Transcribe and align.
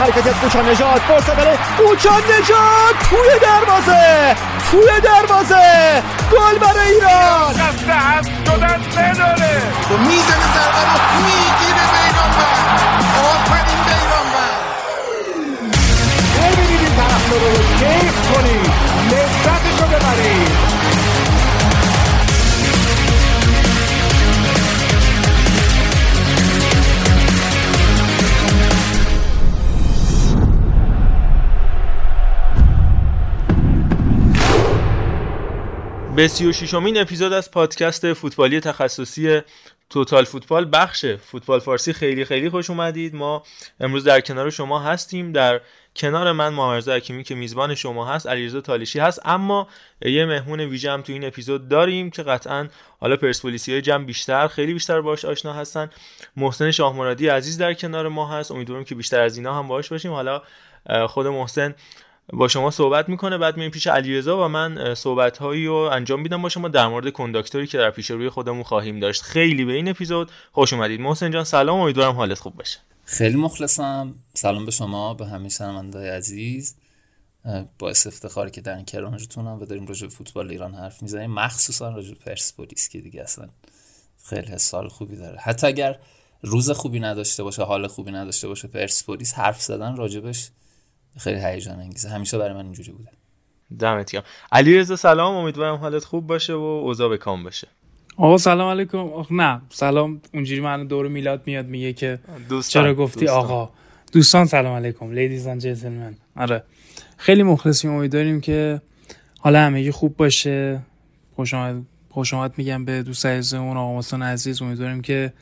حرکت 0.00 0.40
کوچان 0.40 0.68
نجات 0.68 1.02
فرصت 1.02 1.36
برای 1.36 1.56
کوچان 1.78 2.22
نجات 2.22 3.08
توی 3.10 3.38
دروازه 3.42 4.36
توی 4.70 5.00
دروازه. 5.00 6.02
گل 6.32 6.58
برای 6.58 6.92
ایران. 6.92 8.45
هم 8.98 9.14
شدن 9.14 9.26
بداره 9.26 9.62
می‌زنه 9.98 10.46
ضربه 10.54 10.82
رو 10.84 10.98
می‌گیره 11.26 11.86
بیرانبر 11.92 12.48
آفرین 13.18 13.80
بیرانبر 13.86 14.56
ببینید 16.36 16.80
این 16.80 16.96
طرف 16.96 17.30
رو 17.30 17.38
کیف 17.78 18.32
کنید 18.32 18.85
به 36.16 36.28
سی 36.28 36.46
و 36.46 36.52
شیشمین 36.52 37.00
اپیزود 37.00 37.32
از 37.32 37.50
پادکست 37.50 38.12
فوتبالی 38.12 38.60
تخصصی 38.60 39.40
توتال 39.90 40.24
فوتبال 40.24 40.68
بخش 40.72 41.06
فوتبال 41.06 41.60
فارسی. 41.60 41.92
خیلی 41.92 42.24
خیلی 42.24 42.50
خوش 42.50 42.70
اومدید. 42.70 43.14
ما 43.14 43.42
امروز 43.80 44.04
در 44.04 44.20
کنار 44.20 44.50
شما 44.50 44.80
هستیم. 44.80 45.32
در 45.32 45.60
کنار 45.96 46.32
من 46.32 46.48
محمد 46.48 46.88
حکیمی 46.88 47.24
که 47.24 47.34
میزبان 47.34 47.74
شما 47.74 48.06
هست 48.06 48.26
علیرضا 48.26 48.60
تالیشی 48.60 48.98
هست. 48.98 49.20
اما 49.24 49.68
یه 50.02 50.26
مهمون 50.26 50.60
ویژه 50.60 50.90
هم 50.90 51.02
تو 51.02 51.12
این 51.12 51.24
اپیزود 51.24 51.68
داریم 51.68 52.10
که 52.10 52.22
قطعا 52.22 52.68
حالا 53.00 53.16
پرسپولیسی 53.16 53.72
های 53.72 53.82
جمع 53.82 54.04
بیشتر 54.04 54.48
خیلی 54.48 54.72
بیشتر 54.72 55.00
باش 55.00 55.24
آشنا 55.24 55.52
هستن. 55.52 55.90
محسن 56.36 56.70
شاه 56.70 56.96
مرادی 56.96 57.28
عزیز 57.28 57.58
در 57.58 57.74
کنار 57.74 58.08
ما 58.08 58.28
هست. 58.28 58.50
امیدوارم 58.50 58.84
که 58.84 58.94
بیشتر 58.94 59.20
از 59.20 59.36
اینا 59.36 59.58
هم 59.58 59.68
باش 59.68 59.88
باشیم. 59.88 60.12
حالا 60.12 60.42
خود 61.06 61.26
محسن 61.26 61.74
با 62.32 62.48
شما 62.48 62.70
صحبت 62.70 63.08
می‌کنه 63.08 63.38
بعد 63.38 63.56
میریم 63.56 63.70
پیش 63.70 63.86
علیرضا 63.86 64.44
و 64.44 64.48
من 64.48 64.94
صحبت 64.94 65.38
هایی 65.38 65.66
رو 65.66 65.74
انجام 65.74 66.20
میدم 66.20 66.42
با 66.42 66.48
شما 66.48 66.68
در 66.68 66.86
مورد 66.86 67.08
کنداکتوری 67.08 67.66
که 67.66 67.78
در 67.78 67.90
پیش 67.90 68.10
روی 68.10 68.28
خودمون 68.28 68.62
خواهیم 68.62 69.00
داشت. 69.00 69.22
خیلی 69.22 69.64
به 69.64 69.72
این 69.72 69.88
اپیزود 69.88 70.30
خوش 70.52 70.72
اومدید. 70.72 71.00
محسن 71.00 71.30
جان 71.30 71.44
سلام. 71.44 71.80
امیدوارم 71.80 72.14
حالت 72.14 72.38
خوب 72.38 72.54
باشه. 72.54 72.78
خیلی 73.04 73.36
مخلصم. 73.36 74.14
سلام 74.34 74.64
به 74.64 74.70
شما 74.70 75.14
به 75.14 75.26
همه 75.26 75.48
شنونده‌های 75.48 76.08
عزیز. 76.08 76.74
باعث 77.78 78.06
افتخاری 78.06 78.50
که 78.50 78.60
در 78.60 78.82
کنارتونم 78.82 79.60
و 79.60 79.64
داریم 79.66 79.86
راجع 79.86 80.08
فوتبال 80.08 80.50
ایران 80.50 80.74
حرف 80.74 81.02
می‌زنیم. 81.02 81.30
مخصوصا 81.30 81.90
راجع 81.90 82.14
پرسپولیس 82.14 82.88
که 82.88 83.00
دیگه 83.00 83.22
اصلا 83.22 83.48
خیلی 84.24 84.58
سال 84.58 84.88
خوبی 84.88 85.16
داره. 85.16 85.38
حتی 85.38 85.66
اگر 85.66 85.98
روز 86.42 86.70
خوبی 86.70 87.00
نداشته 87.00 87.42
باشه 87.42 87.62
حال 87.62 87.86
خوبی 87.86 88.12
نداشته 88.12 88.48
باشه 88.48 88.68
پرسپولیس 88.68 89.34
حرف 89.34 89.62
زدن 89.62 89.96
راجبش 89.96 90.50
خیلی 91.18 91.40
هیجان 91.44 91.80
انگیزه. 91.80 92.08
همیشه 92.08 92.38
برای 92.38 92.54
من 92.54 92.64
اینجوری 92.64 92.92
بوده. 92.92 93.10
دمت 93.78 94.12
گرم. 94.12 94.22
علیرضا 94.52 94.96
سلام. 94.96 95.34
امیدوارم 95.34 95.76
حالت 95.76 96.04
خوب 96.04 96.26
باشه 96.26 96.52
و 96.54 96.56
اوضاع 96.56 97.08
به 97.08 97.16
کام 97.16 97.44
باشه. 97.44 97.68
آقا 98.16 98.38
سلام 98.38 98.70
علیکم. 98.70 99.26
نه. 99.30 99.62
سلام. 99.70 100.20
اونجوری 100.34 100.60
من 100.60 100.86
دور 100.86 101.08
میلاد 101.08 101.42
میاد 101.46 101.66
میگه 101.66 101.92
که 101.92 102.18
دوستان. 102.48 102.82
چرا 102.82 102.94
گفتی؟ 102.94 103.20
دوستان. 103.20 103.38
آقا. 103.38 103.70
دوستان 104.12 104.46
سلام 104.46 104.76
علیکم. 104.76 105.12
ladies 105.12 105.46
and 105.46 105.60
gentlemen 105.60 106.14
آره. 106.36 106.62
خیلی 107.16 107.42
مخلصیم. 107.42 107.90
امیدواریم 107.92 108.40
که 108.40 108.80
حالا 109.38 109.60
همگی 109.60 109.90
خوب 109.90 110.16
باشه. 110.16 110.80
خوش 111.36 111.54
آمد 111.54 111.82
خوش 112.10 112.34
آمد 112.34 112.54
میگم 112.56 112.84
به 112.84 113.02
دوست 113.02 113.26
عزیزمون 113.26 113.76
آقا 113.76 114.16
عزیز. 114.16 114.62
امیدواریم 114.62 115.02
که 115.02 115.32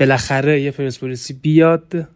بالاخره 0.00 0.60
یه 0.60 0.70
پرسپولیسی 0.70 1.34
بیاد. 1.34 2.08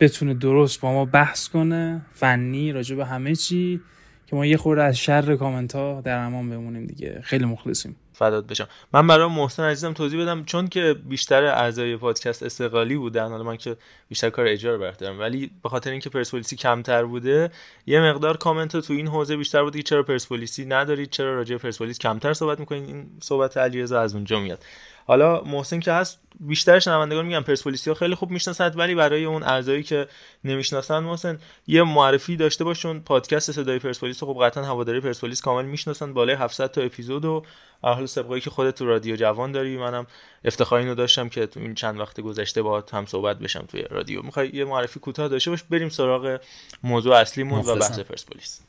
بتونه 0.00 0.34
درست 0.34 0.80
با 0.80 0.92
ما 0.92 1.04
بحث 1.04 1.48
کنه 1.48 2.00
فنی 2.12 2.72
راجع 2.72 2.96
به 2.96 3.06
همه 3.06 3.34
چی 3.34 3.80
که 4.26 4.36
ما 4.36 4.46
یه 4.46 4.56
خورده 4.56 4.82
از 4.82 4.98
شر 4.98 5.36
کامنت 5.36 5.74
ها 5.74 6.00
در 6.04 6.18
امان 6.18 6.50
بمونیم 6.50 6.86
دیگه. 6.86 7.20
خیلی 7.24 7.44
مخلصیم. 7.44 7.96
فدات 8.12 8.46
بشم. 8.46 8.68
من 8.92 9.06
برای 9.06 9.28
محسن 9.28 9.62
عزیزم 9.62 9.92
توضیح 9.92 10.22
بدم 10.22 10.44
چون 10.44 10.68
که 10.68 10.94
بیشتر 11.08 11.44
اعضای 11.44 11.96
پادکست 11.96 12.42
استقلالی 12.42 12.96
بودن 12.96 13.28
حالا 13.28 13.42
من 13.44 13.56
که 13.56 13.76
بیشتر 14.08 14.30
کار 14.30 14.46
اجرا 14.46 14.90
دارم 14.90 15.20
ولی 15.20 15.50
به 15.62 15.68
خاطر 15.68 15.90
اینکه 15.90 16.10
پرسپولیسی 16.10 16.56
کمتر 16.56 17.04
بوده 17.04 17.50
یه 17.86 18.00
مقدار 18.00 18.36
کامنت 18.36 18.76
تو 18.76 18.92
این 18.92 19.06
حوزه 19.08 19.36
بیشتر 19.36 19.62
بوده 19.62 19.78
که 19.78 19.82
چرا 19.82 20.02
پرسپولیسی 20.02 20.64
ندارید 20.64 21.10
چرا 21.10 21.34
راجع 21.34 21.56
پرسپولیس 21.56 21.98
کمتر 21.98 22.32
صحبت 22.32 22.60
می‌کنید 22.60 22.84
این 22.84 23.06
صحبت 23.20 23.56
علیرضا 23.56 24.00
از 24.00 24.14
اونجا 24.14 24.40
میاد. 24.40 24.64
حالا 25.08 25.42
محسن 25.42 25.80
که 25.80 25.92
هست 25.92 26.18
بیشتر 26.40 26.78
شنوندگان 26.78 27.26
میگن 27.26 27.40
پرسپولیسی 27.40 27.90
ها 27.90 27.94
خیلی 27.94 28.14
خوب 28.14 28.30
می‌شناسند 28.30 28.78
ولی 28.78 28.94
برای 28.94 29.24
اون 29.24 29.42
اعضایی 29.42 29.82
که 29.82 30.08
نمی‌شناسن 30.44 30.98
محسن 30.98 31.38
یه 31.66 31.82
معرفی 31.82 32.36
داشته 32.36 32.64
باش 32.64 32.80
چون 32.80 33.00
پادکست 33.00 33.52
صدای 33.52 33.78
پرسپولیس 33.78 34.24
خب 34.24 34.38
قطعا 34.42 34.64
هواداری 34.64 35.00
پرسپولیس 35.00 35.40
کامل 35.40 35.64
می‌شناسن 35.64 36.14
بالای 36.14 36.36
700 36.36 36.70
تا 36.70 36.80
اپیزود 36.80 37.24
و 37.24 37.44
اهل 37.84 38.06
سابقه 38.06 38.40
که 38.40 38.50
خودت 38.50 38.74
تو 38.74 38.86
رادیو 38.86 39.16
جوان 39.16 39.52
داری. 39.52 39.76
منم 39.76 40.06
افتخار 40.44 40.78
اینو 40.78 40.94
داشتم 40.94 41.28
که 41.28 41.46
تو 41.46 41.60
این 41.60 41.74
چند 41.74 42.00
وقت 42.00 42.20
گذشته 42.20 42.62
با 42.62 42.84
هم 42.92 43.06
صحبت 43.06 43.38
بشم 43.38 43.64
توی 43.68 43.82
رادیو. 43.82 44.22
می‌خوای 44.22 44.50
یه 44.54 44.64
معرفی 44.64 45.00
کوتاه 45.00 45.28
داشته 45.28 45.50
باش 45.50 45.62
بریم 45.62 45.88
سراغ 45.88 46.40
موضوع 46.82 47.16
اصلیمون 47.16 47.60
و 47.66 47.74
بحث 47.74 47.98
پرسپولیس. 47.98 48.60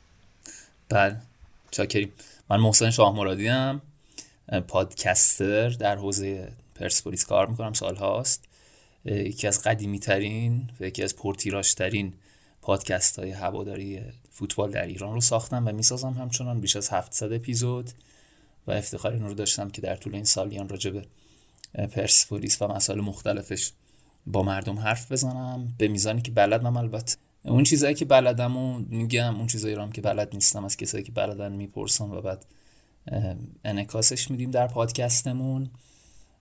بله. 0.88 1.16
چاکریم. 1.70 2.12
من 2.50 2.56
محسن 2.56 2.90
شاه 2.90 3.16
مرادی 3.16 3.48
ام. 3.48 3.80
پادکستر 4.68 5.68
در 5.68 5.96
حوزه 5.96 6.52
پرسپولیس 6.74 7.24
کار 7.24 7.46
می‌کنم 7.46 7.72
سال 7.72 7.96
هاست. 7.96 8.44
یکی 9.04 9.46
از 9.46 9.62
قدیمی 9.62 9.98
ترین 9.98 10.70
و 10.80 10.84
یکی 10.84 11.02
از 11.02 11.16
پرتیراش 11.16 11.74
ترین 11.74 12.14
پادکست 12.62 13.18
های 13.18 13.30
هواداری 13.30 14.00
فوتبال 14.30 14.70
در 14.70 14.86
ایران 14.86 15.14
رو 15.14 15.20
ساختم 15.20 15.68
و 15.68 15.72
می‌سازم 15.72 16.12
همچنان 16.12 16.60
بیش 16.60 16.76
از 16.76 16.88
700 16.88 17.32
اپیزود 17.32 17.90
و 18.66 18.70
افتخار 18.70 19.12
این 19.12 19.22
رو 19.22 19.34
داشتم 19.34 19.70
که 19.70 19.80
در 19.80 19.96
طول 19.96 20.14
این 20.14 20.24
سالیان 20.24 20.68
راجع 20.68 20.90
به 20.90 21.06
پرسپولیس 21.86 22.62
و 22.62 22.68
مسائل 22.68 23.00
مختلفش 23.00 23.72
با 24.26 24.42
مردم 24.42 24.78
حرف 24.78 25.12
بزنم 25.12 25.74
به 25.78 25.88
میزانی 25.88 26.22
که 26.22 26.30
بلدم 26.30 26.76
البته. 26.76 27.16
اون 27.42 27.64
چیزایی 27.64 27.94
که 27.94 28.04
بلدم 28.04 28.56
و 28.56 28.78
میگم 28.78 29.36
اون 29.36 29.46
چیزایی 29.46 29.74
رو 29.74 29.82
هم 29.82 29.92
که 29.92 30.00
بلد 30.00 30.34
نیستم 30.34 30.64
از 30.64 30.76
کسایی 30.76 31.04
که 31.04 31.12
بلدن 31.12 31.52
می‌پرسم 31.52 32.10
و 32.10 32.20
بعد 32.20 32.44
انکاسش 33.64 34.30
میدیم 34.30 34.50
در 34.50 34.66
پادکستمون. 34.66 35.70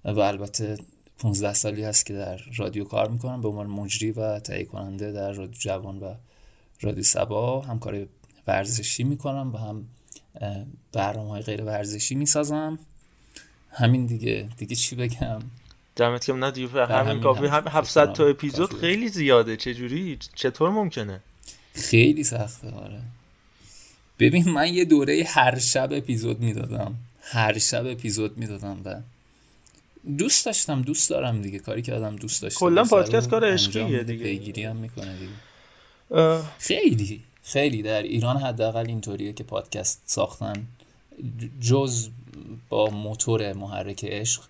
و 0.06 0.20
البته 0.20 0.78
15 1.20 1.54
سالی 1.54 1.84
هست 1.84 2.06
که 2.06 2.14
در 2.14 2.38
رادیو 2.56 2.84
کار 2.84 3.10
می‌کنم. 3.10 3.42
به 3.42 3.48
عنوان 3.48 3.68
مجری 3.68 4.12
و 4.12 4.40
تهیه 4.40 4.66
کننده 4.66 5.12
در 5.12 5.32
رادیو 5.32 5.60
جوان 5.60 6.00
و 6.00 6.14
رادیو 6.82 7.04
سبا 7.04 7.62
هم 7.62 7.80
کار 7.80 8.08
ورزشی 8.48 9.04
می‌کنم 9.04 9.54
و 9.54 9.58
هم 9.58 9.86
برنامه 10.94 11.30
های 11.30 11.42
غیر 11.42 11.64
ورزشی 11.64 12.16
می‌سازم. 12.16 12.80
همین 13.70 14.06
دیگه. 14.06 14.50
دیگه 14.58 14.76
چی 14.76 14.96
بگم؟ 14.96 15.42
دمت 15.96 16.30
نه 16.30 16.52
دیگه 16.52 16.86
همین 16.86 17.22
کافی 17.22 17.46
700 17.48 18.14
تا 18.14 18.26
اپیزود 18.26 18.74
خیلی 18.74 19.10
زیاده. 19.10 19.58
چجوری؟ 19.58 20.18
چطور 20.36 20.70
ممکنه؟ 20.70 21.20
خیلی 21.74 22.24
سخته 22.24 22.72
آره. 22.72 23.02
ببین 24.20 24.50
من 24.50 24.74
یه 24.74 24.86
دوره 24.86 25.24
هر 25.28 25.60
شب 25.60 25.90
اپیزود 25.92 26.40
می‌دادم. 26.40 26.96
هر 27.22 27.58
شب 27.58 27.86
اپیزود 27.86 28.38
می‌دادم 28.38 28.82
و 28.86 28.96
دوست 30.18 30.46
داشتم 30.46 30.82
دوست 30.82 31.10
دارم 31.10 31.42
دیگه. 31.42 31.60
کاری 31.60 31.82
که 31.82 31.94
آدم 31.94 32.16
دوست 32.16 32.42
داشته 32.42 32.60
کلا 32.60 32.84
پادکست 32.84 33.30
کار 33.30 33.54
عشقیه 33.54 34.04
دیگه. 34.04 34.24
پیگیری 34.24 34.64
هم 34.64 34.76
می‌کنه 34.76 35.16
دیگه. 35.18 36.42
خیلی 36.58 37.24
خیلی. 37.44 37.82
در 37.82 38.02
ایران 38.02 38.38
حداقل 38.38 38.88
اینطوریه 38.88 39.34
که 39.34 39.44
پادکست 39.44 40.02
ساختن. 40.06 40.68
جز 41.62 42.10
با 42.70 42.90
موتور 42.90 43.54
محرک 43.54 44.06
عشق 44.06 44.42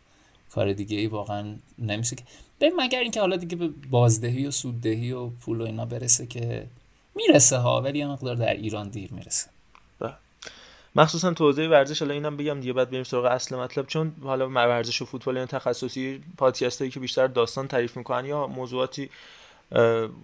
کار 0.52 0.74
دیگه 0.74 0.98
ای 0.98 1.08
واقعا 1.08 1.56
نمیشه 1.80 2.16
که. 2.16 2.24
به 2.60 2.72
مگر 2.78 3.00
اینکه 3.00 3.20
حالا 3.20 3.36
دیگه 3.36 3.56
به 3.56 3.68
بازدهی 3.68 4.46
و 4.46 4.52
سوددهی 4.52 5.12
و 5.12 5.30
پول 5.30 5.62
و 5.62 5.64
اینا 5.64 5.86
برسه 5.86 6.26
که 6.26 6.68
می‌رسه 7.16 7.58
ها 7.58 7.82
ولی 7.82 8.00
یه 8.00 8.08
مقدار 8.08 8.36
در 8.36 8.54
ایران 8.54 8.90
دیر 8.90 9.14
می‌رسه. 9.14 9.48
مخصوصا 10.96 11.34
تو 11.34 11.44
حوزه 11.46 11.68
ورزش 11.68 12.00
حالا 12.00 12.14
اینم 12.14 12.38
بگم 12.38 12.60
دیگه 12.60 12.74
بعد 12.74 12.90
بریم 12.90 13.04
سراغ 13.04 13.26
اصل 13.26 13.56
مطلب. 13.56 13.88
چون 13.88 14.12
حالا 14.24 14.50
ورزش 14.50 15.02
و 15.02 15.06
فوتبال 15.06 15.38
این 15.38 15.46
تخصصی 15.46 16.24
پادکست 16.38 16.92
که 16.92 17.00
بیشتر 17.00 17.28
داستان 17.28 17.68
تعریف 17.68 17.98
می‌کنن 17.98 18.26
یا 18.26 18.48
موضوعاتی 18.48 19.10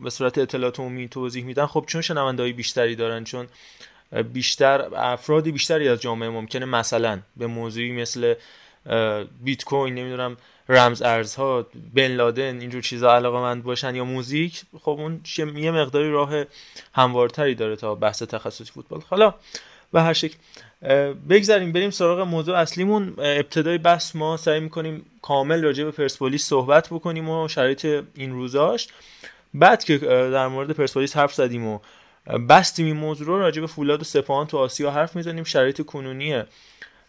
به 0.04 0.10
صورت 0.10 0.38
اطلاعات 0.38 0.80
عمومی 0.80 1.10
توضیح 1.10 1.44
میدن 1.44 1.66
خب 1.66 1.84
چون 1.88 2.02
شنونده 2.02 2.54
بیشتری 2.54 2.96
دارن 2.96 3.24
چون 3.24 3.48
بیشتر 4.34 4.96
افرادی 4.96 5.52
بیشتری 5.52 5.90
از 5.90 6.02
جامعه 6.02 6.30
ممکنه 6.30 6.66
مثلا 6.66 7.20
به 7.38 7.48
موضوعی 7.48 7.92
مثل 7.92 8.34
بیت 9.42 9.64
کوین 9.64 9.96
نمی‌دونم 9.96 10.38
رمز 10.70 11.02
ارزها 11.02 11.66
بن 11.94 12.08
لادن 12.08 12.60
اینجور 12.60 12.82
چیزا 12.82 13.16
علاقه 13.16 13.40
مند 13.40 13.64
باشن 13.64 13.96
یا 13.96 14.06
موزیک 14.06 14.62
خب 14.82 14.90
اون 14.90 15.22
یه 15.38 15.72
مقداری 15.72 16.12
راه 16.12 16.44
هموارتری 16.94 17.56
داره 17.56 17.76
تا 17.76 17.96
بحث 17.96 18.24
تخصصی 18.24 18.72
فوتبال. 18.72 19.02
حالا 19.10 19.34
به 19.96 20.02
هر 20.02 20.14
شکل. 20.14 20.38
بگذاریم 21.30 21.72
بریم 21.72 21.90
سراغ 21.90 22.20
موضوع 22.20 22.58
اصلیمون. 22.58 23.14
ابتدای 23.18 23.78
بحث 23.78 24.16
ما 24.16 24.38
سعی 24.38 24.60
می‌کنیم 24.60 25.06
کامل 25.22 25.64
راجع 25.64 25.84
به 25.84 25.92
پرسپولیس 25.92 26.46
صحبت 26.46 26.88
بکنیم 26.88 27.30
و 27.30 27.48
شرایط 27.48 28.04
این 28.16 28.32
روزاش. 28.32 28.88
بعد 29.54 29.84
که 29.84 29.98
در 29.98 30.48
مورد 30.48 30.72
پرسپولیس 30.72 31.18
حرف 31.18 31.34
زدیم 31.34 31.68
و 31.68 31.80
بستیم 32.50 32.86
این 32.86 32.96
موضوع 32.96 33.28
رو 33.28 33.40
راجع 33.40 33.62
به 33.62 33.68
فولاد 33.68 34.02
و 34.02 34.04
سپاهان 34.04 34.48
تو 34.48 34.58
آسیا 34.58 34.92
حرف 34.92 35.16
می‌زنیم. 35.16 35.44
شرایط 35.44 35.82
کنونی 35.82 36.44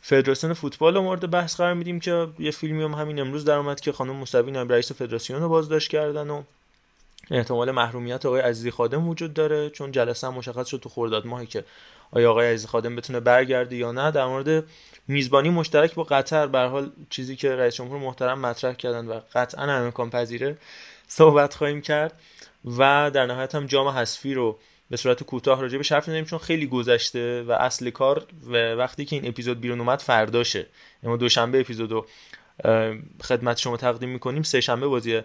فدراسیون 0.01 0.53
فوتبال 0.53 0.95
رو 0.95 1.03
مورد 1.03 1.31
بحث 1.31 1.57
قرار 1.57 1.75
میدیم 1.75 2.01
که 2.01 2.27
یه 2.39 2.51
فیلمی 2.51 2.83
هم 2.83 2.93
همین 2.93 3.21
امروز 3.21 3.45
در 3.45 3.55
اومد 3.55 3.81
که 3.81 3.93
خانم 3.93 4.17
موسوی 4.17 4.51
نایب 4.51 4.73
رئیس 4.73 4.93
فدراسیون 4.93 5.43
رو 5.43 5.49
بازداشت 5.49 5.91
کردن 5.91 6.31
و 6.31 6.43
احتمال 7.31 7.71
محرومیت 7.71 8.27
آقای 8.27 8.41
عزیزی 8.41 8.71
خادم 8.71 9.09
وجود 9.09 9.35
داره 9.35 9.71
چون 9.71 9.93
جلسه 9.93 10.27
هم 10.27 10.35
مشخص 10.35 10.67
شد 10.69 10.81
تو 10.83 10.89
خرداد 10.89 11.27
ماهی 11.27 11.47
که 11.47 11.65
آیا 12.11 12.31
آقای 12.31 12.47
عزیزی 12.47 12.67
خادم 12.67 12.97
بتونه 12.97 13.21
برگرده 13.21 13.77
یا 13.77 13.93
نه. 13.93 14.11
در 14.11 14.27
مورد 14.27 14.65
میزبانی 15.09 15.51
مشترک 15.51 15.95
با 15.95 16.03
قطر 16.03 16.47
به 16.47 16.59
حال 16.59 16.91
چیزی 17.11 17.37
که 17.37 17.57
رئیس 17.57 17.75
جمهور 17.75 17.99
محترم 17.99 18.41
مطرح 18.41 18.73
کردن 18.73 19.07
و 19.07 19.21
قطعا 19.35 19.73
امکان 19.73 20.11
پذیره 20.11 20.59
صحبت 21.09 21.55
خواهیم 21.55 21.81
کرد. 21.81 22.21
و 22.79 23.11
در 23.15 23.27
نهایت 23.27 23.55
هم 23.55 23.67
جام 23.67 23.89
حذفی 23.89 24.35
رو 24.35 24.59
به 24.91 24.97
صورت 24.97 25.23
کوتاه 25.23 25.61
راجع 25.61 25.79
به 25.79 25.85
حرف 25.91 26.09
نمیدیم 26.09 26.25
چون 26.25 26.39
خیلی 26.39 26.67
گذشته 26.67 27.43
و 27.43 27.53
اصل 27.53 27.91
کار 27.91 28.27
و 28.47 28.75
وقتی 28.75 29.05
که 29.05 29.17
این 29.17 29.29
اپیزود 29.29 29.61
بیرون 29.61 29.81
اومد 29.81 30.01
فرداشه. 30.01 30.67
اما 31.03 31.17
دوشنبه 31.17 31.61
اپیزودو 31.61 32.07
خدمت 33.23 33.59
شما 33.59 33.77
تقدیم 33.77 34.09
می‌کنیم. 34.09 34.43
سه 34.43 34.61
شنبه 34.61 34.87
بازی 34.87 35.21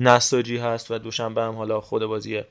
نساجی 0.00 0.56
هست 0.56 0.90
و 0.90 0.98
دوشنبه 0.98 1.42
هم 1.42 1.54
حالا 1.54 1.80
خود 1.80 2.04
بازی 2.04 2.42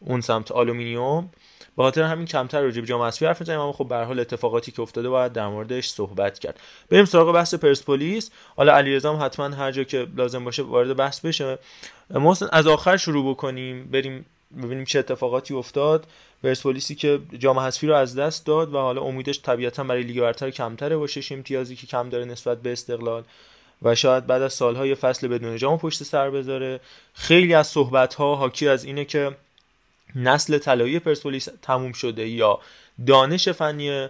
اون 0.00 0.20
سمت 0.20 0.52
آلومینیوم. 0.52 1.30
به 1.76 1.82
خاطر 1.82 2.02
همین 2.02 2.26
کمتر 2.26 2.62
راجع 2.62 2.80
به 2.80 2.86
جام 2.86 3.02
حذفی 3.02 3.26
حرف 3.26 3.40
می‌زنیم 3.40 3.60
اما 3.60 3.72
خب 3.72 3.88
به 3.88 3.96
حال 3.96 4.20
اتفاقاتی 4.20 4.72
که 4.72 4.82
افتاده 4.82 5.08
باید 5.08 5.32
در 5.32 5.48
موردش 5.48 5.88
صحبت 5.88 6.38
کرد. 6.38 6.60
بریم 6.90 7.04
سراغ 7.04 7.34
بحث 7.34 7.54
پرسپولیس. 7.54 8.30
حالا 8.56 8.72
علیرضا 8.72 9.16
حتما 9.16 9.48
هر 9.48 9.72
جا 9.72 9.84
که 9.84 10.06
لازم 10.16 10.44
باشه 10.44 10.62
وارد 10.62 10.96
بحث 10.96 11.20
بشه. 11.20 11.58
محسن 12.10 12.48
از 12.52 12.66
آخر 12.66 12.96
شروع 12.96 13.30
بکنیم 13.30 13.84
بریم 13.84 14.26
ببینیم 14.62 14.84
چه 14.84 14.98
اتفاقاتی 14.98 15.54
افتاد. 15.54 16.06
پرسپولیسی 16.42 16.94
که 16.94 17.20
جام 17.38 17.58
حذفی 17.58 17.86
رو 17.86 17.94
از 17.94 18.18
دست 18.18 18.46
داد 18.46 18.74
و 18.74 18.78
حالا 18.78 19.02
امیدش 19.02 19.42
طبیعتا 19.42 19.84
برای 19.84 20.02
لیگ 20.02 20.20
برتر 20.20 20.50
کمتره 20.50 20.96
با 20.96 21.06
شش 21.06 21.32
امتیازی 21.32 21.76
که 21.76 21.86
کم 21.86 22.08
داره 22.08 22.24
نسبت 22.24 22.62
به 22.62 22.72
استقلال. 22.72 23.24
و 23.84 23.94
شاید 23.94 24.26
بعد 24.26 24.42
از 24.42 24.52
سالهای 24.52 24.94
فصل 24.94 25.28
بدون 25.28 25.56
جام 25.56 25.78
پشت 25.78 26.02
سر 26.02 26.30
بذاره. 26.30 26.80
خیلی 27.14 27.54
از 27.54 27.66
صحبت 27.66 28.14
ها 28.14 28.34
حاکی 28.34 28.68
از 28.68 28.84
اینه 28.84 29.04
که 29.04 29.36
نسل 30.14 30.58
طلایی 30.58 30.98
پرسپولیس 30.98 31.48
تموم 31.62 31.92
شده 31.92 32.28
یا 32.28 32.58
دانش 33.06 33.48
فنی 33.48 34.08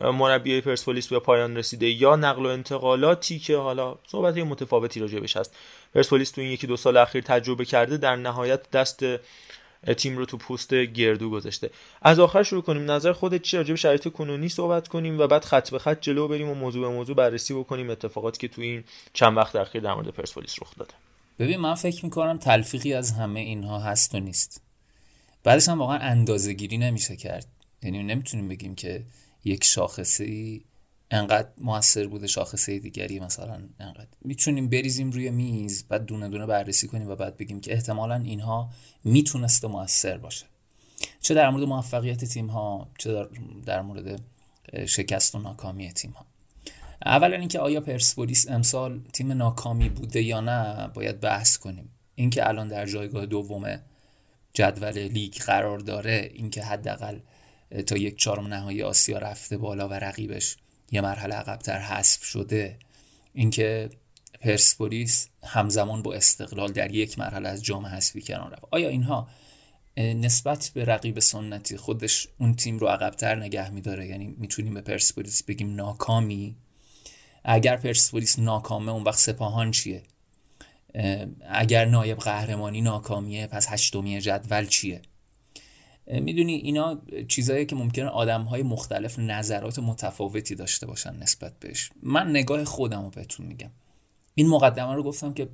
مربی 0.00 0.60
پرسپولیس 0.60 1.08
به 1.08 1.18
پایان 1.18 1.56
رسیده 1.56 1.86
یا 1.86 2.16
نقل 2.16 2.46
و 2.46 2.48
انتقالاتی 2.48 3.38
که 3.38 3.56
حالا 3.56 3.98
صحبت 4.06 4.36
متفاوتی 4.36 5.00
راجبش 5.00 5.36
هست. 5.36 5.56
پرسپولیس 5.94 6.30
تو 6.30 6.40
این 6.40 6.50
یکی 6.50 6.66
دو 6.66 6.76
سال 6.76 6.96
اخیر 6.96 7.22
تجربه 7.22 7.64
کرده 7.64 7.96
در 7.96 8.16
نهایت 8.16 8.70
دست 8.70 9.04
تیم 9.96 10.16
رو 10.16 10.24
تو 10.24 10.36
پوست 10.36 10.74
گردو 10.74 11.30
گذاشته. 11.30 11.70
از 12.02 12.18
آخر 12.18 12.42
شروع 12.42 12.62
کنیم. 12.62 12.90
نظر 12.90 13.12
خودت 13.12 13.42
چی؟ 13.42 13.56
راجع 13.56 13.70
به 13.70 13.76
شرایط 13.76 14.08
کنونی 14.08 14.48
صحبت 14.48 14.88
کنیم 14.88 15.18
و 15.18 15.26
بعد 15.26 15.44
خط 15.44 15.70
به 15.70 15.78
خط 15.78 16.00
جلو 16.00 16.28
بریم 16.28 16.48
و 16.48 16.54
موضوع 16.54 16.88
به 16.88 16.94
موضوع 16.94 17.16
بررسی 17.16 17.54
بکنیم 17.54 17.90
اتفاقاتی 17.90 18.38
که 18.38 18.48
تو 18.48 18.62
این 18.62 18.84
چند 19.12 19.36
وقت 19.36 19.56
اخیر 19.56 19.82
در 19.82 19.94
مورد 19.94 20.08
پرسپولیس 20.08 20.54
رخ 20.62 20.76
داده. 20.76 20.94
ببین 21.38 21.60
من 21.60 21.74
فکر 21.74 22.04
می‌کنم 22.04 22.38
تلفیقی 22.38 22.94
از 22.94 23.10
همه 23.10 23.40
اینها 23.40 23.78
هست 23.78 24.14
و 24.14 24.20
نیست. 24.20 24.62
بعدش 25.44 25.68
هم 25.68 25.78
واقعا 25.78 25.98
اندازه 25.98 26.52
گیری 26.52 26.78
نمیشه 26.78 27.16
کرد. 27.16 27.46
یعنی 27.82 28.02
نمی‌تونیم 28.02 28.48
بگیم 28.48 28.74
که 28.74 29.02
یک 29.44 29.64
شاخصه 29.64 30.24
ای 30.24 30.60
انقدر 31.10 31.48
موثر 31.58 32.06
بوده 32.06 32.26
شاخصه 32.26 32.78
دیگری 32.78 33.20
مثلا 33.20 33.68
انقدر. 33.80 34.08
می‌تونیم 34.20 34.68
بریزیم 34.68 35.10
روی 35.10 35.30
میز 35.30 35.84
بعد 35.88 36.04
دونه 36.04 36.28
دونه 36.28 36.46
بررسی 36.46 36.88
کنیم 36.88 37.08
و 37.08 37.14
بعد 37.14 37.36
بگیم 37.36 37.60
که 37.60 37.72
احتمالا 37.72 38.14
اینها 38.14 38.70
می‌تونسته 39.04 39.68
موثر 39.68 40.18
باشه. 40.18 40.46
چه 41.20 41.34
در 41.34 41.50
مورد 41.50 41.64
موفقیت 41.64 42.24
تیم 42.24 42.46
ها 42.46 42.88
چه 42.98 43.26
در, 43.66 43.82
مورد 43.82 44.20
شکست 44.86 45.34
و 45.34 45.38
ناکامی 45.38 45.92
تیم 45.92 46.10
ها 46.10 46.26
اولا 47.06 47.36
اینکه 47.36 47.58
آیا 47.58 47.80
پرسپولیس 47.80 48.50
امسال 48.50 49.00
تیم 49.12 49.32
ناکامی 49.32 49.88
بوده 49.88 50.22
یا 50.22 50.40
نه 50.40 50.88
باید 50.94 51.20
بحث 51.20 51.56
کنیم. 51.56 51.90
اینکه 52.14 52.48
الان 52.48 52.68
در 52.68 52.86
جایگاه 52.86 53.26
دوم 53.26 53.78
جدول 54.52 54.98
لیگ 54.98 55.34
قرار 55.34 55.78
داره 55.78 56.30
اینکه 56.34 56.62
حداقل 56.62 57.18
تا 57.86 57.96
یک 57.96 58.18
چهارم 58.18 58.46
نهایی 58.46 58.82
آسیا 58.82 59.18
رفته 59.18 59.56
بالا 59.56 59.88
و 59.88 59.92
رقیبش 59.92 60.56
یه 60.90 61.00
مرحله 61.00 61.34
عقبتر 61.34 61.78
حذف 61.78 62.24
شده. 62.24 62.78
اینکه 63.32 63.90
پرسپولیس 64.40 65.28
همزمان 65.44 66.02
با 66.02 66.14
استقلال 66.14 66.72
در 66.72 66.94
یک 66.94 67.18
مرحله 67.18 67.48
از 67.48 67.62
جام 67.64 67.86
حذفی 67.86 68.22
کنار 68.22 68.52
رفت. 68.52 68.64
آیا 68.70 68.88
اینها 68.88 69.28
نسبت 69.98 70.70
به 70.74 70.84
رقیب 70.84 71.18
سنتی 71.18 71.76
خودش 71.76 72.28
اون 72.38 72.54
تیم 72.54 72.78
رو 72.78 72.86
عقبتر 72.86 73.34
نگه 73.34 73.70
میداره؟ 73.70 74.06
یعنی 74.06 74.34
می‌تونیم 74.38 74.74
به 74.74 74.80
پرسپولیس 74.80 75.42
بگیم 75.42 75.74
ناکامی؟ 75.74 76.56
اگر 77.44 77.76
پرسپولیس 77.76 78.38
ناکامه 78.38 78.92
اون 78.92 79.02
وقت 79.02 79.18
سپاهان 79.18 79.70
چیه؟ 79.70 80.02
اگر 81.50 81.84
نایب 81.84 82.18
قهرمانی 82.18 82.80
ناکامیه 82.80 83.46
پس 83.46 83.66
هشتمی 83.68 84.20
جدول 84.20 84.66
چیه؟ 84.66 85.02
می‌دونی 86.06 86.54
اینا 86.54 87.00
چیزایی 87.28 87.66
که 87.66 87.76
ممکنه 87.76 88.06
آدم 88.06 88.42
های 88.42 88.62
مختلف 88.62 89.18
نظرات 89.18 89.78
متفاوتی 89.78 90.54
داشته 90.54 90.86
باشن 90.86 91.16
نسبت 91.16 91.58
بهش. 91.60 91.90
من 92.02 92.30
نگاه 92.30 92.64
خودم 92.64 93.02
رو 93.02 93.10
بهتون 93.10 93.46
میگم. 93.46 93.70
این 94.34 94.48
مقدمه 94.48 94.94
رو 94.94 95.02
گفتم 95.02 95.32
که 95.32 95.48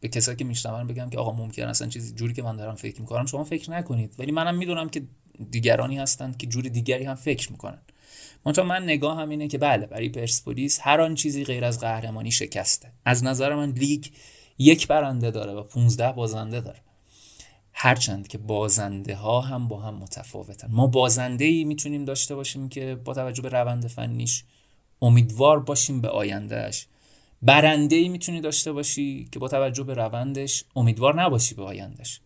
به 0.00 0.08
کسایی 0.08 0.36
که 0.36 0.44
میشنون 0.44 0.86
بگم 0.86 1.10
که 1.10 1.18
آقا 1.18 1.32
ممکن 1.32 1.62
اصلا 1.62 1.88
چیزی 1.88 2.14
جوری 2.14 2.34
که 2.34 2.42
من 2.42 2.56
دارم 2.56 2.74
فکر 2.74 3.00
می‌کنم 3.00 3.26
شما 3.26 3.44
فکر 3.44 3.70
نکنید. 3.70 4.14
ولی 4.18 4.32
منم 4.32 4.56
می‌دونم 4.56 4.88
که 4.88 5.02
دیگرانی 5.50 5.98
هستند 5.98 6.36
که 6.36 6.46
جوری 6.46 6.70
دیگری 6.70 7.04
هم 7.04 7.14
فکر 7.14 7.52
می‌کنن. 7.52 7.78
منتها 8.46 8.64
من 8.64 8.82
نگاه 8.82 9.18
هم 9.18 9.28
اینه 9.28 9.48
که 9.48 9.58
بله 9.58 9.86
برای 9.86 10.08
پرسپولیس 10.08 10.78
هر 10.82 11.00
آن 11.00 11.14
چیزی 11.14 11.44
غیر 11.44 11.64
از 11.64 11.80
قهرمانی 11.80 12.30
شکسته. 12.30 12.92
از 13.04 13.24
نظر 13.24 13.54
من 13.54 13.70
لیگ 13.70 14.06
یک 14.58 14.86
برنده 14.86 15.30
داره 15.30 15.52
و 15.52 15.62
15 15.62 16.12
بازنده 16.12 16.60
داره. 16.60 16.78
هرچند 17.78 18.28
که 18.28 18.38
بازنده 18.38 19.14
ها 19.14 19.40
هم 19.40 19.68
با 19.68 19.80
هم 19.80 19.94
متفاوتن. 19.94 20.68
ما 20.70 20.86
بازنده 20.86 21.44
ای 21.44 21.64
می‌تونیم 21.64 22.04
داشته 22.04 22.34
باشیم 22.34 22.68
که 22.68 22.94
با 23.04 23.14
توجه 23.14 23.42
به 23.42 23.48
روند 23.48 23.86
فنیش 23.86 24.44
امیدوار 25.02 25.60
باشیم 25.60 26.00
به 26.00 26.08
آیندهش 26.08 26.86
بازنده 27.42 27.96
ای 27.96 28.08
می‌تونی 28.08 28.40
داشته 28.40 28.72
باشی 28.72 29.28
که 29.32 29.38
با 29.38 29.48
توجه 29.48 29.82
به 29.82 29.94
روندش 29.94 30.64
امیدوار 30.76 31.22
نباشی 31.22 31.54
به 31.54 31.62
آیندهش 31.62 32.20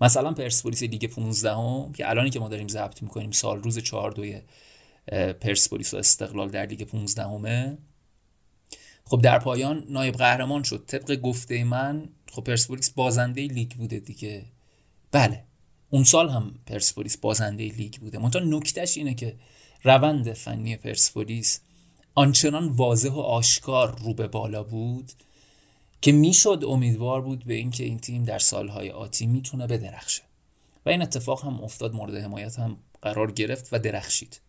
مثلا 0.00 0.32
پرسپولیس 0.32 0.82
لیگ 0.82 1.06
15 1.06 1.54
هم 1.54 1.92
که 1.92 2.10
الانی 2.10 2.30
که 2.30 2.40
ما 2.40 2.48
داریم 2.48 2.68
ضبط 2.68 3.02
می‌کنیم 3.02 3.30
سال 3.30 3.62
روز 3.62 3.78
4 3.78 4.10
دوی 4.10 4.40
پرسپولیس 5.40 5.94
و 5.94 5.96
استقلال 5.96 6.48
در 6.48 6.66
لیگ 6.66 6.82
15 6.82 7.22
همه 7.22 7.78
خب 9.04 9.20
در 9.22 9.38
پایان 9.38 9.84
نایب 9.88 10.14
قهرمان 10.14 10.62
شد. 10.62 10.84
طبق 10.86 11.16
گفته 11.16 11.64
من 11.64 12.08
خب 12.32 12.44
پرسپولیس 12.44 12.90
بازنده 12.90 13.42
لیگ 13.46 13.72
بوده 13.72 14.00
دیگه. 14.00 14.55
بله. 15.16 15.44
اون 15.90 16.04
سال 16.04 16.30
هم 16.30 16.54
پرسپولیس 16.66 17.16
بازنده 17.16 17.64
لیگ 17.64 17.94
بوده. 17.94 18.18
منتها 18.18 18.42
نکتهش 18.42 18.96
اینه 18.96 19.14
که 19.14 19.36
روند 19.82 20.32
فنی 20.32 20.76
پرسپولیس 20.76 21.60
آنچنان 22.14 22.68
واضح 22.68 23.10
و 23.10 23.18
آشکار 23.18 23.98
رو 23.98 24.14
به 24.14 24.28
بالا 24.28 24.62
بود 24.62 25.12
که 26.00 26.12
می‌شد 26.12 26.64
امیدوار 26.66 27.22
بود 27.22 27.44
به 27.44 27.54
اینکه 27.54 27.84
این 27.84 27.98
تیم 27.98 28.24
در 28.24 28.38
سالهای 28.38 28.90
آتی 28.90 29.26
می‌تونه 29.26 29.66
بدرخشه. 29.66 30.22
و 30.86 30.90
این 30.90 31.02
اتفاق 31.02 31.44
هم 31.44 31.60
افتاد 31.60 31.94
مورد 31.94 32.14
حمایت 32.14 32.58
هم 32.58 32.76
قرار 33.02 33.32
گرفت 33.32 33.68
و 33.72 33.78
درخشید. 33.78 34.40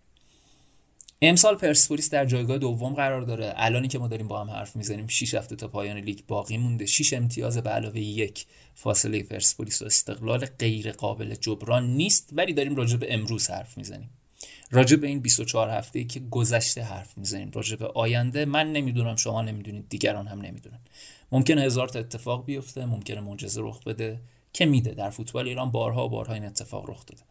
امسال 1.21 1.55
پرسپولیس 1.55 2.09
در 2.09 2.25
جایگاه 2.25 2.57
دوم 2.57 2.93
قرار 2.93 3.21
داره. 3.21 3.53
الانی 3.55 3.87
که 3.87 3.99
ما 3.99 4.07
داریم 4.07 4.27
با 4.27 4.41
هم 4.41 4.49
حرف 4.49 4.75
می‌زنیم 4.75 5.07
6 5.07 5.33
هفته 5.33 5.55
تا 5.55 5.67
پایان 5.67 5.97
لیگ 5.97 6.19
باقی 6.27 6.57
مونده. 6.57 6.85
6 6.85 7.13
امتیاز 7.13 7.57
به 7.57 7.69
علاوه 7.69 7.99
یک 7.99 8.45
فاصله 8.75 9.23
پرسپولیس 9.23 9.81
و 9.81 9.85
استقلال 9.85 10.45
غیر 10.45 10.91
قابل 10.91 11.35
جبران 11.35 11.87
نیست 11.87 12.29
ولی 12.31 12.53
داریم 12.53 12.75
راجع 12.75 12.97
به 12.97 13.13
امروز 13.13 13.49
حرف 13.49 13.77
می‌زنیم. 13.77 14.09
راجع 14.71 14.97
به 14.97 15.07
این 15.07 15.19
24 15.19 15.69
هفته 15.69 15.99
ای 15.99 16.05
که 16.05 16.19
گذشته 16.19 16.81
حرف 16.81 17.17
می‌زنیم. 17.17 17.51
راجع 17.53 17.75
به 17.75 17.87
آینده 17.87 18.45
من 18.45 18.71
نمی‌دونم 18.71 19.15
شما 19.15 19.41
نمی‌دونید 19.41 19.89
دیگران 19.89 20.27
هم 20.27 20.41
نمی‌دونن. 20.41 20.79
ممکنه 21.31 21.61
هزار 21.61 21.89
تا 21.89 21.99
اتفاق 21.99 22.45
بیفته 22.45 22.85
ممکنه 22.85 23.21
معجزه 23.21 23.61
رخ 23.63 23.83
بده. 23.83 24.21
که 24.53 24.65
میده؟ 24.65 24.91
در 24.91 25.09
فوتبال 25.09 25.47
ایران 25.47 25.71
بارها 25.71 26.05
و 26.05 26.09
بارها 26.09 26.33
این 26.33 26.45
اتفاق 26.45 26.89
رخ 26.89 27.05
داده. 27.05 27.21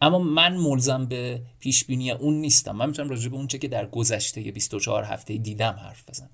اما 0.00 0.18
من 0.18 0.56
ملزم 0.56 1.06
به 1.06 1.42
پیش 1.58 1.84
بینی 1.84 2.10
اون 2.10 2.34
نیستم. 2.34 2.76
من 2.76 2.86
می‌تونم 2.86 3.08
راجع 3.08 3.28
به 3.28 3.36
اون 3.36 3.46
چه 3.46 3.58
که 3.58 3.68
در 3.68 3.86
گذشته 3.86 4.40
24 4.40 5.04
هفته 5.04 5.36
دیدم 5.36 5.72
حرف 5.82 6.08
بزنم. 6.08 6.30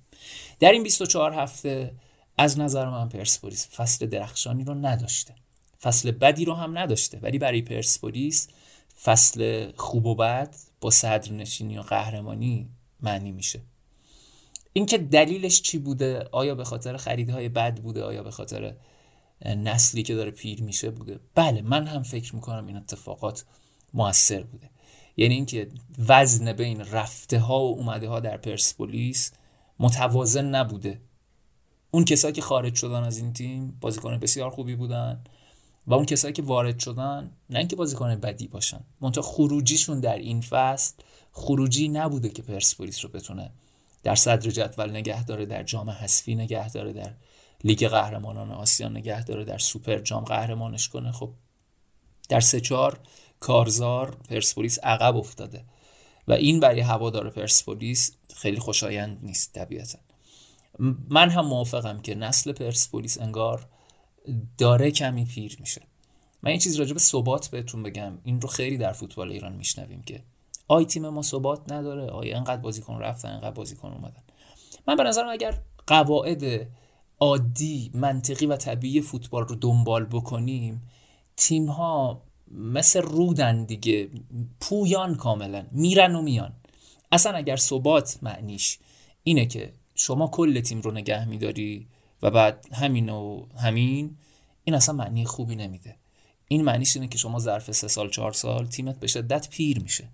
در 0.61 0.73
این 0.73 0.83
24 0.83 1.35
هفته 1.35 1.95
از 2.39 2.59
نظر 2.59 2.89
من 2.89 3.09
پرسپولیس 3.09 3.69
فصل 3.69 4.07
درخشانی 4.07 4.65
رو 4.65 4.75
نداشته. 4.75 5.35
فصل 5.83 6.11
بدی 6.11 6.45
رو 6.45 6.55
هم 6.55 6.79
نداشته. 6.79 7.19
ولی 7.23 7.39
برای 7.39 7.63
پرسپولیس 7.63 8.49
فصل 9.03 9.71
خوب 9.77 10.07
و 10.07 10.15
بد 10.15 10.55
با 10.81 10.91
صدرنشینی 10.91 11.79
و 11.79 11.83
قهرمانی 11.83 12.69
معنی 13.01 13.33
میشه. 13.33 13.61
اینکه 14.73 14.99
دلیلش 14.99 15.63
چی 15.63 15.79
بوده؟ 15.79 16.29
آیا 16.33 16.55
به 16.55 16.65
خاطر 16.65 16.97
خریدهای 16.97 17.49
بد 17.49 17.81
بوده؟ 17.81 18.03
آیا 18.03 18.23
به 18.23 18.31
خاطر 18.31 18.75
نسلی 19.47 20.03
که 20.03 20.15
داره 20.15 20.31
پیر 20.31 20.63
میشه 20.63 20.91
بوده. 20.91 21.21
بله 21.35 21.63
من 21.63 21.87
هم 21.87 22.03
فکر 22.03 22.35
می‌کنم 22.35 22.67
این 22.67 22.77
اتفاقات 22.77 23.45
موثر 23.95 24.43
بوده. 24.43 24.71
یعنی 25.17 25.35
اینکه 25.35 25.69
وزن 26.09 26.53
بین 26.53 26.81
رفته 26.81 27.39
ها 27.39 27.61
و 27.61 27.77
اومده 27.77 28.09
ها 28.09 28.21
در 28.21 28.37
پرسپولیس 28.37 29.33
متوازن 29.79 30.45
نبوده. 30.45 31.01
اون 31.91 32.05
کسایی 32.05 32.35
که 32.35 32.43
خارج 32.43 32.75
شدن 32.75 33.03
از 33.03 33.19
این 33.19 33.33
تیم 33.33 33.79
بازیکن 33.81 34.19
بسیار 34.19 34.51
خوبی 34.51 34.77
بودن 34.77 35.25
و 35.87 35.95
اون 35.95 36.05
کسایی 36.05 36.35
که 36.35 36.43
وارد 36.43 36.79
شدن 36.79 37.31
نه 37.51 37.59
اینکه 37.59 37.77
بازیکن 37.77 38.15
بدی 38.15 38.49
باشن 38.49 38.81
منتها 39.01 39.23
خروجیشون 39.23 40.01
در 40.01 40.17
این 40.17 40.41
فصل 40.41 40.95
خروجی 41.33 41.89
نبوده 41.89 42.29
که 42.29 42.43
پرسپولیس 42.43 43.05
رو 43.05 43.11
بتونه 43.11 43.51
در 44.03 44.15
صدر 44.15 44.51
جدول 44.51 44.91
نگه 44.91 45.25
داره 45.25 45.47
در 45.47 45.63
جام 45.63 45.91
حذفی 45.91 46.35
نگه 46.35 46.71
داره 46.71 46.93
در 46.93 47.11
لیگ 47.65 47.89
قهرمانان 47.89 48.51
آسیا 48.51 48.89
نگه 48.89 49.25
داره 49.25 49.45
در 49.45 49.59
سوپر 49.59 49.99
جام 49.99 50.25
قهرمانش 50.25 50.89
کنه. 50.89 51.13
خب 51.13 51.31
در 52.29 52.41
سه 52.41 52.61
چهار 52.61 53.01
کارزار 53.41 54.17
پرسپولیس 54.29 54.79
عقب 54.79 55.17
افتاده 55.17 55.65
و 56.29 56.33
این 56.33 56.61
برای 56.61 56.81
هوادار 56.81 57.31
پرسپولیس 57.31 58.13
خیلی 58.35 58.59
خوشایند 58.59 59.19
نیست 59.23 59.53
طبیعتا. 59.53 59.99
من 61.09 61.31
هم 61.31 61.47
موافقم 61.47 62.01
که 62.01 62.15
نسل 62.15 62.53
پرسپولیس 62.53 63.21
انگار 63.21 63.69
داره 64.59 64.91
کمی 64.91 65.25
پیر 65.25 65.57
میشه. 65.61 65.83
من 66.43 66.51
این 66.51 66.61
چیز 66.61 66.77
راجع 66.77 66.93
به 66.93 66.99
ثبات 66.99 67.49
بهتون 67.49 67.83
بگم. 67.83 68.19
این 68.25 68.41
رو 68.41 68.49
خیلی 68.49 68.77
در 68.77 68.93
فوتبال 68.93 69.33
ایران 69.33 69.53
میشنویم 69.53 70.03
که 70.03 70.23
آی 70.69 70.85
تیم 70.85 71.09
ما 71.09 71.23
ثبات 71.23 71.73
نداره. 71.73 72.07
آیا 72.07 72.37
انقدر 72.37 72.61
بازیکن 72.61 72.99
رفتن 72.99 73.29
انقدر 73.29 73.51
بازیکن 73.51 73.89
اومدن. 73.89 74.23
من 74.87 74.97
به 74.97 75.03
نظرم 75.03 75.29
اگر 75.29 75.59
قواعد 75.87 76.69
عادی 77.23 77.91
منطقی 77.95 78.47
و 78.47 78.57
طبیعی 78.57 79.01
فوتبال 79.01 79.45
رو 79.45 79.55
دنبال 79.55 80.05
بکنیم 80.05 80.83
تیم 81.37 81.67
ها 81.67 82.23
مثل 82.51 83.03
رودن 83.03 83.65
دیگه 83.65 84.09
پویان 84.61 85.15
کاملا 85.15 85.67
میرن 85.73 86.15
و 86.15 86.23
میان. 86.23 86.53
اصلا 87.13 87.33
اگر 87.33 87.57
ثبات 87.57 88.19
معنیش 88.23 88.79
اینه 89.23 89.47
که 89.47 89.73
شما 89.95 90.29
کل 90.29 90.61
تیم 90.61 90.81
رو 90.81 90.91
نگه 90.91 91.29
میداری 91.29 91.89
و 92.23 92.31
بعد 92.31 92.67
همین 92.73 93.09
و 93.09 93.47
همین 93.57 94.17
این 94.65 94.77
اصلا 94.77 94.95
معنی 94.95 95.25
خوبی 95.25 95.57
نمیده. 95.57 95.97
این 96.49 96.63
معنیش 96.63 96.97
اینه 96.97 97.09
که 97.09 97.19
شما 97.19 97.39
ظرف 97.39 97.73
سه 97.73 97.89
سال 97.89 98.11
چهار 98.11 98.33
سال 98.33 98.67
تیمت 98.67 99.01
به 99.01 99.07
شدت 99.07 99.49
پیر 99.49 99.81
میشه. 99.81 100.09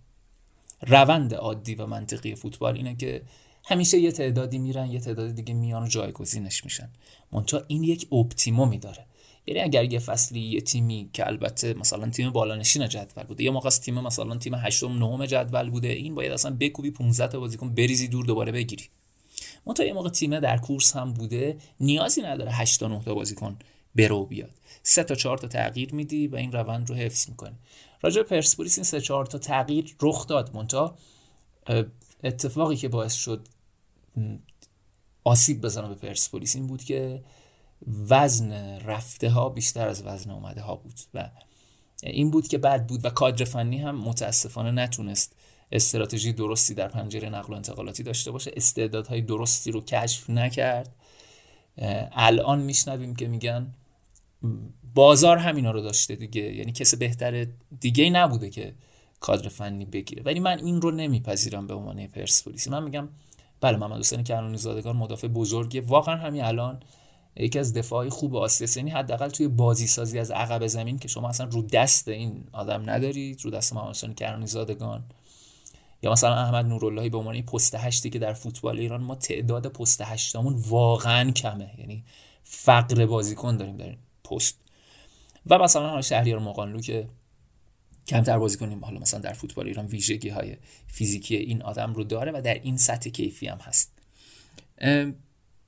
روند 0.86 1.34
عادی 1.34 1.74
و 1.74 1.86
منطقی 1.86 2.34
فوتبال 2.34 2.76
اینه 2.76 2.96
که 2.96 3.22
همیشه 3.70 3.98
یه 3.98 4.12
تعدادی 4.12 4.58
میرن 4.58 4.90
یه 4.90 5.00
تعدادی 5.00 5.32
دیگه 5.32 5.54
میان 5.54 5.82
و 5.82 5.88
جایگزینش 5.88 6.64
میشن. 6.64 6.90
منتها 7.32 7.62
این 7.66 7.82
یک 7.82 8.12
اپتیمومی 8.12 8.78
داره. 8.78 9.06
یعنی 9.46 9.60
اگر 9.60 9.92
یه 9.92 9.98
فصلی 9.98 10.40
یه 10.40 10.60
تیمی 10.60 11.10
که 11.12 11.26
البته 11.26 11.74
مثلا 11.74 12.10
تیم 12.10 12.30
بالانشین 12.30 12.88
جدول 12.88 13.24
بوده 13.24 13.44
یا 13.44 13.52
موقع 13.52 13.70
تیم 13.70 13.94
مثلا 13.94 14.36
تیم 14.36 14.54
هشتم 14.54 14.98
نهم 14.98 15.26
جدول 15.26 15.70
بوده 15.70 15.88
این 15.88 16.14
باید 16.14 16.32
اصلا 16.32 16.56
بکوبی 16.60 16.90
15 16.90 17.28
تا 17.28 17.40
بازیکن 17.40 17.74
بریزی 17.74 18.08
دور 18.08 18.26
دوباره 18.26 18.52
بگیری. 18.52 18.84
منتها 19.66 19.86
یه 19.86 19.92
موقع 19.92 20.08
تیم 20.08 20.40
در 20.40 20.58
کورس 20.58 20.96
هم 20.96 21.12
بوده 21.12 21.58
نیازی 21.80 22.22
نداره 22.22 22.52
8 22.52 22.80
تا 22.80 22.88
9 22.88 23.04
تا 23.04 23.14
بازیکن 23.14 23.56
برو 23.94 24.26
بیاد. 24.26 24.50
سه 24.82 25.04
تا 25.04 25.14
چهار 25.14 25.38
تا 25.38 25.48
تغییر 25.48 25.94
میدی 25.94 26.26
و 26.26 26.36
این 26.36 26.52
روند 26.52 26.90
رو 26.90 26.96
حفظ 26.96 27.28
می‌کنی. 27.28 27.56
راجع 28.02 28.22
پرسپولیس 28.22 28.78
این 28.78 28.84
سه 28.84 29.00
چهار 29.00 29.26
تا 29.26 29.38
تغییر 29.38 29.96
رخ 30.02 30.26
داد. 30.26 30.50
منتها 30.54 30.98
اتفاقی 32.24 32.76
که 32.76 32.88
باعث 32.88 33.14
شد 33.14 33.48
آسیب 35.24 35.60
بزنه 35.60 35.88
به 35.88 35.94
پرسپولیس. 35.94 36.56
این 36.56 36.66
بود 36.66 36.84
که 36.84 37.24
وزن 38.08 38.52
رفته 38.78 39.30
ها 39.30 39.48
بیشتر 39.48 39.88
از 39.88 40.02
وزن 40.02 40.30
اومده 40.30 40.60
ها 40.60 40.76
بود 40.76 41.00
و 41.14 41.30
این 42.02 42.30
بود 42.30 42.48
که 42.48 42.58
بد 42.58 42.86
بود 42.86 43.04
و 43.04 43.10
کادر 43.10 43.44
فنی 43.44 43.78
هم 43.78 44.00
متاسفانه 44.00 44.70
نتونست 44.70 45.36
استراتژی 45.72 46.32
درستی 46.32 46.74
در 46.74 46.88
پنجره 46.88 47.28
نقل 47.28 47.52
و 47.52 47.56
انتقالاتی 47.56 48.02
داشته 48.02 48.30
باشه. 48.30 48.50
استعدادهای 48.56 49.20
درستی 49.20 49.70
رو 49.70 49.80
کشف 49.80 50.30
نکرد. 50.30 50.94
الان 52.12 52.62
میشنویم 52.62 53.16
که 53.16 53.28
میگن 53.28 53.74
بازار 54.94 55.36
همینا 55.36 55.70
رو 55.70 55.80
داشته 55.80 56.16
دیگه. 56.16 56.42
یعنی 56.42 56.72
کسی 56.72 56.96
بهتر 56.96 57.46
دیگه 57.80 58.10
نبوده 58.10 58.50
که 58.50 58.74
کادر 59.20 59.48
فنی 59.48 59.84
بگیره. 59.84 60.22
ولی 60.22 60.40
من 60.40 60.58
این 60.58 60.82
رو 60.82 60.90
نمیپذیرم 60.90 61.66
به 61.66 61.74
عنوان 61.74 62.06
پرسپولیسی 62.06 62.70
من 62.70 62.82
میگم 62.82 63.08
بله 63.60 63.76
محمد 63.76 63.98
حسین 63.98 64.24
کرانی 64.24 64.56
زادگان 64.56 64.96
مدافع 64.96 65.28
بزرگه. 65.28 65.80
واقعا 65.80 66.16
همین 66.16 66.44
الان 66.44 66.80
یکی 67.36 67.58
از 67.58 67.72
دفاعی 67.72 68.10
خوب 68.10 68.36
آسیاس 68.36 68.76
یعنی 68.76 68.90
حداقل 68.90 69.28
توی 69.28 69.48
بازی 69.48 69.86
سازی 69.86 70.18
از 70.18 70.30
عقب 70.30 70.66
زمین 70.66 70.98
که 70.98 71.08
شما 71.08 71.28
اصلا 71.28 71.46
رو 71.46 71.62
دست 71.62 72.08
این 72.08 72.44
آدم 72.52 72.90
ندارید 72.90 73.44
رو 73.44 73.50
دست 73.50 73.72
محمد 73.72 73.90
حسین 73.90 74.14
کرانی 74.14 74.46
زادگان 74.46 75.04
یا 76.02 76.12
مثلا 76.12 76.34
احمد 76.34 76.66
نوراللهی 76.66 77.08
به 77.08 77.18
عنوان 77.18 77.42
پست 77.42 77.74
هشتی 77.74 78.10
که 78.10 78.18
در 78.18 78.32
فوتبال 78.32 78.78
ایران 78.78 79.02
ما 79.02 79.14
تعداد 79.14 79.66
پست 79.66 80.02
هشتمون 80.02 80.54
واقعا 80.68 81.30
کمه. 81.30 81.70
یعنی 81.78 82.04
فقر 82.42 83.06
بازیکن 83.06 83.56
داریم 83.56 83.76
در 83.76 83.96
پست. 84.24 84.58
و 85.46 85.58
مثلا 85.58 86.02
شهریار 86.02 86.38
مقانلو 86.38 86.80
که 86.80 87.08
کمتر 88.08 88.38
بازی 88.38 88.56
کنیم. 88.56 88.84
حالا 88.84 89.00
مثلا 89.00 89.20
در 89.20 89.32
فوتبال 89.32 89.66
ایران 89.66 89.86
ویژگی 89.86 90.28
های 90.28 90.56
فیزیکی 90.86 91.36
این 91.36 91.62
آدم 91.62 91.94
رو 91.94 92.04
داره 92.04 92.32
و 92.32 92.42
در 92.44 92.54
این 92.54 92.76
سطح 92.76 93.10
کیفی 93.10 93.46
هم 93.46 93.58
هست. 93.58 93.92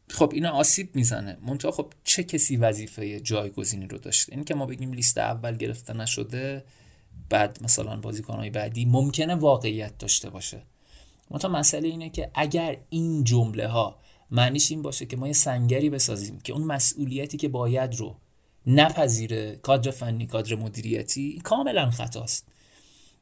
خب 0.08 0.30
اینا 0.34 0.50
آسیب 0.50 0.96
می‌زنه. 0.96 1.38
منتها 1.42 1.70
خب 1.70 1.92
چه 2.04 2.22
کسی 2.22 2.56
وظیفه 2.56 3.20
جایگزینی 3.20 3.86
رو 3.86 3.98
داشته؟ 3.98 4.32
این 4.32 4.44
که 4.44 4.54
ما 4.54 4.66
بگیم 4.66 4.92
لیست 4.92 5.18
اول 5.18 5.56
گرفته 5.56 5.92
نشده 5.92 6.64
بعد 7.28 7.58
مثلا 7.62 7.96
بازیکنهای 7.96 8.50
بعدی 8.50 8.84
ممکنه 8.84 9.34
واقعیت 9.34 9.98
داشته 9.98 10.30
باشه. 10.30 10.62
منتها 11.30 11.50
مسئله 11.50 11.88
اینه 11.88 12.10
که 12.10 12.30
اگر 12.34 12.76
این 12.90 13.24
جمله 13.24 13.68
ها 13.68 13.98
معنیش 14.30 14.70
این 14.70 14.82
باشه 14.82 15.06
که 15.06 15.16
ما 15.16 15.26
یه 15.26 15.32
سنگری 15.32 15.90
بسازیم 15.90 16.40
که 16.40 16.52
اون 16.52 16.62
مسئولیتی 16.62 17.36
که 17.36 17.48
باید 17.48 17.94
رو 17.94 18.16
نپذیره 18.66 19.56
کادر 19.56 19.90
فنی 19.90 20.26
کادر 20.26 20.54
مدیریتی 20.54 21.40
کاملا 21.44 21.90
خطاست. 21.90 22.48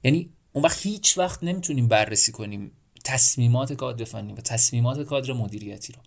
یعنی 0.04 0.30
اون 0.52 0.64
وقت 0.64 0.87
هیچ 0.87 1.18
وقت 1.18 1.45
نمی‌تونیم 1.45 1.88
بررسی 1.88 2.33
کنیم 2.33 2.73
تصمیمات 3.04 3.73
کادر 3.73 4.04
فنی 4.04 4.33
و 4.33 4.37
تصمیمات 4.37 5.02
کادر 5.02 5.33
مدیریتی 5.33 5.92
رو. 5.92 5.99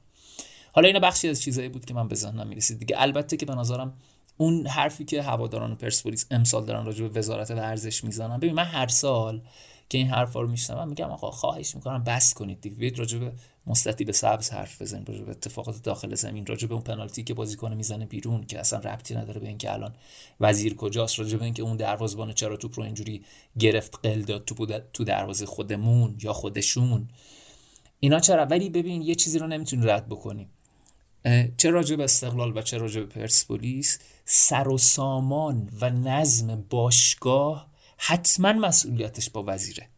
حالا 0.71 0.87
اینا 0.87 0.99
بخشی 0.99 1.29
از 1.29 1.41
چیزایی 1.41 1.69
بود 1.69 1.85
که 1.85 1.93
من 1.93 2.07
به 2.07 2.15
ذهنم 2.15 2.47
می‌رسید. 2.47 2.79
دیگه 2.79 2.95
البته 2.99 3.37
که 3.37 3.45
به 3.45 3.55
نظرم 3.55 3.93
اون 4.37 4.67
حرفی 4.67 5.05
که 5.05 5.21
هواداران 5.21 5.75
پرسپولیس 5.75 6.25
امسال 6.31 6.65
دارن 6.65 6.85
راجع 6.85 7.07
به 7.07 7.19
وزارت 7.19 7.51
ورزش 7.51 8.03
می‌زنن. 8.03 8.37
ببین 8.37 8.53
من 8.53 8.65
هر 8.65 8.87
سال 8.87 9.41
که 9.89 9.97
این 9.97 10.07
حرفا 10.07 10.41
رو 10.41 10.47
میشنوم 10.47 10.87
میگم 10.87 11.11
آقا 11.11 11.31
خواهش 11.31 11.75
می‌کنم 11.75 12.03
بس 12.03 12.33
کنید 12.33 12.61
دیگه. 12.61 12.75
بیاید 12.75 12.99
راجع 12.99 13.19
به 13.19 13.31
مستطیل 13.67 14.11
سبز 14.11 14.49
حرف 14.49 14.81
بزنیم 14.81 15.05
راجع 15.07 15.23
به 15.23 15.31
اتفاقات 15.31 15.83
داخل 15.83 16.15
زمین 16.15 16.45
راجع 16.45 16.67
به 16.67 16.73
اون 16.73 16.83
پنالتی 16.83 17.23
که 17.23 17.33
بازیکن 17.33 17.73
می‌زنه 17.73 18.05
بیرون 18.05 18.43
که 18.43 18.59
اصلا 18.59 18.79
ربطی 18.79 19.15
نداره 19.15 19.39
به 19.39 19.47
اینکه 19.47 19.73
الان 19.73 19.95
وزیر 20.39 20.75
کجاست 20.75 21.19
راجع 21.19 21.37
به 21.37 21.45
اینکه 21.45 21.63
اون 21.63 21.77
دروازه‌بان 21.77 22.33
چرا 22.33 22.57
توپ 22.57 22.79
رو 22.79 22.83
اینجوری 22.83 23.25
گرفت 23.59 23.99
قل 24.03 24.21
داد 24.21 24.45
تو 24.45 24.79
تو 24.93 25.03
دروازه 25.03 25.45
خودمون 25.45 26.17
یا 26.21 26.33
خودشون. 26.33 27.09
اینا 27.99 28.19
چرا؟ 28.19 28.45
ولی 28.45 28.69
ببین 28.69 29.01
یه 29.01 29.15
چیزی 29.15 29.39
رو 29.39 29.47
نمی‌تونی 29.47 29.85
رد 29.85 30.09
بکنیم 30.09 30.49
چه 31.57 31.69
راجع 31.69 31.95
به 31.95 32.03
استقلال 32.03 32.57
و 32.57 32.61
چه 32.61 32.77
راجع 32.77 33.01
به 33.01 33.07
پرسپولیس 33.07 33.99
سر 34.25 34.67
و 34.67 34.77
سامان 34.77 35.69
و 35.81 35.89
نظم 35.89 36.65
باشگاه 36.69 37.71
حتما 37.97 38.53
مسئولیتش 38.53 39.29
با 39.29 39.43
وزیره. 39.47 39.90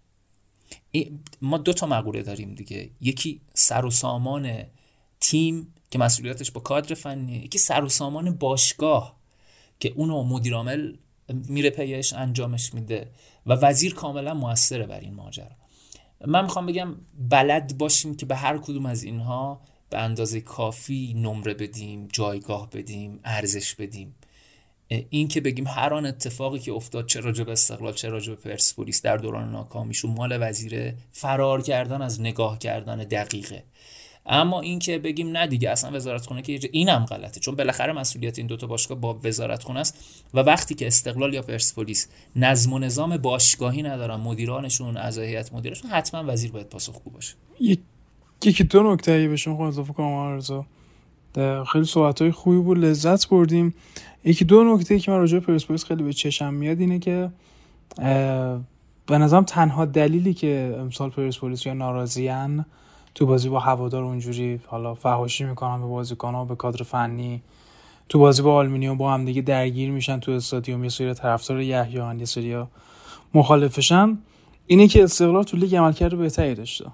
ما 1.41 1.57
دو 1.57 1.73
تا 1.73 1.88
مقوله 1.88 2.21
داریم 2.21 2.55
دیگه. 2.55 2.89
یکی 3.01 3.41
سر 3.53 3.85
و 3.85 3.91
سامان 3.91 4.63
تیم 5.19 5.73
که 5.91 6.00
مسئولیتش 6.00 6.51
با 6.51 6.62
کادر 6.62 6.95
فنی 6.95 7.35
یکی 7.35 7.57
سر 7.57 7.83
و 7.83 7.89
سامان 7.89 8.31
باشگاه 8.31 9.17
که 9.79 9.93
اونو 9.95 10.23
مدیر 10.23 10.53
عامل 10.53 10.95
میره 11.29 11.69
پیش 11.69 12.13
انجامش 12.13 12.73
میده 12.73 13.12
و 13.45 13.53
وزیر 13.53 13.93
کاملا 13.93 14.33
موثره 14.33 14.85
بر 14.85 15.00
این 15.00 15.13
ماجرا. 15.13 15.51
من 16.27 16.43
می‌خوام 16.43 16.65
بگم 16.65 16.95
بلد 17.29 17.77
باشیم 17.77 18.15
که 18.15 18.25
به 18.25 18.35
هر 18.35 18.57
کدوم 18.57 18.85
از 18.85 19.03
اینها 19.03 19.62
به 19.89 19.97
اندازه 19.97 20.41
کافی 20.41 21.13
نمره 21.17 21.53
بدیم 21.53 22.07
جایگاه 22.07 22.69
بدیم 22.69 23.19
ارزش 23.23 23.75
بدیم. 23.75 24.15
این 25.09 25.27
که 25.27 25.41
بگیم 25.41 25.67
هر 25.67 25.93
آن 25.93 26.05
اتفاقی 26.05 26.59
که 26.59 26.71
افتاد 26.71 27.05
چه 27.05 27.19
راجع 27.19 27.43
به 27.43 27.51
استقلال 27.51 27.93
چه 27.93 28.09
راجع 28.09 28.33
به 28.33 28.41
پرسپولیس 28.41 29.01
در 29.01 29.17
دوران 29.17 29.51
ناکامیشون 29.51 30.12
مال 30.12 30.38
وزیر 30.41 30.93
فرار 31.12 31.62
کردن 31.62 32.01
از 32.01 32.21
نگاه 32.21 32.59
کردن 32.59 32.97
دقیقه. 32.97 33.63
اما 34.25 34.62
اینکه 34.62 35.00
بگیم 35.00 35.31
نه 35.31 35.47
دیگه 35.47 35.69
اصلا 35.69 35.95
وزارت 35.95 36.25
خونه 36.25 36.41
که 36.41 36.59
اینم 36.71 37.05
غلطه. 37.05 37.39
چون 37.39 37.55
بالاخره 37.55 37.93
مسئولیت 37.93 38.38
این 38.38 38.47
دوتا 38.47 38.67
باشگاه 38.67 39.00
با 39.00 39.19
وزارت 39.23 39.63
خونه 39.63 39.79
است 39.79 39.97
و 40.33 40.39
وقتی 40.39 40.75
که 40.75 40.88
استقلال 40.88 41.33
یا 41.33 41.41
پرسپولیس 41.41 42.07
نظم 42.35 42.73
و 42.73 42.79
نظام 42.79 43.17
باشگاهی 43.17 43.83
ندارن 43.83 44.15
مدیرانشون 44.15 44.97
اعضای 44.97 45.27
هیئت 45.27 45.53
مدیرشون 45.53 45.91
حتما 45.91 46.23
وزیر 46.27 46.51
باید 46.51 46.69
پاسخگو 46.69 47.09
باشه. 47.09 47.33
یکی 48.45 48.63
دو 48.63 48.93
نکته 48.93 49.27
به 49.27 49.35
شما 49.35 49.67
اضافه 49.67 49.93
کنم 49.93 50.41
خیلی 51.72 51.86
صحبت 51.86 52.22
های 52.22 52.32
خوبی 52.32 52.58
بود 52.58 52.78
لذت 52.78 53.30
بردیم. 53.30 53.74
یکی 54.25 54.46
دو 54.46 54.63
نکته 54.63 55.00
که 55.00 55.12
من 55.12 55.18
راجع 55.18 55.40
پرسپولیس 55.40 55.86
خیلی 55.86 56.04
به 56.04 56.13
چشم 56.13 56.54
میاد 56.54 56.80
اینه 56.80 57.00
که 57.00 57.30
به 59.06 59.18
نظرم 59.18 59.44
تنها 59.44 59.86
دلیلی 59.86 60.34
که 60.34 60.75
امسال 60.80 61.10
پرسپولیس 61.10 61.66
یا 61.66 61.74
ناراضیان 61.74 62.66
تو 63.16 63.25
بازی 63.25 63.50
با 63.50 63.60
هوادار 63.60 64.04
اونجوری 64.04 64.60
حالا 64.66 64.94
فحاشی 64.94 65.44
می‌کنن 65.44 65.82
به 65.82 65.88
بازیکن‌ها 65.88 66.46
به 66.46 66.56
کادر 66.56 66.84
فنی 66.84 67.42
تو 68.10 68.20
بازی 68.20 68.42
با 68.42 68.56
آلمینیوم 68.56 68.98
با 68.98 69.13
هم 69.13 69.25
دیگه 69.25 69.42
درگیر 69.42 69.92
میشن 69.92 70.20
تو 70.20 70.32
استادیوم 70.32 70.84
یه 70.84 70.90
سری 70.90 71.13
طرفدار 71.13 71.62
یحیی 71.62 72.20
یه 72.20 72.25
سری 72.25 72.63
مخالفشن. 73.34 74.18
اینه 74.68 74.88
که 74.88 75.04
استقلال 75.04 75.44
تو 75.44 75.58
لیگ 75.58 75.75
عملکرد 75.75 76.18
بهتری 76.18 76.56
داشته. 76.56 76.86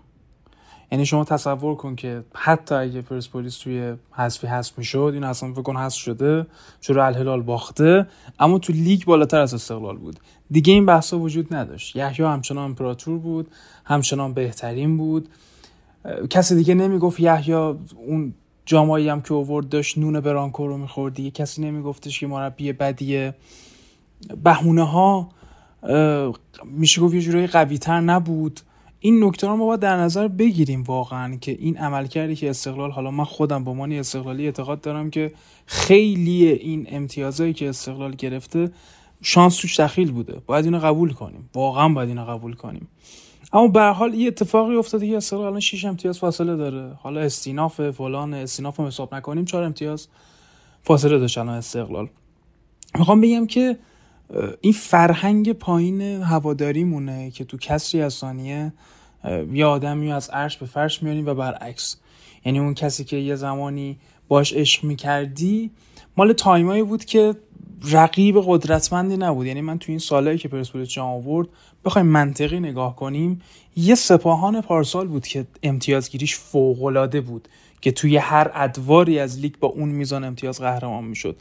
یعنی 0.91 1.05
شما 1.05 1.23
تصور 1.23 1.75
کن 1.75 1.95
که 1.95 2.23
حتی 2.33 2.75
اگه 2.75 3.01
پرسپولیس 3.01 3.57
توی 3.57 3.93
حذفی 4.11 4.47
حذف 4.47 4.77
می‌شد 4.77 5.11
این 5.13 5.23
اصلا 5.23 5.51
فکر 5.51 5.61
کن 5.61 5.77
حذف 5.77 5.97
شده 5.97 6.45
چون 6.81 6.99
الهلال 6.99 7.41
باخته 7.41 8.07
اما 8.39 8.59
تو 8.59 8.73
لیگ 8.73 9.03
بالاتر 9.05 9.39
از 9.39 9.53
استقلال 9.53 9.97
بود. 9.97 10.19
دیگه 10.51 10.73
این 10.73 10.85
بحثا 10.85 11.19
وجود 11.19 11.53
نداشت. 11.55 11.95
یحیی 11.95 12.25
همچنان 12.25 12.63
امپراتور 12.63 13.19
بود 13.19 13.47
همچنان 13.85 14.33
بهترین 14.33 14.97
بود. 14.97 15.29
کسی 16.29 16.55
دیگه 16.55 16.73
نمی‌گفت 16.73 17.19
یحیی 17.19 17.53
اون 17.53 18.33
جامایی 18.65 19.09
هم 19.09 19.21
که 19.21 19.33
اوورد 19.33 19.69
داشت 19.69 19.97
نون 19.97 20.19
برانکو 20.19 20.67
رو 20.67 20.77
می‌خورد 20.77 21.13
دیگه. 21.13 21.31
کسی 21.31 21.61
نمیگفتش 21.61 22.19
که 22.19 22.27
مربی 22.27 22.73
بدیه. 22.73 23.35
بهونه 24.43 24.83
ها 24.83 25.29
میشه 26.65 27.01
گفت 27.01 27.13
یه 27.13 27.21
جورایی 27.21 27.47
قوی 27.47 27.77
تر 27.77 28.01
نبود. 28.01 28.59
این 28.99 29.23
نکته 29.23 29.47
رو 29.47 29.55
ما 29.55 29.65
باید 29.65 29.79
در 29.79 29.97
نظر 29.97 30.27
بگیریم 30.27 30.83
واقعا 30.83 31.35
که 31.35 31.51
این 31.51 31.77
عملکردی 31.77 32.35
که 32.35 32.49
استقلال 32.49 32.91
حالا 32.91 33.11
من 33.11 33.23
خودم 33.23 33.63
به 33.63 33.71
عنوان 33.71 33.91
استقلالی 33.91 34.45
اعتقاد 34.45 34.81
دارم 34.81 35.09
که 35.09 35.33
خیلی 35.65 36.47
این 36.47 36.87
امتیازهایی 36.89 37.53
که 37.53 37.69
استقلال 37.69 38.15
گرفته 38.15 38.71
شانس 39.21 39.57
توش 39.57 39.79
دخیل 39.79 40.11
بوده. 40.11 40.41
باید 40.45 40.65
اینو 40.65 40.79
قبول 40.79 41.13
کنیم. 41.13 41.49
واقعا 41.53 41.89
باید 41.89 42.09
اینو 42.09 42.25
قبول 42.25 42.53
کنیم. 42.53 42.87
اما 43.53 43.67
به 43.67 43.81
حال 43.81 44.13
یه 44.13 44.27
اتفاقی 44.27 44.75
افتاده 44.75 45.07
که 45.07 45.17
استقلال 45.17 45.45
الان 45.45 45.59
6 45.59 45.85
امتیاز 45.85 46.19
فاصله 46.19 46.55
داره. 46.55 46.93
حالا 46.93 47.21
استیناف 47.21 47.89
فلان 47.89 48.33
استیناف 48.33 48.77
رو 48.77 48.87
حساب 48.87 49.15
نکنیم 49.15 49.45
4 49.45 49.63
امتیاز 49.63 50.07
فاصله 50.83 51.19
داشت 51.19 51.37
الان 51.37 51.55
استقلال. 51.55 52.09
می‌خوام 52.99 53.21
بگم 53.21 53.47
که 53.47 53.77
این 54.61 54.73
فرهنگ 54.73 55.53
پایین 55.53 56.01
هواداری 56.01 56.83
مونه 56.83 57.31
که 57.31 57.43
تو 57.43 57.57
کسری 57.57 58.01
از 58.01 58.13
ثانیه 58.13 58.73
یه 59.53 59.65
آدمی 59.65 60.11
از 60.11 60.29
عرش 60.29 60.57
به 60.57 60.65
فرش 60.65 61.03
میاریم 61.03 61.25
و 61.25 61.33
برعکس. 61.33 61.97
یعنی 62.45 62.59
اون 62.59 62.73
کسی 62.73 63.03
که 63.03 63.17
یه 63.17 63.35
زمانی 63.35 63.97
باش 64.27 64.53
عشق 64.53 64.83
می‌کردی 64.83 65.71
مال 66.17 66.33
تایمایی 66.33 66.83
بود 66.83 67.05
که 67.05 67.35
رقیب 67.91 68.41
قدرتمندی 68.45 69.17
نبود. 69.17 69.45
یعنی 69.45 69.61
من 69.61 69.79
تو 69.79 69.91
این 69.91 69.99
سالهایی 69.99 70.37
که 70.37 70.47
پرسپولیس 70.47 70.89
جام 70.89 71.09
آورد 71.09 71.47
بخوایم 71.85 72.07
منطقی 72.07 72.59
نگاه 72.59 72.95
کنیم 72.95 73.41
یه 73.75 73.95
سپاهان 73.95 74.61
پارسال 74.61 75.07
بود 75.07 75.27
که 75.27 75.47
امتیازگیریش 75.63 76.35
فوقالعاده 76.35 77.21
بود 77.21 77.47
که 77.81 77.91
توی 77.91 78.17
هر 78.17 78.51
ادواری 78.53 79.19
از 79.19 79.39
لیگ 79.39 79.53
با 79.59 79.67
اون 79.67 79.89
میزان 79.89 80.23
امتیاز 80.23 80.61
قهرمان 80.61 81.03
می‌شد. 81.03 81.37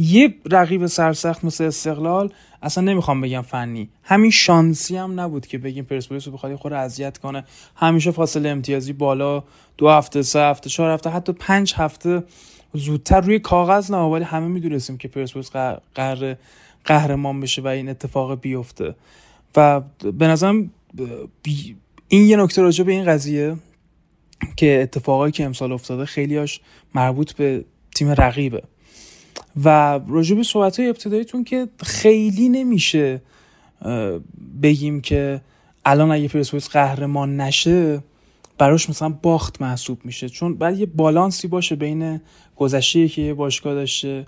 یه 0.00 0.34
رقیب 0.50 0.86
سرسخت 0.86 1.44
مثل 1.44 1.64
استقلال 1.64 2.32
اصلا 2.62 2.84
نمی‌خوام 2.84 3.20
بگم 3.20 3.42
فنی. 3.42 3.88
همین 4.02 4.30
شانسی 4.30 4.96
هم 4.96 5.20
نبود 5.20 5.46
که 5.46 5.58
بگیم 5.58 5.84
پرسپولیس 5.84 6.26
رو 6.26 6.32
بخواد 6.32 6.54
خود 6.54 6.72
اذیت 6.72 7.18
کنه. 7.18 7.44
همیشه 7.76 8.10
فاصله 8.10 8.48
امتیازی 8.48 8.92
بالا 8.92 9.44
دو 9.76 9.88
هفته 9.88 10.22
سه 10.22 10.40
هفته 10.40 10.70
چهار 10.70 10.90
هفته 10.90 11.10
حتی 11.10 11.32
پنج 11.32 11.74
هفته 11.76 12.22
زودتر 12.74 13.20
روی 13.20 13.38
کاغذ 13.38 13.90
نه 13.90 13.96
ولی 13.96 14.24
همه 14.24 14.46
می‌دونستیم 14.46 14.98
که 14.98 15.08
پرسپولیس 15.08 15.50
قهر 15.94 16.36
قهرمان 16.84 17.40
بشه 17.40 17.62
و 17.62 17.66
این 17.66 17.88
اتفاق 17.88 18.40
بیفته. 18.40 18.94
و 19.56 19.80
به 20.12 20.26
نظرم 20.26 20.70
این 22.08 22.26
یه 22.26 22.36
نکته 22.36 22.62
راجع 22.62 22.84
به 22.84 22.92
این 22.92 23.04
قضیه 23.04 23.56
که 24.56 24.80
اتفاقایی 24.82 25.32
که 25.32 25.44
امسال 25.44 25.72
افتاده 25.72 26.04
خیلیاش 26.04 26.60
مربوط 26.94 27.32
به 27.32 27.64
تیم 27.94 28.08
رقیبه. 28.08 28.62
و 29.64 30.00
راجع 30.08 30.36
به 30.36 30.42
صحبت 30.42 30.80
های 30.80 30.88
ابتداییتون 30.88 31.44
که 31.44 31.68
خیلی 31.82 32.48
نمیشه 32.48 33.22
بگیم 34.62 35.00
که 35.00 35.40
الان 35.84 36.10
اگه 36.10 36.28
پرسپولیس 36.28 36.68
قهرمان 36.68 37.40
نشه 37.40 38.02
براش 38.58 38.90
مثلا 38.90 39.08
باخت 39.08 39.62
محسوب 39.62 39.98
میشه. 40.04 40.28
چون 40.28 40.54
بعد 40.54 40.78
یه 40.78 40.86
بالانسی 40.86 41.48
باشه 41.48 41.76
بین 41.76 42.20
گذشته 42.56 43.08
که 43.08 43.22
یه 43.22 43.34
باشگاه 43.34 43.74
داشته 43.74 44.26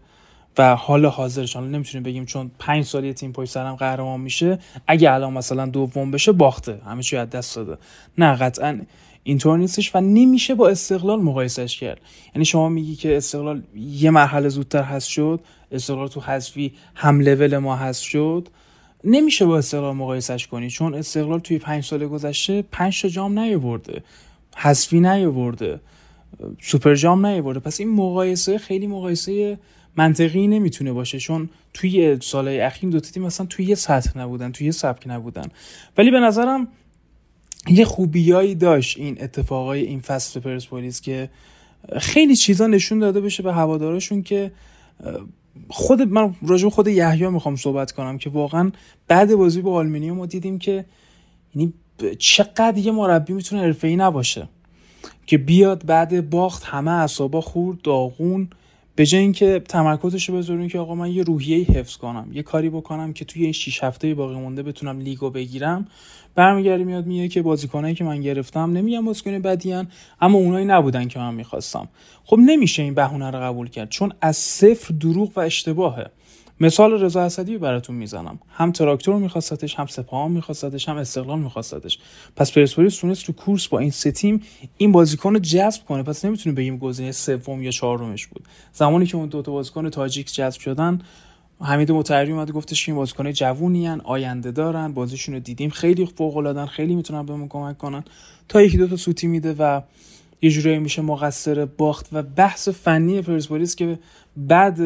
و 0.58 0.76
حال 0.76 1.06
حاضرش. 1.06 1.56
حالا 1.56 1.68
نمی‌تونیم 1.68 2.02
بگیم 2.02 2.24
چون 2.24 2.50
پنج 2.58 2.84
سالی 2.84 3.12
تیم 3.12 3.32
پشت 3.32 3.50
سرم 3.50 3.74
قهرمان 3.74 4.20
میشه 4.20 4.58
اگه 4.86 5.12
الان 5.12 5.32
مثلا 5.32 5.66
دوم 5.66 6.10
بشه 6.10 6.32
باخته. 6.32 6.80
همه 6.86 7.02
چی 7.02 7.16
از 7.16 7.30
دست 7.30 7.56
داده. 7.56 7.76
نه 8.18 8.34
قطعا 8.36 8.80
اینطور 9.24 9.58
نیستش 9.58 9.94
و 9.94 10.00
نمیشه 10.00 10.54
با 10.54 10.68
استقلال 10.68 11.22
مقایسش 11.22 11.76
کرد. 11.78 12.00
یعنی 12.34 12.44
شما 12.44 12.68
میگی 12.68 12.96
که 12.96 13.16
استقلال 13.16 13.62
یه 13.76 14.10
مرحله 14.10 14.48
زودتر 14.48 14.82
هست 14.82 15.08
شد 15.08 15.40
استقلال 15.72 16.08
تو 16.08 16.20
حذفی 16.20 16.72
هم 16.94 17.20
لول 17.20 17.58
ما 17.58 17.76
هست 17.76 18.02
شد. 18.02 18.48
نمیشه 19.04 19.46
با 19.46 19.58
استقلال 19.58 19.94
مقایسش 19.96 20.46
کنی 20.46 20.70
چون 20.70 20.94
استقلال 20.94 21.40
توی 21.40 21.58
پنج 21.58 21.84
سال 21.84 22.06
گذشته 22.06 22.62
پنج 22.62 23.02
تا 23.02 23.08
جام 23.08 23.38
نیاورده. 23.38 24.02
حذفی 24.56 25.00
نیاورده. 25.00 25.80
سوپر 26.60 26.94
جام 26.94 27.26
نیاورده. 27.26 27.60
پس 27.60 27.80
این 27.80 27.90
مقایسه 27.90 28.58
خیلی 28.58 28.86
مقایسه 28.86 29.58
منطقی 29.96 30.46
نمی‌تونه 30.46 30.92
باشه 30.92 31.18
چون 31.18 31.48
توی 31.74 32.18
سالهای 32.20 32.60
اخیر 32.60 32.90
دو 32.90 33.00
تیم 33.00 33.22
مثلا 33.22 33.46
توی 33.46 33.64
یه 33.64 33.74
سطح 33.74 34.18
نبودن 34.18 34.52
توی 34.52 34.66
یه 34.66 34.72
سبک 34.72 35.02
نبودن. 35.06 35.46
ولی 35.98 36.10
به 36.10 36.20
نظرم 36.20 36.68
یه 37.68 37.84
خوبیایی 37.84 38.54
داشت 38.54 38.98
این 38.98 39.22
اتفاقای 39.22 39.82
این 39.82 40.00
فصل 40.00 40.40
پرسپولیس 40.40 41.00
که 41.00 41.30
خیلی 41.98 42.36
چیزا 42.36 42.66
نشون 42.66 42.98
داده 42.98 43.20
بشه 43.20 43.42
به 43.42 43.52
هوادارشون 43.52 44.22
که 44.22 44.52
خود 45.68 46.02
من 46.02 46.34
راجع 46.42 46.68
خود 46.68 46.88
یحیی 46.88 47.28
می‌خوام 47.28 47.56
صحبت 47.56 47.92
کنم 47.92 48.18
که 48.18 48.30
واقعا 48.30 48.70
بعد 49.08 49.34
بازی 49.34 49.60
با 49.60 49.74
آلمینیوم 49.74 50.16
ما 50.16 50.26
دیدیم 50.26 50.58
که 50.58 50.84
یعنی 51.54 51.72
چقدر 52.18 52.78
یه 52.78 52.92
مربی 52.92 53.32
می‌تونه 53.32 53.62
حرفه‌ای 53.62 53.96
نباشه 53.96 54.48
که 55.26 55.38
بیاد 55.38 55.86
بعد 55.86 56.30
باخت 56.30 56.64
همه 56.64 56.90
اعصابا 56.90 57.40
خورد 57.40 57.82
داغون. 57.82 58.48
به 58.96 59.06
جای 59.06 59.20
اینکه 59.20 59.62
تمرکزش 59.68 60.28
رو 60.28 60.36
بذاریم 60.36 60.68
که 60.68 60.78
آقا 60.78 60.94
من 60.94 61.10
یه 61.10 61.22
روحیه 61.22 61.66
حفظ 61.66 61.96
کنم 61.96 62.28
یه 62.32 62.42
کاری 62.42 62.70
بکنم 62.70 63.12
که 63.12 63.24
توی 63.24 63.42
این 63.42 63.52
6 63.52 63.84
هفته 63.84 64.14
باقی 64.14 64.34
مونده 64.34 64.62
بتونم 64.62 65.00
لیگو 65.00 65.30
بگیرم 65.30 65.86
برمیگردی 66.34 66.84
میاد 66.84 67.06
میگه 67.06 67.28
که 67.28 67.42
بازیکنایی 67.42 67.94
که 67.94 68.04
من 68.04 68.20
گرفتم 68.20 68.72
نمیگم 68.72 69.04
بازیکن 69.04 69.38
بدیان 69.38 69.88
اما 70.20 70.38
اونایی 70.38 70.66
نبودن 70.66 71.08
که 71.08 71.18
من 71.18 71.34
می‌خواستم. 71.34 71.88
خب 72.24 72.38
نمیشه 72.38 72.82
این 72.82 72.94
بهونه 72.94 73.30
رو 73.30 73.38
قبول 73.38 73.68
کرد 73.68 73.88
چون 73.88 74.12
از 74.20 74.36
صفر 74.36 74.94
دروغ 74.94 75.32
و 75.36 75.40
اشتباهه. 75.40 76.10
مثال 76.62 76.92
رضا 76.92 77.22
اسدی 77.22 77.58
براتون 77.58 77.96
می‌زنم. 77.96 78.38
هم 78.50 78.72
تراکتور 78.72 79.16
میخواستش 79.16 79.74
هم 79.74 79.86
سپاهان 79.86 80.32
میخواستش 80.32 80.88
هم 80.88 80.96
استقلال 80.96 81.38
میخواستش. 81.38 81.98
پس 82.36 82.52
پرسپولیس 82.52 82.96
تونست 82.96 83.26
تو 83.26 83.32
کورس 83.32 83.68
با 83.68 83.78
این 83.78 83.90
سه 83.90 84.12
تیم 84.12 84.42
این 84.76 84.92
بازیکن 84.92 85.32
رو 85.32 85.38
جذب 85.38 85.84
کنه. 85.84 86.02
پس 86.02 86.24
نمی‌تونیم 86.24 86.54
بگیم 86.54 86.78
گزینه 86.78 87.12
سوم 87.12 87.62
یا 87.62 87.70
چهارمش 87.70 88.26
بود. 88.26 88.44
زمانی 88.72 89.06
که 89.06 89.16
اون 89.16 89.28
دو 89.28 89.42
تا 89.42 89.52
بازیکن 89.52 89.90
تاجیک 89.90 90.34
جذب 90.34 90.60
شدن 90.60 90.98
حمید 91.60 91.92
متحری 91.92 92.32
اومد 92.32 92.50
گفتش 92.50 92.86
که 92.86 92.92
این 92.92 92.96
بازیکن 92.96 93.32
جوونی 93.32 93.88
ان 93.88 94.00
آینده 94.00 94.50
دارن 94.50 94.92
بازیشون 94.92 95.34
رو 95.34 95.40
دیدیم. 95.40 95.70
خیلی 95.70 96.06
فوق 96.06 96.36
العاده 96.36 96.66
خیلی 96.66 96.94
می‌تونن 96.94 97.26
بهمون 97.26 97.48
کمک 97.48 97.78
کنن. 97.78 98.04
تا 98.48 98.62
یکی 98.62 98.76
دو 98.76 98.88
تا 98.88 98.96
سوتی 98.96 99.26
میده 99.26 99.54
و 99.58 99.80
یه 100.44 100.50
جورایی 100.50 100.78
میشه 100.78 101.02
مقصر 101.02 101.64
باخت 101.64 102.08
و 102.12 102.22
بحث 102.22 102.68
فنی 102.68 103.22
پرسپولیس 103.22 103.76
که 103.76 103.98
بعد 104.36 104.78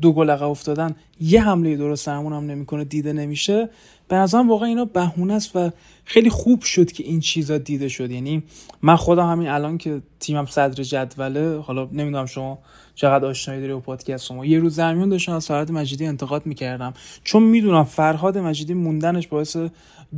دو 0.00 0.12
گل 0.12 0.30
عقب 0.30 0.48
افتادن 0.48 0.94
یه 1.20 1.42
حمله 1.42 1.76
درست 1.76 2.08
همون 2.08 2.32
هم 2.32 2.46
نمی‌کنه 2.46 2.84
دیده 2.84 3.12
نمیشه. 3.12 3.68
به 4.10 4.16
نظرم 4.16 4.48
واقعا 4.48 4.68
اینا 4.68 4.84
بهونه 4.84 5.34
است 5.34 5.56
و 5.56 5.70
خیلی 6.04 6.30
خوب 6.30 6.62
شد 6.62 6.92
که 6.92 7.04
این 7.04 7.20
چیزا 7.20 7.58
دیده 7.58 7.88
شد. 7.88 8.10
یعنی 8.10 8.42
من 8.82 8.96
خودم 8.96 9.30
همین 9.30 9.48
الان 9.48 9.78
که 9.78 10.02
تیمم 10.20 10.46
صدر 10.46 10.82
جدوله 10.82 11.58
حالا 11.58 11.88
نمی‌دونم 11.92 12.26
شما 12.26 12.58
چقدر 12.94 13.26
آشنایی 13.26 13.60
داری 13.60 13.72
با 13.72 13.80
پادکست 13.80 14.24
شما. 14.24 14.46
یه 14.46 14.58
روز 14.58 14.74
زمین 14.74 15.08
داشتم 15.08 15.32
از 15.32 15.46
فرهاد 15.46 15.72
مجیدی 15.72 16.06
انتقاد 16.06 16.46
می‌کردم. 16.46 16.94
چون 17.24 17.42
می‌دونم 17.42 17.84
فرهاد 17.84 18.38
مجیدی 18.38 18.74
موندنش 18.74 19.26
باعث 19.26 19.56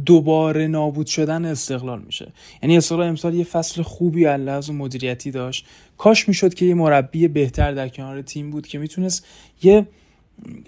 دوباره 0.07 0.67
نابود 0.67 1.07
شدن 1.07 1.45
استقلال 1.45 2.03
میشه. 2.03 2.33
یعنی 2.63 2.77
استقلال 2.77 3.09
امسال 3.09 3.35
یه 3.35 3.45
فصل 3.45 3.83
خوبی 3.83 4.27
از 4.27 4.71
مدیریتی 4.71 5.31
داشت. 5.31 5.67
کاش 5.99 6.29
می‌شد 6.29 6.55
که 6.55 6.65
یه 6.65 6.75
مربی 6.75 7.29
بهتر 7.29 7.73
در 7.73 7.89
کنار 7.89 8.23
تیم 8.23 8.51
بود 8.51 8.67
که 8.67 8.79
می‌تونست 8.79 9.27
یه 9.63 9.87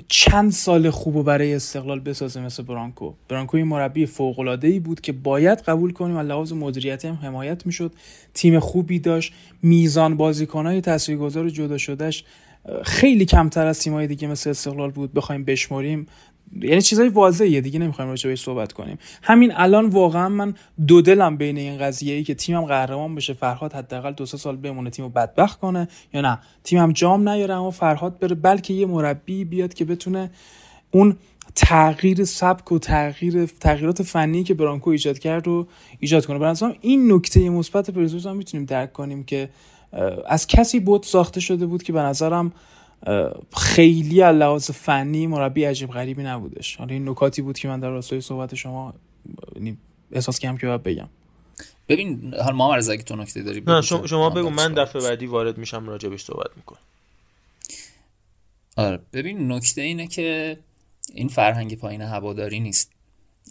چند 0.08 0.52
سال 0.52 0.90
خوب 0.90 1.24
برای 1.24 1.54
استقلال 1.54 2.00
بسازه 2.00 2.40
مثل 2.40 2.62
برانکو. 2.62 3.12
برانکو 3.28 3.58
یه 3.58 3.64
مربی 3.64 4.06
فوق 4.06 4.58
ای 4.62 4.78
بود 4.78 5.00
که 5.00 5.12
باید 5.12 5.58
قبول 5.58 5.92
کنیم 5.92 6.16
از 6.16 6.26
لحاظ 6.26 6.52
مدیریتی 6.52 7.08
هم 7.08 7.14
حمایت 7.14 7.66
می‌شد. 7.66 7.92
تیم 8.34 8.58
خوبی 8.58 8.98
داشت. 8.98 9.32
میزان 9.62 10.16
بازیکنهای 10.16 10.80
تاثیرگذار 10.80 11.50
جدا 11.50 11.78
شدهش 11.78 12.24
خیلی 12.82 13.24
کمتر 13.24 13.66
از 13.66 13.80
تیم‌های 13.80 14.06
دیگه 14.06 14.28
مثل 14.28 14.50
استقلال 14.50 14.90
بود. 14.90 15.12
بخوایم 15.12 15.44
بشماریم 15.44 16.06
یعنی 16.60 16.82
چیزای 16.82 17.08
واضحه 17.08 17.60
دیگه 17.60 17.78
نمی‌خوایم 17.78 18.10
راجع 18.10 18.30
بهش 18.30 18.42
صحبت 18.42 18.72
کنیم. 18.72 18.98
همین 19.22 19.52
الان 19.56 19.86
واقعا 19.86 20.28
من 20.28 20.54
دو 20.86 21.02
دلم 21.02 21.36
بین 21.36 21.56
این 21.56 21.78
قضیه 21.78 22.14
ای 22.14 22.24
که 22.24 22.34
تیمم 22.34 22.64
قهرمان 22.64 23.14
بشه 23.14 23.32
فرهاد 23.32 23.72
حداقل 23.72 24.12
دو 24.12 24.26
سه 24.26 24.36
سال 24.36 24.56
بمونه 24.56 24.90
تیمو 24.90 25.08
بدبخت 25.08 25.60
کنه 25.60 25.88
یا 26.14 26.20
نه. 26.20 26.38
تیمم 26.64 26.92
جام 26.92 27.28
نیاره 27.28 27.54
اما 27.54 27.70
فرهاد 27.70 28.18
بره 28.18 28.34
بلکه 28.34 28.74
یه 28.74 28.86
مربی 28.86 29.44
بیاد 29.44 29.74
که 29.74 29.84
بتونه 29.84 30.30
اون 30.90 31.16
تغییر 31.54 32.24
سبک 32.24 32.72
و 32.72 32.78
تغییر 32.78 33.46
تغییرات 33.46 34.02
فنی 34.02 34.44
که 34.44 34.54
برانکو 34.54 34.90
ایجاد 34.90 35.18
کرد 35.18 35.46
رو 35.46 35.66
ایجاد 35.98 36.26
کنه. 36.26 36.38
برای 36.38 36.56
این 36.80 37.12
نکته 37.12 37.50
مثبت 37.50 37.90
پرزوس 37.90 38.26
هم 38.26 38.36
می‌تونیم 38.36 38.66
درک 38.66 38.92
کنیم 38.92 39.24
که 39.24 39.48
از 40.26 40.46
کسی 40.46 40.80
بود 40.80 41.02
ساخته 41.02 41.40
شده 41.40 41.66
بود 41.66 41.82
که 41.82 41.92
به 41.92 42.00
نظرم 42.00 42.52
خیلی 43.56 44.22
از 44.22 44.36
لحاظ 44.36 44.70
فنی 44.70 45.26
مربی 45.26 45.64
عجیب 45.64 45.90
غریبی 45.90 46.22
نبودش. 46.22 46.76
حالا 46.76 46.94
این 46.94 47.08
نکاتی 47.08 47.42
بود 47.42 47.58
که 47.58 47.68
من 47.68 47.80
در 47.80 47.88
راستای 47.88 48.20
صحبت 48.20 48.54
شما 48.54 48.94
یعنی 49.56 49.76
احساس 50.12 50.38
کردم 50.38 50.56
که 50.56 50.66
باید 50.66 50.82
بگم. 50.82 51.08
ببین 51.88 52.34
حال 52.34 52.54
ما 52.54 52.74
اگه 52.74 53.02
تو 53.02 53.16
نکته 53.16 53.42
داری 53.42 53.62
نه 53.66 53.80
شما, 53.82 54.06
شما 54.06 54.30
بگو 54.30 54.50
من 54.50 54.74
دفعه 54.74 55.02
بعدی 55.02 55.26
وارد 55.26 55.58
میشم 55.58 55.88
راجبش 55.88 56.24
صحبت 56.24 56.50
می‌کنم. 56.56 56.78
آره 58.76 58.98
ببین 59.12 59.52
نکته 59.52 59.82
اینه 59.82 60.06
که 60.06 60.58
این 61.14 61.28
فرهنگ 61.28 61.78
پایین 61.78 62.00
هواداری 62.00 62.60
نیست. 62.60 62.92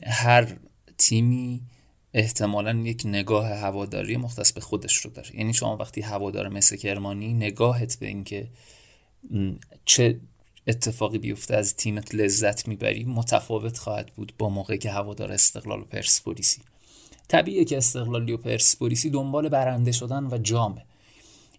هر 0.08 0.48
تیمی 0.98 1.62
احتمالا 2.14 2.72
یک 2.72 3.02
نگاه 3.06 3.48
هواداری 3.48 4.18
مختص 4.18 4.54
به 4.54 4.62
خودش 4.62 4.98
رو 4.98 5.12
داره. 5.12 5.36
یعنی 5.36 5.54
شما 5.54 5.78
وقتی 5.78 6.02
هوادار 6.02 6.48
مثل 6.48 6.76
کرمانی 6.76 7.34
نگاهت 7.34 8.00
به 8.00 8.08
اینکه 8.08 8.48
چه 9.86 10.20
اتفاقی 10.68 11.18
بیفته 11.18 11.56
از 11.56 11.76
تیمت 11.76 12.16
لذت 12.16 12.68
می‌بری؟ 12.68 13.04
متفاوت 13.04 13.78
خواهد 13.78 14.12
بود 14.16 14.34
با 14.38 14.50
موقعی 14.50 14.78
که 14.78 14.92
هوادار 14.92 15.32
استقلال 15.32 15.82
و 15.82 15.86
پرسپولیسی. 15.86 16.62
طبیعیه 17.28 17.66
که 17.66 17.78
استقلالی 17.78 18.32
و 18.32 18.38
پرسپولیسی 18.38 19.10
دنبال 19.10 19.50
برنده 19.50 19.92
شدن 19.92 20.24
و 20.24 20.38
جامه. 20.38 20.86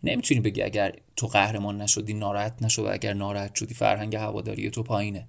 نمی‌تونی 0.03 0.41
بگی 0.41 0.63
اگر 0.63 0.97
تو 1.17 1.27
قهرمان 1.27 1.81
نشدی 1.83 2.15
ناراحت 2.15 2.63
نشو 2.63 2.83
و 2.83 2.89
اگر 2.93 3.13
ناراحت 3.13 3.55
شدی 3.55 3.75
فرهنگ 3.75 4.17
هواداری 4.17 4.71
تو 4.71 4.83
پایینه. 4.83 5.29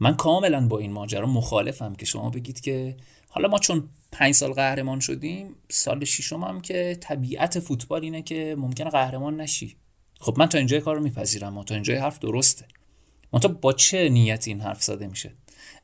من 0.00 0.16
کاملا 0.16 0.68
با 0.68 0.78
این 0.78 0.92
ماجرا 0.92 1.26
مخالفم 1.26 1.94
که 1.94 2.06
شما 2.06 2.30
بگید 2.30 2.60
که 2.60 2.96
حالا 3.28 3.48
ما 3.48 3.58
چون 3.58 3.88
پنج 4.12 4.34
سال 4.34 4.52
قهرمان 4.52 5.00
شدیم 5.00 5.54
سال 5.68 6.04
ششم 6.04 6.44
هم 6.44 6.60
که 6.60 6.98
طبیعت 7.00 7.60
فوتبال 7.60 8.02
اینه 8.02 8.22
که 8.22 8.56
ممکنه 8.58 8.90
قهرمان 8.90 9.40
نشی. 9.40 9.76
خب 10.22 10.34
من 10.38 10.46
تا 10.46 10.58
اینجای 10.58 10.80
کار 10.80 10.96
رو 10.96 11.02
میپذیرم 11.02 11.62
تا 11.62 11.74
اینجای 11.74 11.96
حرف 11.96 12.18
درسته. 12.18 12.66
منتها 13.32 13.52
با 13.52 13.72
چه 13.72 14.08
نیت 14.08 14.48
این 14.48 14.60
حرف 14.60 14.82
زده 14.82 15.06
میشه؟ 15.06 15.34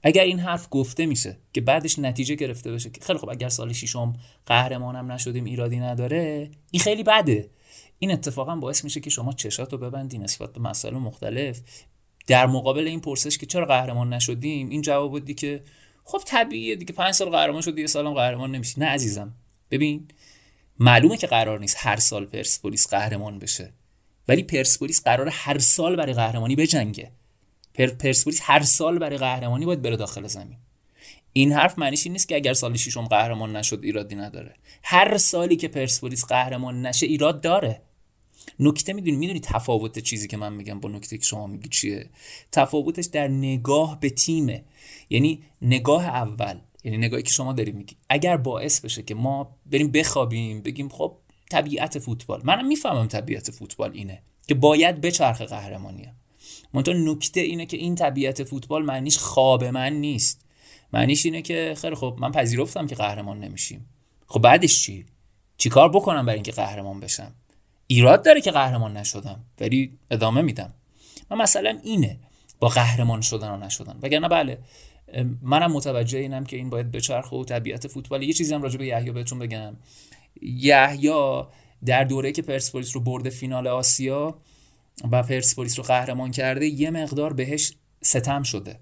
اگر 0.02 0.24
این 0.24 0.38
حرف 0.38 0.68
گفته 0.70 1.06
میشه 1.06 1.36
که 1.52 1.60
بعدش 1.60 1.98
نتیجه 1.98 2.34
گرفته 2.34 2.72
بشه 2.72 2.90
که 2.90 3.00
خیلی 3.00 3.18
خب 3.18 3.28
اگر 3.28 3.48
سال 3.48 3.72
ششم 3.72 4.16
قهرمانم 4.46 5.12
نشدیم 5.12 5.44
ایرادی 5.44 5.78
نداره 5.78 6.50
این 6.70 6.82
خیلی 6.82 7.02
بده. 7.02 7.50
این 7.98 8.10
اتفاقا 8.10 8.56
باعث 8.56 8.84
میشه 8.84 9.00
که 9.00 9.10
شما 9.10 9.32
چشات 9.32 9.72
رو 9.72 9.78
ببندی 9.78 10.18
نسبت 10.18 10.52
به 10.52 10.60
مسائل 10.60 10.94
مختلف. 10.94 11.60
در 12.26 12.46
مقابل 12.46 12.86
این 12.86 13.00
پرسش 13.00 13.38
که 13.38 13.46
چرا 13.46 13.66
قهرمان 13.66 14.12
نشدیم 14.12 14.68
این 14.68 14.82
جواب 14.82 15.10
بودی 15.10 15.34
که 15.34 15.62
خب 16.04 16.22
طبیعیه 16.26 16.76
دیگه 16.76 16.92
پنج 16.92 17.14
سال 17.14 17.30
قهرمان 17.30 17.62
شد 17.62 17.78
یه 17.78 17.86
سالم 17.86 18.14
قهرمان 18.14 18.50
نمیشی. 18.50 18.80
نه 18.80 18.86
عزیزم. 18.86 19.34
ببین 19.70 20.08
معلومه 20.78 21.16
که 21.16 21.26
قرار 21.26 21.60
نیست 21.60 21.76
هر 21.78 21.96
سال 21.96 22.24
پرسپولیس 22.24 22.88
قهرمان 22.88 23.38
بشه. 23.38 23.72
ولی 24.28 24.42
پرسپولیس 24.42 25.02
قرار 25.04 25.28
هر 25.28 25.58
سال 25.58 25.96
برای 25.96 26.12
قهرمانی 26.12 26.56
بجنگه. 26.56 27.10
پر 27.74 27.86
پرسپولیس 27.86 28.40
هر 28.42 28.62
سال 28.62 28.98
برای 28.98 29.18
قهرمانی 29.18 29.66
باید 29.66 29.82
بره 29.82 29.96
داخل 29.96 30.26
زمین. 30.26 30.56
این 31.32 31.52
حرف 31.52 31.78
معنیش 31.78 32.06
این 32.06 32.12
نیست 32.12 32.28
که 32.28 32.36
اگر 32.36 32.52
سال 32.52 32.76
ششم 32.76 33.06
قهرمان 33.06 33.56
نشد 33.56 33.80
ایرادی 33.82 34.14
نداره. 34.14 34.54
هر 34.82 35.18
سالی 35.18 35.56
که 35.56 35.68
پرسپولیس 35.68 36.24
قهرمان 36.24 36.86
نشه 36.86 37.06
ایراد 37.06 37.40
داره. 37.40 37.82
نکته 38.60 38.92
می‌دونی 38.92 39.16
می‌دونی 39.16 39.40
تفاوت 39.40 39.98
چیزی 39.98 40.28
که 40.28 40.36
من 40.36 40.52
میگم 40.52 40.80
با 40.80 40.88
نکته 40.88 41.18
که 41.18 41.24
شما 41.24 41.46
میگی 41.46 41.68
چیه؟ 41.68 42.10
تفاوتش 42.52 43.04
در 43.04 43.28
نگاه 43.28 44.00
به 44.00 44.10
تیمه. 44.10 44.64
یعنی 45.10 45.42
نگاه 45.62 46.04
اول 46.04 46.58
یعنی 46.84 46.98
نگاهی 46.98 47.22
که 47.22 47.32
شما 47.32 47.52
داری 47.52 47.72
میگی. 47.72 47.96
اگر 48.08 48.36
باعث 48.36 48.80
بشه 48.80 49.02
که 49.02 49.14
ما 49.14 49.56
بریم 49.66 49.90
بخوابیم 49.90 50.62
بگیم 50.62 50.88
خب 50.88 51.16
طبیعت 51.50 51.98
فوتبال. 51.98 52.40
منم 52.44 52.66
می‌فهمم 52.66 53.06
طبیعت 53.06 53.50
فوتبال 53.50 53.90
اینه 53.92 54.22
که 54.48 54.54
باید 54.54 55.00
بچرخه 55.00 55.44
قهرمانیه 55.44 56.12
منتها 56.74 56.94
نکته 56.94 57.40
اینه 57.40 57.66
که 57.66 57.76
این 57.76 57.94
طبیعت 57.94 58.44
فوتبال 58.44 58.84
معنیش 58.84 59.18
خواب 59.18 59.64
من 59.64 59.92
نیست. 59.92 60.44
معنیش 60.92 61.26
اینه 61.26 61.42
که 61.42 61.74
خیلی 61.76 61.94
خب 61.94 62.16
من 62.18 62.32
پذیرفتم 62.32 62.86
که 62.86 62.94
قهرمان 62.94 63.40
نمیشیم. 63.40 63.86
خب 64.26 64.40
بعدش 64.40 64.82
چی؟ 64.82 65.06
چیکار 65.58 65.88
بکنم 65.88 66.26
برای 66.26 66.34
اینکه 66.34 66.52
قهرمان 66.52 67.00
بشم؟ 67.00 67.32
ایراد 67.86 68.24
داره 68.24 68.40
که 68.40 68.50
قهرمان 68.50 68.96
نشدم 68.96 69.44
ولی 69.60 69.92
ادامه 70.10 70.42
میدم. 70.42 70.74
من 71.30 71.38
مثلا 71.38 71.78
اینه 71.82 72.18
با 72.58 72.68
قهرمان 72.68 73.20
شدن 73.20 73.50
و 73.50 73.56
نشدن. 73.56 73.98
وگرنه 74.02 74.28
بله 74.28 74.58
منم 75.42 75.72
متوجه 75.72 76.18
اینم 76.18 76.44
که 76.44 76.56
این 76.56 76.70
باید 76.70 76.90
بچرخه 76.90 77.36
و 77.36 77.44
طبیعت 77.44 77.86
فوتبال. 77.86 78.22
یه 78.22 78.32
چیزی 78.32 78.54
هم 78.54 78.62
راجع 78.62 78.78
به 78.78 78.86
یحیی 78.86 79.10
بهتون 79.10 79.38
بگم. 79.38 79.76
یحیی 80.42 81.42
در 81.84 82.04
دوره 82.04 82.32
که 82.32 82.42
پرسپولیس 82.42 82.96
رو 82.96 83.00
برده 83.00 83.30
فینال 83.30 83.66
آسیا 83.66 84.38
و 85.12 85.22
پرسپولیس 85.22 85.78
رو 85.78 85.84
قهرمان 85.84 86.30
کرده 86.30 86.66
یه 86.66 86.90
مقدار 86.90 87.32
بهش 87.32 87.72
ستم 88.02 88.42
شده. 88.42 88.80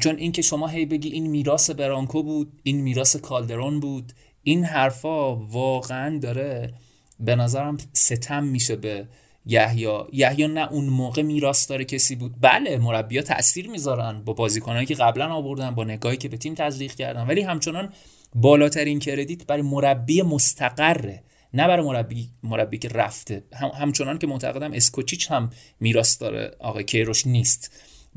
چون 0.00 0.16
اینکه 0.16 0.42
شما 0.42 0.66
هی 0.68 0.86
بگی 0.86 1.08
این 1.08 1.26
میراث 1.26 1.70
برانکو 1.70 2.22
بود 2.22 2.60
این 2.62 2.80
میراث 2.80 3.16
کالدرون 3.16 3.80
بود 3.80 4.12
این 4.42 4.64
حرفا 4.64 5.36
واقعا 5.36 6.18
داره 6.18 6.74
به 7.20 7.36
نظرم 7.36 7.76
ستم 7.92 8.44
میشه 8.44 8.76
به 8.76 9.08
یحیی. 9.46 9.88
یحیی 10.12 10.48
نه 10.48 10.72
اون 10.72 10.84
موقع 10.84 11.22
میراث 11.22 11.70
داره 11.70 11.84
کسی 11.84 12.16
بود. 12.16 12.34
بله 12.40 12.78
مربیا 12.78 13.22
تاثیر 13.22 13.70
می‌ذارن 13.70 14.22
با 14.24 14.32
بازیکنایی 14.32 14.86
که 14.86 14.94
قبلا 14.94 15.34
آوردن 15.34 15.70
با 15.70 15.84
نگاهی 15.84 16.16
که 16.16 16.28
به 16.28 16.36
تیم 16.36 16.54
تزریق 16.54 16.94
کردن 16.94 17.26
ولی 17.26 17.42
همچنان 17.42 17.92
بالاترین 18.34 18.98
کردیت 18.98 19.46
برای 19.46 19.62
مربی 19.62 20.22
مستقره 20.22 21.22
نه 21.54 21.66
برای 21.68 21.86
مربی 21.86 22.30
مربی 22.42 22.78
که 22.78 22.88
رفته. 22.88 23.44
هم 23.54 23.68
همچنان 23.68 24.18
که 24.18 24.26
معتقدم 24.26 24.72
اسکوچیچ 24.72 25.30
هم 25.30 25.50
میراث 25.80 26.20
داره 26.20 26.56
آقای 26.60 26.84
کیروش 26.84 27.26
نیست. 27.26 27.72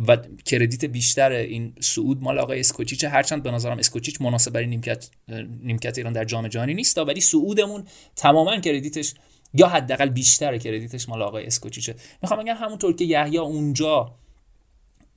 و 0.07 0.17
کردیت 0.45 0.85
بیشتر 0.85 1.31
این 1.31 1.73
سعود 1.79 2.23
مال 2.23 2.39
آقای 2.39 2.59
اسکوچیچ 2.59 3.03
هرچند 3.03 3.43
به 3.43 3.51
نظرم 3.51 3.79
اسکوچیچ 3.79 4.21
مناسب 4.21 4.51
برای 4.51 4.67
نیمکت 4.67 5.09
نیمکت 5.63 5.97
ایران 5.97 6.13
در 6.13 6.23
جام 6.23 6.47
جهانی 6.47 6.73
نیست 6.73 6.97
ولی 6.97 7.21
سعودمون 7.21 7.83
تماما 8.15 8.59
کردیتش 8.59 9.13
یا 9.53 9.67
حداقل 9.67 10.09
بیشتر 10.09 10.57
کردیتش 10.57 11.09
مال 11.09 11.21
آقای 11.21 11.45
اسکوچیچه. 11.45 11.95
می‌خوام 12.21 12.43
بگم 12.43 12.55
همونطور 12.55 12.95
که 12.95 13.05
یحیی 13.05 13.37
اونجا 13.37 14.15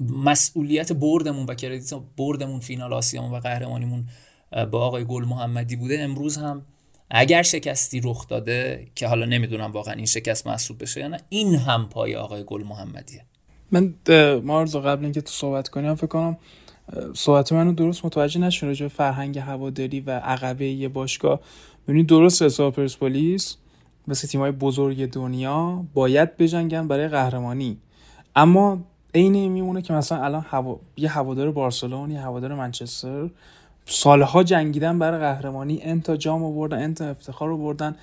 مسئولیت 0.00 0.92
بردمون 0.92 1.46
و 1.46 1.54
کردیت 1.54 1.94
بردمون 2.16 2.60
فینال 2.60 2.92
آسیامون 2.92 3.30
و 3.30 3.40
قهرمانیمون 3.40 4.08
با 4.70 4.86
آقای 4.86 5.04
گل 5.04 5.24
محمدی 5.24 5.76
بوده 5.76 6.00
امروز 6.00 6.36
هم 6.36 6.62
اگر 7.10 7.42
شکستی 7.42 8.00
رخ 8.04 8.28
داده 8.28 8.86
که 8.94 9.08
حالا 9.08 9.26
نمی‌دونم 9.26 9.72
واقعا 9.72 9.94
این 9.94 10.06
شکست 10.06 10.46
محسوب 10.46 10.82
بشه 10.82 11.00
یا 11.00 11.08
نه 11.08 11.20
این 11.28 11.54
هم 11.54 11.88
پای 11.88 12.16
آقای 12.16 12.44
گل 12.46 12.62
محمدیه. 12.62 13.24
من 13.70 13.94
مارزو 14.44 14.80
قبل 14.80 15.04
اینکه 15.04 15.20
تو 15.20 15.30
صحبت 15.30 15.68
کنیم 15.68 15.94
فکر 15.94 16.06
کنم 16.06 16.36
صحبت 17.14 17.52
منو 17.52 17.72
درست 17.72 18.04
متوجه 18.04 18.40
نشون 18.40 18.68
راجع 18.68 18.88
فرهنگ 18.88 19.38
هواداری 19.38 20.00
و 20.00 20.10
عقبه 20.10 20.66
یه 20.66 20.88
باشگاه. 20.88 21.40
ببینید 21.88 22.06
درست 22.06 22.42
حساب 22.42 22.74
پرسپولیس 22.74 23.56
مثل 24.08 24.28
تیمای 24.28 24.50
بزرگ 24.50 25.10
دنیا 25.10 25.84
باید 25.94 26.36
بجنگن 26.36 26.88
برای 26.88 27.08
قهرمانی. 27.08 27.78
اما 28.36 28.78
عین 29.14 29.48
میمونه 29.48 29.82
که 29.82 29.92
مثلا 29.92 30.24
الان 30.24 30.44
هوا... 30.48 30.80
یه 30.96 31.08
هوادار 31.08 31.50
بارسلون 31.50 32.10
یه 32.10 32.20
هوادار 32.20 32.54
منچستر 32.54 33.30
سالها 33.86 34.42
جنگیدن 34.42 34.98
برای 34.98 35.20
قهرمانی 35.20 35.80
انتا 35.82 36.16
جام 36.16 36.44
آوردن 36.44 36.82
انتا 36.82 37.10
افتخار 37.10 37.52
آوردن. 37.52 37.94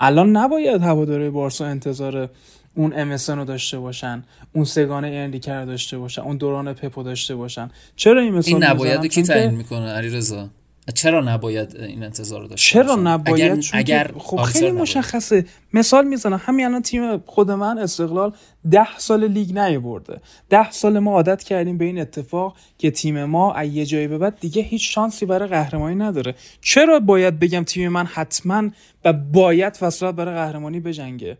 الان 0.00 0.36
نباید 0.36 0.82
هواداره 0.82 1.30
بارسا 1.30 1.66
انتظار 1.66 2.30
اون 2.74 2.92
ام 2.96 3.16
رو 3.38 3.44
داشته 3.44 3.78
باشن 3.78 4.24
اون 4.52 4.64
سگانه 4.64 5.08
اندیکر 5.08 5.64
داشته 5.64 5.98
باشن 5.98 6.22
اون 6.22 6.36
دوران 6.36 6.72
پپو 6.72 7.02
داشته 7.02 7.34
باشن. 7.34 7.70
چرا 7.96 8.20
این 8.20 8.34
مثال 8.34 8.54
این 8.54 8.64
نباید 8.64 9.06
کی 9.06 9.22
تعیین 9.22 9.50
می‌کنه؟ 9.50 9.88
علیرضا. 9.88 10.48
چرا 10.94 11.20
نباید 11.20 11.76
این 11.76 12.02
انتظار 12.02 12.40
رو 12.40 12.48
داشته 12.48 12.72
چرا 12.72 12.96
نباید؟ 12.96 13.52
اگر, 13.52 13.62
اگر 13.72 14.10
خب 14.18 14.36
خیلی 14.36 14.70
مشخصه. 14.70 15.44
مثال 15.72 16.06
می‌زنم. 16.06 16.40
همین 16.44 16.66
الان 16.66 16.82
تیم 16.82 17.18
خود 17.18 17.50
من 17.50 17.78
استقلال 17.78 18.32
ده 18.70 18.98
سال 18.98 19.28
لیگ 19.28 19.58
نیورده 19.58 20.20
ده 20.50 20.70
سال 20.70 20.98
ما 20.98 21.12
عادت 21.12 21.42
کردیم 21.42 21.78
به 21.78 21.84
این 21.84 22.00
اتفاق 22.00 22.56
که 22.78 22.90
تیم 22.90 23.24
ما 23.24 23.52
از 23.54 23.68
یه 23.68 23.86
جایی 23.86 24.06
به 24.06 24.18
بعد 24.18 24.40
دیگه 24.40 24.62
هیچ 24.62 24.94
شانسی 24.94 25.26
برای 25.26 25.48
قهرمانی 25.48 25.94
نداره. 25.94 26.34
چرا 26.60 27.00
باید 27.00 27.38
بگم 27.38 27.64
تیم 27.64 27.88
من 27.88 28.06
حتما 28.06 28.70
و 29.04 29.12
باید 29.12 29.76
فصلات 29.76 30.14
برای 30.14 30.34
قهرمانی 30.34 30.80
بجنگه؟ 30.80 31.38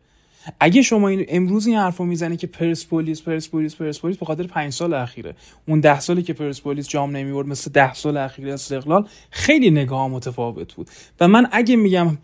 اگه 0.61 0.83
شما 0.83 1.09
این 1.09 1.25
امروز 1.29 1.67
این 1.67 1.77
حرفو 1.77 2.05
می‌زنی 2.05 2.37
که 2.37 2.47
پرسپولیس 2.47 3.23
پرسپولیس 3.23 3.77
پرسپولیس 3.77 4.17
به 4.17 4.27
خاطر 4.27 4.47
5 4.47 4.73
سال 4.73 4.95
اخیره. 4.95 5.37
اون 5.69 5.81
ده 5.81 6.01
سالی 6.01 6.23
که 6.23 6.33
پرسپولیس 6.33 6.89
جام 6.89 7.17
نمیورد 7.17 7.47
مثل 7.49 7.71
ده 7.71 7.95
سال 7.95 8.17
اخیر 8.17 8.49
استقلال 8.49 9.09
خیلی 9.31 9.71
نگاه 9.71 10.09
متفاوت 10.09 10.75
بود. 10.75 10.91
و 11.21 11.29
من 11.29 11.49
اگه 11.53 11.77
میگم 11.77 12.19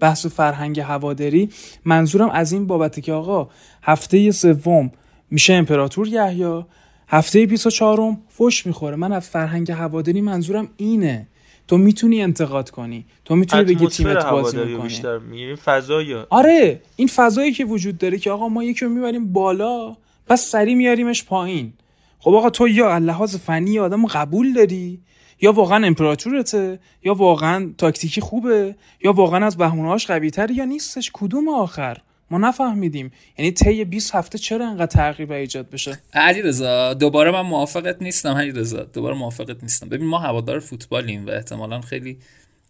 بحث 0.00 0.26
فرهنگ 0.26 0.80
هواداری 0.80 1.48
منظورم 1.84 2.30
از 2.30 2.52
این 2.52 2.66
بابته 2.66 3.00
که 3.00 3.12
آقا 3.12 3.48
هفته 3.82 4.30
سوم 4.30 4.92
میشه 5.30 5.52
امپراتور 5.52 6.08
یحیی 6.08 6.64
هفته 7.08 7.46
24م 7.46 8.16
فش 8.38 8.66
می‌خوره. 8.66 8.96
من 8.96 9.12
از 9.12 9.28
فرهنگ 9.28 9.72
هواداری 9.72 10.20
منظورم 10.20 10.68
اینه. 10.76 11.28
تو 11.68 11.76
می‌تونی 11.76 12.22
انتقاد 12.22 12.70
کنی. 12.70 13.06
تو 13.24 13.36
می‌تونی 13.36 13.64
بگی 13.64 13.86
تیمت 13.86 14.26
بازی 14.26 14.56
می‌کنه. 14.56 14.82
بیشتر 14.82 15.18
فضای 15.64 16.14
آره 16.14 16.82
این 16.96 17.08
فضایی 17.08 17.52
که 17.52 17.64
وجود 17.64 17.98
داره 17.98 18.18
که 18.18 18.30
آقا 18.30 18.48
ما 18.48 18.64
یکی 18.64 18.84
رو 18.84 18.90
می‌بریم 18.90 19.32
بالا 19.32 19.96
پس 20.26 20.46
سری 20.46 20.74
میاریمش 20.74 21.24
پایین. 21.24 21.72
خب 22.18 22.34
آقا 22.34 22.50
تو 22.50 22.68
یا 22.68 22.98
لحاظ 22.98 23.36
فنی 23.36 23.78
آدم 23.78 24.06
قبول 24.06 24.52
داری 24.52 25.00
یا 25.40 25.52
واقعا 25.52 25.86
امپراتورته 25.86 26.78
یا 27.04 27.14
واقعا 27.14 27.72
تاکتیکی 27.78 28.20
خوبه 28.20 28.74
یا 29.04 29.12
واقعا 29.12 29.46
از 29.46 29.56
بهونهاش 29.56 30.06
قوی 30.06 30.30
یا 30.50 30.64
نیستش؟ 30.64 31.10
کدوم 31.14 31.48
آخر؟ 31.48 31.98
ما 32.30 32.38
نفهمیدیم. 32.38 33.12
یعنی 33.38 33.50
طی 33.50 33.84
20 33.84 34.14
هفته 34.14 34.38
چرا 34.38 34.68
انقدر 34.68 34.86
تغییر 34.86 35.32
ایجاد 35.32 35.70
بشه؟ 35.70 35.98
رضا 36.44 36.94
دوباره 36.94 37.30
من 37.30 37.40
موافقت 37.40 38.02
نیستم 38.02 38.36
رضا 38.36 38.82
دوباره 38.82 39.16
موافقت 39.16 39.62
نیستم. 39.62 39.88
ببین 39.88 40.06
ما 40.06 40.18
هوادار 40.18 40.60
فوتبالیم 40.60 41.26
و 41.26 41.30
احتمالا 41.30 41.80
خیلی 41.80 42.18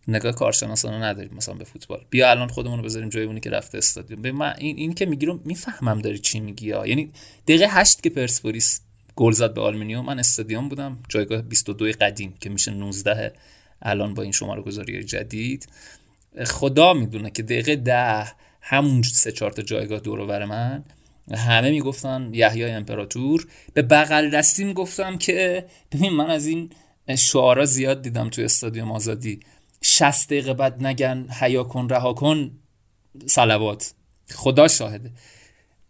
نگاه 0.08 0.32
کارشناسانه 0.32 1.06
نداریم 1.06 1.34
مثلا 1.36 1.54
به 1.54 1.64
فوتبال. 1.64 2.04
بیا 2.10 2.30
الان 2.30 2.48
خودمون 2.48 2.78
رو 2.78 2.84
بذاریم 2.84 3.08
جای 3.08 3.24
اونی 3.24 3.40
که 3.40 3.50
رفته 3.50 3.78
استادیوم. 3.78 4.22
ببین 4.22 4.34
من 4.34 4.54
این 4.58 4.76
این 4.76 4.94
که 4.94 5.06
میگی 5.06 5.26
رو 5.26 5.40
می‌فهمم 5.44 5.98
داری 5.98 6.18
چی 6.18 6.40
میگی 6.40 6.70
ها. 6.70 6.86
یعنی 6.86 7.10
دقیقه 7.48 7.66
8 7.70 8.02
که 8.02 8.10
پرسپولیس 8.10 8.80
گل 9.16 9.32
زد 9.32 9.54
به 9.54 9.60
آلومینیوم 9.60 10.04
من 10.04 10.18
استادیوم 10.18 10.68
بودم 10.68 10.98
جایگاه 11.08 11.42
22 11.42 11.92
قدیم 12.00 12.34
که 12.40 12.50
میشه 12.50 12.70
19 12.70 13.32
الان 13.82 14.14
با 14.14 14.22
این 14.22 14.32
شماره 14.32 14.62
گذاری 14.62 15.04
جدید. 15.04 15.68
خدا 16.46 16.94
می‌دونه 16.94 17.30
که 17.30 17.42
دقیقه 17.42 17.76
ده 17.76 18.26
همون 18.66 19.02
سه 19.02 19.32
چهار 19.32 19.52
تا 19.52 19.62
جایگاه 19.62 20.00
دور 20.00 20.44
من. 20.44 20.84
همه 21.34 21.70
می‌گفتن 21.70 22.30
یحیای 22.32 22.70
امپراتور. 22.70 23.46
به 23.74 23.82
بغل 23.82 24.30
دستی 24.30 24.64
می‌گفتم 24.64 25.18
که 25.18 25.66
ببین 25.92 26.12
من 26.12 26.30
از 26.30 26.46
این 26.46 26.70
شعارا 27.18 27.64
زیاد 27.64 28.02
دیدم 28.02 28.28
توی 28.30 28.44
استادیوم 28.44 28.92
آزادی. 28.92 29.40
60 29.82 30.26
دقیقه 30.28 30.54
بعد 30.54 30.86
نگن 30.86 31.26
حیا 31.40 31.64
کن 31.64 31.88
رها 31.88 32.12
کن. 32.12 32.50
صلوات. 33.26 33.94
خدا 34.34 34.68
شاهده. 34.68 35.12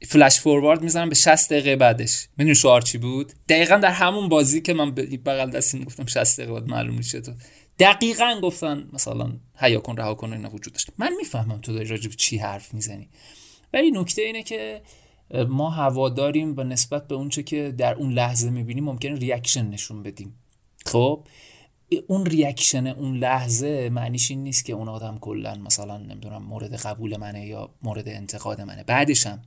فلش 0.07 0.41
فوروارد 0.41 0.83
می‌زنم 0.83 1.09
به 1.09 1.15
60 1.15 1.51
دقیقه 1.51 1.77
بعدش. 1.77 2.29
می‌دونی 2.37 2.55
شعار 2.55 2.81
چی 2.81 2.99
بود؟ 2.99 3.33
دقیقا 3.49 3.77
در 3.77 3.91
همون 3.91 4.29
بازی 4.29 4.61
که 4.61 4.75
من 4.75 4.95
به 4.95 5.03
بغل 5.17 5.51
دستی 5.51 5.79
می‌گفتم 5.79 6.07
60 6.07 6.41
دقیقه 6.41 6.53
بعد 6.53 6.69
معلوم 6.69 6.95
میشه 6.95 7.21
تو 7.21 7.33
دقیقا 7.79 8.41
گفتن 8.43 8.89
مثلا 8.93 9.33
حیا 9.57 9.81
کن 9.81 9.97
رها 9.97 10.15
کن 10.15 10.33
اینا 10.33 10.51
وجود 10.55 10.73
داشت. 10.73 10.91
من 10.99 11.13
می‌فهمم 11.17 11.59
تو 11.59 11.73
داری 11.73 11.89
راجب 11.89 12.11
چی 12.11 12.39
حرف 12.39 12.75
می‌زنی. 12.75 13.09
ولی 13.73 13.91
نکته 13.91 14.23
اینه 14.23 14.43
که 14.43 14.83
ما 15.49 15.71
هواداریم 15.71 16.55
و 16.57 16.63
نسبت 16.63 17.09
به 17.09 17.15
اونچه 17.15 17.43
که 17.43 17.75
در 17.79 17.95
اون 17.95 18.13
لحظه 18.13 18.51
می‌بینیم 18.51 18.85
ممکنه 18.85 19.15
reaction 19.15 19.67
نشون 19.67 20.03
بدیم. 20.03 20.35
خب؟ 20.87 21.27
اون 22.07 22.27
reaction 22.27 22.87
اون 22.87 23.17
لحظه 23.17 23.89
معنیش 23.93 24.31
این 24.31 24.43
نیست 24.43 24.65
که 24.65 24.73
اون 24.73 24.89
آدم 24.89 25.19
کلا 25.19 25.55
مثلا 25.55 25.99
نمی‌دونم 25.99 26.43
مورد 26.43 26.75
قبول 26.75 27.17
منه 27.17 27.47
یا 27.47 27.71
مورد 27.83 28.09
انتقاد 28.09 28.61
منه. 28.61 28.85
بعدشم 28.85 29.43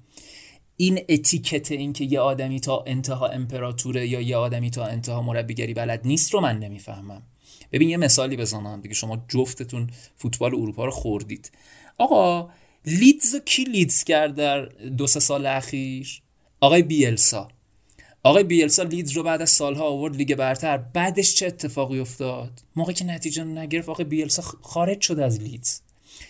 این 0.77 0.99
اتیکت 1.09 1.71
این 1.71 1.93
که 1.93 2.05
یه 2.05 2.19
آدمی 2.19 2.59
تا 2.59 2.83
انتها 2.87 3.27
امپراتوره 3.27 4.07
یا 4.07 4.21
یه 4.21 4.37
آدمی 4.37 4.71
تا 4.71 4.85
انتها 4.85 5.21
مربیگری 5.21 5.73
بلد 5.73 6.07
نیست 6.07 6.33
رو 6.33 6.41
من 6.41 6.59
نمی‌فهمم. 6.59 7.23
ببین 7.71 7.89
یه 7.89 7.97
مثالی 7.97 8.37
بزنم 8.37 8.81
دیگه 8.81 8.93
شما 8.93 9.25
جفتتون 9.27 9.89
فوتبال 10.15 10.55
اروپا 10.55 10.85
رو 10.85 10.91
خوردید. 10.91 11.51
آقا 11.97 12.49
لیدز 12.85 13.35
کی 13.45 13.63
لیدز 13.63 14.03
کرد 14.03 14.35
در 14.35 14.65
دو 14.97 15.07
سه 15.07 15.19
سال 15.19 15.45
اخیر؟ 15.45 16.21
آقای 16.59 16.81
بیلسا. 16.81 17.47
آقای 18.23 18.43
بیلسا 18.43 18.83
لیدز 18.83 19.11
رو 19.11 19.23
بعد 19.23 19.41
از 19.41 19.49
سالها 19.49 19.83
آورد 19.83 20.15
لیگ 20.15 20.35
برتر. 20.35 20.77
بعدش 20.77 21.35
چه 21.35 21.47
اتفاقی 21.47 21.99
افتاد؟ 21.99 22.61
موقعی 22.75 22.93
که 22.93 23.05
نتیجه 23.05 23.43
نگرفت 23.43 23.89
آقای 23.89 24.05
بیلسا 24.05 24.41
خارج 24.41 25.01
شد 25.01 25.19
از 25.19 25.41
لیدز. 25.41 25.81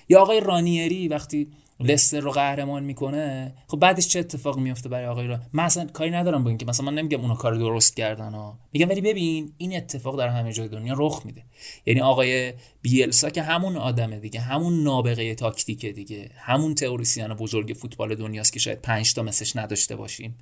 یا 0.09 0.21
آقای 0.21 0.39
رانیری 0.39 1.07
وقتی 1.07 1.47
لستر 1.79 2.19
رو 2.19 2.31
قهرمان 2.31 2.83
می‌کنه 2.83 3.53
خب 3.67 3.79
بعدش 3.79 4.07
چه 4.07 4.19
اتفاق 4.19 4.59
میفته 4.59 4.89
برای 4.89 5.05
آقای 5.05 5.27
را؟ 5.27 5.39
من 5.53 5.63
اصلا 5.63 5.85
کاری 5.85 6.11
ندارم 6.11 6.43
با 6.43 6.49
اینکه 6.49 6.65
مثلا 6.65 6.85
من 6.85 6.95
نمیگم 6.95 7.21
اونا 7.21 7.35
کار 7.35 7.55
درست 7.55 7.97
کردن 7.97 8.33
ها 8.33 8.59
میگم 8.73 8.89
ولی 8.89 9.01
ببین 9.01 9.53
این 9.57 9.77
اتفاق 9.77 10.17
در 10.17 10.27
همه 10.27 10.53
جای 10.53 10.67
دنیا 10.67 10.95
رخ 10.97 11.21
میده. 11.25 11.43
یعنی 11.85 12.01
آقای 12.01 12.53
بیلسا 12.81 13.29
که 13.29 13.41
همون 13.41 13.77
آدمه 13.77 14.19
دیگه 14.19 14.39
همون 14.39 14.83
نابغه 14.83 15.35
تاکتیکه 15.35 15.91
دیگه 15.91 16.29
همون 16.37 16.75
تئوریسین 16.75 17.27
بزرگ 17.27 17.73
فوتبال 17.73 18.15
دنیاست 18.15 18.53
که 18.53 18.59
شاید 18.59 18.81
5 18.81 19.13
تا 19.13 19.21
مثلش 19.21 19.55
نداشته 19.55 19.95
باشیم. 19.95 20.37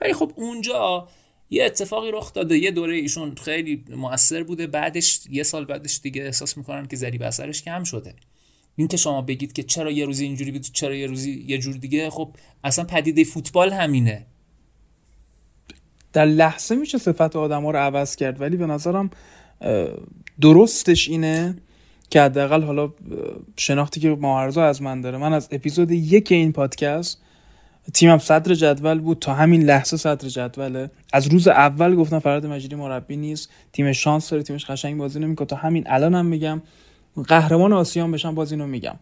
ولی 0.00 0.12
خب 0.12 0.32
اونجا 0.36 1.08
یه 1.50 1.64
اتفاقی 1.64 2.10
رخ 2.10 2.32
داده 2.32 2.58
یه 2.58 2.70
دوره 2.70 2.94
ایشون 2.94 3.34
خیلی 3.34 3.84
موثر 3.88 4.42
بوده 4.42 4.66
بعدش 4.66 5.20
یه 5.30 5.42
سال 5.42 5.64
بعدش 5.64 6.00
دیگه 6.02 6.22
احساس 6.22 6.56
می‌کنن 6.56 6.86
که 6.86 6.96
ذریب 6.96 7.22
اثرش 7.22 7.62
کم 7.62 7.84
شده. 7.84 8.14
این 8.76 8.88
که 8.88 8.96
شما 8.96 9.22
بگید 9.22 9.52
که 9.52 9.62
چرا 9.62 9.90
یه 9.90 10.06
روزی 10.06 10.24
اینجوری 10.24 10.50
بود 10.50 10.62
چرا 10.62 10.94
یه 10.94 11.06
روزی 11.06 11.44
یه 11.46 11.58
جور 11.58 11.76
دیگه 11.76 12.10
خب 12.10 12.28
اصلا 12.64 12.84
پدیده 12.84 13.24
فوتبال 13.24 13.72
همینه. 13.72 14.26
در 16.12 16.24
لحظه 16.24 16.76
میشه 16.76 16.98
صفت 16.98 17.36
آدم 17.36 17.62
ها 17.64 17.70
رو 17.70 17.78
عوض 17.78 18.16
کرد 18.16 18.40
ولی 18.40 18.56
به 18.56 18.66
نظرم 18.66 19.10
درستش 20.40 21.08
اینه 21.08 21.56
که 22.10 22.20
حداقل 22.22 22.62
حالا 22.62 22.92
شناختی 23.56 24.00
که 24.00 24.08
معارضه 24.08 24.60
از 24.60 24.82
من 24.82 25.00
داره. 25.00 25.18
من 25.18 25.32
از 25.32 25.48
اپیزود 25.50 25.90
یک 25.90 26.32
این 26.32 26.52
پادکست 26.52 27.22
تیمم 27.94 28.18
صدر 28.18 28.54
جدول 28.54 29.00
بود 29.00 29.18
تا 29.18 29.34
همین 29.34 29.62
لحظه 29.62 29.96
صدر 29.96 30.28
جدوله. 30.28 30.90
از 31.12 31.26
روز 31.26 31.48
اول 31.48 31.96
گفتم 31.96 32.18
فراد 32.18 32.46
مجیدی 32.46 32.76
مربی 32.76 33.16
نیست 33.16 33.50
تیم 33.72 33.92
شانس 33.92 34.30
داره 34.30 34.42
تیمش 34.42 34.64
قشنگ 34.64 34.98
بازی 34.98 35.20
نمی‌کنه. 35.20 35.46
تا 35.46 35.56
همین 35.56 35.84
الانم 35.86 36.16
هم 36.18 36.26
میگم 36.26 36.62
قهرمان 37.28 37.72
آسیان 37.72 38.12
بشن 38.12 38.34
باز 38.34 38.52
اینو 38.52 38.66
میگم. 38.66 38.96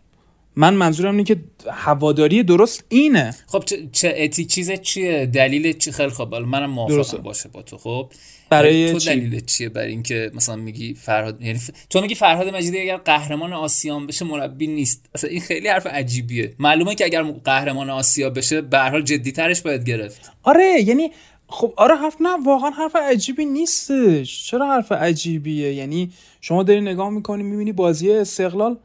من 0.56 0.74
منظورم 0.74 1.10
اینه 1.10 1.24
که 1.24 1.36
هواداری 1.70 2.42
درست 2.42 2.84
اینه. 2.88 3.34
خب 3.46 3.62
چه, 3.66 3.88
چه 3.92 4.14
اتی 4.16 4.44
چیز 4.44 4.72
چیه؟ 4.72 5.26
دلیل 5.26 5.72
چی؟ 5.72 5.92
خیلی 5.92 6.10
خب 6.10 6.34
منم 6.34 6.70
موافقم. 6.70 7.22
باشه 7.22 7.48
با 7.48 7.62
تو. 7.62 7.78
خب. 7.78 8.10
برای 8.50 8.92
تو 8.92 8.98
دلیل 8.98 9.40
چیه 9.40 9.68
برای 9.68 9.90
اینکه 9.90 10.30
مثلا 10.34 10.56
میگی 10.56 10.94
فرهاد 10.94 11.42
یعنی 11.42 11.58
ف... 11.58 11.70
تو 11.90 12.00
میگی 12.00 12.14
فرهاد 12.14 12.48
مجیدی 12.48 12.80
اگر 12.80 12.96
قهرمان 12.96 13.52
آسیان 13.52 14.06
بشه 14.06 14.24
مربی 14.24 14.66
نیست. 14.66 15.06
اصلا 15.14 15.30
این 15.30 15.40
خیلی 15.40 15.68
حرف 15.68 15.86
عجیبیه. 15.86 16.54
معلومه 16.58 16.94
که 16.94 17.04
اگر 17.04 17.22
قهرمان 17.22 17.90
آسیا 17.90 18.30
بشه 18.30 18.60
به 18.60 18.78
هر 18.78 18.90
حال 18.90 19.02
جدی 19.02 19.32
ترش 19.32 19.60
باید 19.60 19.84
گرفت. 19.84 20.32
آره 20.42 20.82
یعنی 20.82 21.10
خب 21.48 21.74
آره 21.76 21.96
حرف 21.96 22.16
نه 22.20 22.36
واقعا 22.44 22.70
حرف 22.70 22.96
عجیبی 22.96 23.44
نیستش. 23.44 24.46
چرا 24.46 24.66
حرف 24.66 24.92
عجیبیه؟ 24.92 25.74
یعنی 25.74 26.12
شما 26.44 26.62
داری 26.62 26.80
نگاه 26.80 27.10
می‌کنی 27.10 27.42
می‌بینی 27.42 27.72
بازی 27.72 28.12
استقلال 28.12 28.76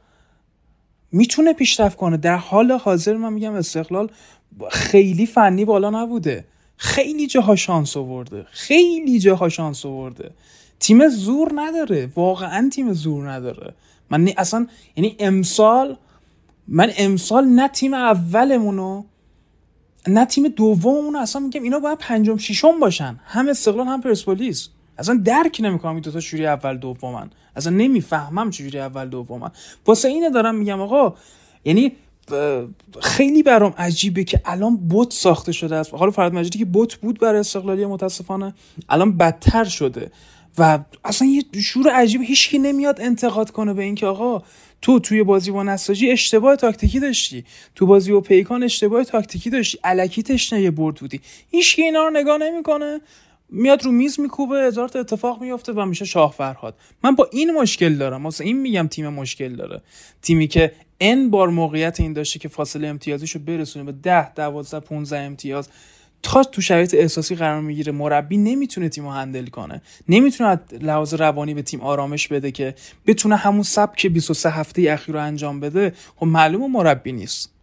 می‌تونه 1.12 1.54
پیشرفت 1.54 1.98
کنه. 1.98 2.18
در 2.18 2.36
حال 2.36 2.72
حاضر 2.72 3.14
من 3.14 3.34
میگم 3.34 3.54
استقلال 3.54 4.12
خیلی 4.72 5.26
فنی 5.26 5.66
بالا 5.66 5.90
نبوده. 5.90 6.46
خیلی 6.78 7.28
جاها 7.28 7.56
شانس 7.56 7.98
آورده. 7.98 8.46
خیلی 8.52 9.20
جاها 9.20 9.50
شانس 9.50 9.86
آورده. 9.86 10.32
تیم 10.80 11.10
زور 11.10 11.52
نداره. 11.56 12.12
واقعا 12.16 12.70
تیم 12.70 12.94
زور 12.94 13.32
نداره. 13.32 13.74
من 14.10 14.30
اصلا 14.38 14.68
یعنی 14.96 15.16
امسال 15.20 15.98
من 16.68 16.92
امسال 16.98 17.46
نه 17.46 17.68
تیم 17.68 17.94
اولمونو 17.94 19.04
نه 20.08 20.26
تیم 20.26 20.48
دوم 20.48 21.16
اصلا 21.16 21.42
میگم 21.42 21.64
اینا 21.64 21.80
باید 21.80 21.98
پنجم 21.98 22.38
ششم 22.38 22.80
باشن. 22.80 23.20
هم 23.26 23.50
استقلال 23.50 23.88
هم 23.88 24.02
پرسپولیس. 24.02 24.70
اصلا 25.00 25.22
درک 25.26 25.58
نمی‌کنم 25.64 25.92
این 25.92 26.02
دو 26.02 26.12
تا 26.12 26.20
شوری 26.20 26.46
اول 26.46 26.78
دومن. 26.78 27.30
اصلا 27.56 27.74
نمی‌فهمم 27.74 28.50
چجوری 28.50 28.80
اول 28.80 29.10
دومن. 29.10 29.52
واسه 29.86 30.08
اینه 30.08 30.30
دارم 30.30 30.56
میگم 30.56 30.82
آقا 30.82 31.14
یعنی 31.66 31.92
خیلی 33.02 33.44
برام 33.44 33.74
عجیبه 33.78 34.24
که 34.24 34.42
الان 34.46 34.78
بوت 34.78 35.14
ساخته 35.14 35.52
شده 35.52 35.76
است. 35.76 35.94
حالا 35.94 36.12
فراد 36.12 36.34
مجیدی 36.34 36.60
که 36.60 36.66
بوت 36.66 36.96
بود 36.96 37.20
برای 37.20 37.40
استقلالی 37.40 37.86
متاسفانه 37.86 38.54
الان 38.90 39.18
بدتر 39.18 39.64
شده. 39.64 40.12
و 40.58 40.80
اصلا 41.06 41.28
یه 41.28 41.44
شور 41.62 41.90
عجیب 41.90 42.22
هیچکی 42.22 42.60
نمیاد 42.60 43.02
انتقاد 43.02 43.52
کنه 43.52 43.74
به 43.74 43.84
اینکه 43.84 44.06
آقا 44.06 44.44
تو 44.82 45.00
توی 45.00 45.24
بازی 45.24 45.52
با 45.52 45.64
نساجی 45.64 46.12
اشتباه 46.12 46.56
تاکتیکی 46.56 47.00
داشتی. 47.00 47.46
تو 47.76 47.86
بازی 47.86 48.12
با 48.12 48.22
پیکان 48.22 48.64
اشتباه 48.64 49.04
تاکتیکی 49.04 49.50
داشتی. 49.50 49.78
الکی 49.84 50.24
تشنه 50.24 50.72
برد 50.72 50.96
بودی. 50.96 51.22
هیچ 51.52 51.76
اینا 51.78 52.04
رو 52.04 52.10
نگاه 52.10 52.38
نمی‌کنه. 52.38 53.02
میاد 53.52 53.86
رو 53.86 53.92
میز 53.92 54.20
میکوبه 54.20 54.60
هزار 54.60 54.90
تا 54.90 55.00
اتفاق 55.00 55.42
میفته 55.42 55.74
و 55.74 55.86
میشه 55.86 56.06
شاه 56.06 56.32
فرهاد 56.32 56.76
من 57.04 57.16
با 57.16 57.30
این 57.32 57.52
مشکل 57.52 57.96
دارم. 57.96 58.24
واسه 58.24 58.44
این 58.44 58.62
میگم 58.62 58.88
تیم 58.88 59.08
مشکل 59.08 59.56
داره. 59.56 59.82
تیمی 60.22 60.48
که 60.48 60.72
ان 61.00 61.30
بار 61.30 61.50
موقعیت 61.50 62.00
این 62.00 62.14
داشته 62.14 62.40
که 62.40 62.48
فاصله 62.48 62.88
امتیازیشو 62.88 63.40
برسونه 63.40 63.86
به 63.86 63.92
10 63.92 64.34
12 64.34 64.80
15 64.80 65.18
امتیاز 65.18 65.70
تا 66.24 66.44
تو 66.44 66.62
شرایط 66.62 66.94
احساسی 66.94 67.36
قرار 67.36 67.62
می‌گیره 67.62 67.92
مربی 67.92 68.38
نمی‌تونه 68.38 68.90
تیم 68.90 69.04
رو 69.04 69.12
هندل 69.12 69.48
کنه. 69.48 69.82
نمی‌تونه 70.10 70.60
لحاظ 70.82 71.14
روانی 71.14 71.54
به 71.54 71.62
تیم 71.62 71.82
آرامش 71.82 72.28
بده 72.28 72.52
که 72.52 72.76
بتونه 73.08 73.36
همون 73.36 73.64
سبک 73.64 74.08
23 74.08 74.50
هفته 74.50 74.92
اخیر 74.92 75.16
رو 75.16 75.22
انجام 75.22 75.60
بده. 75.60 75.94
خب 76.16 76.26
معلومه 76.26 76.68
مربی 76.68 77.12
نیست. 77.12 77.59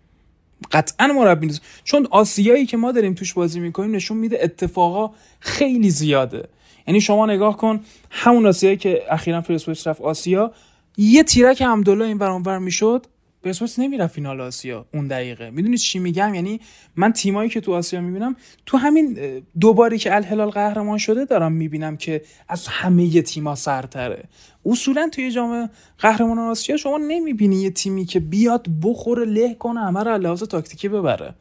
قطعا 0.72 1.06
مربی 1.06 1.46
نیست. 1.46 1.62
چون 1.84 2.08
آسیایی 2.10 2.66
که 2.66 2.76
ما 2.76 2.92
داریم 2.92 3.14
توش 3.14 3.34
بازی 3.34 3.60
می‌کنیم 3.60 3.94
نشون 3.94 4.16
میده 4.16 4.38
اتفاقا 4.42 5.14
خیلی 5.40 5.90
زیاده. 5.90 6.48
یعنی 6.86 7.00
شما 7.00 7.26
نگاه 7.26 7.56
کن 7.56 7.80
همون 8.10 8.46
آسیایی 8.46 8.76
که 8.76 9.02
اخیرا 9.10 9.40
پرسپولیس 9.40 9.86
رفت 9.86 10.00
آسیا 10.00 10.52
یه 10.96 11.22
تیرک 11.22 11.62
عبدالله 11.62 12.04
این 12.04 12.18
برانور 12.18 12.58
می‌شد 12.58 13.06
پرسپولیس 13.46 13.78
نمیره 13.78 14.06
فینال 14.06 14.40
آسیا 14.40 14.86
اون 14.94 15.06
دقیقه. 15.06 15.50
می‌دونید 15.50 15.78
چی 15.78 15.98
میگم؟ 15.98 16.34
یعنی 16.34 16.60
من 16.96 17.12
تیمایی 17.12 17.50
که 17.50 17.60
تو 17.60 17.74
آسیا 17.74 18.00
می‌بینم 18.00 18.36
تو 18.66 18.76
همین 18.76 19.18
دوباری 19.60 19.98
که 19.98 20.14
الهلال 20.14 20.50
قهرمان 20.50 20.98
شده 20.98 21.24
دارم 21.24 21.52
می‌بینم 21.52 21.96
که 21.96 22.22
از 22.48 22.66
همه 22.66 23.22
تیما 23.22 23.54
سرتره. 23.54 24.24
اصولا 24.66 25.08
توی 25.12 25.30
جام 25.30 25.70
قهرمان 25.98 26.38
آسیا 26.38 26.76
شما 26.76 26.98
نمی‌بینی 26.98 27.56
یه 27.56 27.70
تیمی 27.70 28.04
که 28.04 28.20
بیاد 28.20 28.66
بخوره 28.82 29.24
له 29.24 29.54
کنه 29.54 29.80
همه 29.80 30.02
رو 30.02 30.18
لحاظ 30.18 30.42
تاکتیکی 30.42 30.88
ببره. 30.88 31.34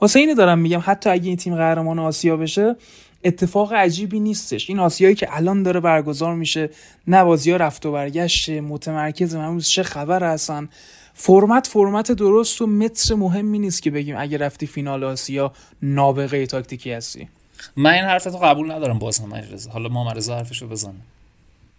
واسه 0.00 0.20
اینو 0.20 0.34
دارم 0.34 0.58
میگم 0.58 0.82
حتی 0.84 1.10
اگه 1.10 1.28
این 1.28 1.36
تیم 1.36 1.56
قهرمان 1.56 1.98
آسیا 1.98 2.36
بشه 2.36 2.76
اتفاق 3.24 3.72
عجیبی 3.72 4.20
نیستش. 4.20 4.70
این 4.70 4.78
آسیایی 4.78 5.14
که 5.14 5.36
الان 5.36 5.62
داره 5.62 5.80
برگزار 5.80 6.34
میشه 6.34 6.70
نوازی 7.06 7.50
ها 7.50 7.56
رفت 7.56 7.86
و 7.86 7.92
برگشت 7.92 8.50
متمرکز 8.50 9.34
امروز 9.34 9.68
چه 9.68 9.82
خبر 9.82 10.24
هستن؟ 10.24 10.68
فرمت 11.14 11.66
فرمت 11.66 12.12
درست 12.12 12.62
و 12.62 12.66
متر 12.66 13.14
مهمی 13.14 13.58
نیست 13.58 13.82
که 13.82 13.90
بگیم 13.90 14.16
اگه 14.18 14.38
رفتی 14.38 14.66
فینال 14.66 15.04
آسیا 15.04 15.52
نابغه 15.82 16.46
تاکتیکی 16.46 16.92
هستی. 16.92 17.28
من 17.76 17.90
این 17.90 18.04
حرفتو 18.04 18.38
قبول 18.38 18.72
ندارم 18.72 18.98
باز 18.98 19.18
هم 19.18 19.32
حالا 19.72 19.88
ما 19.88 20.04
مرزا 20.04 20.36
حرفشو 20.36 20.68
بزنه 20.68 21.00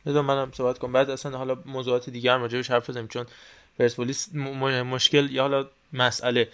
بدون 0.05 0.25
منم 0.25 0.51
صحبت 0.53 0.77
کنم. 0.77 0.91
بعد 0.91 1.09
اصلا 1.09 1.37
حالا 1.37 1.57
موضوعات 1.65 2.09
دیگه 2.09 2.31
هم 2.31 2.41
راجعش 2.41 2.71
حرف 2.71 2.89
بزنیم 2.89 3.07
چون 3.07 3.25
پرسپولیس 3.79 4.35
مشکل 4.35 5.31
یا 5.31 5.41
حالا 5.41 5.65
مسئله. 5.93 6.45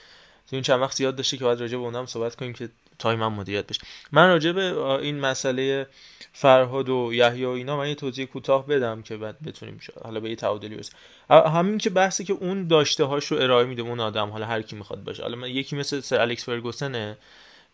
تو 0.49 0.55
این 0.55 0.61
چند 0.63 0.81
وقت 0.81 0.95
زیاد 0.97 1.15
داشته 1.15 1.37
که 1.37 1.43
باید 1.43 1.59
راجع 1.59 1.77
به 1.77 1.83
اونم 1.83 2.05
صحبت 2.05 2.35
کنیم 2.35 2.53
که 2.53 2.69
تایم 2.99 3.23
هم 3.23 3.33
مدیریت 3.33 3.67
بشه. 3.67 3.81
من 4.11 4.27
راجع 4.27 4.51
به 4.51 4.87
این 4.87 5.19
مسئله 5.19 5.87
فرهاد 6.33 6.89
و 6.89 7.09
یحیی 7.13 7.45
و 7.45 7.49
اینا 7.49 7.77
من 7.77 7.89
یه 7.89 7.95
توضیح 7.95 8.25
کوتاه 8.25 8.67
بدم 8.67 9.01
که 9.01 9.17
بعد 9.17 9.41
بتونیم 9.41 9.79
حالا 10.03 10.19
به 10.19 10.29
یه 10.29 10.35
تعادلی 10.35 10.75
برسیم 10.75 10.95
همین 11.29 11.77
که 11.77 11.89
بحثی 11.89 12.23
که 12.23 12.33
اون 12.33 12.67
داشته 12.67 13.03
هاش 13.03 13.25
رو 13.25 13.37
ارائه 13.37 13.65
میده 13.65 13.81
اون 13.81 13.99
آدم 13.99 14.29
حالا 14.29 14.45
هر 14.45 14.61
کی 14.61 14.75
می‌خواد 14.75 15.03
باشه. 15.03 15.23
حالا 15.23 15.35
من 15.35 15.49
یکی 15.49 15.75
مثل 15.75 15.99
سر 15.99 16.21
الکس 16.21 16.45
فرگوسنه 16.45 17.17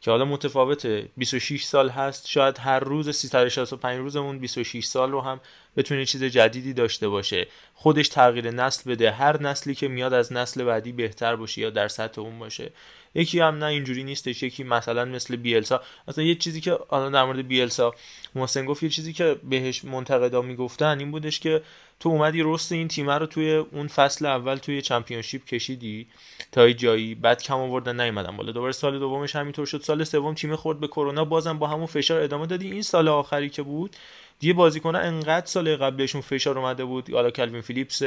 که 0.02 0.12
حالا 0.12 0.26
متفاوته. 0.26 1.10
26 1.18 1.64
سال 1.64 1.90
هست 1.90 2.28
شاید 2.28 2.58
هر 2.58 2.80
روز 2.80 3.16
365 3.16 4.00
روزمون 4.00 4.40
26 4.40 4.86
سال 4.86 5.12
رو 5.12 5.22
هم 5.22 5.40
بتونه 5.78 6.06
چیز 6.06 6.24
جدیدی 6.24 6.74
داشته 6.74 7.08
باشه. 7.08 7.48
خودش 7.74 8.10
تغییر 8.10 8.52
نسل 8.52 8.92
بده. 8.92 9.12
هر 9.12 9.42
نسلی 9.42 9.76
که 9.76 9.88
میاد 9.88 10.14
از 10.14 10.34
نسل 10.34 10.64
بعدی 10.64 10.92
بهتر 10.92 11.36
باشه 11.36 11.62
یا 11.62 11.70
در 11.70 11.88
سطح 11.88 12.22
اون 12.22 12.40
باشه. 12.40 12.72
یکی 13.16 13.40
هم 13.40 13.56
نه 13.56 13.66
اینجوری 13.66 14.04
نیستش 14.04 14.44
یکی 14.44 14.64
مثلا 14.64 15.06
مثل 15.06 15.36
بیلسا. 15.36 15.82
مثلا 16.08 16.24
یه 16.24 16.36
چیزی 16.36 16.62
که 16.62 16.80
الان 16.92 17.12
در 17.12 17.24
مورد 17.24 17.48
بیلسا 17.48 17.94
محسن 18.36 18.66
گفت 18.66 18.84
یه 18.84 18.90
چیزی 18.90 19.14
که 19.14 19.36
بهش 19.50 19.86
منتقدا 19.86 20.42
می‌گفتن 20.42 21.00
این 21.00 21.12
بودش 21.12 21.40
که 21.40 21.62
تو 22.00 22.10
اومدی 22.10 22.42
رست 22.46 22.72
این 22.72 22.88
تیم 22.88 23.10
رو 23.10 23.26
توی 23.26 23.56
اون 23.56 23.88
فصل 23.88 24.26
اول 24.26 24.56
توی 24.56 24.82
چمپیونشیپ 24.82 25.46
کشیدی 25.46 26.08
تا 26.52 26.72
جایی 26.72 27.16
بعد 27.16 27.44
کم 27.44 27.56
آوردن 27.58 28.02
نیومدن 28.02 28.38
بالا. 28.38 28.52
دوباره 28.52 28.72
سال 28.72 29.00
دومش 29.00 29.36
همینطور 29.36 29.66
شد. 29.66 29.82
سال 29.82 30.04
سوم 30.04 30.34
تیم 30.34 30.56
خورد 30.56 30.80
به 30.80 30.88
کرونا 30.88 31.26
بازم 31.26 31.60
با 31.60 31.68
همون 31.68 31.86
فشار 31.86 32.22
ادامه 32.22 32.46
دادی. 32.46 32.72
این 32.72 32.82
سال 32.82 33.08
آخری 33.08 33.50
که 33.50 33.62
بود 33.62 33.96
دیگه 34.40 34.54
بازیکن‌ها 34.54 35.02
انقدر 35.02 35.46
سال 35.46 35.76
قبلشون 35.76 36.22
فشار 36.22 36.60
اومده 36.60 36.86
بود. 36.86 37.14
حالا 37.14 37.32
کلوین 37.32 37.62
فیلیپس 37.62 38.02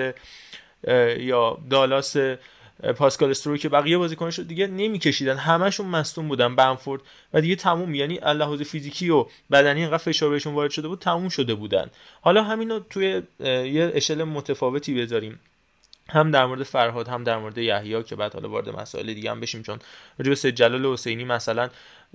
یا 1.19 1.59
دالاس 1.71 2.17
پاسکال 2.97 3.31
استرو 3.31 3.57
که 3.57 3.69
بقیه 3.69 3.99
بازیکنش 3.99 4.39
دیگه 4.39 4.67
نمیکشیدن. 4.67 5.37
همشون 5.37 5.87
مصدوم 5.87 6.29
بودن. 6.29 6.57
بنفورد 6.57 7.03
و 7.35 7.41
دیگه 7.41 7.57
تموم. 7.57 7.95
یعنی 7.95 8.19
اللحاظ 8.19 8.63
فیزیکی 8.63 9.11
و 9.11 9.27
بدنی 9.51 9.85
انقدر 9.85 9.99
فشار 9.99 10.31
بهشون 10.31 10.55
وارد 10.55 10.71
شده 10.71 10.89
بود 10.89 10.99
تموم 10.99 11.29
شده 11.29 11.55
بودن. 11.55 11.91
حالا 12.21 12.43
همینو 12.43 12.81
توی 12.81 13.23
یه 13.41 13.93
اشل 13.95 14.25
متفاوتی 14.25 14.95
بذاریم. 14.95 15.41
هم 16.11 16.31
در 16.31 16.47
مورد 16.47 16.63
فرهاد 16.63 17.09
هم 17.09 17.25
در 17.25 17.39
مورد 17.39 17.59
یحیی 17.59 18.03
که 18.03 18.17
بعد 18.17 18.35
حالا 18.35 18.49
وارد 18.49 18.69
مسائل 18.69 19.15
دیگه 19.15 19.31
هم 19.31 19.41
بشیم 19.41 19.63
چون 19.63 19.79
راجع 20.19 20.51
جلال 20.51 20.87
حسینی 20.87 21.25
مثلا 21.25 21.71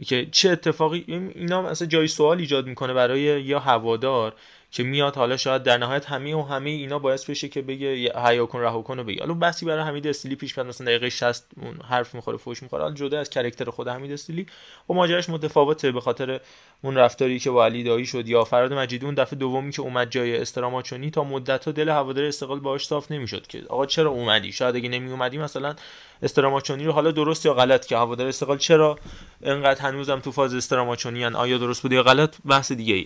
که 0.05 0.27
چه 0.31 0.49
اتفاقی 0.49 1.03
اینا 1.07 1.61
مثلا 1.61 1.87
جای 1.87 2.07
سوال 2.07 2.37
ایجاد 2.37 2.67
می‌کنه 2.67 2.93
برای 2.93 3.21
یا 3.21 3.59
هوادار 3.59 4.33
که 4.73 4.83
میاد 4.83 5.15
حالا 5.15 5.37
شاید 5.37 5.63
در 5.63 5.77
نهایت 5.77 6.05
همه 6.05 6.35
و 6.35 6.41
همه 6.41 6.69
اینا 6.69 6.99
باعث 6.99 7.29
بشه 7.29 7.49
که 7.49 7.61
بگه 7.61 8.19
حیا 8.25 8.45
کن 8.45 8.59
رها 8.59 8.81
کن 8.81 9.03
بگه. 9.03 9.19
حالا 9.19 9.33
بسی 9.33 9.65
برای 9.65 9.83
حمید 9.83 10.07
استیلی 10.07 10.35
پیش 10.35 10.57
میاد 10.57 10.67
مثلا 10.67 10.87
دقیقه 10.87 11.09
60 11.09 11.45
اون 11.61 11.79
حرف 11.89 12.15
می‌خوره 12.15 12.37
فوش 12.37 12.63
می‌خوره. 12.63 12.83
حالا 12.83 12.95
جدا 12.95 13.19
از 13.19 13.29
کرکتر 13.29 13.69
خود 13.69 13.87
حمید 13.87 14.11
استیلی 14.11 14.41
و 14.41 14.45
خب 14.87 14.93
ماجراش 14.93 15.29
متفاوته 15.29 15.91
به 15.91 16.01
خاطر 16.01 16.39
اون 16.81 16.95
رفتاری 16.95 17.39
که 17.39 17.51
با 17.51 17.65
علی 17.65 17.83
دایی 17.83 18.05
شد 18.05 18.27
یا 18.27 18.43
فراد 18.43 18.73
مجیدی. 18.73 19.05
اون 19.05 19.15
دفعه 19.15 19.39
دومی 19.39 19.71
که 19.71 19.81
اومد 19.81 20.09
جای 20.09 20.37
استراماچونی 20.37 21.11
تا 21.11 21.23
مدت 21.23 21.69
دل 21.69 21.89
هوادار 21.89 22.25
استقلال 22.25 22.59
باهاش 22.59 22.87
صاف 22.87 23.11
نمی‌شد 23.11 23.47
که 23.47 23.63
آقا 23.69 23.85
چرا 23.85 24.09
اومدی؟ 24.09 24.51
شاید 24.51 24.75
اگه 24.75 24.89
نمی 24.89 25.11
اومدی 25.11 25.37
مثلا 25.37 25.75
استراماچونی 26.23 26.85
رو 26.85 26.91
حالا 26.91 27.11
درست 27.11 27.45
یا 27.45 27.53
غلط 27.53 27.85
که 27.85 27.97
هوادار 27.97 28.27
استقلال 28.27 28.57
چرا 28.57 28.99
انقدر 29.43 29.81
هنوزم 29.81 30.19
تو 30.19 30.31
فاز 30.31 30.53
استراماچونی 30.53 31.25
ان 31.25 31.35
آیا 31.35 31.57
درست 31.57 31.81
بوده 31.81 31.95
یا 31.95 32.03
غلط؟ 32.03 32.35
بحث 32.45 32.71
دیگه 32.71 32.93
ای 32.93 33.05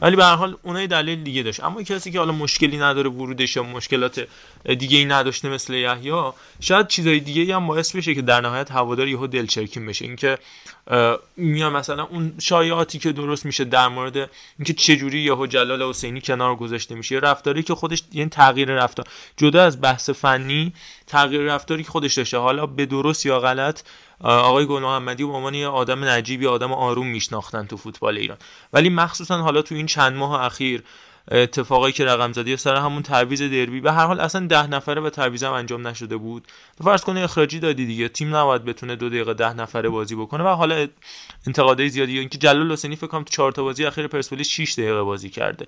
ولی 0.00 0.16
به 0.16 0.24
هر 0.24 0.34
حال 0.34 0.56
اونای 0.62 0.86
دلیل 0.86 1.24
دیگه 1.24 1.42
داشت. 1.42 1.64
اما 1.64 1.82
کسی 1.82 2.10
که 2.10 2.18
حالا 2.18 2.32
مشکلی 2.32 2.78
نداره 2.78 3.10
ورودش 3.10 3.56
یا 3.56 3.62
مشکلات 3.62 4.26
دیگه 4.78 4.98
ای 4.98 5.04
نداشته 5.04 5.48
مثل 5.48 5.74
یحیی 5.74 6.32
شاید 6.60 6.86
چیزای 6.88 7.20
دیگه 7.20 7.42
ای 7.42 7.52
هم 7.52 7.66
باعث 7.66 7.96
بشه 7.96 8.14
که 8.14 8.22
در 8.22 8.40
نهایت 8.40 8.70
هوادار 8.70 9.08
یهو 9.08 9.26
دلچرکین 9.26 9.86
بشه. 9.86 10.04
اینکه 10.04 10.38
میاد 11.36 11.72
مثلا 11.72 12.04
اون 12.04 12.34
شایعاتی 12.38 12.98
که 12.98 13.12
درست 13.12 13.46
میشه 13.46 13.64
در 13.64 13.88
مورد 13.88 14.30
اینکه 14.58 14.72
چجوری 14.72 15.20
یهو 15.20 15.46
جلال 15.46 15.82
حسینی 15.82 16.20
کنار 16.20 16.56
گذاشته 16.56 16.94
میشه 16.94 17.16
رفتاری 17.16 17.62
که 17.62 17.74
خودش 17.74 18.02
یعنی 18.12 18.30
تغییر 18.30 18.70
رفتار. 18.70 19.06
جدا 19.36 19.62
از 19.62 19.80
بحث 19.80 20.10
فنی 20.10 20.72
تغییر 21.06 21.42
رفتاری 21.42 21.82
که 21.82 21.90
خودش 21.90 22.14
داشته. 22.14 22.38
حالا 22.38 22.66
به 22.66 22.86
درست 22.86 23.26
یا 23.26 23.40
غلط 23.40 23.82
آقای 24.20 24.66
گل 24.66 24.82
محمدی 24.82 25.24
به 25.24 25.32
عنوان 25.32 25.54
یه 25.54 25.68
آدم 25.68 26.04
نجیبی 26.04 26.46
آدم 26.46 26.72
آروم 26.72 27.06
میشناختن 27.06 27.66
تو 27.66 27.76
فوتبال 27.76 28.18
ایران. 28.18 28.38
ولی 28.72 28.88
مخصوصا 28.88 29.42
حالا 29.42 29.62
تو 29.62 29.74
این 29.74 29.86
چند 29.86 30.16
ماه 30.16 30.44
اخیر 30.44 30.82
اتفاقایی 31.30 31.92
که 31.92 32.04
رقم 32.04 32.32
زدی 32.32 32.56
سر 32.56 32.76
همون 32.76 33.02
تعویض 33.02 33.42
دربی 33.42 33.80
به 33.80 33.92
هر 33.92 34.06
حال 34.06 34.20
اصلا 34.20 34.46
ده 34.46 34.66
نفره 34.66 35.00
و 35.00 35.10
تعویض 35.10 35.42
انجام 35.42 35.86
نشده 35.86 36.16
بود. 36.16 36.46
فرض 36.84 37.02
کنه 37.02 37.20
اخراجی 37.20 37.60
دادی 37.60 37.86
دیگه. 37.86 38.08
تیم 38.08 38.36
نباید 38.36 38.64
بتونه 38.64 38.96
دو 38.96 39.08
دقیقه 39.08 39.34
ده 39.34 39.52
نفره 39.52 39.88
بازی 39.88 40.14
بکنه 40.14 40.44
و 40.44 40.48
حالا 40.48 40.86
انتقادای 41.46 41.88
زیادی 41.88 42.18
اینکه 42.18 42.38
جلال 42.38 42.72
حسینی 42.72 42.96
فکر 42.96 43.06
کنم 43.06 43.22
تو 43.22 43.30
چهار 43.30 43.52
تا 43.52 43.62
بازی 43.62 43.84
اخیر 43.84 44.06
پرسپولیس 44.06 44.48
6 44.48 44.72
دقیقه 44.72 45.02
بازی 45.02 45.30
کرده. 45.30 45.66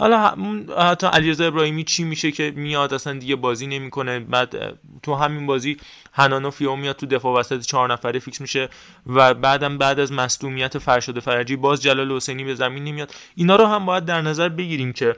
حالا 0.00 0.34
حتی 0.78 1.06
علیرضا 1.06 1.44
ابراهیمی 1.44 1.84
چی 1.84 2.04
میشه 2.04 2.32
که 2.32 2.52
میاد؟ 2.56 2.94
اصلا 2.94 3.18
دیگه 3.18 3.36
بازی 3.36 3.66
نمی‌کنه. 3.66 4.20
بعد 4.20 4.78
تو 5.02 5.14
همین 5.14 5.46
بازی 5.46 5.76
هنانوف 6.12 6.60
یا 6.60 6.76
میاد 6.76 6.96
تو 6.96 7.06
دفاع 7.06 7.40
وسط 7.40 7.60
چهار 7.60 7.92
نفره 7.92 8.18
فیکس 8.18 8.40
میشه 8.40 8.68
و 9.06 9.34
بعدم 9.34 9.78
بعد 9.78 10.00
از 10.00 10.12
مصدومیت 10.12 10.78
فرشاد 10.78 11.20
فرجی 11.20 11.56
باز 11.56 11.82
جلال 11.82 12.12
حسینی 12.12 12.44
به 12.44 12.54
زمین 12.54 12.84
نمیاد. 12.84 13.14
اینا 13.34 13.56
رو 13.56 13.66
هم 13.66 13.86
باید 13.86 14.04
در 14.04 14.22
نظر 14.22 14.48
بگیریم 14.48 14.92
که 14.92 15.16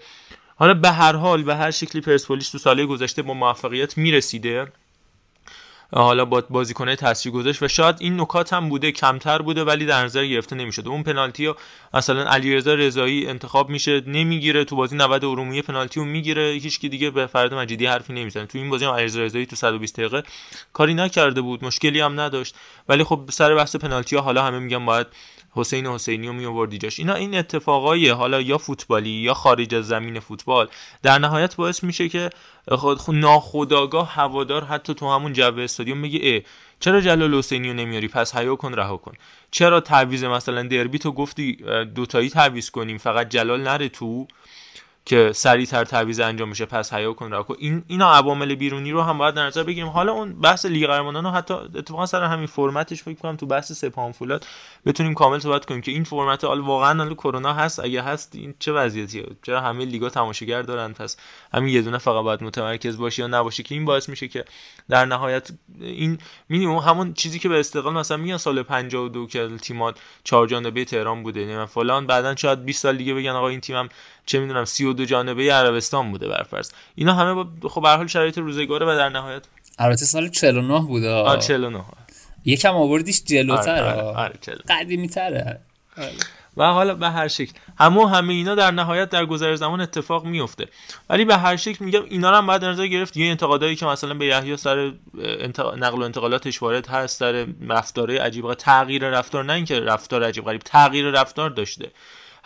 حالا 0.57 0.75
به 0.75 0.91
هر 0.91 1.16
حال 1.16 1.43
به 1.43 1.57
هر 1.57 1.70
شکلی 1.70 2.03
پرسپولیس 2.03 2.51
تو 2.51 2.59
ساله 2.59 2.87
گذشته 2.87 3.22
با 3.22 3.35
موفقیت 3.35 3.99
می‌رسیده. 3.99 4.66
حالا 6.03 6.24
با 6.24 6.42
بازیکنه 6.51 6.97
تاثیر 6.97 7.32
گذاشت 7.32 7.62
و 7.62 7.68
شاید 7.68 7.97
این 7.99 8.20
نکات 8.20 8.53
هم 8.53 8.68
بوده 8.68 8.92
کمتر 8.92 9.38
بوده 9.42 9.64
ولی 9.64 9.86
در 9.86 10.05
نظر 10.05 10.26
گرفته 10.26 10.57
نمی‌شد 10.57 10.88
اون 10.88 11.03
پنالتی 11.03 11.47
ها 11.47 11.57
مثلا 11.95 12.24
علیرضا 12.24 12.74
رضایی 12.74 13.26
انتخاب 13.26 13.68
میشه 13.68 14.03
نمی‌گیره 14.07 14.64
تو 14.64 14.76
بازی 14.76 14.97
90 14.97 15.24
ارومیه 15.24 15.62
پنالتی 15.62 16.01
رو 16.01 16.07
می‌گیره. 16.07 16.42
هیچ 16.42 16.80
کی 16.80 16.88
دیگه 16.88 17.11
به 17.11 17.26
فرد 17.26 17.55
مجیدی 17.55 17.86
حرفی 17.86 18.12
نمی‌زنه. 18.12 18.47
تو 18.47 18.59
این 18.59 18.70
بازی 18.70 18.84
هم 18.84 18.90
علیرضا 18.92 19.20
رضایی 19.20 19.47
تو 19.47 19.57
120 19.57 20.01
دقیقه 20.01 20.22
کاری 20.72 20.95
نکرده 20.95 21.40
بود 21.40 21.64
مشکلی 21.64 22.01
هم 22.01 22.20
نداشت. 22.20 22.55
ولی 22.88 23.05
خب 23.05 23.20
سر 23.30 23.55
بحث 23.55 23.76
پنالتی 23.76 24.16
ها 24.16 24.22
حالا 24.22 24.45
همه 24.45 24.59
میگن 24.59 24.86
باید 24.86 25.07
حسین 25.55 25.86
حسینی 25.86 26.26
رو 26.26 26.32
می 26.32 26.46
آوردی 26.46 26.78
جاش. 26.78 26.98
اینا 26.98 27.14
این 27.14 27.34
اتفاقای 27.34 28.09
حالا 28.09 28.40
یا 28.40 28.59
فوتبالی 28.59 29.11
یا 29.11 29.34
خارج 29.34 29.74
از 29.74 29.86
زمین 29.86 30.20
فوتبال. 30.20 30.68
در 31.02 31.18
نهایت 31.18 31.57
باعث 31.57 31.84
میشه 31.84 32.09
که 32.09 32.30
خود 32.68 33.00
ناخداگاه 33.09 34.14
هوادار 34.14 34.64
حتی 34.64 34.94
تو 34.94 35.11
همون 35.11 35.32
جو 35.32 35.59
استادیوم 35.59 35.98
میگه 35.98 36.44
چرا 36.80 37.00
جلال 37.00 37.34
حسینی 37.34 37.68
رو 37.68 37.74
نمیاری؟ 37.74 38.09
پس 38.09 38.36
حیا 38.36 38.57
کن 38.57 38.72
رها 38.72 38.96
کن. 38.96 39.12
چرا 39.50 39.80
تعویض 39.80 40.24
مثلا 40.24 40.62
دربی 40.62 40.98
تو 40.98 41.12
گفتی 41.12 41.52
دوتایی 41.94 42.30
تعویض 42.30 42.70
کنیم 42.70 42.98
فقط 42.98 43.28
جلال 43.28 43.61
نره 43.61 43.88
تو؟ 43.88 44.26
که 45.07 45.32
سریعتر 45.34 45.84
تعویض 45.84 46.20
انجام 46.20 46.48
میشه 46.48 46.66
پس 46.66 46.92
حیا 46.92 47.12
کن 47.12 47.30
را 47.30 47.46
این 47.59 47.84
اینا 47.86 48.12
عوامل 48.12 48.55
بیرونی 48.55 48.90
رو 48.90 49.02
هم 49.02 49.18
باید 49.18 49.34
در 49.34 49.46
نظر 49.46 49.62
بگیریم. 49.62 49.88
حالا 49.88 50.12
اون 50.12 50.40
بحث 50.40 50.66
لیگ 50.66 50.86
قهرمانان 50.86 51.26
حتی 51.26 51.55
اتفاقا 51.55 52.07
سر 52.07 52.24
همین 52.24 52.46
فرمتش 52.46 53.02
فکر 53.02 53.18
کنم 53.18 53.36
تو 53.36 53.46
بحث 53.46 53.72
سپاهان 53.72 54.12
فولاد 54.12 54.46
بتونیم 54.86 55.14
کامل 55.14 55.38
صحبت 55.38 55.64
کنیم 55.64 55.80
که 55.80 55.92
این 55.92 56.05
فرمت 56.05 56.44
حال 56.44 56.61
واقعا 56.61 57.02
حالا 57.02 57.14
کرونا 57.14 57.52
هست. 57.52 57.80
اگه 57.80 58.02
هست 58.02 58.34
این 58.34 58.55
چه 58.59 58.72
وضعیتیه؟ 58.72 59.26
چرا 59.42 59.61
همه 59.61 59.84
لیگا 59.84 60.09
تماشاگر 60.09 60.62
دارن؟ 60.62 60.92
پس 60.92 61.16
همین 61.55 61.74
یه 61.74 61.82
دونه 61.82 61.98
فقط 61.98 62.24
باید 62.24 62.44
متمرکز 62.44 62.96
باشه 62.98 63.22
یا 63.22 63.26
نباشه 63.26 63.62
که 63.62 63.74
این 63.74 63.84
باعث 63.84 64.09
میشه 64.09 64.28
که 64.28 64.44
در 64.88 65.05
نهایت 65.05 65.50
این 65.80 66.18
مینیمم 66.48 66.76
همون 66.76 67.14
چیزی 67.14 67.38
که 67.38 67.48
به 67.48 67.61
استقلال 67.61 67.94
مثلا 67.94 68.16
میگن 68.16 68.36
سال 68.36 68.62
52 68.62 69.26
که 69.26 69.48
تیمات 69.62 69.98
چهار 70.24 70.46
جانبه 70.46 70.84
تهران 70.84 71.22
بوده. 71.22 71.46
نه 71.46 71.66
فلان 71.66 72.07
بعدا 72.07 72.36
شاید 72.36 72.64
20 72.64 72.82
سال 72.82 72.96
دیگه 72.96 73.14
بگن 73.14 73.30
آقا 73.30 73.48
این 73.48 73.61
تیمم 73.61 73.88
چه 74.26 74.40
می‌دونم 74.40 74.64
32 74.64 74.93
جانبه 75.03 75.53
عربستان 75.53 76.11
بوده 76.11 76.28
برفرض 76.28 76.70
اینا 76.95 77.14
همه 77.14 77.34
با 77.34 77.68
خب 77.68 77.82
به 77.82 77.88
حال 77.88 78.07
شرایط 78.07 78.38
روزگاره 78.38 78.86
و 78.86 78.97
در 78.97 79.09
نهایت 79.09 79.42
البته 79.78 80.05
سال 80.05 80.28
49 80.28 80.80
بوده. 80.80 81.11
آره 81.11 81.40
49 81.40 81.84
یکم 82.45 82.74
آوردیش 82.74 83.22
جلوتر. 83.24 83.84
آره, 83.84 84.03
آره, 84.03 84.18
آره 84.18 84.59
قدیمی 84.68 85.09
تره 85.09 85.61
و 86.57 86.64
حالا 86.72 86.95
به 86.95 87.11
هر 87.11 87.28
شکل. 87.28 87.53
همه 87.78 88.11
همه 88.11 88.32
اینا 88.32 88.55
در 88.55 88.70
نهایت 88.70 89.11
در 89.11 89.26
گذر 89.26 89.55
زمان 89.55 89.80
اتفاق 89.80 90.24
میفته 90.24 90.68
ولی 91.11 91.24
به 91.24 91.36
هر 91.36 91.57
شکل 91.57 91.84
میگم 91.84 92.03
اینا 92.05 92.30
رو 92.30 92.36
هم 92.36 92.47
باید 92.47 92.64
نظر 92.64 92.86
گرفت. 92.86 93.16
یه 93.16 93.30
انتقادایی 93.30 93.76
که 93.76 93.86
مثلا 93.86 94.14
به 94.14 94.26
یحیی 94.26 94.57
سر 94.57 94.92
نقل 95.76 95.99
و 95.99 96.03
انتقالاتش 96.03 96.62
وارد 96.62 96.86
هست 96.86 97.18
سر 97.18 97.47
رفتارهای 97.68 98.18
عجیب 98.18 98.55
تغییر 98.55 99.09
رفتار 99.09 99.45
نه 99.45 99.53
اینکه 99.53 99.80
رفتار 99.80 100.24
عجیب 100.24 100.45
غریب 100.45 100.61
تغییر 100.61 101.11
رفتار 101.11 101.51
داشته. 101.51 101.90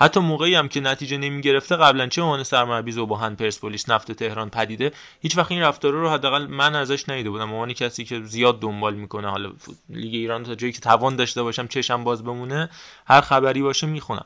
حتی 0.01 0.21
موقعی 0.21 0.55
هم 0.55 0.69
که 0.69 0.81
نتیجه 0.81 1.17
نمی 1.17 1.41
گرفته 1.41 1.77
قبلا 1.77 2.07
چه 2.07 2.23
عنوان 2.23 2.43
سرمربی 2.43 2.93
زوباهن 2.93 3.35
پرسپولیس 3.35 3.89
نفت 3.89 4.13
تهران 4.13 4.51
پدیده 4.51 4.93
هیچ 5.21 5.39
وقت 5.39 5.53
این 5.53 5.63
رفتار 5.63 5.93
رو 5.93 6.09
حداقل 6.09 6.47
من 6.47 6.75
ازش 6.75 7.09
ندیده 7.09 7.31
بودم. 7.31 7.53
عنوان 7.53 7.73
کسی 7.73 8.05
که 8.05 8.23
زیاد 8.23 8.61
دنبال 8.61 8.95
می‌کنه 8.95 9.31
حالا 9.31 9.53
لیگ 9.91 10.15
ایران 10.15 10.43
تا 10.43 10.55
جایی 10.55 10.73
که 10.73 10.81
توان 10.81 11.17
داشته 11.17 11.43
باشم 11.43 11.67
چشم 11.67 12.05
باز 12.05 12.25
بمونه 12.25 12.69
هر 13.07 13.21
خبری 13.21 13.63
باشه 13.63 13.87
می‌خونم. 13.87 14.25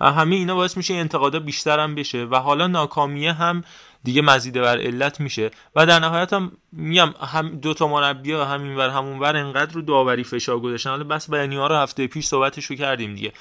همه 0.00 0.36
اینا 0.36 0.54
باعث 0.54 0.76
میشه 0.76 0.94
انتقادا 0.94 1.40
بیشتر 1.40 1.78
هم 1.78 1.94
بشه 1.94 2.24
و 2.24 2.36
حالا 2.36 2.66
ناکامیه 2.66 3.32
هم 3.32 3.64
دیگه 4.04 4.22
مزیده 4.22 4.60
بر 4.60 4.78
علت 4.78 5.20
میشه. 5.20 5.50
و 5.76 5.86
در 5.86 5.98
نهایت 5.98 6.32
هم 6.32 6.52
میگم 6.72 7.14
هم 7.20 7.48
دو 7.48 7.74
تا 7.74 7.88
مربی 7.88 8.32
همین 8.32 8.76
ور 8.76 8.88
همون 8.88 9.18
ور 9.18 9.36
انقدر 9.36 9.72
رو 9.72 9.82
داوری 9.82 10.24
فشار 10.24 10.60
گذاشتن. 10.60 10.90
حالا 10.90 11.04
بس 11.04 11.30
بیانیه 11.30 11.68
رو 11.68 11.74
هفته 11.74 12.06
پیش 12.06 12.26
صحبتش 12.26 12.64
رو 12.64 12.76
کردیم 12.76 13.14
دیگه. 13.14 13.32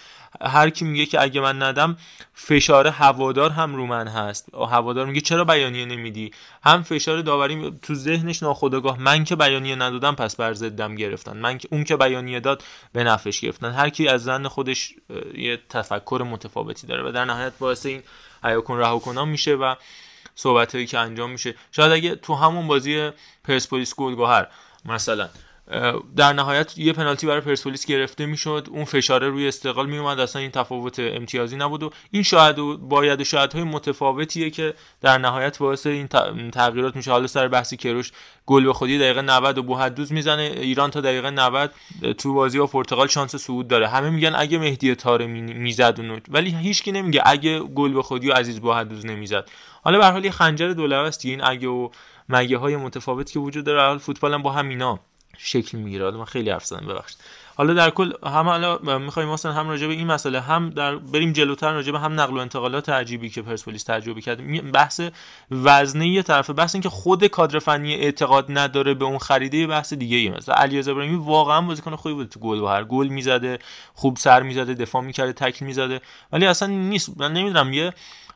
هر 0.41 0.69
کی 0.69 0.85
میگه 0.85 1.05
که 1.05 1.21
اگه 1.21 1.41
من 1.41 1.61
ندم 1.61 1.97
فشار 2.33 2.87
هوادار 2.87 3.49
هم 3.49 3.75
رو 3.75 3.85
من 3.85 4.07
هست. 4.07 4.55
هوادار 4.55 5.05
میگه 5.05 5.21
چرا 5.21 5.43
بیانیه 5.45 5.85
نمیدی؟ 5.85 6.31
هم 6.63 6.83
فشار 6.83 7.21
داوری 7.21 7.71
تو 7.81 7.95
ذهنش 7.95 8.43
ناخودآگاه 8.43 8.99
من 8.99 9.23
که 9.23 9.35
بیانیه 9.35 9.75
ندادم 9.75 10.15
پس 10.15 10.35
بر 10.35 10.53
ضدم 10.53 10.95
گرفتن. 10.95 11.37
من 11.37 11.57
که 11.57 11.67
اون 11.71 11.83
که 11.83 11.97
بیانیه 11.97 12.39
داد 12.39 12.63
به 12.93 13.03
نفعش 13.03 13.39
گرفتن. 13.39 13.71
هر 13.71 13.89
کی 13.89 14.07
از 14.07 14.23
زن 14.23 14.47
خودش 14.47 14.93
یه 15.33 15.59
تفکر 15.69 16.25
متفاوتی 16.29 16.87
داره 16.87 17.09
و 17.09 17.11
در 17.11 17.25
نهایت 17.25 17.53
باعث 17.59 17.85
این 17.85 18.03
ایاکون 18.43 18.79
رها 18.79 19.25
میشه 19.25 19.55
و 19.55 19.75
صحبت 20.35 20.75
هایی 20.75 20.87
که 20.87 20.99
انجام 20.99 21.31
میشه. 21.31 21.55
شاید 21.71 21.91
اگه 21.91 22.15
تو 22.15 22.35
همون 22.35 22.67
بازی 22.67 23.09
پرسپولیس 23.43 23.95
گلگهر 23.95 24.47
مثلا 24.85 25.29
در 26.15 26.33
نهایت 26.33 26.77
یه 26.77 26.93
پنالتی 26.93 27.27
برای 27.27 27.41
پرسپولیس 27.41 27.85
گرفته 27.85 28.25
می‌شد. 28.25 28.67
اون 28.71 28.85
فشاره 28.85 29.29
روی 29.29 29.47
استقلال 29.47 29.89
میومد 29.89 30.19
اصلا 30.19 30.41
این 30.41 30.51
تفاوت 30.51 30.99
امتیازی 30.99 31.57
نبود 31.57 31.83
و 31.83 31.89
این 32.11 32.23
شاید 32.23 32.59
و 32.59 32.77
باید 32.77 33.23
شاید 33.23 33.53
های 33.53 33.63
متفاوتیه 33.63 34.49
که 34.49 34.73
در 35.01 35.17
نهایت 35.17 35.57
باعث 35.57 35.87
این 35.87 36.07
تغییرات 36.51 36.95
میشه. 36.95 37.11
حالا 37.11 37.27
سر 37.27 37.47
بحثی 37.47 37.77
کروش 37.77 38.11
گل 38.45 38.65
به 38.65 38.73
خودی 38.73 38.99
دقیقه 38.99 39.21
90 39.21 39.57
و 39.57 39.63
بوحدوز 39.63 40.13
می‌زنه. 40.13 40.41
ایران 40.41 40.91
تا 40.91 41.01
دقیقه 41.01 41.29
90 41.29 41.71
تو 42.17 42.33
بازی 42.33 42.59
با 42.59 42.67
پرتغال 42.67 43.07
شانس 43.07 43.35
صعود 43.35 43.67
داره. 43.67 43.87
همه 43.87 44.09
میگن 44.09 44.33
اگه 44.35 44.57
مهدی 44.57 44.95
تاره 44.95 45.27
می‌زد 45.27 45.95
اون 45.97 46.21
ولی 46.29 46.49
هیچکی 46.49 46.91
نمیگه 46.91 47.21
اگه 47.25 47.59
گل 47.59 47.93
به 47.93 48.01
خودی 48.01 48.29
و 48.29 48.33
عزیز 48.33 48.59
بوحدوز 48.59 49.05
نمی‌زد. 49.05 49.49
حالا 49.83 49.97
به 49.97 50.05
حال 50.05 50.29
خنجر 50.29 50.67
دولبه 50.67 51.07
است. 51.07 51.25
این 51.25 51.43
اگه 51.43 51.67
و 51.67 51.89
مگه 52.29 52.57
های 52.57 52.75
متفاوتی 52.75 53.33
که 53.33 53.39
وجود 53.39 53.65
داره. 53.65 53.97
فوتبال 53.97 54.33
هم 54.33 54.41
با 54.41 54.51
همینا 54.51 54.99
شکل 55.37 55.77
می‌گیره. 55.77 56.11
من 56.11 56.25
خیلی 56.25 56.49
حرف 56.49 56.65
زدم 56.65 56.87
ببخشید. 56.87 57.17
حالا 57.55 57.73
در 57.73 57.89
کل 57.89 58.13
هم 58.23 58.49
حالا 58.49 58.77
می‌خوایم 58.97 59.29
مثلا 59.29 59.51
هم 59.51 59.69
راجع 59.69 59.87
به 59.87 59.93
این 59.93 60.07
مسئله 60.07 60.41
هم 60.41 60.69
در 60.69 60.95
بریم 60.95 61.33
جلوتر 61.33 61.71
راجع 61.71 61.91
به 61.91 61.99
هم 61.99 62.19
نقل 62.19 62.37
و 62.37 62.39
انتقالات 62.39 62.89
عجیبی 62.89 63.29
که 63.29 63.41
پرسپولیس 63.41 63.83
تجربه 63.83 64.21
کرد 64.21 64.71
بحث 64.71 65.01
وزنه 65.51 66.07
یه 66.07 66.23
طرف 66.23 66.49
بحث 66.49 66.75
اینکه 66.75 66.89
خود 66.89 67.25
کادر 67.25 67.59
فنی 67.59 67.95
اعتقاد 67.95 68.45
نداره 68.49 68.93
به 68.93 69.05
اون 69.05 69.17
خریده 69.17 69.67
بحث 69.67 69.93
دیگه 69.93 70.17
ای. 70.17 70.29
مثلا 70.29 70.55
علیرضا 70.55 70.91
ابراهیمی 70.91 71.25
واقعا 71.25 71.61
بازیکن 71.61 71.95
خوبی 71.95 72.15
بود. 72.15 72.29
تو 72.29 72.39
گل 72.39 72.59
و 72.59 72.67
هر 72.67 72.83
گل 72.83 73.07
می‌زده 73.07 73.59
خوب 73.93 74.17
سر 74.17 74.43
می‌زده 74.43 74.73
دفاع 74.73 75.01
می‌کرده 75.01 75.33
تکل 75.33 75.65
می‌زده. 75.65 76.01
ولی 76.31 76.45
اصلا 76.45 76.67
نیست. 76.67 77.09
من 77.17 77.33
نمی‌دونم 77.33 77.73
یه 77.73 77.93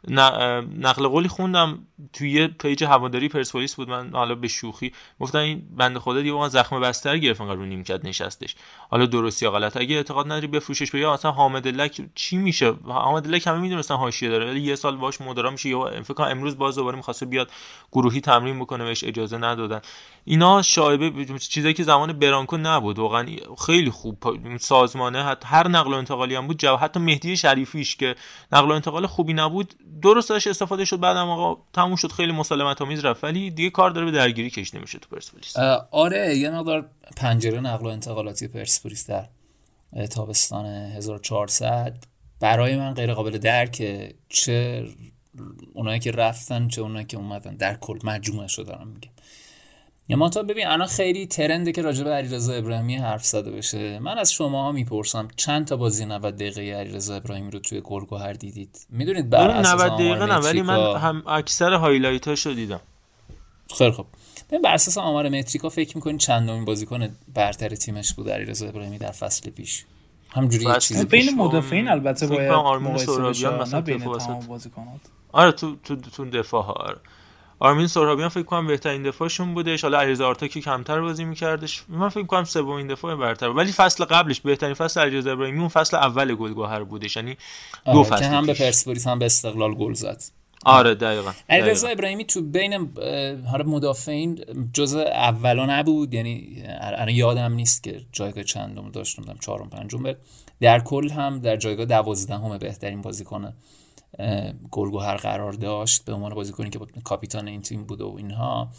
نقل 0.08 1.08
قولی 1.08 1.28
خوندم 1.28 1.80
توی 2.14 2.48
پیج 2.48 2.84
هواداری 2.84 3.30
پرسپولیس 3.30 3.76
بود 3.76 3.90
من 3.90 4.10
حالا 4.14 4.36
به 4.36 4.48
شوخی 4.48 4.92
گفتن 5.20 5.40
این 5.40 5.68
بنده 5.78 6.00
خدا 6.00 6.22
دیگه 6.22 6.34
اون 6.34 6.50
زخم 6.50 6.80
بستر 6.80 7.18
گرفت 7.18 7.42
انقدر 7.42 7.56
رو 7.56 7.66
نیمکت 7.66 8.06
نشستش. 8.06 8.56
حالا 8.90 9.06
درست 9.06 9.44
یا 9.44 9.52
غلط 9.52 9.78
اگه 9.78 9.96
اعتقاد 9.96 10.26
نداری 10.26 10.48
بفروشش 10.48 10.92
به 10.92 11.00
یا 11.00 11.14
مثلا 11.14 11.32
حامد 11.32 11.68
لک 11.68 12.02
چی 12.16 12.38
میشه؟ 12.38 12.74
حامد 12.86 13.28
لک 13.28 13.48
همه 13.48 13.60
می‌دونستن 13.60 13.96
حاشیه 13.96 14.30
داره 14.30 14.46
ولی 14.46 14.62
یه 14.62 14.76
سال 14.76 14.96
باش 14.96 15.22
مدرا 15.22 15.52
میشه 15.52 15.70
یا 15.70 16.04
فکر 16.04 16.24
امروز 16.24 16.58
باز 16.58 16.76
دوباره 16.76 16.98
می‌خواسته 16.98 17.26
بیاد 17.26 17.52
گروهی 17.92 18.22
تمرین 18.22 18.60
بکنه 18.60 18.84
بهش 18.84 19.04
اجازه 19.04 19.38
ندادن. 19.38 19.82
اینا 20.26 20.62
شایبه 20.62 21.26
چیزایی 21.38 21.74
که 21.74 21.84
زمان 21.84 22.14
برانکو 22.14 22.58
نبود 22.58 23.00
واقعا 23.00 23.26
خیلی 23.66 23.90
خوب 23.90 24.24
سازمانه 24.58 25.24
حتی 25.24 25.48
هر 25.48 25.68
نقل 25.68 25.94
و 25.94 25.98
انتقالی 25.98 26.36
هم 26.36 26.48
بود 26.48 26.58
جو 26.58 26.76
حتی 26.76 27.00
مهدی 27.00 27.38
شریفیش 27.38 27.96
که 27.96 28.16
نقل 28.52 28.72
و 28.72 28.74
انتقال 28.74 29.08
خوبی 29.08 29.34
نبود 29.34 29.74
درست 30.02 30.30
داشت 30.30 30.48
استفاده 30.48 30.86
شد 30.86 31.00
بعدم 31.00 31.30
آقا 31.30 31.62
تموم 31.74 31.96
شد 31.96 32.12
خیلی 32.12 32.32
مسالمت 32.32 32.82
آمیز 32.82 33.06
رفت. 33.06 33.24
ولی 33.24 33.52
دیگه 33.52 33.70
کار 33.70 33.90
داره 33.90 34.06
به 34.06 34.12
درگیری 34.12 34.50
کش 34.50 34.74
نمیشه 34.74 35.00
تو 35.00 35.10
پرسپولیس. 35.16 35.58
آره 35.92 36.38
یه 36.38 36.50
مقدار 36.50 36.90
پنجره 37.18 37.60
نقل 37.60 37.86
و 37.86 37.90
انتقالاتی 37.90 38.48
پرسپولیس 38.48 39.10
در 39.10 39.26
تابستان 40.12 40.66
1400 40.66 41.98
برای 42.40 42.76
من 42.76 42.94
غیر 42.94 43.14
قابل 43.14 43.38
درکه 43.38 44.14
چه 44.30 44.88
اونایی 45.74 46.00
که 46.00 46.12
رفتن 46.12 46.68
چه 46.68 46.82
اونایی 46.82 47.06
که 47.06 47.18
اومدن 47.18 47.56
در 47.56 47.76
کل 47.76 48.00
مجموعه 48.04 48.48
شو 48.48 48.64
دارم 48.64 48.88
میگم. 48.88 49.12
یا 50.08 50.18
ما 50.18 50.30
تا 50.30 50.44
ببین 50.44 50.68
الان 50.68 50.88
خیلی 50.88 51.28
trend 51.28 51.64
ه 51.64 51.72
که 51.72 51.82
راجع 51.82 52.04
به 52.04 52.10
علیرضا 52.10 52.54
ابراهیمی 52.54 52.96
حرف 52.96 53.26
زده 53.26 53.52
بشه. 53.52 54.00
من 54.00 54.18
از 54.18 54.34
شما 54.34 54.64
ها 54.64 54.72
می‌پرسم 54.72 55.28
چند 55.36 55.68
تا 55.68 55.78
بازی 55.78 56.06
90 56.06 56.36
دقیقه 56.36 56.62
علیرضا 56.62 57.16
ابراهیمی 57.16 57.52
رو 57.52 57.60
توی 57.60 57.82
گلگهر 57.82 58.34
دیدید؟ 58.34 58.88
می‌دونید 58.90 59.30
بر 59.30 59.50
اساس 59.50 59.82
90 59.82 59.92
دقیقه 59.92 60.26
نه 60.26 60.36
ولی 60.36 60.62
من 60.62 60.98
هم 60.98 61.24
اکثر 61.28 61.74
highlight 61.74 62.28
رو 62.28 62.54
دیدم. 62.54 62.80
خیلی 63.78 63.92
خب 63.92 64.06
ببین 64.50 64.62
بر 64.62 64.74
اساس 64.74 64.98
آمار 64.98 65.30
متریکا 65.30 65.70
فکر 65.70 65.98
می‌کنین 65.98 66.18
چندمین 66.18 66.66
بازیکن 66.66 67.10
برتر 67.34 67.76
تیمش 67.76 68.14
بود 68.14 68.30
علیرضا 68.30 68.68
ابراهیمی 68.68 68.98
در 68.98 69.12
فصل 69.12 69.50
پیش؟ 69.50 69.86
همجوری 70.30 70.66
یه 70.66 70.78
چیزی 70.78 71.06
بین 71.06 71.36
مدافعین 71.36 71.88
البته 71.88 72.28
باید 72.28 72.52
آرمین 72.52 72.98
سورابیان 72.98 73.62
مثلا 73.62 73.82
بین 73.82 74.04
بازیکنات. 74.48 75.00
آره 75.32 75.52
تو 75.52 75.76
تو 75.76 75.96
تو 75.96 76.26
دفاع 76.26 76.64
ها 76.64 76.74
آره. 76.74 76.98
آرمین 77.60 77.88
سورابیان 77.88 78.30
فکر 78.30 78.44
کنم 78.44 78.68
بهترین 78.68 79.04
دفاعشون 79.04 79.54
بودش. 79.54 79.82
حالا 79.82 80.00
علیرضا 80.00 80.28
آرتا 80.28 80.48
که 80.48 80.62
کمتر 80.62 81.02
بازی 81.02 81.24
میکردش. 81.24 81.84
من 81.90 82.10
فکر 82.10 82.26
کنم 82.26 82.44
سومین 82.44 82.88
دفاع 82.88 83.16
برتر 83.16 83.50
ولی 83.50 83.72
فصل 83.72 84.06
قبلش 84.06 84.42
بهترین 84.42 84.74
فصل 84.74 85.02
علیرضا 85.02 85.32
ابراهیمی 85.32 85.60
اون 85.60 85.68
فصل 85.68 85.98
اول 85.98 86.36
گلگهر 86.36 86.84
بودش. 86.84 87.16
یعنی 87.16 87.38
دو 87.86 88.04
فصل 88.04 88.20
که 88.20 88.26
هم 88.26 88.46
به 88.46 88.54
پرسپولیس 88.54 89.08
هم 89.08 89.20
به 89.20 89.26
استقلال 89.26 89.74
گل 89.74 89.94
زد. 89.94 90.24
آره 90.66 90.96
دقیقا. 90.96 91.32
علیرضا 91.50 91.88
ابراهیمی 91.88 92.26
تو 92.26 92.42
بین 92.42 92.90
حالا 93.52 93.64
مدافعین 93.66 94.46
جزء 94.74 95.02
اولا 95.02 95.66
نبود. 95.66 96.14
یعنی 96.14 96.64
الان 96.82 97.10
یادم 97.10 97.54
نیست 97.54 97.84
که 97.84 98.02
جایگاه 98.12 98.44
چندم 98.44 98.92
داشت. 98.92 99.20
نمی‌دونم 99.20 99.40
چهارم 99.40 99.70
پنجم. 99.70 100.14
در 100.62 100.80
کل 100.80 101.10
هم 101.10 101.40
در 101.40 101.56
جایگاه 101.56 101.86
دوازدهم 101.86 102.58
بهترین 102.58 103.02
بازیکن 103.02 103.54
گلگوهر 104.72 105.16
قرار 105.16 105.54
داشت 105.54 106.06
به 106.06 106.14
عنوان 106.14 106.34
بازیکنی 106.34 106.70
که 106.70 106.80
کاپیتان 107.04 107.48
این 107.48 107.62
تیم 107.62 107.84
بود 107.84 108.02
و 108.02 108.16
اینها. 108.18 108.70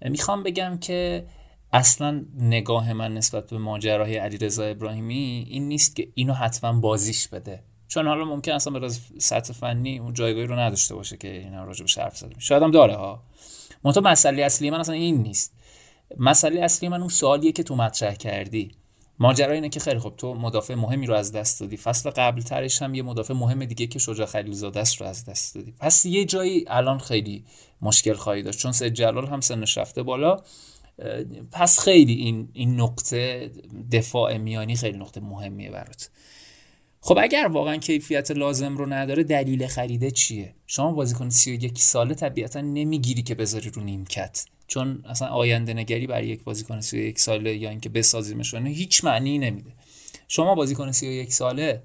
می‌خوام 0.00 0.42
بگم 0.42 0.78
که 0.78 1.26
اصلا 1.72 2.24
نگاه 2.38 2.92
من 2.92 3.14
نسبت 3.14 3.50
به 3.50 3.58
ماجراهای 3.58 4.16
علیرضا 4.16 4.64
ابراهیمی 4.64 5.46
این 5.48 5.68
نیست 5.68 5.96
که 5.96 6.08
اینو 6.14 6.32
حتما 6.32 6.80
بازیش 6.80 7.28
بده. 7.28 7.62
چون 7.88 8.06
حالا 8.06 8.24
ممکن 8.24 8.52
اصلا 8.52 8.80
به 8.80 8.88
سطح 9.18 9.52
فنی 9.52 9.98
اون 9.98 10.14
جایگاهی 10.14 10.46
رو 10.46 10.58
نداشته 10.58 10.94
باشه 10.94 11.16
که 11.16 11.38
اینا 11.38 11.64
راجع 11.64 11.84
به 11.84 12.02
حرف 12.02 12.16
زدیم. 12.16 12.38
شاید 12.38 12.62
هم 12.62 12.70
داره 12.70 12.96
ها. 12.96 13.22
منتها 13.84 14.02
مسئله 14.10 14.42
اصلی 14.42 14.70
من 14.70 14.80
اصلا 14.80 14.94
این 14.94 15.22
نیست. 15.22 15.52
مسئله 16.18 16.60
اصلی 16.60 16.88
من 16.88 17.00
اون 17.00 17.08
سوالیه 17.08 17.52
که 17.52 17.62
تو 17.62 17.76
مطرح 17.76 18.14
کردی. 18.14 18.70
ماجرا 19.22 19.52
اینه 19.52 19.68
که 19.68 19.80
خیلی 19.80 19.98
خب 19.98 20.14
تو 20.16 20.34
مدافع 20.34 20.74
مهمی 20.74 21.06
رو 21.06 21.14
از 21.14 21.32
دست 21.32 21.60
دادی. 21.60 21.76
فصل 21.76 22.10
قبل 22.10 22.42
ترش 22.42 22.82
هم 22.82 22.94
یه 22.94 23.02
مدافع 23.02 23.34
مهم 23.34 23.64
دیگه 23.64 23.86
که 23.86 23.98
شجاع 23.98 24.26
خلیلزاده 24.26 24.80
است 24.80 25.00
رو 25.00 25.06
از 25.06 25.24
دست 25.24 25.54
دادی. 25.54 25.74
پس 25.78 26.06
یه 26.06 26.24
جایی 26.24 26.64
الان 26.68 26.98
خیلی 26.98 27.44
مشکل 27.82 28.14
خواهی 28.14 28.42
داشت. 28.42 28.58
چون 28.58 28.72
سید 28.72 28.92
جلال 28.92 29.26
هم 29.26 29.40
سنش 29.40 29.78
رفته 29.78 30.02
بالا 30.02 30.42
پس 31.52 31.78
خیلی 31.78 32.14
این 32.14 32.48
این 32.52 32.80
نقطه 32.80 33.50
دفاع 33.92 34.36
میانی 34.36 34.76
خیلی 34.76 34.98
نقطه 34.98 35.20
مهمیه 35.20 35.70
برات. 35.70 36.10
خب 37.00 37.18
اگر 37.22 37.48
واقعا 37.52 37.76
کیفیت 37.76 38.30
لازم 38.30 38.76
رو 38.76 38.92
نداره 38.92 39.24
دلیل 39.24 39.66
خریده 39.66 40.10
چیه؟ 40.10 40.54
شما 40.66 40.92
بازیکن 40.92 41.30
31 41.30 41.78
ساله 41.78 42.14
طبیعتا 42.14 42.60
نمی‌گیری 42.60 43.22
که 43.22 43.34
بذاری 43.34 43.70
رو 43.70 43.82
نیمکت. 43.82 44.44
چون 44.72 45.04
اصلا 45.08 45.28
آینده 45.28 45.74
نگری 45.74 46.06
برای 46.06 46.26
یک 46.26 46.44
بازیکن 46.44 46.80
31 46.80 47.18
ساله 47.18 47.56
یا 47.56 47.70
اینکه 47.70 47.88
بسازیمشونه 47.88 48.70
هیچ 48.70 49.04
معنی 49.04 49.38
نمیده. 49.38 49.72
شما 50.28 50.54
بازیکن 50.54 50.92
31 50.92 51.32
ساله 51.32 51.82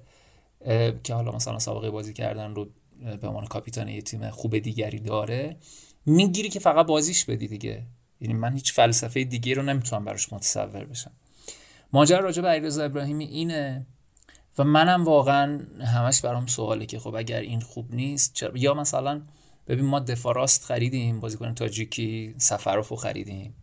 که 1.04 1.14
حالا 1.14 1.32
مثلا 1.32 1.58
سابقه 1.58 1.90
بازی 1.90 2.12
کردن 2.12 2.54
رو 2.54 2.68
به 3.20 3.28
عنوان 3.28 3.46
کاپیتان 3.46 3.88
یه 3.88 4.02
تیم 4.02 4.30
خوب 4.30 4.58
دیگری 4.58 5.00
داره 5.00 5.56
می‌گیری 6.06 6.48
که 6.48 6.60
فقط 6.60 6.86
بازیش 6.86 7.24
بدی 7.24 7.48
دیگه. 7.48 7.82
یعنی 8.20 8.34
من 8.34 8.54
هیچ 8.54 8.72
فلسفه 8.72 9.24
دیگه 9.24 9.54
رو 9.54 9.62
نمی‌تونم 9.62 10.04
براش 10.04 10.32
متصور 10.32 10.84
بشم. 10.84 11.12
ماجرا 11.92 12.18
راجع 12.18 12.42
به 12.42 12.48
علیرضا 12.48 12.84
ابراهیمی 12.84 13.24
اینه 13.24 13.86
و 14.58 14.64
منم 14.64 15.04
واقعا 15.04 15.60
همش 15.80 16.20
برام 16.20 16.46
سواله 16.46 16.86
که 16.86 16.98
خب 16.98 17.14
اگر 17.14 17.40
این 17.40 17.60
خوب 17.60 17.94
نیست 17.94 18.34
چرا؟ 18.34 18.52
یا 18.54 18.74
مثلا 18.74 19.22
ببین 19.68 19.84
ما 19.84 20.00
دفاع 20.00 20.34
راست 20.34 20.64
خریدیم 20.64 21.20
بازیکن 21.20 21.54
تاجیکی 21.54 22.34
سفروفو 22.38 22.96
خریدیم. 22.96 23.54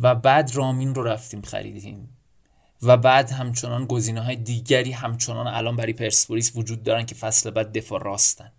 و 0.00 0.14
بعد 0.14 0.50
رامین 0.54 0.94
رو 0.94 1.02
رفتیم 1.02 1.42
خریدیم. 1.42 2.16
و 2.82 2.96
بعد 2.96 3.30
همچنان 3.30 3.86
گزینه 3.86 4.20
های 4.20 4.36
دیگری 4.36 4.92
همچنان 4.92 5.46
الان 5.46 5.76
برای 5.76 5.92
پرسپولیس 5.92 6.52
وجود 6.56 6.82
دارن 6.82 7.06
که 7.06 7.14
فصل 7.14 7.50
بعد 7.50 7.72
دفاع 7.72 8.02
راستن. 8.02 8.52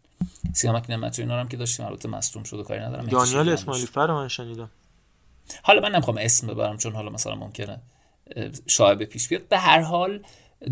سیامک 0.53 0.89
نعمت 0.89 1.19
اینا 1.19 1.39
هم 1.39 1.47
که 1.47 1.57
داشتیم 1.57 1.85
البته 1.85 2.09
مصدوم 2.09 2.43
شد 2.43 2.59
و 2.59 2.63
کاری 2.63 2.79
ندارم. 2.79 3.05
دانیال 3.05 3.49
اسماعیلی 3.49 3.87
فر 3.87 4.11
من 4.11 4.27
شنیدم. 4.27 4.69
حالا 5.63 5.81
من 5.81 5.95
نمی‌خوام 5.95 6.17
اسم 6.17 6.47
ببرم 6.47 6.77
چون 6.77 6.93
حالا 6.93 7.09
مثلا 7.09 7.35
ممکنه 7.35 7.81
شایبه 8.67 9.05
پیش 9.05 9.27
بیاد. 9.27 9.47
به 9.47 9.57
هر 9.57 9.81
حال 9.81 10.23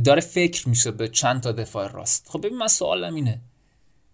داره 0.05 0.21
فکر 0.21 0.69
میشه 0.69 0.91
به 0.91 1.07
چند 1.07 1.41
تا 1.41 1.51
دفاع 1.51 1.91
راست. 1.91 2.29
خب 2.29 2.39
ببین 2.39 2.57
من 2.57 2.67
سوالم 2.67 3.15
اینه. 3.15 3.41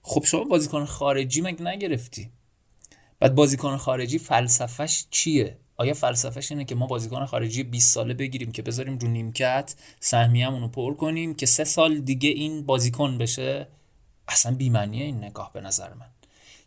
خب 0.09 0.23
شما 0.25 0.43
بازیکن 0.43 0.85
خارجی 0.85 1.41
مگه 1.41 1.61
نگرفتی؟ 1.61 2.29
بعد 3.19 3.35
بازیکن 3.35 3.77
خارجی 3.77 4.19
فلسفهش 4.19 5.05
چیه؟ 5.11 5.57
آیا 5.77 5.93
فلسفهش 5.93 6.51
اینه 6.51 6.65
که 6.65 6.75
ما 6.75 6.87
بازیکن 6.87 7.25
خارجی 7.25 7.63
20 7.63 7.93
ساله 7.93 8.13
بگیریم 8.13 8.51
که 8.51 8.61
بذاریم 8.61 8.97
رو 8.97 9.07
نیمکت 9.07 9.75
سهمیه‌مون 9.99 10.61
رو 10.61 10.67
پر 10.67 10.93
کنیم 10.93 11.35
که 11.35 11.45
سه 11.45 11.63
سال 11.63 11.99
دیگه 11.99 12.29
این 12.29 12.65
بازیکن 12.65 13.17
بشه؟ 13.17 13.67
اصلا 14.27 14.55
بی‌معنیه 14.55 15.05
این 15.05 15.23
نگاه 15.23 15.53
به 15.53 15.61
نظر 15.61 15.93
من. 15.93 16.09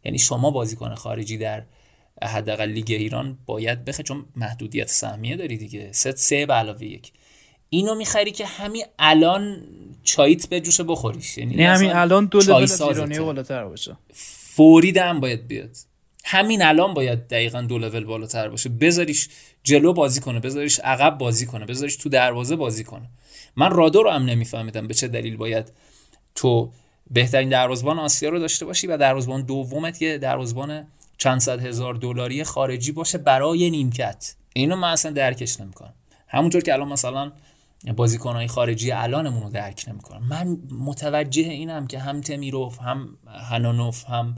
یعنی 0.05 0.19
شما 0.19 0.51
بازیکن 0.51 0.95
خارجی 0.95 1.39
در 1.39 1.65
حداقل 2.23 2.71
لیگ 2.71 2.91
ایران 2.91 3.39
باید 3.47 3.85
بخه 3.85 4.03
چون 4.03 4.25
محدودیت 4.37 4.89
سهمیه 4.89 5.37
داری 5.37 5.57
دیگه. 5.57 5.93
سه 5.93 6.13
سه 6.13 6.47
به 6.47 6.55
علاوه 6.55 6.85
یک. 6.85 7.13
اینو 7.71 7.95
می‌خری 7.95 8.31
که 8.31 8.47
همین 8.47 8.85
الان 8.99 9.63
چاییت 10.05 10.49
به 10.49 10.61
جوش 10.61 10.81
بخوریش. 10.81 11.39
یعنی, 11.39 11.55
یعنی 11.55 11.65
همین 11.65 11.93
الان 11.93 12.27
دو 12.27 12.39
لول 12.39 12.67
بالاتر 13.19 13.65
باشه. 13.65 13.97
فوری 14.13 14.93
دم 14.93 15.21
باید 15.21 15.49
بیاد. 15.49 15.77
همین 16.25 16.63
الان 16.63 16.95
باید 16.95 17.29
دقیقا 17.29 17.61
دو 17.61 17.79
لول 17.79 18.05
بالاتر 18.05 18.49
باشه. 18.49 18.69
بذاریش 18.69 19.29
جلو 19.63 19.93
بازی 19.93 20.21
کنه 20.21 20.41
بذاریش 20.41 20.81
عقب 20.81 21.19
بازی 21.19 21.47
کنه 21.47 21.67
بذاریش 21.67 21.97
تو 21.97 22.09
دروازه 22.09 22.57
بازی 22.57 22.85
کنه. 22.85 23.09
من 23.57 23.71
رادو 23.71 24.03
رو 24.03 24.11
هم 24.11 24.25
نمیفهمیدم 24.25 24.87
به 24.87 24.95
چه 24.95 25.09
دلیل 25.09 25.37
باید 25.37 25.73
تو 26.35 26.73
بهترین 27.11 27.49
دروازبان 27.49 27.99
آسیا 27.99 28.31
رو 28.31 28.39
داشته 28.39 28.65
باشی 28.65 28.87
و 28.87 28.97
دروازبان 28.97 29.43
دومت 29.43 30.03
یه 30.03 30.19
دروازبان 30.19 30.87
چند 31.19 31.41
صد 31.41 31.67
هزار 31.67 31.95
دلاری 31.95 32.45
خارجی 32.45 32.93
باشه 32.93 33.19
برای 33.19 33.71
نیمکت. 33.71 34.35
اینو 34.53 34.77
من 34.77 34.93
اصلا 34.93 35.13
درکش 35.13 35.61
نمی‌کنم. 35.61 35.95
همونطور 36.29 36.63
که 36.63 36.73
الان 36.73 36.89
مثلا 36.89 37.33
بازیکنهای 37.97 38.47
خارجی 38.47 38.93
الانمون 38.93 39.43
رو 39.43 39.51
درک 39.51 39.85
نمی‌کنم 39.89 40.23
من 40.29 40.59
متوجه 40.71 41.43
اینم 41.43 41.87
که 41.87 41.99
هم 41.99 42.21
تمیروف 42.21 42.79
هم 42.81 43.19
هنانوف 43.51 44.05
هم 44.05 44.35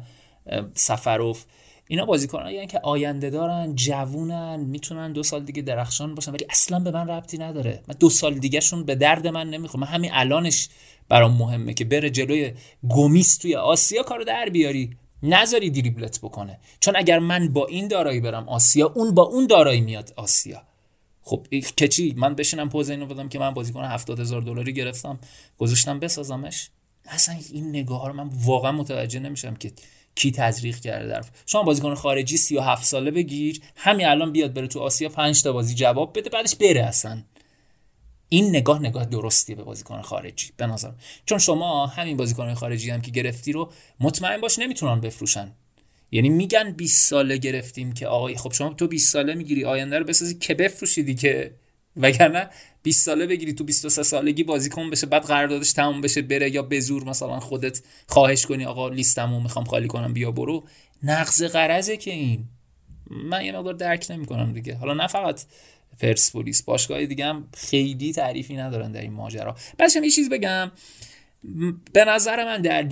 سفروف 0.74 1.45
اینا 1.88 2.05
بازیکنایی 2.05 2.66
که 2.66 2.80
آینده 2.82 3.30
دارن 3.30 3.74
جوونن 3.74 4.61
می‌تونن 4.61 5.12
دو 5.12 5.22
سال 5.22 5.45
دیگه 5.45 5.62
درخشان 5.62 6.14
باشن 6.14 6.32
ولی 6.32 6.47
اصلا 6.51 6.78
به 6.78 6.90
من 6.90 7.09
ربطی 7.09 7.38
نداره. 7.38 7.82
من 7.88 7.95
دو 8.01 8.11
سال 8.11 8.34
دیگهشون 8.34 8.84
به 8.84 8.95
درد 8.95 9.26
من 9.26 9.51
نمی‌خوره. 9.51 9.80
من 9.80 9.86
همین 9.86 10.11
الانش 10.12 10.68
برام 11.09 11.36
مهمه 11.36 11.74
که 11.74 11.84
بره 11.84 12.11
جلوی 12.11 12.53
گمیس 12.88 13.36
توی 13.36 13.57
آسیا 13.57 14.03
کارو 14.03 14.24
در 14.24 14.49
بیاری. 14.49 14.97
نذاری 15.22 15.70
دریبلت 15.70 16.18
بکنه. 16.18 16.59
چون 16.80 16.97
اگر 16.97 17.18
من 17.18 17.49
با 17.49 17.66
این 17.66 17.88
دارایی 17.88 18.20
برم 18.20 18.49
آسیا 18.49 18.93
اون 18.95 19.14
با 19.14 19.22
اون 19.22 19.47
دارایی 19.47 19.80
میاد 19.80 20.12
آسیا. 20.16 20.62
خب 21.23 21.47
که 21.77 21.89
چی؟ 21.89 22.14
من 22.16 22.35
بشینم 22.35 22.68
پوز 22.68 22.91
اینو 22.91 23.07
بدم 23.07 23.29
که 23.29 23.39
من 23.39 23.51
بازیکن 23.51 23.85
70 23.85 24.20
هزار 24.20 24.43
دلاری 24.43 24.73
گرفتم 24.73 25.18
گذاشتم 25.59 26.01
بسازمش. 26.01 26.70
اصلا 27.07 27.37
این 27.53 27.68
نگاه 27.68 28.09
رو 28.09 28.14
من 28.14 28.31
واقعا 28.33 28.73
متوجه 28.73 29.20
نمیشم 29.20 29.55
که 29.55 29.73
کی 30.14 30.31
تزریق 30.31 30.77
کرده 30.81 31.09
در 31.09 31.25
شما 31.47 31.62
بازیکن 31.62 31.95
خارجی 31.95 32.37
37 32.37 32.85
ساله 32.85 33.11
بگیر 33.11 33.61
همین 33.77 34.07
الان 34.07 34.33
بیاد 34.33 34.53
بره 34.53 34.66
تو 34.66 34.81
آسیا 34.81 35.09
5 35.09 35.43
تا 35.43 35.53
بازی 35.53 35.75
جواب 35.75 36.18
بده 36.18 36.31
بعدش 36.31 36.55
بره 36.55 36.83
اصلا. 36.83 37.23
این 38.29 38.49
نگاه 38.49 38.79
نگاه 38.79 39.05
درستی 39.05 39.55
به 39.55 39.62
بازیکن 39.62 40.03
خارجی 40.03 40.51
به 40.57 40.66
نظر 40.66 40.91
چون 41.27 41.39
شما 41.39 41.87
همین 41.87 42.16
بازیکن 42.16 42.55
خارجی 42.55 42.91
هم 42.91 43.01
که 43.01 43.11
گرفتی 43.11 43.53
رو 43.53 43.73
مطمئن 44.01 44.41
باش 44.41 44.59
نمی‌تونن 44.59 45.01
بفروشن. 45.01 45.53
یعنی 46.13 46.29
میگن 46.29 46.71
20 46.73 47.09
ساله 47.09 47.37
گرفتیم 47.37 47.93
که 47.93 48.07
آقای 48.07 48.37
خب 48.37 48.53
شما 48.53 48.75
تو 48.75 48.87
20 48.87 49.13
ساله 49.13 49.35
می‌گیری 49.35 49.65
آینده 49.65 49.99
رو 49.99 50.05
بسازی 50.05 50.35
که 50.35 50.55
بفروشی 50.55 51.03
دیگه 51.03 51.55
وگرنه 51.97 52.49
20 52.83 53.07
ساله 53.07 53.27
بگیری 53.27 53.53
تو 53.53 53.65
23 53.65 54.03
سالگی 54.03 54.43
بازیکن 54.43 54.91
بشه 54.91 55.07
بعد 55.07 55.23
قراردادش 55.23 55.73
تموم 55.73 56.01
بشه 56.01 56.23
بره 56.23 56.55
یا 56.55 56.63
به 56.63 56.81
زور 56.81 57.05
مثلا 57.05 57.41
خودت 57.41 57.81
خواهش 58.07 58.47
کنی 58.47 58.65
آقا 58.65 58.89
لیستمو 58.89 59.41
می‌خوام 59.41 59.65
خالی 59.65 59.89
کنم 59.89 60.13
بیا 60.13 60.31
برو. 60.31 60.65
نقض 61.03 61.43
قرضه 61.43 61.97
که 61.97 62.11
این. 62.11 62.45
من 63.11 63.45
یه 63.45 63.53
مقدار 63.53 63.75
درک 63.75 64.07
نمی‌کنم 64.11 64.53
دیگه. 64.53 64.75
حالا 64.77 64.95
نه 64.95 65.07
فقط 65.07 65.43
پرسپولیس 66.01 66.63
باشگاه 66.63 67.07
دیگه 67.07 67.25
هم 67.25 67.49
خیلی 67.57 68.13
تعریفی 68.13 68.57
ندارن 68.57 68.93
در 68.93 69.01
این 69.01 69.13
ماجرا. 69.13 69.57
بچه 69.79 70.01
یه 70.05 70.11
چیز 70.11 70.31
بگم. 70.31 70.71
به 71.93 72.05
نظر 72.05 72.45
من 72.45 72.62
در 72.62 72.88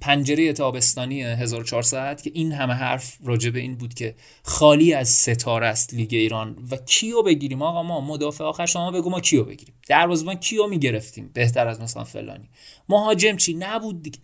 پنجره 0.00 0.52
تابستانی 0.52 1.22
1400 1.22 2.20
که 2.20 2.30
این 2.34 2.52
همه 2.52 2.74
حرف 2.74 3.18
راجع 3.24 3.50
به 3.50 3.60
این 3.60 3.76
بود 3.76 3.94
که 3.94 4.14
خالی 4.42 4.94
از 4.94 5.08
ستاره 5.08 5.66
است 5.66 5.94
لیگ 5.94 6.14
ایران 6.14 6.68
و 6.70 6.76
کیو 6.76 7.22
بگیریم؟ 7.22 7.62
آقا 7.62 7.82
ما 7.82 8.00
مدافع 8.00 8.44
آخر 8.44 8.66
شما 8.66 8.90
بگو 8.90 9.10
ما 9.10 9.20
کیو 9.20 9.44
بگیریم؟ 9.44 9.74
دروازه‌بان 9.88 10.34
کیو 10.34 10.66
می‌گرفتیم؟ 10.66 11.30
بهتر 11.34 11.68
از 11.68 11.80
مثلا 11.80 12.04
فلانی. 12.04 12.48
مهاجم 12.88 13.36
چی؟ 13.36 13.54
نبود 13.54 14.02
دیگه. 14.02 14.18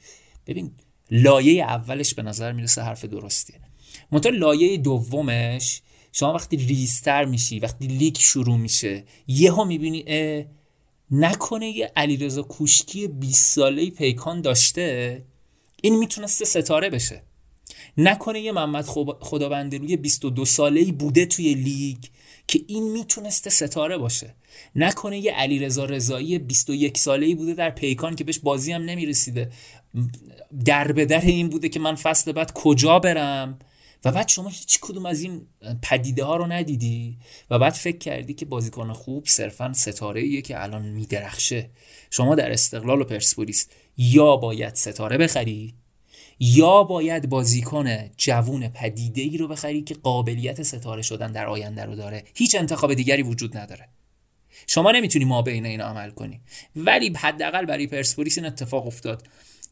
ببین 0.47 0.71
لایه 1.11 1.65
اولش 1.65 2.15
به 2.15 2.23
نظر 2.23 2.53
می‌رسه 2.53 2.83
حرف 2.83 3.05
درستیه. 3.05 3.57
منتها 4.13 4.33
لایه 4.33 4.77
دومش 4.77 5.83
شما 6.13 6.35
وقتی 6.35 6.57
ریزتر 6.57 7.25
میشی 7.25 7.59
وقتی 7.59 7.87
لیگ 7.87 8.17
شروع 8.19 8.57
میشه 8.57 9.05
یهو 9.27 9.65
می‌بینی 9.65 10.05
نکنه 11.11 11.69
یه 11.69 11.93
علیرضا 11.97 12.43
کوشکی 12.43 13.09
20 13.09 13.55
ساله 13.55 13.91
پیکان 13.91 14.41
داشته؟ 14.41 15.23
این 15.83 15.99
می‌تونسته 15.99 16.45
ستاره 16.45 16.91
بشه. 16.91 17.23
نکنه 17.97 18.41
یه 18.41 18.53
محمد 18.53 18.85
خداوندلوی 19.21 19.97
22 19.97 20.45
ساله 20.45 20.93
بوده 20.93 21.27
توی 21.27 21.55
لیگ 21.55 21.99
که 22.47 22.61
این 22.67 22.93
می‌تونسته 22.93 23.51
ستاره 23.51 23.99
باشه. 23.99 24.35
نکنه 24.77 25.19
یه 25.19 25.33
علی 25.33 25.59
رضا 25.59 25.85
رضایی 25.85 26.39
21 26.39 26.99
ساله 26.99 27.27
ای 27.27 27.35
بوده 27.35 27.55
در 27.55 27.71
پیکان 27.71 28.17
که 28.17 28.25
بهش 28.25 28.39
بازی 28.39 28.73
هم 28.73 28.83
نمی‌رسیده. 28.83 29.51
در 30.65 30.93
به 30.93 31.05
در 31.05 31.21
این 31.21 31.49
بوده 31.49 31.69
که 31.69 31.81
من 31.81 31.95
فصل 31.95 32.33
بعد 32.33 32.53
کجا 32.53 32.99
برم؟ 32.99 33.59
و 34.05 34.13
بعد 34.13 34.29
شما 34.29 34.49
هیچ 34.49 34.79
کدوم 34.81 35.07
از 35.07 35.21
این 35.21 35.47
پدیده 35.83 36.25
ها 36.25 36.37
رو 36.37 36.47
ندیدی 36.47 37.19
و 37.51 37.59
بعد 37.59 37.73
فکر 37.73 37.99
کردی 37.99 38.35
که 38.35 38.47
بازیکن 38.47 38.93
خوب 38.93 39.27
صرفا 39.27 39.73
ستاره 39.73 40.21
ایه 40.21 40.43
که 40.43 40.63
الان 40.63 40.83
میدرخشه. 40.83 41.71
شما 42.11 42.35
در 42.35 42.53
استقلال 42.53 43.01
و 43.01 43.05
پرسپولیس 43.05 43.69
یا 43.97 44.37
باید 44.37 44.75
ستاره 44.75 45.19
بخری 45.19 45.75
یا 46.41 46.83
باید 46.83 47.29
بازیکن 47.29 48.11
جوون 48.17 48.69
پدیده 48.69 49.23
ای 49.23 49.37
رو 49.37 49.49
بخری 49.49 49.83
که 49.83 49.95
قابلیت 49.95 50.63
ستاره 50.63 51.03
شدن 51.03 51.33
در 51.33 51.47
آینده 51.47 51.85
رو 51.85 51.97
داره. 51.97 52.25
هیچ 52.35 52.55
انتخاب 52.55 52.95
دیگری 52.95 53.23
وجود 53.23 53.57
نداره. 53.57 53.89
شما 54.67 54.93
نمی‌تونی 54.93 55.25
ما 55.25 55.43
بین 55.43 55.67
این 55.67 55.81
عمل 55.81 56.11
کنی. 56.11 56.41
ولی 56.77 57.13
حداقل 57.17 57.65
برای 57.65 57.87
پرسپولیس 57.87 58.39
این 58.39 58.47
اتفاق 58.47 58.87
افتاد. 58.87 59.27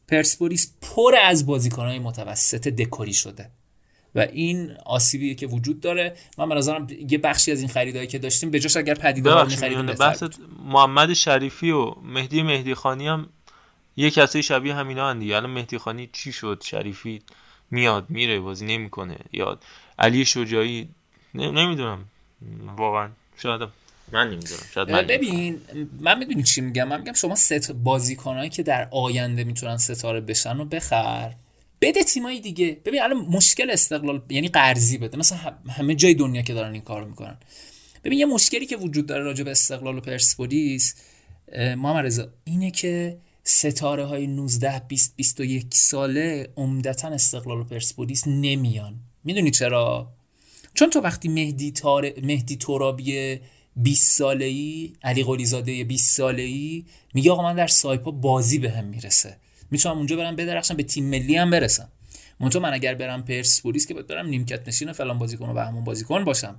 پرسپولیس 0.07 0.73
پر 0.81 1.15
از 1.23 1.45
بازیکنهای 1.45 1.99
متوسط 1.99 2.67
دکوری 2.67 3.13
شده. 3.13 3.51
و 4.17 4.19
این 4.19 4.71
آسیبیه 4.85 5.35
که 5.35 5.47
وجود 5.47 5.81
داره. 5.81 6.15
من 6.37 6.49
به 6.49 6.55
نظرم 6.55 6.87
یه 7.09 7.17
بخشی 7.17 7.51
از 7.51 7.59
این 7.59 7.69
خریدایی 7.69 8.07
که 8.07 8.19
داشتیم 8.19 8.51
به 8.51 8.59
جاش 8.59 8.77
اگر 8.77 8.93
پدیده 8.93 9.31
ها 9.31 9.45
بحث 9.99 10.23
محمد 10.65 11.13
شریفی 11.13 11.71
و 11.71 11.91
مهدی 12.03 12.41
مهدی 12.41 12.73
خانی 12.73 13.07
هم 13.07 13.29
یه 13.97 14.11
کسی 14.11 14.43
شبیه 14.43 14.75
همینا 14.75 15.09
هن 15.09 15.19
دیگه. 15.19 15.35
الان 15.35 15.49
مهدی 15.49 15.77
خانی 15.77 16.09
چی 16.13 16.31
شد؟ 16.31 16.61
شریفی 16.65 17.21
میاد 17.71 18.05
میره 18.09 18.39
بازی 18.39 18.65
نمی‌کنه. 18.65 19.17
یا 19.33 19.59
علی 19.99 20.25
شجاعی 20.25 20.87
نمی‌دونم. 21.33 22.05
واقعا 22.77 23.09
شاید 23.37 23.61
من 24.11 24.27
نمی‌دونم. 24.27 24.61
شاید 24.73 24.91
من 24.91 25.07
ببین 25.07 25.61
من 25.99 26.19
می‌دونی 26.19 26.43
چی 26.43 26.61
میگم؟ 26.61 26.87
من 26.87 26.99
میگم 26.99 27.13
شما 27.13 27.35
ست 27.35 27.71
بازیکنایی 27.71 28.49
که 28.49 28.63
در 28.63 28.87
آینده 28.91 29.43
می‌تونن 29.43 29.77
ستاره 29.77 30.21
بشن 30.21 30.59
و 30.59 30.65
بخر. 30.65 31.33
بده 31.81 32.03
تیمایی 32.03 32.41
دیگه. 32.41 32.77
ببین 32.85 33.01
الان 33.01 33.17
مشکل 33.17 33.69
استقلال 33.69 34.21
یعنی 34.29 34.47
قرضی 34.47 34.97
بده. 34.97 35.17
مثلا 35.17 35.37
همه 35.69 35.95
جای 35.95 36.13
دنیا 36.13 36.41
که 36.41 36.53
دارن 36.53 36.73
این 36.73 36.81
کارو 36.81 37.05
می‌کنن. 37.05 37.37
ببین 38.03 38.19
یه 38.19 38.25
مشکلی 38.25 38.65
که 38.65 38.77
وجود 38.77 39.05
داره 39.05 39.23
راجع 39.23 39.43
به 39.43 39.51
استقلال 39.51 39.97
و 39.97 40.01
پرسپولیس 40.01 40.95
محمد 41.57 42.05
رضا 42.05 42.27
اینه 42.43 42.71
که 42.71 43.17
ستاره 43.43 44.05
های 44.05 44.27
19 44.27 44.79
20 44.87 45.15
21 45.15 45.65
ساله 45.73 46.49
عمدتا 46.57 47.07
استقلال 47.07 47.57
و 47.59 47.63
پرسپولیس 47.63 48.27
نمیان. 48.27 48.95
می‌دونی 49.23 49.51
چرا؟ 49.51 50.13
چون 50.73 50.89
تو 50.89 50.99
وقتی 50.99 51.27
مهدی 51.29 51.71
تار... 51.71 52.13
مهدی 52.23 52.55
ترابی 52.55 53.39
20 53.75 54.17
ساله 54.17 54.45
ای 54.45 54.93
علی 55.03 55.23
قلی 55.23 55.45
زاده 55.45 55.83
20 55.83 56.15
ساله 56.15 56.43
ای 56.43 56.85
میگه 57.13 57.31
آقا 57.31 57.43
من 57.43 57.55
در 57.55 57.67
سایپا 57.67 58.11
بازی 58.11 58.59
بهم 58.59 58.81
به 58.81 58.87
می‌رسه. 58.87 59.37
می‌تونم 59.71 59.97
اونجا 59.97 60.15
برم 60.15 60.35
بدرخشم 60.35 60.73
به 60.73 60.83
تیم 60.83 61.03
ملی 61.05 61.35
هم 61.35 61.49
برسم. 61.49 61.89
منتها 62.39 62.61
من 62.61 62.73
اگر 62.73 62.95
برم 62.95 63.23
پرسپولیس 63.23 63.87
که 63.87 63.93
باید 63.93 64.07
برم 64.07 64.27
نیمکت 64.27 64.67
نشین 64.67 64.91
فلان 64.91 65.19
بازیکن 65.19 65.49
و 65.49 65.53
بهمون 65.53 65.83
بازیکن 65.83 66.23
باشم. 66.23 66.55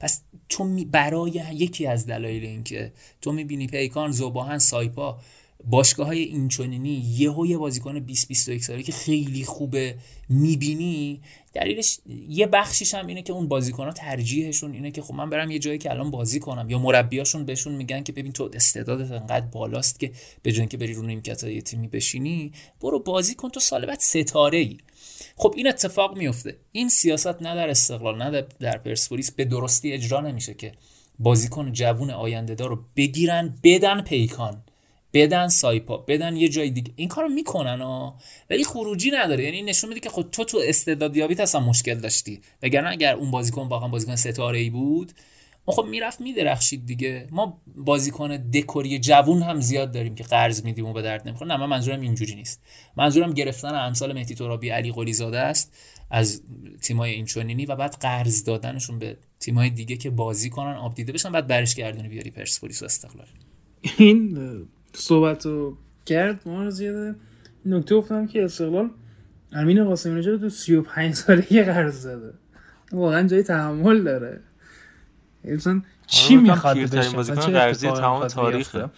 پس 0.00 0.20
تو 0.48 0.84
برای 0.84 1.42
یکی 1.52 1.86
از 1.86 2.06
دلایل 2.06 2.44
اینکه 2.44 2.92
تو 3.20 3.32
می‌بینی 3.32 3.66
پیکان 3.66 4.10
زوباهن 4.10 4.58
سایپا 4.58 5.20
باشگاه 5.66 6.06
های 6.06 6.18
اینچنینی 6.18 7.04
یهو 7.16 7.46
یه 7.46 7.58
بازیکن 7.58 8.00
20 8.00 8.28
21 8.28 8.64
ساله 8.64 8.82
که 8.82 8.92
خیلی 8.92 9.44
خوبه 9.44 9.94
می‌بینی 10.28 11.20
دلیلش 11.54 11.98
یه 12.28 12.46
بخشیش 12.46 12.94
هم 12.94 13.06
اینه 13.06 13.22
که 13.22 13.32
اون 13.32 13.48
بازیکن 13.48 13.84
ها 13.84 13.92
ترجیحشون 13.92 14.72
اینه 14.72 14.90
که 14.90 15.02
خب 15.02 15.14
من 15.14 15.30
برم 15.30 15.50
یه 15.50 15.58
جایی 15.58 15.78
که 15.78 15.90
الان 15.90 16.10
بازی 16.10 16.40
کنم. 16.40 16.70
یا 16.70 16.78
مربیاشون 16.78 17.44
بهشون 17.44 17.74
میگن 17.74 18.02
که 18.02 18.12
ببین 18.12 18.32
تو 18.32 18.50
استعدادت 18.52 19.10
انقدر 19.10 19.46
بالاست 19.46 20.00
که 20.00 20.12
به 20.42 20.52
جای 20.52 20.66
که 20.66 20.76
بری 20.76 20.94
رو 20.94 21.02
نیمکت 21.02 21.44
یه 21.44 21.60
تیمی 21.60 21.88
بشینی 21.88 22.52
برو 22.80 22.98
بازی 22.98 23.34
کن. 23.34 23.48
تو 23.48 23.60
سال 23.60 23.86
بعد 23.86 24.00
ستاره 24.00 24.58
ای 24.58 24.78
خب 25.36 25.54
این 25.56 25.68
اتفاق 25.68 26.18
میفته 26.18 26.56
این 26.72 26.88
سیاست 26.88 27.42
نه 27.42 27.54
در 27.54 27.70
استقلال 27.70 28.22
نه 28.22 28.46
در 28.60 28.78
پرسپولیس 28.78 29.30
به 29.30 29.44
درستی 29.44 29.92
اجرا 29.92 30.20
نمیشه 30.20 30.54
که 30.54 30.72
بازیکن 31.18 31.72
جوون 31.72 32.10
آینده 32.10 32.64
رو 32.64 32.84
بگیرن 32.96 33.54
بدن 33.62 34.00
پیکان. 34.00 34.63
بدن 35.14 35.48
سایپا 35.48 35.96
بدن 35.96 36.36
یه 36.36 36.48
جای 36.48 36.70
دیگه. 36.70 36.92
این 36.96 37.08
کارو 37.08 37.28
می‌کنن 37.28 37.80
ها. 37.80 38.18
ولی 38.50 38.64
خروجی 38.64 39.10
نداره. 39.10 39.44
یعنی 39.44 39.62
نشون 39.62 39.88
میده 39.88 40.00
که 40.00 40.08
خود 40.08 40.30
تو 40.30 40.44
تو 40.44 40.60
استعدادیابیت 40.64 41.40
اصلا 41.40 41.60
مشکل 41.60 41.94
داشتی. 41.94 42.40
وگرنه 42.62 42.90
اگر 42.90 43.14
اون 43.14 43.30
بازیکن 43.30 43.68
واقعا 43.68 43.88
بازیکن 43.88 44.16
ستاره 44.16 44.58
ای 44.58 44.70
بود 44.70 45.12
ما 45.66 45.74
خب 45.74 45.84
می‌رفت 45.84 46.20
میدرخشید 46.20 46.86
دیگه. 46.86 47.28
ما 47.30 47.60
بازیکن 47.76 48.36
دکوری 48.36 48.98
جوون 48.98 49.42
هم 49.42 49.60
زیاد 49.60 49.92
داریم 49.92 50.14
که 50.14 50.24
قرض 50.24 50.64
میدیم 50.64 50.86
و 50.86 50.92
به 50.92 51.02
درد 51.02 51.28
نمی‌خوره. 51.28 51.50
نه 51.50 51.56
من 51.56 51.66
منظورم 51.66 52.00
اینجوری 52.00 52.34
نیست. 52.34 52.62
منظورم 52.96 53.32
گرفتن 53.32 53.74
امثال 53.74 54.12
مهدی 54.12 54.34
ترابی 54.34 54.68
علی 54.68 54.92
قلی 54.92 55.12
زاده 55.12 55.38
است 55.38 55.76
از 56.10 56.42
تیمای 56.82 57.12
اینچونینی 57.12 57.66
و 57.66 57.76
بعد 57.76 57.96
قرض 58.00 58.44
دادنشون 58.44 58.98
به 58.98 59.16
تیمای 59.40 59.70
دیگه 59.70 59.96
که 59.96 60.10
بازی 60.10 60.50
کنن 60.50 60.74
آب 60.74 60.94
دیده 60.94 61.12
بشن 61.12 61.32
بعد 61.32 61.46
برش 61.46 61.74
گردونی 61.74 62.08
بیاری 62.08 62.30
پرسپولیس 62.30 62.82
و 62.82 62.84
استقلال. 62.84 63.26
این 63.98 64.38
صحبت 64.94 65.46
رو 65.46 65.76
کرد 66.06 66.40
ما 66.46 66.70
زیاده 66.70 67.14
نکته 67.66 67.94
افتادم 67.94 68.26
که 68.26 68.44
استقلال 68.44 68.90
امین 69.52 69.84
قاسمی 69.84 70.18
نژاد 70.18 70.40
تو 70.40 70.48
35 70.48 71.14
سالگی 71.14 71.62
قرض 71.62 72.00
زده؟ 72.00 72.34
واقعا 72.92 73.28
جای 73.28 73.42
تحمل 73.42 74.02
داره. 74.02 74.40
اصلا 75.44 75.82
چی 76.06 76.36
می‌خواد 76.36 76.76
بشه 76.78 77.34
قرضی 77.34 77.90
تمام 77.90 78.26
تاریخه. 78.26 78.90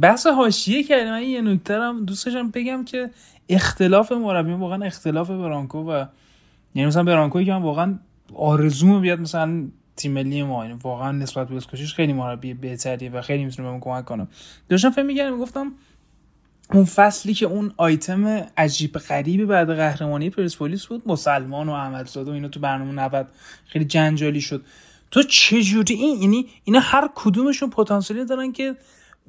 بحث 0.00 0.26
حاشیه 0.26 0.82
کردم 0.82 1.10
من 1.10 1.22
یه 1.22 1.40
نکته 1.40 1.74
هم 1.74 2.04
دوست 2.04 2.26
داشتم 2.26 2.50
بگم 2.50 2.84
که 2.84 3.10
اختلاف 3.48 4.12
مربی 4.12 4.52
واقعا 4.52 4.84
اختلاف 4.84 5.30
برانکو 5.30 5.78
و 5.78 6.04
یعنی 6.74 6.88
مثلا 6.88 7.04
برانکوی 7.04 7.44
که 7.44 7.52
من 7.52 7.62
واقعا 7.62 7.98
آرزوم 8.34 9.00
بیاد 9.00 9.20
مثلا 9.20 9.68
تیم 9.98 10.12
ملی 10.12 10.42
ما 10.42 10.64
یعنی 10.64 10.78
واقعا 10.82 11.12
نسبت 11.12 11.48
به 11.48 11.56
اسکوچیش 11.56 11.94
خیلی 11.94 12.12
مربی 12.12 12.54
بهتریه 12.54 13.10
و 13.10 13.22
خیلی 13.22 13.44
می‌تونه 13.44 13.68
بهمون 13.68 13.80
کمک 13.80 14.04
کنه. 14.04 14.28
داشتم 14.68 14.90
فکر 14.90 15.02
می‌کردم 15.02 15.32
می‌گفتم 15.32 15.72
اون 16.72 16.84
فصلی 16.84 17.34
که 17.34 17.46
اون 17.46 17.72
آیتم 17.76 18.46
عجیب 18.56 18.98
غریبی 18.98 19.44
بعد 19.44 19.76
قهرمانی 19.76 20.30
پرسپولیس 20.30 20.86
بود 20.86 21.02
مسلمان 21.06 21.68
و 21.68 21.72
احمدزاده 21.72 22.30
و 22.30 22.34
اینا 22.34 22.48
تو 22.48 22.60
برنامه 22.60 22.92
90 22.92 23.28
خیلی 23.66 23.84
جنجالی 23.84 24.40
شد. 24.40 24.64
تو 25.10 25.22
چه 25.22 25.62
جوری 25.62 25.94
این 25.94 26.22
یعنی 26.22 26.46
اینا 26.64 26.80
هر 26.80 27.10
کدومشون 27.14 27.70
پتانسیلی 27.70 28.24
دارن 28.24 28.52
که 28.52 28.76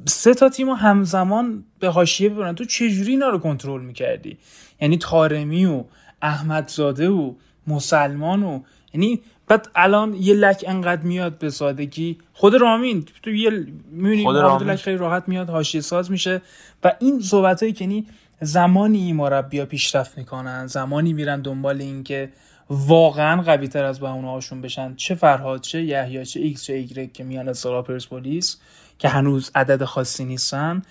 سه 0.06 0.34
تا 0.34 0.50
تیم 0.50 0.70
همزمان 0.70 1.64
به 1.80 1.90
حاشیه 1.90 2.30
ببرن. 2.30 2.56
تو 2.56 2.66
چه 2.66 2.90
جوری 2.90 3.12
اینا 3.12 3.30
رو 3.30 3.40
کنترل 3.40 3.82
می‌کردی؟ 3.82 4.38
یعنی 4.82 4.98
تارمی 4.98 5.66
و 5.66 5.84
احمدزاده 6.22 7.10
و 7.10 7.34
مسلمان 7.68 8.44
و 8.44 8.62
یعنی 8.94 9.22
بعد 9.50 9.68
الان 9.76 10.14
یه 10.14 10.34
لک 10.34 10.66
انقدر 10.68 11.02
میاد 11.02 11.38
به 11.38 11.50
سادگی. 11.50 12.18
خود 12.34 12.56
رامین 12.56 13.06
تو 13.24 13.30
یه 13.30 13.50
می‌بینی 13.92 14.26
لک 14.62 14.76
خیلی 14.76 14.98
راحت 14.98 15.24
میاد 15.28 15.50
حاشیه 15.50 15.82
ساز 15.82 16.12
میشه. 16.12 16.42
و 16.84 16.96
این 17.00 17.22
صحبت 17.22 17.64
هایی 17.64 17.74
که 17.74 17.86
یعنی 17.86 18.06
زمانی 18.42 19.14
مربیا 19.14 19.66
پیشرفت 19.66 20.18
می‌کنن 20.18 20.68
زمانی 20.68 21.14
میرن 21.14 21.42
دنبال 21.42 21.82
این 21.82 22.04
که 22.04 22.30
واقعا 22.70 23.42
قوی 23.42 23.68
تر 23.68 23.84
از 23.84 24.00
بهونه 24.00 24.32
هاشون 24.32 24.62
بشن. 24.62 24.96
چه 24.96 25.16
فرهاد 25.16 25.62
چه 25.62 25.84
یحیی 25.84 26.26
چه 26.26 26.40
ایکس 26.40 26.64
چه 26.66 26.74
ایگرگ 26.74 27.14
که 27.14 27.24
میان 27.24 27.50
از 27.50 27.66
پرسپولیس 27.66 28.58
که 29.00 29.08
هنوز 29.08 29.52
عدد 29.56 29.84
خاصی 29.84 30.26
نیستن. 30.26 30.82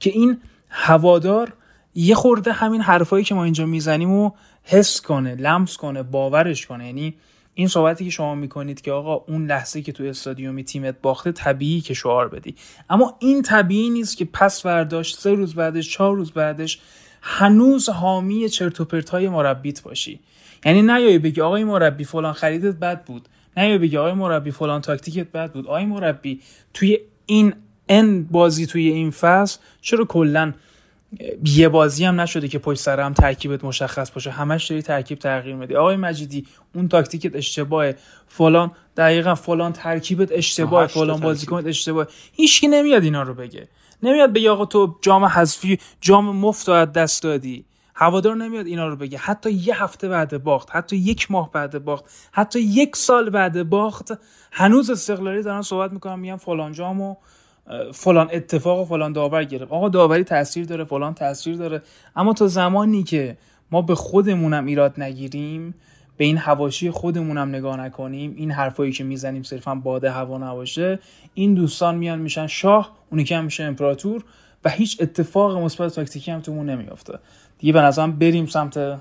که 0.00 0.10
این 0.10 0.40
هوادار 0.68 1.52
یه 1.94 2.14
خورده 2.14 2.52
همین 2.52 2.80
حرفایی 2.80 3.24
که 3.24 3.34
ما 3.34 3.44
اینجا 3.44 3.66
می‌زنیم 3.66 4.12
و 4.12 4.30
حس 4.62 5.00
کنه 5.00 5.34
لمس 5.34 5.76
کنه 5.76 6.02
باورش 6.02 6.66
کنه. 6.66 6.86
یعنی 6.86 7.14
این 7.58 7.68
صحبتی 7.68 8.04
که 8.04 8.10
شما 8.10 8.34
می‌کنید 8.34 8.80
که 8.80 8.92
آقا 8.92 9.14
اون 9.14 9.46
لحظه 9.46 9.82
که 9.82 9.92
تو 9.92 10.04
استادیومی 10.04 10.64
تیمت 10.64 10.94
باخته 11.02 11.32
طبیعی 11.32 11.80
که 11.80 11.94
شعار 11.94 12.28
بدی. 12.28 12.54
اما 12.90 13.16
این 13.18 13.42
طبیعی 13.42 13.90
نیست 13.90 14.16
که 14.16 14.24
پس 14.24 14.62
برداشت 14.62 15.18
سه 15.18 15.30
روز 15.34 15.54
بعدش 15.54 15.90
چهار 15.90 16.16
روز 16.16 16.32
بعدش 16.32 16.80
هنوز 17.22 17.88
حامی 17.88 18.48
چرت 18.48 19.10
های 19.10 19.28
مربیت 19.28 19.82
باشی. 19.82 20.20
یعنی 20.64 20.82
نیای 20.82 21.18
بگی 21.18 21.40
آقای 21.40 21.64
مربی 21.64 22.04
فلان 22.04 22.32
خریدت 22.32 22.74
بد 22.74 23.04
بود. 23.04 23.28
نیای 23.56 23.78
بگی 23.78 23.96
آقای 23.96 24.12
مربی 24.12 24.50
فلان 24.50 24.80
تاکتیکت 24.80 25.32
بد 25.32 25.52
بود. 25.52 25.66
آقای 25.66 25.86
مربی 25.86 26.40
توی 26.74 26.98
این 27.26 27.54
ان 27.88 28.24
بازی 28.24 28.66
توی 28.66 28.88
این 28.88 29.10
فصل 29.10 29.58
چرا 29.80 30.04
کلا 30.04 30.52
یه 31.44 31.68
بازی 31.68 32.04
هم 32.04 32.20
نشده 32.20 32.48
که 32.48 32.58
پشت 32.58 32.80
سر 32.80 33.00
هم 33.00 33.12
ترکیبت 33.12 33.64
مشخص 33.64 34.10
باشه. 34.10 34.30
همش 34.30 34.66
داری 34.66 34.82
ترکیب 34.82 35.18
تغییر 35.18 35.56
میدی. 35.56 35.76
آقای 35.76 35.96
مجیدی 35.96 36.46
اون 36.74 36.88
تاکتیکت 36.88 37.36
اشتباهه. 37.36 37.96
فلان 38.28 38.70
دقیقا 38.96 39.34
فلان 39.34 39.72
ترکیبت 39.72 40.32
اشتباه 40.32 40.86
فلان 40.86 41.20
بازیکنت 41.20 41.66
اشتباه 41.66 42.06
هیچکی 42.32 42.68
نمیاد 42.68 43.02
اینا 43.02 43.22
رو 43.22 43.34
بگه. 43.34 43.68
نمیاد 44.02 44.32
بگه 44.32 44.50
آقا 44.50 44.64
تو 44.64 44.96
جام 45.02 45.24
حذفی 45.24 45.78
جام 46.00 46.36
مفت 46.36 46.68
از 46.68 46.92
دست 46.92 47.22
دادی. 47.22 47.64
هوادار 47.94 48.36
نمیاد 48.36 48.66
اینا 48.66 48.88
رو 48.88 48.96
بگه. 48.96 49.18
حتی 49.18 49.50
یه 49.50 49.82
هفته 49.82 50.08
بعد 50.08 50.42
باخت 50.42 50.68
حتی 50.72 50.96
یک 50.96 51.30
ماه 51.30 51.52
بعد 51.52 51.84
باخت 51.84 52.04
حتی 52.32 52.60
یک 52.60 52.96
سال 52.96 53.30
بعد 53.30 53.68
باخت 53.68 54.12
هنوز 54.52 54.90
استقلالی 54.90 55.42
دارن 55.42 55.62
صحبت 55.62 55.92
می‌کنن 55.92 56.18
میگن 56.18 56.36
فلان 56.36 56.72
جامو 56.72 57.16
فلان 57.92 58.28
اتفاق 58.32 58.80
و 58.80 58.84
فلان 58.84 59.12
داور 59.12 59.44
گرفت. 59.44 59.72
آقا 59.72 59.88
داوری 59.88 60.24
تاثیر 60.24 60.66
داره 60.66 60.84
فلان 60.84 61.14
تاثیر 61.14 61.56
داره. 61.56 61.82
اما 62.16 62.32
تا 62.32 62.46
زمانی 62.46 63.02
که 63.02 63.36
ما 63.70 63.82
به 63.82 63.94
خودمونم 63.94 64.66
ایراد 64.66 65.00
نگیریم 65.00 65.74
به 66.16 66.24
این 66.24 66.36
هواشی 66.36 66.90
خودمونم 66.90 67.48
نگاه 67.48 67.76
نکنیم 67.76 68.34
این 68.36 68.50
حرفایی 68.50 68.92
که 68.92 69.04
می‌زنیم 69.04 69.42
صرفا 69.42 69.74
باده 69.74 70.10
هوا 70.10 70.38
نباشه 70.38 70.98
این 71.34 71.54
دوستان 71.54 71.94
میان 71.94 72.18
میشن 72.18 72.46
شاه 72.46 72.96
اونی 73.10 73.24
که 73.24 73.36
هم 73.36 73.44
میشه 73.44 73.64
امپراتور 73.64 74.24
و 74.64 74.70
هیچ 74.70 75.00
اتفاق 75.00 75.58
مثبت 75.58 75.94
تاکتیکی 75.94 76.30
هم 76.30 76.40
تومون 76.40 76.70
نمیافته. 76.70 77.18
دیگه 77.58 77.72
به 77.72 77.80
نظرم 77.80 78.18
بریم 78.18 78.46
سمت 78.46 79.00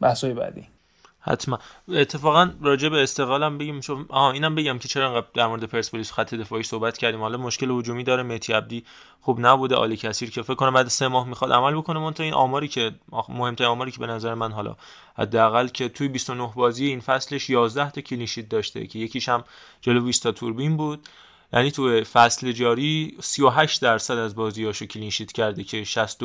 بحثای 0.00 0.34
بعدی. 0.34 0.77
حتما. 1.20 1.58
اتفاقا 1.88 2.50
راجع 2.62 2.88
به 2.88 3.02
استقلالم 3.02 3.58
بگیم 3.58 3.80
شو 3.80 4.04
آها 4.08 4.30
اینم 4.30 4.54
بگم 4.54 4.78
که 4.78 4.88
چرا 4.88 5.08
انقدر 5.08 5.26
در 5.34 5.46
مورد 5.46 5.64
پرسپولیس 5.64 6.12
خط 6.12 6.34
دفاعی 6.34 6.62
صحبت 6.62 6.98
کردیم. 6.98 7.20
حالا 7.20 7.38
مشکل 7.38 7.70
هجومی 7.70 8.04
داره 8.04 8.22
متی 8.22 8.52
عبدی 8.52 8.84
خوب 9.20 9.46
نبوده 9.46 9.76
علی 9.76 9.96
کثیر 9.96 10.30
که 10.30 10.42
فکر 10.42 10.54
کنم 10.54 10.74
بعد 10.74 10.88
سه 10.88 11.08
ماه 11.08 11.28
می‌خواد 11.28 11.52
عمل 11.52 11.74
بکنه. 11.74 11.98
مون 11.98 12.14
این 12.18 12.34
آماری 12.34 12.68
که 12.68 12.92
مهمترین 13.28 13.70
آماری 13.70 13.90
که 13.90 13.98
به 13.98 14.06
نظر 14.06 14.34
من 14.34 14.52
حالا 14.52 14.76
حداقل 15.18 15.68
که 15.68 15.88
توی 15.88 16.08
29 16.08 16.52
بازی 16.54 16.86
این 16.86 17.00
فصلش 17.00 17.50
11 17.50 17.90
تا 17.90 18.00
کلینشیت 18.00 18.48
داشته 18.48 18.86
که 18.86 18.98
یکیش 18.98 19.28
هم 19.28 19.44
جلو 19.80 20.04
ویستا 20.04 20.32
توربین 20.32 20.76
بود. 20.76 21.08
یعنی 21.52 21.70
تو 21.70 22.04
فصل 22.04 22.52
جاری 22.52 23.16
38 23.20 23.82
درصد 23.82 24.18
از 24.18 24.34
بازیاشو 24.34 24.86
کلین 24.86 25.10
شیت 25.10 25.32
کرده 25.32 25.64
که 25.64 25.84
60 25.84 26.22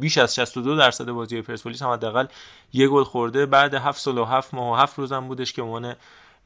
بیش 0.00 0.18
از 0.18 0.34
62 0.34 0.76
درصد 0.76 1.10
بازی 1.10 1.42
پرسپولیس 1.42 1.82
هم 1.82 1.88
حداقل 1.88 2.26
یه 2.72 2.88
گل 2.88 3.04
خورده. 3.04 3.46
بعد 3.46 3.74
7 3.74 4.00
سال 4.00 4.18
و 4.18 4.24
7 4.24 4.54
ماه 4.54 4.78
و 4.78 4.82
7 4.82 4.98
روز 4.98 5.12
هم 5.12 5.28
بودش 5.28 5.52
که 5.52 5.62
عنوان 5.62 5.96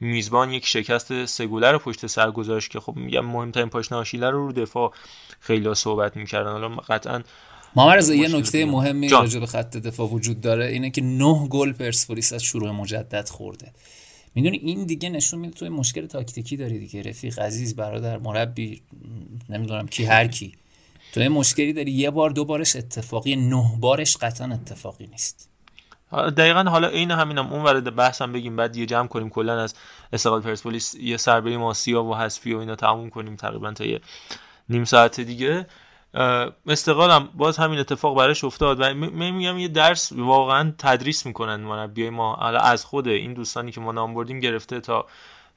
میزبان 0.01 0.53
یک 0.53 0.67
شکست 0.67 1.27
سگوله 1.27 1.73
رو 1.73 1.79
پشت 1.79 2.07
سر 2.07 2.31
گذاشت 2.31 2.71
که 2.71 2.81
خب 2.81 2.97
میگم 2.97 3.27
مهمترین 3.27 3.69
پاشنه 3.69 3.99
آشیله 3.99 4.31
رو 4.31 4.47
رو 4.47 4.53
دفاع 4.53 4.93
خیلی 5.41 5.75
صحبت 5.75 6.17
می‌کردن. 6.17 6.53
حالا 6.53 6.69
قطعا 6.69 7.23
محمد 7.77 8.09
یه 8.09 8.37
نکته 8.37 8.65
مهمی 8.65 9.09
راجع 9.09 9.41
به 9.41 9.47
خط 9.47 9.77
دفاع 9.77 10.09
وجود 10.09 10.41
داره 10.41 10.67
اینه 10.67 10.91
که 10.91 11.01
9 11.01 11.49
گل 11.49 11.73
پرسپولیس 11.73 12.33
از 12.33 12.43
شروع 12.43 12.71
مجدد 12.71 13.29
خورده. 13.29 13.73
می‌دونی 14.37 14.57
این 14.57 14.85
دیگه 14.85 15.09
نشون 15.09 15.41
میده 15.41 15.55
تو 15.55 15.71
مشکل 15.71 16.07
تاکتیکی 16.07 16.57
داری 16.57 16.79
دیگه. 16.79 17.03
رفیق 17.03 17.39
عزیز 17.39 17.77
برادر 17.77 18.19
مربی 18.19 18.83
نمی‌دونم 19.49 19.87
کی 19.87 20.05
هر 20.05 20.27
کی. 20.27 20.53
تو 21.13 21.21
مشکلی 21.21 21.73
داری 21.73 21.91
یه 21.91 22.11
بار 22.11 22.31
دو 22.31 22.45
بارش 22.45 22.77
اتفاقی 22.77 23.37
نه 23.37 23.73
بارش 23.81 24.17
قطعا 24.17 24.55
اتفاقی 24.55 25.07
نیست. 25.07 25.51
دقیقا 26.13 26.63
حالا 26.63 26.89
این 26.89 27.11
همینم 27.11 27.53
اون 27.53 27.63
ورد 27.63 27.97
بحثم 27.97 28.33
بگیم 28.33 28.57
بعد 28.57 28.77
یه 28.77 28.87
جمع 28.87 29.09
کنیم 29.09 29.29
کلا 29.29 29.63
از 29.63 29.75
استقلال 30.13 30.41
پرسپولیس 30.41 30.95
یه 30.95 31.17
سر 31.17 31.41
بریم 31.41 31.63
آسیا 31.63 32.05
و 32.05 32.17
حذفی 32.17 32.55
و 32.55 32.59
اینا 32.59 32.77
تموم 32.77 33.11
کنیم 33.11 33.37
تقریبا 33.37 33.73
تا 33.73 33.85
یه 33.85 34.01
نیم 34.69 34.85
ساعت 34.85 35.21
دیگه. 35.21 35.67
استقلالم 36.67 37.29
باز 37.35 37.57
همین 37.57 37.79
اتفاق 37.79 38.17
براش 38.17 38.45
افتاد 38.45 38.81
و 38.81 38.95
میگم 38.95 39.59
یه 39.59 39.69
درس 39.69 40.13
واقعا 40.13 40.73
تدریس 40.79 41.27
می‌کنن 41.27 41.57
مربیای 41.57 42.11
ما. 42.11 42.37
از 42.37 42.85
خود 42.85 43.09
این 43.09 43.35
دوستانی 43.35 43.73
که 43.73 43.81
ما 43.81 43.93
نام 43.93 44.15
بردیم 44.15 44.41
گرفته 44.41 44.81
تا 44.81 45.07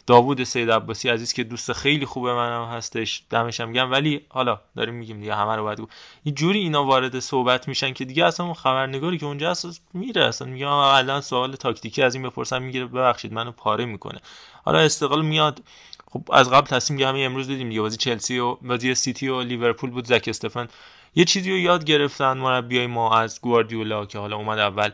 داوود 0.08 0.44
سید 0.44 0.72
عباسی 0.72 1.10
عزیز 1.10 1.34
که 1.34 1.44
دوست 1.44 1.74
خیلی 1.74 2.06
خوبه 2.06 2.34
منم 2.34 2.66
هستش 2.66 3.24
دمش 3.30 3.60
هم 3.60 3.92
ولی 3.92 4.26
حالا 4.30 4.60
داریم 4.76 4.94
میگیم 4.94 5.20
دیگه 5.20 5.36
همه 5.36 5.56
رو 5.56 5.64
باید 5.64 5.80
یه 6.26 6.34
جوری 6.34 6.60
اینا 6.60 6.84
وارد 6.86 7.20
صحبت 7.20 7.68
میشن 7.68 7.94
که 7.94 8.06
دیگه 8.06 8.26
اصلا 8.26 8.46
اون 8.46 8.56
خبرنگاری 8.56 9.18
که 9.18 9.26
اونجا 9.26 9.52
هست 9.52 9.82
میره. 9.94 10.26
اصلا 10.26 10.48
میگه 10.48 10.68
الان 10.68 11.22
سوال 11.22 11.56
تاکتیکی 11.56 12.04
از 12.04 12.16
این 12.16 12.24
بپرسم 12.24 12.62
می‌گیره 12.62 12.86
ببخشید 12.86 13.34
منو 13.34 13.52
پاره 13.52 13.86
می‌کنه. 13.86 14.20
حالا 14.66 14.80
استقلال 14.80 15.26
میاد 15.26 15.62
خب 16.10 16.22
از 16.34 16.50
قبل 16.50 16.68
تصمیم 16.68 17.08
همین 17.08 17.26
امروز 17.26 17.48
دیدیم 17.48 17.70
دیگه 17.70 17.82
بازی 17.82 17.98
چلسی 17.98 18.40
و 18.40 18.56
بازی 18.56 18.96
سیتی 18.96 19.28
و 19.28 19.42
لیورپول 19.42 19.90
بود 19.90 20.06
زک 20.06 20.26
استفن 20.28 20.68
یه 21.16 21.26
چیزی 21.26 21.52
رو 21.52 21.58
یاد 21.58 21.84
گرفتن 21.84 22.38
مربیای 22.38 22.88
ما 22.88 23.18
از 23.18 23.42
گواردیولا 23.42 24.06
که 24.06 24.20
حالا 24.20 24.36
اومد 24.36 24.60
اول 24.60 24.90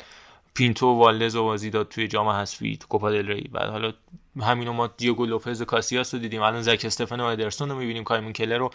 پینتو 0.53 0.87
و 0.87 0.97
والدز 0.97 1.35
و 1.35 1.43
بازی 1.43 1.69
داد 1.69 1.89
توی 1.89 2.07
جام 2.07 2.27
حذفی 2.27 2.77
تو 2.77 2.87
کوپا 2.87 3.11
دل 3.11 3.27
ری. 3.27 3.49
بعد 3.53 3.69
حالا 3.69 3.93
همینو 4.41 4.73
ما 4.73 4.87
دیوگو 4.87 5.25
لوپز 5.25 5.61
و 5.61 5.65
کاسیاس 5.65 6.13
رو 6.13 6.19
دیدیم. 6.19 6.41
الان 6.41 6.61
زک 6.61 6.81
استفن 6.85 7.19
و 7.19 7.23
ادرسون 7.23 7.69
رو 7.69 7.75
می‌بینیم 7.75 8.03
کایمون 8.03 8.33
کلر 8.33 8.57
رو 8.57 8.71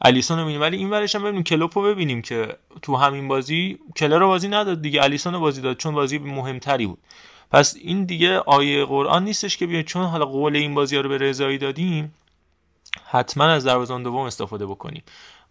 الیسون 0.00 0.38
رو 0.38 0.44
می‌بینیم. 0.44 0.60
ولی 0.60 0.76
این 0.76 0.90
ورش 0.90 1.14
هم 1.14 1.22
ببینیم 1.22 1.42
کلوپ 1.42 1.78
رو 1.78 1.84
ببینیم 1.84 2.22
که 2.22 2.56
تو 2.82 2.96
همین 2.96 3.28
بازی 3.28 3.78
کلر 3.96 4.18
رو 4.18 4.26
بازی 4.26 4.48
نداد 4.48 4.82
دیگه 4.82 5.02
الیسون 5.02 5.34
رو 5.34 5.40
بازی 5.40 5.60
داد 5.60 5.76
چون 5.76 5.94
بازی 5.94 6.18
مهمتری 6.18 6.86
بود. 6.86 6.98
پس 7.50 7.76
این 7.80 8.04
دیگه 8.04 8.38
آیه 8.38 8.84
قرآن 8.84 9.24
نیستش 9.24 9.56
که 9.56 9.66
بیاید 9.66 9.86
چون 9.86 10.04
حالا 10.04 10.24
قول 10.24 10.56
این 10.56 10.74
بازی 10.74 10.96
ها 10.96 11.02
رو 11.02 11.08
به 11.08 11.18
رضایی 11.18 11.58
دادیم 11.58 12.14
حتما 13.10 13.44
از 13.44 13.64
دروازه‌بان 13.64 14.02
دوم 14.02 14.22
استفاده 14.22 14.66
بکنیم. 14.66 15.02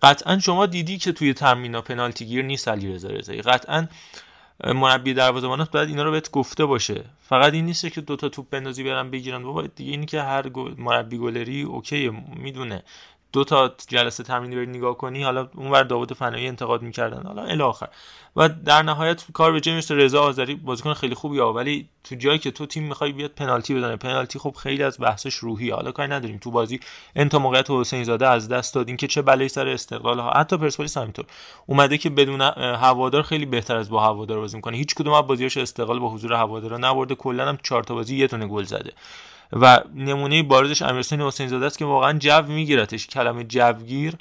قطعا 0.01 0.39
شما 0.39 0.65
دیدی 0.65 0.97
که 0.97 1.11
توی 1.11 1.33
ترمینا 1.33 1.81
پنالتی 1.81 2.25
گیر 2.25 2.45
نیست 2.45 2.67
علی 2.67 2.93
رضا 2.93 3.09
رضایی. 3.09 3.41
قطعا 3.41 3.87
مربی 4.63 5.13
دروازه‌بانات 5.13 5.71
باید 5.71 5.89
اینا 5.89 6.03
رو 6.03 6.11
بهت 6.11 6.31
گفته 6.31 6.65
باشه. 6.65 7.03
فقط 7.21 7.53
این 7.53 7.65
نیست 7.65 7.89
که 7.89 8.01
دوتا 8.01 8.29
توپ 8.29 8.49
بندازی 8.49 8.83
برن 8.83 9.11
بگیرن. 9.11 9.43
بابا 9.43 9.61
دیگه 9.61 9.91
اینی 9.91 10.05
که 10.05 10.21
هر 10.21 10.49
مربی 10.77 11.17
گلری 11.17 11.61
اوکی 11.61 12.09
می‌دونه. 12.35 12.83
دو 13.33 13.43
تا 13.43 13.71
جلسه 13.87 14.23
تمرینی 14.23 14.55
بری 14.55 14.65
نگاه 14.65 14.97
کنی 14.97 15.23
حالا 15.23 15.49
اونور 15.55 15.83
داوود 15.83 16.13
فنایی 16.13 16.47
انتقاد 16.47 16.81
می‌کردن. 16.81 17.23
حالا 17.23 17.43
الی 17.43 17.61
آخر. 17.61 17.87
و 18.35 18.49
در 18.49 18.83
نهایت 18.83 19.25
کار 19.33 19.51
به 19.51 19.59
جیمز 19.61 19.91
رضا 19.91 20.23
آذری 20.23 20.55
بازیکن 20.55 20.93
خیلی 20.93 21.15
خوبی 21.15 21.39
ها 21.39 21.53
ولی 21.53 21.89
تو 22.03 22.15
جایی 22.15 22.39
که 22.39 22.51
تو 22.51 22.65
تیم 22.65 22.83
می‌خوای 22.83 23.11
بیاد 23.11 23.31
پنالتی 23.31 23.75
بزنه. 23.75 23.95
پنالتی 23.95 24.39
خب 24.39 24.55
خیلی 24.63 24.83
از 24.83 24.97
بحثش 24.99 25.35
روحی 25.35 25.69
حالا 25.69 25.91
کاری 25.91 26.11
نداریم. 26.11 26.37
تو 26.37 26.51
بازی 26.51 26.79
انتا 27.15 27.39
موقعیت 27.39 27.71
حسین 27.71 28.03
زاده 28.03 28.27
از 28.27 28.49
دست 28.49 28.75
دادین 28.75 28.97
که 28.97 29.07
چه 29.07 29.21
بلایی 29.21 29.49
سر 29.49 29.67
استقلال 29.67 30.19
ها. 30.19 30.31
حتی 30.31 30.57
پرسپولیس 30.57 30.97
همینطور 30.97 31.25
اومده 31.65 31.97
که 31.97 32.09
بدون 32.09 32.41
هوادار 32.41 33.21
خیلی 33.21 33.45
بهتر 33.45 33.75
از 33.75 33.89
با 33.89 34.03
هوادار 34.03 34.39
بازی 34.39 34.55
می‌کنه. 34.55 34.77
هیچ 34.77 34.95
کدوم 34.95 35.13
از 35.13 35.27
بازیاش 35.27 35.57
استقلال 35.57 35.99
با 35.99 36.09
حضور 36.09 36.33
هوادارا 36.33 36.77
نبرده. 36.77 37.15
کلا 37.15 37.49
هم 37.49 37.57
4 37.63 37.83
تا 37.83 37.95
بازی 37.95 38.17
یه 38.17 38.27
تونه 38.27 38.47
گل 38.47 38.63
زده. 38.63 38.93
و 39.53 39.79
نمونه 39.95 40.43
بارزش 40.43 40.81
امیرحسین 40.81 41.21
حسین 41.21 41.47
زاده 41.47 41.65
است 41.65 41.77
که 41.77 41.85
واقعا 41.85 42.13
جو 42.13 42.41
میگیرتش. 42.41 43.07
کلمه 43.07 43.43
جوگیر 43.43 44.13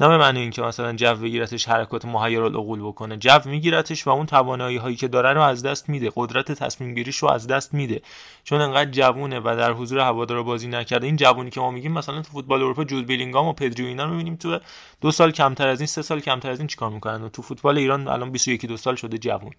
نه 0.00 0.08
به 0.08 0.16
معنی 0.18 0.40
اینکه 0.40 0.62
مثلا 0.62 0.92
جو 0.92 1.14
بگیرتش 1.14 1.68
حرکات 1.68 2.04
العقول 2.04 2.80
بکنه. 2.80 3.16
جو 3.16 3.38
میگیرتش 3.44 4.06
و 4.06 4.10
اون 4.10 4.26
توانایی 4.26 4.76
هایی 4.76 4.96
که 4.96 5.08
داره 5.08 5.32
رو 5.32 5.40
از 5.40 5.62
دست 5.62 5.88
میده. 5.88 6.12
قدرت 6.16 6.52
تصمیم 6.52 6.94
گیریش 6.94 7.16
رو 7.16 7.30
از 7.30 7.46
دست 7.46 7.74
میده. 7.74 8.02
چون 8.44 8.60
انقدر 8.60 8.90
جوونه 8.90 9.40
و 9.40 9.56
در 9.58 9.72
حضور 9.72 9.98
هوادارا 9.98 10.42
بازی 10.42 10.68
نکرده. 10.68 11.06
این 11.06 11.16
جوونی 11.16 11.50
که 11.50 11.60
ما 11.60 11.70
میگیم 11.70 11.92
مثلا 11.92 12.22
تو 12.22 12.32
فوتبال 12.32 12.62
اروپا 12.62 12.84
جود 12.84 13.06
بیلینگام 13.06 13.46
و 13.46 13.52
پدری 13.52 13.86
اینا 13.86 14.04
رو 14.04 14.10
می‌بینیم 14.10 14.36
تو 14.36 14.58
دو 15.00 15.10
سال 15.10 15.30
کمتر 15.30 15.68
از 15.68 15.80
این 15.80 15.86
سه 15.86 16.02
سال 16.02 16.20
کمتر 16.20 16.50
از 16.50 16.58
این 16.58 16.66
چیکار 16.66 16.90
می‌کنن؟ 16.90 17.22
و 17.22 17.28
تو 17.28 17.42
فوتبال 17.42 17.78
ایران 17.78 18.08
الان 18.08 18.30
21 18.30 18.66
دو 18.66 18.76
سال 18.76 18.94
شده 18.94 19.18
جوون. 19.18 19.52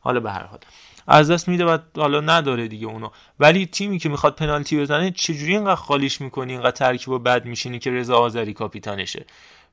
حالا 0.00 0.20
به 0.20 0.32
هر 0.32 0.44
حال. 0.44 0.58
از 1.06 1.30
دست 1.30 1.48
میده 1.48 1.64
و 1.64 1.78
حالا 1.96 2.20
نداره 2.20 2.68
دیگه 2.68 2.86
اونو. 2.86 3.08
ولی 3.40 3.66
تیمی 3.66 3.98
که 3.98 4.08
می‌خواد 4.08 4.34
پنالتی 4.34 4.80
بزنه 4.80 5.10
چجوری 5.10 5.52
اینقدر 5.52 5.74
خالیش 5.74 6.20
می‌کنی؟ 6.20 6.52
اینقدر 6.52 6.70
ترکیب 6.70 7.24
بد 7.24 7.44
میشینی 7.44 7.78
که 7.78 7.90
رضا 7.90 8.18
آذری 8.18 8.52
کاپیتانشه؟ 8.52 9.26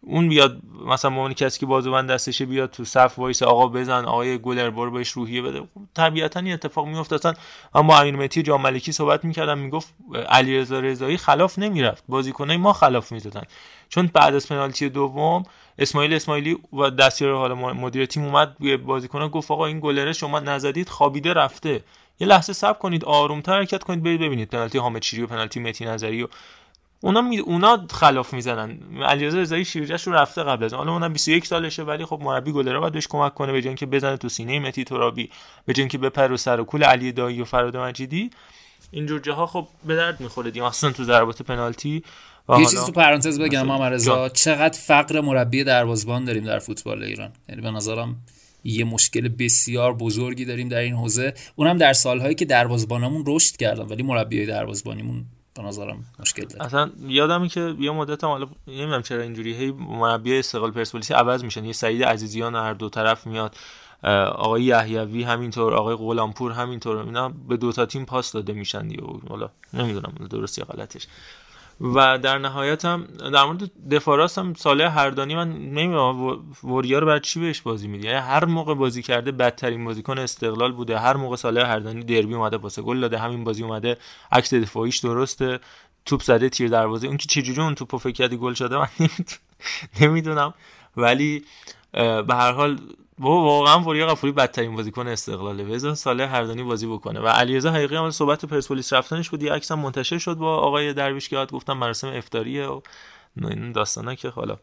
اون 0.04 0.30
بیاد 0.30 0.58
مثلا 0.86 1.16
اون 1.16 1.34
کسی 1.34 1.60
که 1.60 1.66
بازوبند 1.66 2.10
دستشه 2.10 2.46
بیاد 2.46 2.70
تو 2.70 2.86
صف 2.86 3.20
وایس 3.20 3.44
آقا 3.44 3.68
بزن 3.68 4.06
آقای 4.06 4.38
گلر 4.38 4.70
برو 4.70 4.92
بهش 4.92 5.10
روحیه 5.10 5.42
بده. 5.42 5.60
خب 5.60 5.68
طبیعتا 5.94 6.40
این 6.40 6.54
اتفاق 6.54 6.88
میفته 6.88 7.16
اصلا 7.16 7.34
من 7.76 7.88
با 7.88 8.00
امیر 8.00 8.16
متی 8.16 8.44
جام 8.44 8.62
ملکی 8.62 8.92
صحبت 8.92 9.26
می‌کردم 9.26 9.58
می‌گفت 9.58 9.94
علیرضا 10.30 10.80
رضایی 10.80 11.18
خلاف 11.18 11.60
نمی‌رفت. 11.60 12.04
بازیکنای 12.08 12.58
ما 12.58 12.74
خلاف 12.74 13.12
می‌زدن. 13.12 13.44
چون 13.90 14.10
بعد 14.14 14.36
از 14.36 14.48
پنالتی 14.48 14.90
دوم 14.90 15.44
اسماعیل 15.80 16.14
اسماعیلی 16.14 16.58
و 16.74 16.90
دستیار 16.90 17.36
حالا 17.36 17.56
مدیر 17.56 18.06
تیم 18.06 18.24
اومد 18.24 18.58
به 18.60 18.78
بازیکنان 18.78 19.30
گفت 19.30 19.52
آقا 19.52 19.66
این 19.66 19.80
گلره 19.80 20.14
شما 20.14 20.40
نزدید 20.40 20.90
خوابیده 20.90 21.34
رفته. 21.34 21.84
یه 22.20 22.28
لحظه 22.28 22.54
صبر 22.54 22.80
کنید 22.80 23.06
آرومتر 23.06 23.54
حرکت 23.54 23.84
کنید 23.84 24.04
برید 24.04 24.22
ببینید 24.22 24.50
پنالتی 24.50 24.78
حامد 24.78 25.02
شیری 25.04 25.24
و 25.24 25.28
پنالتی 25.28 25.60
متی 25.60 25.86
نظری 25.86 26.24
و 26.24 26.28
اونا 27.02 27.22
می... 27.22 27.38
اونا 27.38 27.88
خلاف 27.92 28.34
می‌زنن. 28.34 28.78
علیرضا 29.04 29.38
رضایی 29.38 29.66
شیرجهش 29.66 30.08
رو 30.08 30.14
رفته 30.14 30.44
قبل 30.44 30.64
از 30.64 30.74
حالا 30.74 30.94
اونم 30.94 31.14
21 31.14 31.46
سالشه 31.46 31.84
ولی 31.84 32.06
خب 32.06 32.20
مربی 32.24 32.52
گلر 32.52 32.80
باید 32.80 32.94
بهش 32.94 33.08
کمک 33.08 33.34
کنه 33.34 33.52
به 33.52 33.76
که 33.76 33.86
بزنه 33.86 34.18
تو 34.18 34.30
سینه 34.30 34.60
متی 34.60 34.84
ترابی 34.84 35.30
به 35.66 35.74
که 35.74 35.98
بپره 35.98 36.38
سر 36.38 36.60
و 36.60 36.64
کول 36.64 36.84
علی 36.84 37.12
دایی 37.12 37.42
و 37.42 37.46
فراد 37.46 37.78
مجیدی. 37.78 38.30
اینجور 38.92 39.20
جاها 39.20 39.48
خب 39.48 39.68
به 39.86 39.96
درد 39.96 40.20
می‌خوره 40.20 40.52
دیگه. 40.52 40.66
اصلا 40.66 40.92
تو 40.92 41.04
ضربات 41.04 41.42
پنالتی. 41.42 42.04
یه 42.50 42.66
چیزی 42.66 42.86
تو 42.86 42.92
پرانتز 42.92 43.40
بگم 43.40 43.66
محمد 43.68 43.94
رضا 43.94 44.30
چقدر 44.30 44.80
فقر 44.80 45.22
مربی 45.22 45.64
دروازبان 45.64 46.26
داریم 46.26 46.44
در 46.44 46.60
فوتبال 46.60 47.04
ایران. 47.04 47.32
یعنی 47.50 47.62
به 47.62 47.72
نظرم 47.72 48.16
یه 48.64 48.84
مشکل 48.84 49.28
بسیار 49.28 49.94
بزرگی 49.94 50.46
داریم 50.46 50.70
در 50.70 50.78
این 50.78 50.94
حوزه. 50.94 51.34
اونم 51.56 51.78
در 51.78 51.94
سالهایی 51.94 52.36
که 52.36 52.46
دروازبانمون 52.46 53.24
رشد 53.28 53.56
کردن 53.56 53.84
ولی 53.84 54.04
مربی 54.04 54.46
دروازبانیمون 54.46 55.26
به 55.54 55.62
نظرم 55.62 56.06
مشکل 56.20 56.46
داره. 56.46 56.66
اصلا 56.66 56.92
یادم 57.08 57.48
که 57.48 57.76
یه 57.80 57.92
مدت 57.92 58.24
هم 58.24 58.30
حالا 58.30 58.48
نمی‌دونم 58.68 59.02
چرا 59.02 59.22
اینجوری 59.22 59.54
هی 59.54 59.72
مربی 59.72 60.40
استقلال 60.40 60.72
پرسپولیس 60.72 61.12
عوض 61.12 61.44
میشن. 61.44 61.66
یه 61.66 61.74
سعید 61.74 62.04
عزیزیان 62.04 62.56
هر 62.56 62.74
دو 62.74 62.90
طرف 62.90 63.28
میاد 63.28 63.56
آقای 64.36 64.64
یحیوی 64.64 65.24
همینطور 65.24 65.74
آقای 65.74 65.96
غلامپور 65.96 66.52
همینطور 66.52 66.98
اینا 66.98 67.30
به 67.30 67.58
دو 67.58 67.72
تا 67.72 67.86
تیم 67.86 68.06
پاس 68.06 68.32
داده 68.32 68.54
میشن 68.54 68.88
دیگه. 68.88 69.04
حالا 69.30 69.50
نمی‌دونم 69.74 70.14
درست 70.30 70.58
یا 70.58 70.66
غلطش. 70.66 71.08
و 71.82 72.18
در 72.18 72.38
نهایت 72.38 72.86
هم 72.86 73.04
در 73.34 73.46
مورد 73.46 73.72
دفاراست 73.92 74.38
هم 74.38 74.54
ساله 74.54 74.90
هردانی 74.90 75.36
من 75.36 75.50
نمی‌دونم 75.52 76.40
وریا 76.64 77.00
رو 77.00 77.08
بر 77.08 77.20
چی 77.20 77.40
بهش 77.40 77.62
بازی 77.62 77.88
میده 77.88 78.08
یعنی 78.08 78.20
هر 78.20 78.46
موقع 78.46 78.74
بازی 78.74 79.02
کرده 79.02 79.32
بدترین 79.32 79.86
بازیکن 79.86 80.18
استقلال 80.20 80.72
بوده. 80.72 81.00
هر 81.00 81.18
موقع 81.18 81.36
ساله 81.36 81.66
هردانی 81.66 82.04
دربی 82.04 82.34
اومده 82.34 82.58
واسه 82.58 82.82
گل 82.82 83.00
داده 83.00 83.18
همین 83.18 83.44
بازی 83.44 83.64
اومده 83.64 83.98
عکس 84.32 84.54
دفاعیش 84.54 84.98
درسته 84.98 85.60
توپ 86.06 86.22
زده 86.22 86.50
تیر 86.50 86.70
دروازه. 86.70 87.08
اون 87.08 87.18
که 87.18 87.28
چجوری 87.28 87.62
اون 87.62 87.76
توپو 87.76 87.98
فکر 87.98 88.12
کردی 88.12 88.38
گل 88.38 88.54
شده 88.54 88.78
من 88.78 88.88
نمی‌دونم. 90.02 90.54
ولی 90.98 91.44
به 91.94 92.26
هر 92.30 92.52
حال 92.52 92.80
بابا 93.22 93.42
واقعا 93.44 93.80
وریا 93.80 94.08
غفوری 94.08 94.34
بدترین 94.34 94.76
بازیکن 94.76 95.08
استقلاله. 95.08 95.64
بذار 95.64 95.94
ساله 95.94 96.28
هردانی 96.28 96.64
بازی 96.64 96.88
بکنه. 96.88 97.20
و 97.20 97.28
علیرضا 97.28 97.72
حقیقی 97.72 97.96
هم 97.96 98.12
صحبت 98.12 98.46
پرسپولیس 98.46 98.94
رفتنش 98.94 99.30
بود. 99.30 99.44
یه 99.44 99.54
عکس 99.54 99.72
منتشر 99.72 100.18
شد 100.18 100.36
با 100.36 100.58
آقای 100.58 100.94
درویش 100.94 101.30
که 101.30 101.46
گفتم 101.52 101.74
مراسم 101.74 102.08
افطاریه 102.08 102.68
و 102.68 102.82
این 103.38 103.72
داستانا 103.72 104.16
که 104.16 104.30
حالا 104.30 104.58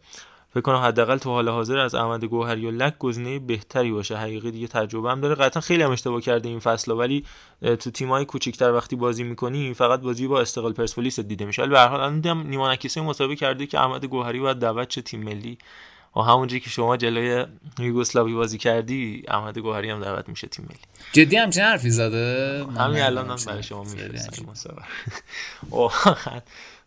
فکر 0.51 0.61
کنم 0.61 0.77
حداقل 0.77 1.17
تو 1.19 1.31
حال 1.31 1.49
حاضر 1.49 1.79
از 1.79 1.95
احمد 1.95 2.25
گوهری 2.25 2.67
و 2.67 2.71
لک 2.71 2.99
گزینه 2.99 3.39
بهتری 3.39 3.93
باشه. 3.93 4.17
حقیقی 4.17 4.51
دیگه 4.51 4.67
تجربه 4.67 5.11
هم 5.11 5.21
داره. 5.21 5.35
قطعا 5.35 5.61
خیلی 5.61 5.83
هم 5.83 5.91
اشتباه 5.91 6.21
کرده 6.21 6.49
این 6.49 6.59
فصل 6.59 6.93
ولی 6.93 7.25
تو 7.61 7.91
تیمای 7.91 8.25
کوچیک‌تر 8.25 8.73
وقتی 8.73 8.97
بازی 8.97 9.23
می‌کنی 9.25 9.75
فقط 9.75 10.01
بازی 10.01 10.27
با 10.27 10.41
استقلال 10.41 10.73
پرسپولیس 10.73 11.21
دیده 11.21 11.45
میشه. 11.45 11.63
ولی 11.63 11.71
به 11.71 11.79
هر 11.79 11.89
حال 11.89 12.01
الان 12.01 12.47
نیما 12.47 12.73
نکیسه 12.73 13.01
مسابقه 13.01 13.37
کرده 13.37 13.67
که 13.67 13.81
احمد 13.81 14.05
گوهری 14.05 14.41
باید 14.41 14.57
دعوت 14.57 14.89
چه 14.89 15.03
تیم 15.03 15.23
ملی 15.25 15.59
و 16.17 16.21
همونجوری 16.21 16.61
که 16.61 16.71
شما 16.71 16.97
جلوی 16.97 17.47
یوگسلاوی 17.79 18.35
بازی 18.35 18.59
کردی 18.59 19.25
احمد 19.29 19.59
گوهری 19.59 19.91
هم 19.91 20.01
دعوت 20.01 20.29
میشه 20.29 20.47
تیم 20.47 20.65
ملی. 20.69 20.79
جدی 21.13 21.37
همچین 21.37 21.65
حرفی 21.65 21.91
زده؟ 21.91 22.67
همین 22.79 23.03
الان 23.03 23.31
هم 23.31 23.37
برای 23.47 23.63
شما 23.63 23.85
میفرستم. 23.85 24.47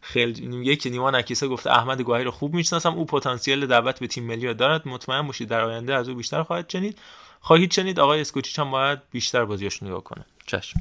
خیلی 0.01 0.65
یکی 0.72 0.89
نیما 0.89 1.11
نکیسه 1.11 1.47
گفته 1.47 1.72
احمد 1.72 2.01
گوهری 2.01 2.24
رو 2.24 2.32
خوب 2.32 2.53
می‌شناسم. 2.53 2.93
او 2.93 3.05
پتانسیل 3.05 3.67
دعوت 3.67 3.99
به 3.99 4.07
تیم 4.07 4.24
ملی 4.24 4.53
دارد. 4.53 4.88
مطمئن 4.88 5.28
باشید 5.28 5.49
در 5.49 5.61
آینده 5.61 5.95
از 5.95 6.09
او 6.09 6.15
بیشتر 6.15 6.43
خواهد 6.43 6.67
چنید 6.67 6.99
خواهید 7.41 7.72
چنید 7.72 7.99
آقای 7.99 8.22
اسکوچیچ 8.22 8.59
هم 8.59 8.72
باید 8.72 8.99
بیشتر 9.11 9.45
بازیاش 9.45 9.84
نگاه 9.84 10.03
کنه. 10.03 10.26
چشم. 10.47 10.80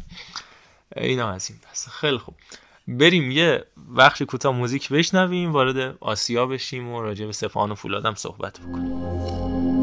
اینا 0.97 1.30
از 1.30 1.51
این 1.51 1.59
پس 1.70 1.88
خیلی 1.88 2.18
خوب. 2.18 2.34
بریم 2.99 3.30
یه 3.30 3.64
بخش 3.97 4.22
کوتاه 4.22 4.57
موزیک 4.57 4.88
بشنویم 4.88 5.53
وارد 5.53 5.97
آسیا 6.01 6.47
بشیم 6.47 6.88
و 6.88 7.03
راجع 7.03 7.26
به 7.26 7.32
سپاهان 7.32 7.70
و 7.70 7.74
فولادم 7.74 8.14
صحبت 8.14 8.61
بکنیم. 8.61 9.80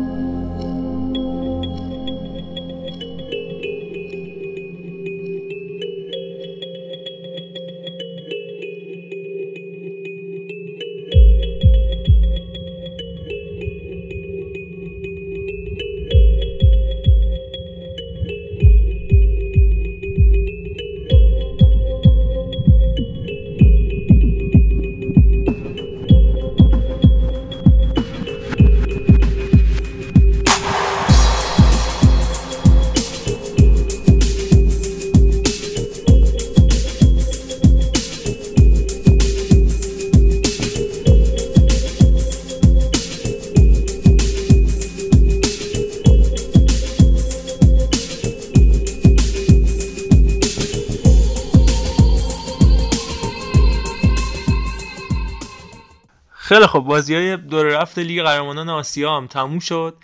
خیلی 56.47 56.67
خب 56.67 56.79
بازی 56.79 57.15
های 57.15 57.37
دور 57.37 57.65
رفت 57.65 57.99
لیگ 57.99 58.23
قهرمانان 58.23 58.69
آسیا 58.69 59.17
هم 59.17 59.27
تموم 59.27 59.59
شد. 59.59 59.97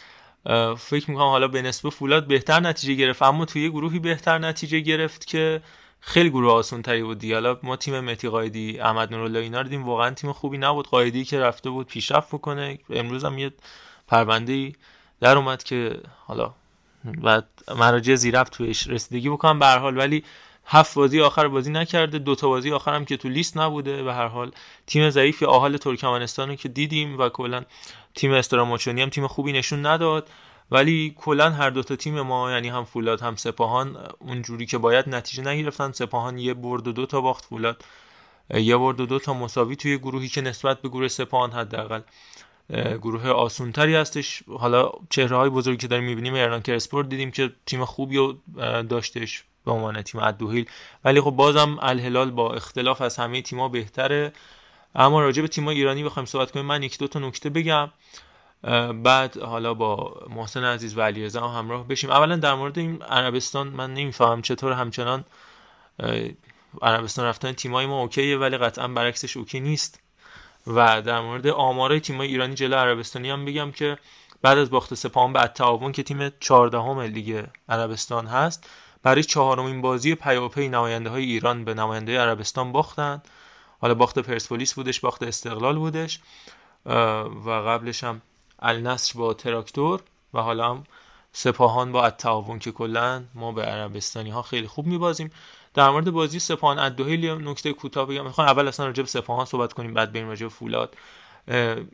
فکر 0.77 1.11
می‌کنم 1.11 1.25
حالا 1.25 1.47
به 1.47 1.61
نسبه 1.61 1.89
فولاد 1.89 2.27
بهتر 2.27 2.59
نتیجه 2.59 2.93
گرفت 2.93 3.21
اما 3.21 3.45
توی 3.45 3.69
گروهی 3.69 3.99
بهتر 3.99 4.37
نتیجه 4.37 4.79
گرفت 4.79 5.27
که 5.27 5.61
خیلی 5.99 6.29
گروه 6.29 6.51
آسون 6.51 6.81
تری 6.81 7.03
بود 7.03 7.25
حالا 7.25 7.59
ما 7.63 7.75
تیم 7.75 7.99
متی 7.99 8.29
قایدی 8.29 8.79
احمد 8.79 9.13
نورالله 9.13 9.39
اینا 9.39 9.57
رو 9.57 9.63
دیدیم 9.63 9.83
واقعا 9.83 10.09
تیم 10.09 10.31
خوبی 10.31 10.57
نبود. 10.57 10.87
قایدی 10.87 11.25
که 11.25 11.39
رفته 11.39 11.69
بود 11.69 11.87
پیشرفت 11.87 12.27
بکنه. 12.27 12.79
امروز 12.89 13.25
هم 13.25 13.37
یه 13.37 13.51
پرونده 14.07 14.71
در 15.19 15.37
اومد 15.37 15.63
که 15.63 15.99
حالا 16.25 16.53
بعد 17.03 17.47
مراجع 17.77 18.15
زیرفت 18.15 18.53
توش 18.53 18.87
رسیدگی 18.87 19.29
بکنم. 19.29 19.59
به 19.59 19.65
حال 19.67 19.97
ولی 19.97 20.23
هفت 20.65 20.95
بازی 20.95 21.21
آخر 21.21 21.47
بازی 21.47 21.71
نکرده 21.71 22.19
دو 22.19 22.35
تا 22.35 22.47
بازی 22.47 22.71
آخر 22.71 22.95
هم 22.95 23.05
که 23.05 23.17
تو 23.17 23.29
لیست 23.29 23.57
نبوده 23.57 24.03
به 24.03 24.13
هر 24.13 24.27
حال. 24.27 24.51
تیم 24.87 25.09
ضعیفی 25.09 25.45
آهال 25.45 25.77
ترکمنستان 25.77 26.49
رو 26.49 26.55
که 26.55 26.69
دیدیم 26.69 27.19
و 27.19 27.29
کلا 27.29 27.63
تیم 28.15 28.31
استراموچونی 28.31 29.01
هم 29.01 29.09
تیم 29.09 29.27
خوبی 29.27 29.51
نشون 29.51 29.85
نداد. 29.85 30.29
ولی 30.71 31.15
کلا 31.17 31.49
هر 31.49 31.69
دو 31.69 31.83
تا 31.83 31.95
تیم 31.95 32.21
ما 32.21 32.51
یعنی 32.51 32.69
هم 32.69 32.83
فولاد 32.83 33.21
هم 33.21 33.35
سپاهان 33.35 33.97
اونجوری 34.19 34.65
که 34.65 34.77
باید 34.77 35.09
نتیجه 35.09 35.43
نگرفتن. 35.43 35.91
سپاهان 35.91 36.37
یه 36.37 36.53
برد 36.53 36.87
و 36.87 36.91
دو 36.91 37.05
تا 37.05 37.21
باخت 37.21 37.45
فولاد 37.45 37.85
یه 38.53 38.77
برد 38.77 38.99
و 38.99 39.05
دو 39.05 39.19
تا 39.19 39.33
مساوی 39.33 39.75
توی 39.75 39.97
گروهی 39.97 40.27
که 40.27 40.41
نسبت 40.41 40.81
به 40.81 40.89
گروه 40.89 41.07
سپاهان 41.07 41.51
حداقل 41.51 42.01
گروه 43.01 43.29
آسونتری 43.29 43.95
هستش. 43.95 44.43
حالا 44.59 44.91
چهره 45.09 45.37
های 45.37 45.49
بزرگی 45.49 45.77
که 45.77 45.87
داریم 45.87 46.05
می‌بینیم 46.05 46.33
ایران 46.33 46.61
کرسپورت 46.61 47.09
دیدیم 47.09 47.31
که 47.31 47.53
تیم 47.65 47.85
خوبی 47.85 48.17
رو 48.17 48.37
داشتش. 48.89 49.43
به 49.65 49.71
عنوان 49.71 50.01
تیم 50.01 50.21
ادوهیل 50.21 50.69
ولی 51.05 51.21
خب 51.21 51.31
بازم 51.31 51.77
الهلال 51.81 52.31
با 52.31 52.53
اختلاف 52.53 53.01
از 53.01 53.17
همه 53.17 53.41
تیم‌ها 53.41 53.67
بهتره. 53.67 54.33
اما 54.95 55.21
راجع 55.21 55.41
به 55.41 55.47
تیم‌های 55.47 55.75
ایرانی 55.75 56.03
بخوایم 56.03 56.25
صحبت 56.25 56.51
کنیم. 56.51 56.65
من 56.65 56.83
یک 56.83 56.99
دو 56.99 57.07
تا 57.07 57.19
نکته 57.19 57.49
بگم. 57.49 57.89
بعد 59.03 59.37
حالا 59.37 59.73
با 59.73 60.15
محسن 60.29 60.63
عزیز 60.63 60.97
و 60.97 61.01
علیرضا 61.01 61.47
همراه 61.47 61.87
بشیم. 61.87 62.09
اولا 62.09 62.35
در 62.35 62.53
مورد 62.53 62.79
این 62.79 63.01
عربستان 63.01 63.67
من 63.67 63.93
نمی‌فهمم 63.93 64.41
چطور 64.41 64.71
همچنان 64.71 65.25
عربستان 66.81 67.25
رفتن 67.25 67.51
تیمای 67.51 67.85
ما 67.85 68.01
اوکیه 68.01 68.37
ولی 68.37 68.57
قطعا 68.57 68.87
برعکسش 68.87 69.37
اوکی 69.37 69.59
نیست. 69.59 69.99
و 70.67 71.01
در 71.01 71.19
مورد 71.19 71.47
آمارای 71.47 71.99
تیمای 71.99 72.27
ایرانی 72.27 72.55
جلو 72.55 72.75
عربستانی 72.75 73.29
هم 73.29 73.45
بگم 73.45 73.71
که 73.71 73.97
بعد 74.41 74.57
از 74.57 74.69
باخت 74.69 74.93
سپاهان 74.93 75.33
به 75.33 75.47
تعاون 75.47 75.91
که 75.91 76.03
تیم 76.03 76.29
14 76.39 77.03
لیگ 77.03 77.45
عربستان 77.69 78.27
هست 78.27 78.69
برای 79.03 79.23
چهارمین 79.23 79.81
بازی 79.81 80.15
پیاپی 80.15 80.67
نماینده 80.67 81.09
های 81.09 81.23
ایران 81.23 81.65
به 81.65 81.73
نماینده 81.73 82.19
عربستان 82.19 82.71
باختن. 82.71 83.21
حالا 83.81 83.93
باخت 83.93 84.19
پرسپولیس 84.19 84.73
بودش 84.73 84.99
باخت 84.99 85.23
استقلال 85.23 85.77
بودش 85.77 86.19
و 87.45 87.49
قبلش 87.49 88.03
هم 88.03 88.21
النصر 88.59 89.19
با 89.19 89.33
تراکتور 89.33 90.01
و 90.33 90.41
حالا 90.41 90.69
هم 90.69 90.83
سپاهان 91.31 91.91
با 91.91 92.03
التعاون 92.03 92.59
که 92.59 92.71
کلا 92.71 93.23
ما 93.35 93.51
به 93.51 93.61
عربستانی 93.61 94.29
ها 94.29 94.41
خیلی 94.41 94.67
خوب 94.67 94.85
میبازیم. 94.85 95.31
در 95.73 95.89
مورد 95.89 96.11
بازی 96.11 96.39
سپاهان 96.39 96.79
الدوهیل 96.79 97.29
نکته 97.29 97.73
کوتاه 97.73 98.05
بگم. 98.07 98.23
می‌خوام 98.23 98.47
اول 98.47 98.67
اصلا 98.67 98.85
راجع 98.85 99.03
به 99.03 99.09
سپاهان 99.09 99.45
صحبت 99.45 99.73
کنیم 99.73 99.93
بعد 99.93 100.13
بریم 100.13 100.27
راجع 100.27 100.45
به 100.45 100.49
فولاد. 100.49 100.95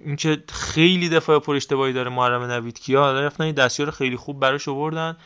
اینکه 0.05 0.43
خیلی 0.49 1.10
دفاع 1.10 1.39
پر 1.39 1.55
اشتباهی 1.55 1.93
داره 1.93 2.10
محرم 2.10 2.43
نوید 2.43 2.80
کیا. 2.80 3.20
رفتن 3.20 3.51
دستیار 3.51 3.91
خیلی 3.91 4.16
خوب 4.16 4.39
براش 4.39 4.68
آوردن. 4.68 5.18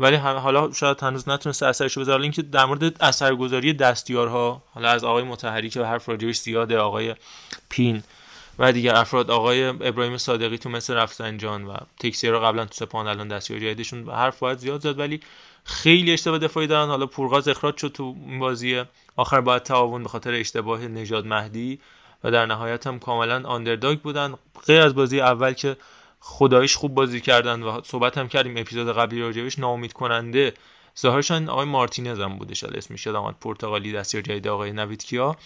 ولی 0.00 0.16
حالا 0.16 0.72
شاید 0.72 1.02
هنوز 1.02 1.28
نتونسته 1.28 1.66
اثرش 1.66 1.98
بذاره. 1.98 2.22
اینکه 2.22 2.42
در 2.42 2.64
مورد 2.64 3.02
اثرگذاری 3.02 3.72
دستیارها 3.72 4.62
حالا 4.74 4.88
از 4.88 5.04
آقای 5.04 5.22
متحری 5.22 5.70
که 5.70 5.84
حرف 5.84 6.08
راجعش 6.08 6.38
زیاده 6.38 6.78
آقای 6.78 7.14
پین 7.68 8.02
و 8.58 8.72
دیگر 8.72 8.94
افراد 8.94 9.30
آقای 9.30 9.64
ابراهیم 9.64 10.16
صادقی 10.16 10.58
تو 10.58 10.68
مثل 10.68 10.94
رفسنجان 10.94 11.64
و 11.64 11.76
تکسیر 12.00 12.30
رو 12.30 12.40
قبلا 12.40 12.64
تو 12.64 12.74
سپاهان 12.74 13.06
الان 13.06 13.28
دستیار 13.28 13.60
جدیدشون 13.60 14.10
حرف 14.10 14.38
باید 14.38 14.58
زیاد 14.58 14.80
زد 14.80 14.98
ولی 14.98 15.20
خیلی 15.64 16.12
اشتباه 16.12 16.38
دفاعی 16.38 16.66
دارن. 16.66 16.88
حالا 16.88 17.06
پورغاز 17.06 17.48
اخراج 17.48 17.76
شد 17.76 17.92
تو 17.92 18.16
این 18.26 18.38
بازی 18.38 18.82
آخر 19.16 19.40
باید 19.40 19.62
تعاون 19.62 20.02
به 20.02 20.08
خاطر 20.08 20.32
اشتباه 20.32 20.80
نژاد 20.80 21.26
مهدی 21.26 21.80
و 22.24 22.30
در 22.30 22.46
نهایت 22.46 22.86
هم 22.86 22.98
کاملا 22.98 23.48
آندرداگ 23.48 23.98
بودن. 23.98 24.34
غیر 24.66 24.80
از 24.80 24.94
بازی 24.94 25.20
اول 25.20 25.52
که 25.52 25.76
خدایش 26.20 26.76
خوب 26.76 26.94
بازی 26.94 27.20
کردن 27.20 27.62
و 27.62 27.80
صحبت 27.84 28.18
هم 28.18 28.28
کردیم 28.28 28.56
اپیزود 28.56 28.96
قبلی 28.96 29.20
راجبش 29.20 29.58
ناامید 29.58 29.92
کننده 29.92 30.54
ظاهرشان 31.00 31.48
آقای 31.48 31.66
مارتینز 31.66 32.20
هم 32.20 32.38
بودش 32.38 32.64
اسمش 32.64 33.06
یادم 33.06 33.18
آمد. 33.18 33.34
پرتغالی 33.40 33.92
دستیار 33.92 34.22
جدید 34.22 34.48
آقای 34.48 34.72
نوید 34.72 35.04
کیا. 35.04 35.36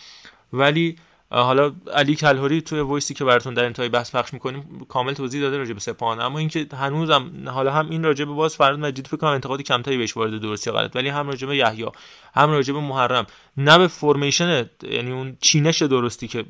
ولی 0.53 0.97
حالا 1.31 1.73
علی 1.95 2.15
کلهوری 2.15 2.61
توی 2.61 2.81
وایسی 2.81 3.15
که 3.15 3.25
براتون 3.25 3.55
در 3.55 3.65
انتهای 3.65 3.89
بحث 3.89 4.15
پخش 4.15 4.33
می‌کنیم 4.35 4.87
کامل 4.89 5.13
توضیح 5.13 5.43
داده 5.43 5.59
راجع 5.59 5.73
به 5.73 5.81
سپاهان. 5.81 6.21
اما 6.21 6.39
اینکه 6.39 6.67
هنوزم 6.73 7.31
حالا 7.47 7.73
هم 7.73 7.91
این 7.91 8.05
راجع 8.05 8.25
به 8.25 8.33
باز 8.33 8.57
فراد 8.57 8.79
مجید 8.79 9.07
فکر 9.07 9.17
کنم 9.17 9.31
انتقاد 9.31 9.63
کمتری 9.63 9.97
بهش 9.97 10.17
وارد 10.17 10.41
درستی 10.41 10.71
غلط. 10.71 10.97
ولی 10.97 11.09
هم 11.09 11.29
راجع 11.29 11.47
به 11.47 11.57
یحیی 11.57 11.87
هم 12.35 12.51
راجع 12.51 12.75
به 12.75 12.81
محرم. 12.81 13.27
نه 13.57 13.79
به 13.79 13.87
فرمیشن 13.87 14.71
یعنی 14.83 15.13
اون 15.13 15.37
چینش 15.41 15.83
درستی 15.83 16.29
که 16.29 16.45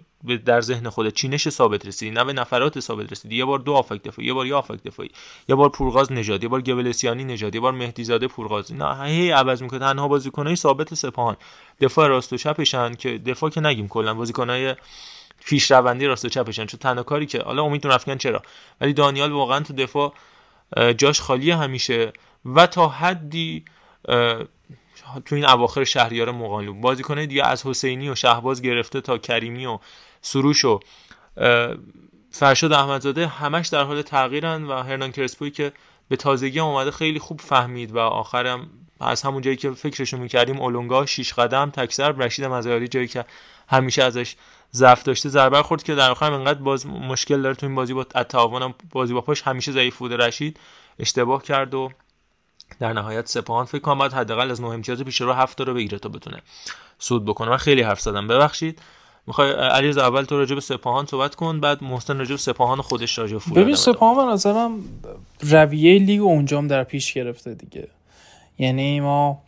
در 0.44 0.60
ذهن 0.60 0.88
خود 0.88 1.08
چینش 1.08 1.48
ثابت 1.48 1.86
رسیدی 1.86 2.10
نه 2.10 2.24
به 2.24 2.32
نفرات 2.32 2.80
ثابت 2.80 3.12
رسیدی. 3.12 3.36
یه 3.36 3.44
بار 3.44 3.58
دو 3.58 3.72
آفک 3.72 4.02
دفاعی 4.02 4.28
یه 4.28 4.34
بار 4.34 4.46
یه 4.46 4.54
آفک 4.54 4.82
دفاعی. 4.82 5.10
یه 5.48 5.54
بار 5.54 5.68
پورغاز 5.68 6.12
نژاد 6.12 6.42
یه 6.42 6.48
بار 6.48 6.60
گبلسیانی 6.60 7.24
نژاد 7.24 7.54
یه 7.54 7.60
بار 7.60 7.72
مهدی 7.72 8.04
زاده 8.04 8.28
پورغاز. 8.28 8.72
نه 8.72 9.04
هی 9.04 9.30
عوض 9.30 9.62
می‌کنه. 9.62 9.78
تنها 9.78 10.08
بازیکنای 10.08 10.56
ثابت 10.56 10.94
سپاهان. 10.94 11.36
دفاع 11.80 12.08
راست 12.08 12.32
و 12.32 12.36
چپشن 12.36 12.94
که 12.94 13.18
دفاع 13.18 13.50
که 13.50 13.60
نگیم 13.60 13.88
کلا 13.88 14.14
بازیکنای 14.14 14.76
پیشروندی 15.44 16.06
راست 16.06 16.24
و 16.24 16.28
چپشن. 16.28 16.66
چون 16.66 16.80
تنها 16.80 17.02
کاری 17.02 17.26
که 17.26 17.42
حالا 17.42 17.62
امید 17.62 17.86
رفتن 17.86 18.16
چرا؟ 18.16 18.42
ولی 18.80 18.92
دانیال 18.92 19.32
واقعا 19.32 19.60
تو 19.60 19.72
دفاع 19.72 20.14
جاش 20.98 21.20
خالی 21.20 21.50
همیشه. 21.50 22.12
و 22.44 22.66
تا 22.66 22.88
حدی 22.88 23.64
تو 25.24 25.34
این 25.34 25.44
اواخر 25.44 25.84
شهریار 25.84 26.30
مقالو 26.30 26.74
بازیکنای 26.74 27.26
دیگه 27.26 27.46
از 27.46 27.66
حسینی 27.66 28.08
و 28.08 28.14
شهباز 28.14 28.62
گرفته 28.62 29.00
تا 29.00 29.18
کریمی 29.18 29.66
و 29.66 29.78
سروش 30.20 30.64
و 30.64 30.80
فرشاد 32.30 32.72
احمدزاده 32.72 33.26
همش 33.26 33.68
در 33.68 33.82
حال 33.82 34.02
تغییرن 34.02 34.64
و 34.64 34.82
هرنان 34.82 35.12
کرسپوی 35.12 35.50
که 35.50 35.72
به 36.08 36.16
تازگی 36.16 36.60
اومده 36.60 36.90
خیلی 36.90 37.18
خوب 37.18 37.40
فهمید 37.40 37.92
و 37.92 37.98
آخرم 37.98 38.70
از 39.00 39.22
همون 39.22 39.42
جایی 39.42 39.56
که 39.56 39.70
فکرشو 39.70 40.16
می‌کردیم 40.16 40.60
اولونگا 40.60 41.06
شیش 41.06 41.32
قدم 41.34 41.70
تکسر 41.70 42.12
رشید 42.12 42.44
مزاری 42.44 42.88
جایی 42.88 43.08
که 43.08 43.24
همیشه 43.68 44.02
ازش 44.02 44.36
ضعف 44.74 45.02
داشته 45.02 45.28
ضربه 45.28 45.62
خورد 45.62 45.82
که 45.82 45.94
در 45.94 46.10
آخر 46.10 46.32
انقدر 46.32 46.58
باز 46.58 46.86
مشکل 46.86 47.42
داره 47.42 47.54
تو 47.54 47.66
این 47.66 47.74
بازی 47.74 47.94
با 47.94 48.04
تعاونم 48.04 48.74
بازی 48.90 49.14
با 49.14 49.20
پاش 49.20 49.42
همیشه 49.42 49.72
ضعیف 49.72 49.96
بوده. 49.96 50.16
رشید 50.16 50.60
اشتباه 50.98 51.42
کرد 51.42 51.74
و 51.74 51.90
در 52.78 52.92
نهایت 52.92 53.28
سپاهان 53.28 53.64
فکر 53.64 53.80
کنم 53.80 53.98
باید 53.98 54.12
حداقل 54.12 54.50
از 54.50 54.60
نه 54.60 54.66
امتیاز 54.66 55.02
پیش 55.02 55.20
رو 55.20 55.32
هفت 55.32 55.60
رو 55.60 55.74
بگیره 55.74 55.98
تا 55.98 56.08
بتونه 56.08 56.36
سود 56.98 57.24
بکنه. 57.24 57.50
من 57.50 57.56
خیلی 57.56 57.82
حرف 57.82 58.00
زدم. 58.00 58.28
ببخشید. 58.28 58.78
می‌خوای 59.26 59.52
علیرضا 59.52 60.02
اول 60.02 60.22
تو 60.22 60.38
راجع 60.38 60.54
به 60.54 60.60
سپاهان 60.60 61.06
صحبت 61.06 61.34
کن 61.34 61.60
بعد 61.60 61.84
محسن 61.84 62.18
راجع 62.18 62.30
به 62.30 62.36
سپاهان 62.36 62.80
خودش 62.80 63.18
راجع 63.18 63.36
به 63.36 63.60
ببین 63.62 63.74
سپاهان 63.74 64.32
نظرم 64.32 64.84
رویه 65.40 65.98
لیگ 65.98 66.20
اونجام 66.20 66.68
در 66.68 66.84
پیش 66.84 67.12
گرفته 67.12 67.54
دیگه. 67.54 67.88
یعنی 68.58 69.00
ما 69.00 69.42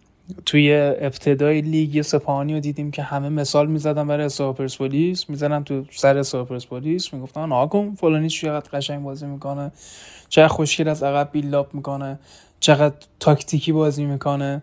توی 0.47 0.73
ابتدای 1.01 1.61
لیگ 1.61 2.03
سپاهانی 2.03 2.55
رو 2.55 2.61
دیدیم 2.61 2.91
که 2.91 3.03
همه 3.03 3.29
مثال 3.29 3.67
می‌زدن 3.67 4.07
برای 4.07 4.25
حساب 4.25 4.57
پرسپولیس. 4.57 5.31
می‌زنن 5.31 5.65
تو 5.65 5.85
سر 5.91 6.19
حساب 6.19 6.49
پرسپولیس 6.49 7.15
می‌گفتن 7.15 7.53
آقا 7.53 7.91
فلانی 7.91 8.29
چقدر 8.29 8.71
قشنگ 8.71 9.03
بازی 9.03 9.27
می‌کنه. 9.27 9.73
چقدر 10.29 10.49
خوشگل 10.49 10.89
از 10.89 11.03
عقب 11.03 11.29
بیلاپ 11.33 11.75
می‌کنه. 11.75 12.19
چقدر 12.65 12.95
تاکتیکی 13.21 13.73
بازی 13.73 14.05
می‌کنه. 14.05 14.63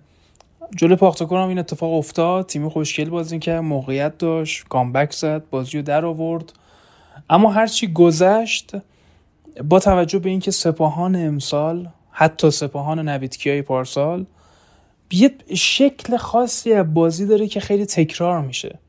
جلو 0.76 0.96
پاختاکور 0.96 1.42
هم 1.42 1.50
این 1.50 1.60
اتفاق 1.60 1.94
افتاد. 1.94 2.46
تیم 2.46 2.70
خوشگل 2.70 3.10
بازی 3.10 3.40
کرد 3.40 3.64
موقعیت 3.64 4.18
داشت 4.18 4.68
کامبک 4.70 5.12
زد 5.14 5.44
بازی 5.50 5.78
رو 5.78 5.84
در 5.84 6.06
آورد. 6.06 6.54
اما 7.30 7.52
هرچی 7.52 7.94
گذشت 7.94 8.72
با 9.70 9.80
توجه 9.80 10.20
به 10.20 10.30
اینکه 10.30 10.52
سپاهان 10.52 11.16
امسال 11.16 11.90
حتی 12.12 12.52
سپاهان 12.52 13.10
نویدکیای 13.10 13.62
پارسال 13.62 14.26
یه 15.12 15.32
شکل 15.56 16.18
خاصی 16.18 16.74
از 16.74 16.94
بازی 16.94 17.26
داره 17.26 17.48
که 17.48 17.60
خیلی 17.60 17.86
تکرار 17.86 18.42
میشه. 18.42 18.80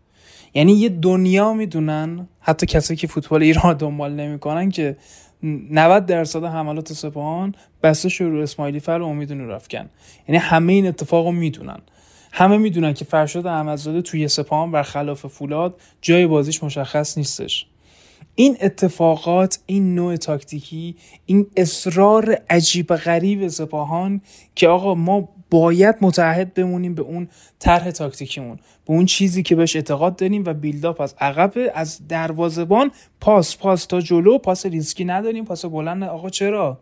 یعنی 0.54 0.72
یه 0.72 0.88
دنیا 0.88 1.52
می‌دونن 1.52 2.28
حتی 2.40 2.66
کسایی 2.66 2.96
که 2.98 3.06
فوتبال 3.06 3.42
ایران 3.42 3.76
دنبال 3.76 4.12
نمی‌کنن 4.12 4.70
که 4.70 4.96
90 5.42 6.06
درصد 6.06 6.44
حملات 6.44 6.92
سپاهان 6.92 7.54
بسته 7.82 8.08
شد 8.08 8.24
رو 8.24 8.40
اسماعیلی 8.40 8.80
فر 8.80 8.92
و 8.92 9.06
امید 9.06 9.32
رفکن 9.32 9.90
یعنی 10.28 10.38
همه 10.38 10.72
این 10.72 10.86
اتفاق 10.86 11.26
رو 11.26 11.32
می‌دونن. 11.32 11.78
همه 12.32 12.56
می‌دونن 12.56 12.94
که 12.94 13.04
فرشاد 13.04 13.46
احمدزاده 13.46 14.02
توی 14.02 14.28
سپاهان 14.28 14.70
برخلاف 14.70 15.26
فولاد 15.26 15.80
جای 16.00 16.26
بازیش 16.26 16.64
مشخص 16.64 17.18
نیستش. 17.18 17.66
این 18.34 18.56
اتفاقات 18.60 19.58
این 19.66 19.94
نوع 19.94 20.16
تاکتیکی 20.16 20.96
این 21.26 21.46
اصرار 21.56 22.38
عجیب 22.50 22.96
غریب 22.96 23.48
سپاهان 23.48 24.20
که 24.54 24.68
آقا 24.68 24.94
ما 24.94 25.28
باید 25.50 25.94
متحد 26.00 26.54
بمونیم 26.54 26.94
به 26.94 27.02
اون 27.02 27.28
طرح 27.58 27.90
تاکتیکیمون 27.90 28.56
به 28.56 28.92
اون 28.92 29.06
چیزی 29.06 29.42
که 29.42 29.56
بهش 29.56 29.76
اعتقاد 29.76 30.16
داریم 30.16 30.44
و 30.46 30.54
بیلداپ 30.54 31.00
از 31.00 31.14
عقب 31.20 31.52
از 31.74 32.08
دروازبان 32.08 32.90
پاس 33.20 33.56
پاس 33.56 33.86
تا 33.86 34.00
جلو 34.00 34.38
پاس 34.38 34.66
ریسکی 34.66 35.04
نداریم 35.04 35.44
پاس 35.44 35.64
بلند 35.64 36.02
آقا 36.02 36.30
چرا؟ 36.30 36.80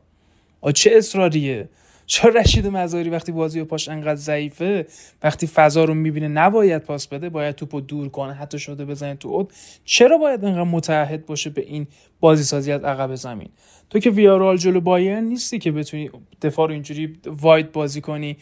آ 0.60 0.70
چه 0.70 0.90
اصراریه؟ 0.94 1.68
چرا 2.10 2.40
رشید 2.40 2.66
مزاری 2.66 3.10
وقتی 3.10 3.32
بازی 3.32 3.60
و 3.60 3.64
پاش 3.64 3.88
انقدر 3.88 4.14
ضعیفه 4.14 4.86
وقتی 5.22 5.46
فضا 5.46 5.84
رو 5.84 5.94
می‌بینه 5.94 6.28
نباید 6.28 6.82
پاس 6.82 7.06
بده 7.06 7.28
باید 7.28 7.54
توپو 7.54 7.80
دور 7.80 8.08
کنه 8.08 8.32
حتی 8.32 8.58
شده 8.58 8.84
بزنه 8.84 9.14
تو 9.14 9.28
اوت. 9.28 9.48
چرا 9.84 10.18
باید 10.18 10.44
انقدر 10.44 10.62
متحد 10.62 11.26
باشه 11.26 11.50
به 11.50 11.62
این 11.62 11.86
بازی 12.20 12.42
سازی 12.42 12.72
از 12.72 12.84
عقب 12.84 13.14
زمین؟ 13.14 13.48
تو 13.90 13.98
که 13.98 14.10
ویارال 14.10 14.56
جلو 14.56 14.80
بایرن 14.80 15.24
نیستی 15.24 15.58
که 15.58 15.72
بتونی 15.72 16.10
دفاع 16.42 16.66
رو 16.66 16.72
اینجوری 16.72 17.18
واید 17.26 17.72
بازی 17.72 18.00
کنی 18.00 18.36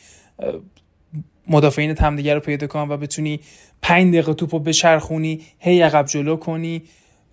مدافعین 1.49 1.97
همدیگه 1.99 2.35
رو 2.35 2.41
پیدا 2.41 2.67
کنی 2.67 2.89
و 2.89 2.97
بتونی 2.97 3.41
پنج 3.83 4.09
دقیقه 4.13 4.35
توپو 4.35 4.59
بچرخونی 4.59 5.41
هی 5.59 5.81
عقب 5.81 6.07
جلو 6.07 6.37
کنی. 6.37 6.83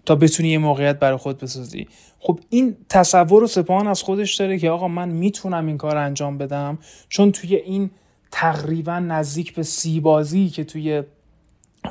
تا 0.05 0.15
بتونی 0.15 0.49
یه 0.49 0.57
موقعیت 0.57 0.99
برای 0.99 1.17
خود 1.17 1.37
بسازی. 1.37 1.87
خب 2.19 2.39
این 2.49 2.77
تصور 2.89 3.43
و 3.43 3.47
سپاهان 3.47 3.87
از 3.87 4.01
خودش 4.01 4.35
داره 4.35 4.59
که 4.59 4.69
آقا 4.69 4.87
من 4.87 5.09
می‌تونم 5.09 5.67
این 5.67 5.77
کار 5.77 5.97
انجام 5.97 6.37
بدم 6.37 6.77
چون 7.09 7.31
توی 7.31 7.55
این 7.55 7.91
تقریبا 8.31 8.99
نزدیک 8.99 9.55
به 9.55 9.63
سی 9.63 9.99
بازی 9.99 10.49
که 10.49 10.63
توی 10.63 11.03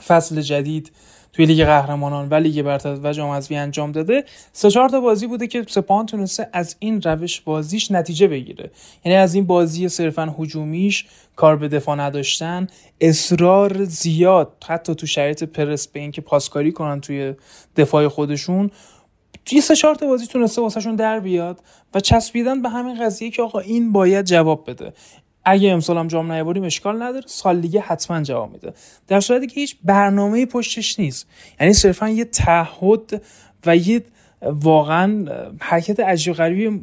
فصل 0.06 0.40
جدید 0.40 0.92
توی 1.34 1.46
لیگ 1.46 1.64
قهرمانان 1.64 2.28
و 2.28 2.34
لیگ 2.34 2.62
برتر 2.62 2.98
و 3.02 3.12
جام 3.12 3.30
حذفی 3.30 3.56
انجام 3.56 3.92
داده. 3.92 4.24
سه 4.52 4.70
چهار 4.70 4.88
تا 4.88 5.00
بازی 5.00 5.26
بوده 5.26 5.46
که 5.46 5.64
سپاهان 5.68 6.06
تونسته 6.06 6.48
از 6.52 6.76
این 6.78 7.02
روش 7.02 7.40
بازیش 7.40 7.90
نتیجه 7.90 8.28
بگیره. 8.28 8.70
یعنی 9.04 9.18
از 9.18 9.34
این 9.34 9.46
بازی 9.46 9.88
صرفا 9.88 10.34
هجومیش 10.38 11.06
کار 11.36 11.56
به 11.56 11.68
دفاع 11.68 11.96
نداشتن. 11.96 12.66
اصرار 13.00 13.84
زیاد 13.84 14.52
حتی 14.66 14.94
تو 14.94 15.06
شرایط 15.06 15.44
پرس 15.44 15.88
به 15.88 16.00
اینکه 16.00 16.20
پاسکاری 16.20 16.72
کنن 16.72 17.00
توی 17.00 17.34
دفاع 17.76 18.08
خودشون. 18.08 18.70
توی 19.44 19.60
سه 19.60 19.76
چهار 19.76 19.94
تا 19.94 20.06
بازی 20.06 20.26
تونسته 20.26 20.62
واسهشون 20.62 20.96
در 20.96 21.20
بیاد 21.20 21.60
و 21.94 22.00
چسبیدن 22.00 22.62
به 22.62 22.68
همین 22.68 23.04
قضیه 23.04 23.30
که 23.30 23.42
آقا 23.42 23.58
این 23.58 23.92
باید 23.92 24.24
جواب 24.24 24.70
بده. 24.70 24.92
اگه 25.44 25.70
امسال 25.70 25.98
هم 25.98 26.08
جام 26.08 26.32
نیاوریم 26.32 26.64
اشکال 26.64 27.02
نداره. 27.02 27.24
سال 27.26 27.60
دیگه 27.60 27.80
حتما 27.80 28.22
جواب 28.22 28.52
میده. 28.52 28.72
در 29.08 29.20
صورتی 29.20 29.46
که 29.46 29.60
هیچ 29.60 29.76
برنامه 29.84 30.46
پشتش 30.46 30.98
نیست. 30.98 31.26
یعنی 31.60 31.72
صرفا 31.72 32.08
یه 32.08 32.24
تعهد 32.24 33.22
و 33.66 33.76
یه 33.76 34.02
واقعا 34.42 35.26
حرکت 35.60 36.00
عجیب 36.00 36.34
غریبی 36.34 36.80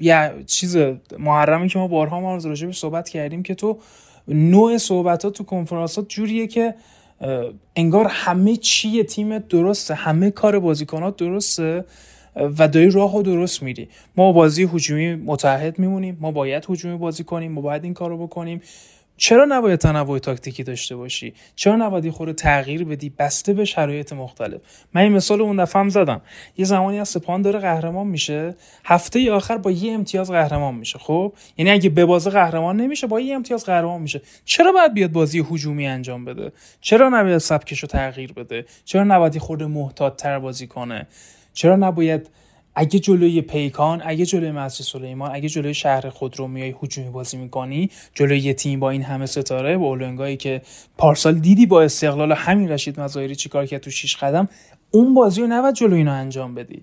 یه 0.00 0.32
چیز 0.46 0.76
محرمی 1.18 1.68
که 1.68 1.78
ما 1.78 1.88
بارها 1.88 2.20
ما 2.20 2.36
راجع 2.36 2.66
به 2.66 2.72
صحبت 2.72 3.08
کردیم 3.08 3.42
که 3.42 3.54
تو 3.54 3.78
نوع 4.28 4.78
صحبتات 4.78 5.32
تو 5.32 5.44
کنفرانسات 5.44 6.08
جوریه 6.08 6.46
که 6.46 6.74
انگار 7.76 8.06
همه 8.10 8.56
چی 8.56 9.02
تیم 9.02 9.38
درسته 9.38 9.94
همه 9.94 10.30
کار 10.30 10.58
بازیکنات 10.58 11.16
درسته. 11.16 11.84
و 12.36 12.68
داری 12.68 12.90
راه 12.90 13.16
و 13.16 13.22
درست 13.22 13.62
میری. 13.62 13.88
ما 14.16 14.32
بازی 14.32 14.62
هجومی 14.62 15.14
متحد 15.14 15.78
میمونیم. 15.78 16.18
ما 16.20 16.30
باید 16.30 16.66
هجومی 16.70 16.96
بازی 16.96 17.24
کنیم. 17.24 17.52
ما 17.52 17.60
باید 17.60 17.84
این 17.84 17.94
کارو 17.94 18.26
بکنیم. 18.26 18.60
چرا 19.16 19.44
نباید 19.44 19.78
تنوع 19.78 20.18
تاکتیکی 20.18 20.62
داشته 20.62 20.96
باشی؟ 20.96 21.34
چرا 21.56 21.76
نباید 21.76 22.10
خود 22.10 22.32
تغییر 22.32 22.84
بدی؟ 22.84 23.12
بسته 23.18 23.52
به 23.52 23.64
شرایط 23.64 24.12
مختلف. 24.12 24.60
من 24.94 25.02
این 25.02 25.12
مثال 25.12 25.40
اون 25.40 25.56
دفعه 25.56 25.88
زدم. 25.88 26.20
یه 26.56 26.64
زمانی 26.64 27.00
از 27.00 27.08
سپان 27.08 27.42
داره 27.42 27.58
قهرمان 27.58 28.06
میشه. 28.06 28.54
هفته 28.84 29.32
آخر 29.32 29.56
با 29.56 29.70
یه 29.70 29.92
امتیاز 29.92 30.30
قهرمان 30.30 30.74
میشه. 30.74 30.98
خب؟ 30.98 31.32
یعنی 31.58 31.70
اگه 31.70 31.88
به 31.88 32.04
بازه 32.04 32.30
قهرمان 32.30 32.76
نمیشه 32.76 33.06
با 33.06 33.20
یه 33.20 33.34
امتیاز 33.34 33.64
قهرمان 33.64 34.02
میشه. 34.02 34.20
چرا 34.44 34.72
باید 34.72 34.94
بیاد 34.94 35.12
بازی 35.12 35.44
هجومی 35.50 35.86
انجام 35.86 36.24
بده؟ 36.24 36.52
چرا 36.80 37.08
نباید 37.08 37.38
سبکشو 37.38 37.86
تغییر 37.86 38.32
بده؟ 38.32 38.64
چرا 38.84 39.04
نباید 39.04 39.38
خود 39.38 39.62
محتاط 39.62 40.16
تر 40.16 40.38
بازی 40.38 40.66
کنه؟ 40.66 41.06
چرا 41.54 41.76
نباید 41.76 42.30
اگه 42.74 42.98
جلوی 42.98 43.40
پیکان 43.40 44.02
اگه 44.04 44.26
جلوی 44.26 44.50
مسجد 44.50 44.84
سلیمان 44.84 45.34
اگه 45.34 45.48
جلوی 45.48 45.74
شهر 45.74 46.08
خود 46.08 46.38
رو 46.38 46.48
میای 46.48 46.74
هجومی 46.82 47.10
بازی 47.10 47.36
می‌کنی 47.36 47.90
جلوی 48.14 48.38
یه 48.38 48.54
تیم 48.54 48.80
با 48.80 48.90
این 48.90 49.02
همه 49.02 49.26
ستاره 49.26 49.78
با 49.78 49.86
اولنگایی 49.86 50.36
که 50.36 50.62
پارسال 50.98 51.34
دیدی 51.34 51.66
با 51.66 51.82
استقلال 51.82 52.32
همین 52.32 52.68
رشید 52.68 53.00
مظاهری 53.00 53.36
چیکار 53.36 53.66
کرد 53.66 53.80
تو 53.80 53.90
شیش 53.90 54.16
قدم 54.16 54.48
اون 54.90 55.14
بازی 55.14 55.40
رو 55.40 55.46
نباید 55.46 55.74
جلوی 55.74 55.98
اینا 55.98 56.12
انجام 56.12 56.54
بدی. 56.54 56.82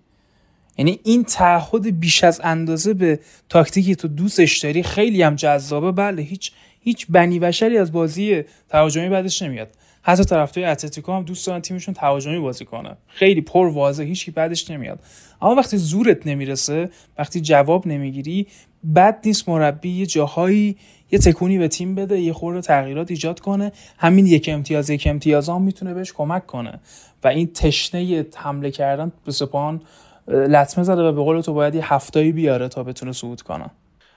یعنی 0.77 0.99
این 1.03 1.23
تعهد 1.23 1.99
بیش 1.99 2.23
از 2.23 2.41
اندازه 2.43 2.93
به 2.93 3.19
تاکتیکی 3.49 3.95
تو 3.95 4.07
دوستش 4.07 4.57
داری 4.57 4.83
خیلی 4.83 5.21
هم 5.21 5.35
جذابه. 5.35 5.91
بله 5.91 6.21
هیچ 6.21 6.51
هیچ 6.81 7.05
بنی 7.09 7.39
بشری 7.39 7.77
از 7.77 7.91
بازی 7.91 8.43
تهاجمی 8.69 9.09
بعدش 9.09 9.41
نمیاد. 9.41 9.69
حتی 10.01 10.23
طرفدار 10.23 10.65
اتلتیکو 10.65 11.13
هم 11.13 11.23
دوست 11.23 11.47
دارن 11.47 11.59
تیمشون 11.59 11.93
تهاجمی 11.93 12.39
بازی 12.39 12.65
کنه. 12.65 12.97
خیلی 13.07 13.41
پر 13.41 13.67
واضح 13.67 14.03
هیچی 14.03 14.31
بعدش 14.31 14.71
نمیاد. 14.71 14.99
اما 15.41 15.55
وقتی 15.55 15.77
زورت 15.77 16.27
نمی‌رسه 16.27 16.89
وقتی 17.17 17.41
جواب 17.41 17.87
نمی‌گیری 17.87 18.47
بد 18.95 19.19
نیست 19.25 19.49
مربی 19.49 19.89
یه 19.89 20.05
جاهایی 20.05 20.77
یه 21.11 21.19
تکونی 21.19 21.57
به 21.57 21.67
تیم 21.67 21.95
بده 21.95 22.19
یه 22.19 22.33
خورده 22.33 22.61
تغییرات 22.61 23.11
ایجاد 23.11 23.39
کنه. 23.39 23.71
همین 23.97 24.25
یک 24.25 24.49
امتیاز 24.53 24.89
یک 24.89 25.07
امتیاز 25.09 25.49
هم 25.49 25.61
می‌تونه 25.61 25.93
بهش 25.93 26.13
کمک 26.13 26.45
کنه. 26.45 26.79
و 27.23 27.27
این 27.27 27.47
تشنه 27.53 28.25
حمله 28.35 28.71
کردن 28.71 29.11
به 29.25 29.31
سپاهان 29.31 29.81
لطمه 30.27 30.83
زده 30.83 31.01
و 31.01 31.11
به 31.11 31.21
قول 31.21 31.41
تو 31.41 31.53
باید 31.53 31.75
یه 31.75 31.93
هفتایی 31.93 32.31
بیاره 32.31 32.67
تا 32.67 32.83
بتونه 32.83 33.11
صعود 33.11 33.41
کنه. 33.41 33.65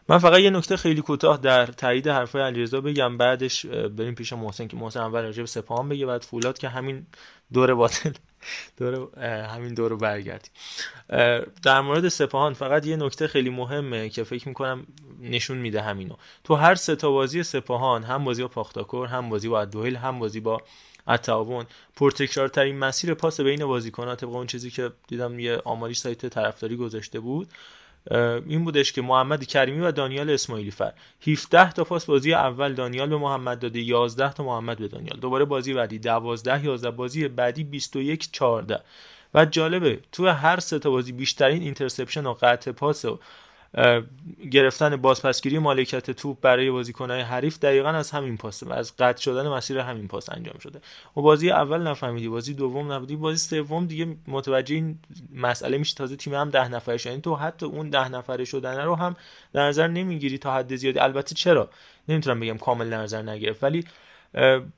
من 0.09 0.19
فقط 0.19 0.41
یه 0.41 0.51
نکته 0.51 0.77
خیلی 0.77 1.03
کوتاه 1.03 1.37
در 1.37 1.67
تایید 1.67 2.09
حرفای 2.09 2.43
علیرضا 2.43 2.81
بگم 2.81 3.17
بعدش 3.17 3.67
بریم 3.67 4.15
پیش 4.15 4.33
محسن 4.33 4.67
که 4.67 4.77
محسن 4.77 5.01
اول 5.01 5.23
راجع 5.23 5.43
به 5.43 5.47
سپاهان 5.47 5.89
بگه 5.89 6.07
بعد 6.07 6.23
فولاد 6.23 6.59
که 6.59 6.69
همین 6.69 7.07
دور 7.53 7.75
باطل 7.75 8.13
دور 8.77 9.21
همین 9.21 9.75
دور 9.75 9.91
رو 9.91 9.97
برگردیم. 9.97 10.51
در 11.63 11.81
مورد 11.81 12.09
سپاهان 12.09 12.55
فقط 12.55 12.87
یه 12.87 12.97
نکته 12.97 13.29
خیلی 13.29 13.51
مهمه 13.51 14.09
که 14.09 14.25
فکر 14.25 14.49
می‌کنم 14.49 14.87
نشون 15.21 15.59
میده 15.59 15.83
همینو. 15.83 16.15
تو 16.45 16.55
هر 16.55 16.75
سه 16.75 16.97
تا 16.97 17.11
بازی 17.11 17.43
سپاهان 17.43 18.03
هم 18.03 18.25
بازی 18.25 18.43
با 18.43 18.49
پاختاکور 18.49 19.07
هم 19.07 19.29
بازی 19.29 19.49
با 19.49 19.65
دحیل 19.65 19.97
هم 19.97 20.19
بازی 20.19 20.41
با 20.41 20.63
التعاون 21.07 21.67
پرتکرارترین 21.97 22.79
مسیر 22.79 23.15
پاس 23.15 23.41
بین 23.41 23.67
بازیکنات 23.67 24.21
طبق 24.21 24.31
اون 24.31 24.47
چیزی 24.47 24.71
که 24.71 24.91
دیدم 25.09 25.39
یه 25.39 25.63
آماری 25.65 25.95
سایت 25.95 26.27
طرفداری 26.27 26.77
گذاشته 26.77 27.21
بود. 27.21 27.49
این 28.11 28.65
بودش 28.65 28.93
که 28.93 29.03
محمد 29.03 29.47
کریمی 29.47 29.81
و 29.81 29.93
دانیال 29.93 30.31
اسماعیلی 30.31 30.71
فر. 30.71 30.93
17 31.27 31.73
تا 31.73 31.85
پاس 31.85 32.05
بازی 32.05 32.35
اول 32.35 32.75
دانیال 32.75 33.09
به 33.09 33.17
محمد 33.17 33.59
داده 33.59 33.81
11 33.81 34.33
تا 34.33 34.45
محمد 34.45 34.79
به 34.79 34.89
دانیال. 34.89 35.21
دوباره 35.21 35.45
بازی 35.45 35.75
بعدی 35.75 35.99
12 35.99 36.65
11 36.65 36.91
بازی 36.91 37.29
بعدی 37.29 37.65
21 37.65 38.33
14 38.33 38.81
و 39.35 39.45
جالبه 39.45 40.01
تو 40.13 40.27
هر 40.27 40.61
سه 40.61 40.79
تا 40.79 40.91
بازی 40.91 41.13
بیشترین 41.13 41.63
interception 41.63 42.27
و 42.27 42.33
قطع 42.33 42.73
پاس 42.73 43.05
و 43.05 43.19
گرفتن 44.51 44.97
بازپسگیری 44.97 45.59
مالکیت 45.59 46.11
توپ 46.11 46.41
برای 46.41 46.71
بازیکنهای 46.71 47.21
حریف 47.21 47.59
دقیقا 47.59 47.89
از 47.89 48.11
همین 48.11 48.37
پاس 48.37 48.63
و 48.63 48.73
از 48.73 48.97
قطع 48.97 49.23
شدن 49.23 49.49
مسیر 49.49 49.79
همین 49.79 50.09
پاس 50.09 50.31
انجام 50.31 50.59
شده. 50.59 50.81
و 51.17 51.21
بازی 51.21 51.51
اول 51.51 51.83
نفهمیدی 51.83 52.29
بازی 52.29 52.55
دوم 52.55 52.93
نبودی 52.93 53.17
بازی 53.17 53.39
سوم 53.39 53.87
دیگه 53.87 54.17
متوجه 54.29 54.75
این 54.75 54.99
مسئله 55.35 55.79
میشه 55.79 55.95
تازه 55.95 56.17
تیم 56.17 56.35
هم 56.35 56.51
ده 56.51 56.69
نفره 56.69 56.99
یعنی 57.07 57.21
تو 57.21 57.35
حتی 57.35 57.67
اون 57.67 57.91
ده 57.91 58.09
نفره 58.09 58.45
شدن 58.45 58.85
رو 58.85 58.95
هم 58.95 59.17
در 59.53 59.69
نظر 59.69 59.89
نمی‌گیری 59.89 60.39
تا 60.39 60.55
حد 60.55 60.77
زیادی. 60.77 60.99
البته 60.99 61.35
چرا؟ 61.35 61.71
نمی‌تونم 62.09 62.41
بگم 62.41 62.59
کامل 62.59 62.91
در 62.91 63.03
نظر 63.03 63.23
نگرفت 63.23 63.65
ولی 63.65 63.85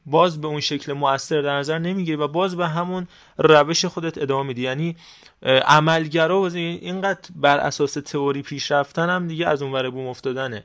باز 0.07 0.41
به 0.41 0.47
اون 0.47 0.61
شکل 0.61 0.93
موثر 0.93 1.41
در 1.41 1.59
نظر 1.59 1.79
نمی‌گیری 1.79 2.17
و 2.17 2.29
باز 2.29 2.57
به 2.57 2.69
همون 2.69 3.09
روش 3.39 3.85
خودت 3.85 4.19
ادامه 4.19 4.49
میدی. 4.49 4.63
یعنی 4.63 4.97
عملگرا 5.43 6.41
و 6.41 6.55
اینقدر 6.55 7.31
بر 7.37 7.59
اساس 7.59 7.93
تئوری 7.93 8.43
پیش 8.43 8.73
رفتن 8.73 9.11
هم 9.11 9.29
دیگه 9.29 9.49
از 9.49 9.63
اون 9.63 9.91
بوم 9.91 10.07
افتادنه. 10.07 10.65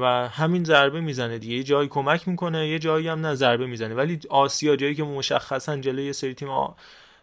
و 0.00 0.28
همین 0.32 0.64
ضربه 0.64 1.00
می‌زنه 1.00 1.38
دیگه. 1.38 1.54
یه 1.54 1.62
جایی 1.62 1.88
کمک 1.88 2.28
می‌کنه 2.28 2.68
یه 2.68 2.78
جایی 2.78 3.08
هم 3.08 3.26
نه 3.26 3.34
ضربه 3.34 3.66
می‌زنه. 3.66 3.94
ولی 3.94 4.20
آسیا 4.30 4.76
جایی 4.76 4.94
که 4.94 5.04
مشخصا 5.04 5.76
جلوی 5.76 6.06
یه 6.06 6.12
سری 6.12 6.34
تیم 6.34 6.48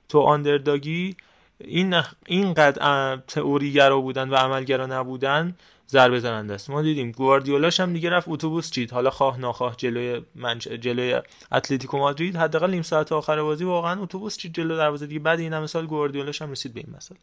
تو 0.10 0.20
آندرداگی 0.20 1.16
این 1.60 2.02
اینقدر 2.26 3.18
تئوری 3.28 3.74
گرا 3.74 4.02
بودن 4.02 4.30
و 4.30 4.36
عملگرا 4.36 4.86
نبودن 4.86 5.56
ضربه 5.90 6.20
زننده 6.20 6.54
است. 6.54 6.70
ما 6.70 6.82
دیدیم 6.82 7.12
گواردیولاش 7.12 7.80
هم 7.80 7.94
دیگه 7.94 8.10
رفت 8.10 8.28
اتوبوس 8.30 8.72
چید. 8.72 8.92
حالا 8.92 9.10
خواه 9.10 9.40
ناخواه 9.40 9.76
جلوی 9.76 10.22
منچ... 10.36 10.68
جلوی 10.68 11.22
اتلتیکو 11.52 11.98
مادرید. 11.98 12.36
حداقل 12.36 12.72
نیم 12.72 12.82
ساعت 12.82 13.12
آخر 13.12 13.42
بازی 13.42 13.64
واقعا 13.64 14.02
اتوبوس 14.02 14.38
چید 14.38 14.54
جلو 14.54 14.78
دروازه 14.78 15.08
دیگه. 15.08 15.20
بعد 15.20 15.40
این 15.40 15.54
همه 15.54 15.68
سال 15.68 15.86
گواردیولاش 15.86 16.42
هم 16.42 16.52
رسید 16.52 16.74
به 16.74 16.80
این 16.80 16.96
مسئله. 16.98 17.18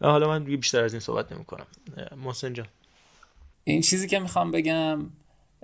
حالا 0.00 0.28
من 0.28 0.44
بیشتر 0.44 0.84
از 0.84 0.92
این 0.92 1.00
صحبت 1.00 1.32
نمی‌کنم. 1.32 1.66
محسن 2.16 2.52
جان. 2.52 2.66
این 3.64 3.80
چیزی 3.80 4.08
که 4.08 4.18
می‌خوام 4.18 4.50
بگم 4.50 5.10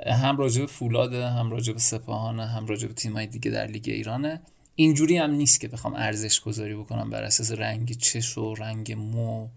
هم 0.07 0.37
راجع 0.37 0.61
به 0.61 0.67
فولاده 0.67 1.29
هم 1.29 1.51
راجع 1.51 1.73
به 1.73 1.79
سپاهان 1.79 2.41
هم 2.41 2.67
راجع 2.67 2.89
به 2.89 2.95
تیمای 2.95 3.27
دیگه 3.27 3.51
در 3.51 3.67
لیگ 3.67 3.85
ایرانه. 3.87 4.41
اینجوری 4.75 5.17
هم 5.17 5.31
نیست 5.31 5.61
که 5.61 5.69
بخوام 5.69 5.95
ارزش 5.95 6.41
گذاری 6.41 6.75
بکنم 6.75 7.11
بر 7.11 7.23
اساس 7.23 7.53
رنگ 7.53 7.99
چش 7.99 8.39
و 8.39 8.55
رنگ 8.55 8.93
مو. 8.93 9.49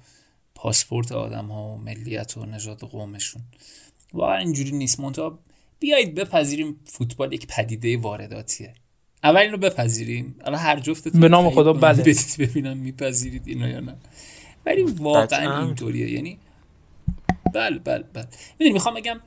پاسپورت 0.68 1.11
آدم 1.11 1.45
ها 1.45 1.70
و 1.70 1.78
ملیت 1.78 2.38
و 2.38 2.45
نژاد 2.45 2.80
قومشون. 2.80 3.41
واقعا 4.13 4.38
اینجوری 4.38 4.72
نیست. 4.72 4.99
منتها 4.99 5.39
بیایید 5.80 6.15
بپذیریم 6.15 6.80
فوتبال 6.86 7.34
یک 7.34 7.47
پدیده 7.47 7.97
وارداتیه. 7.97 8.74
اول 9.24 9.38
اینو 9.38 9.57
بپذیریم. 9.57 10.36
الان 10.45 10.59
هر 10.59 10.80
جفتتون 10.80 11.22
به 11.22 11.30
نام 11.30 11.49
خدا 11.49 11.74
بله. 11.74 12.15
ببینم 12.39 12.78
میپذیرید 12.78 13.47
اینو 13.47 13.68
یا 13.70 13.80
نه. 13.80 13.95
ولی 14.65 14.84
واقعا 14.84 15.65
اینطوریه. 15.65 16.11
یعنی 16.11 16.39
بله 17.53 17.80
بله 17.80 18.03
بله. 18.13 18.28
می‌دونی 18.59 18.74
می‌خوام 18.74 18.95
بگم 18.95 19.20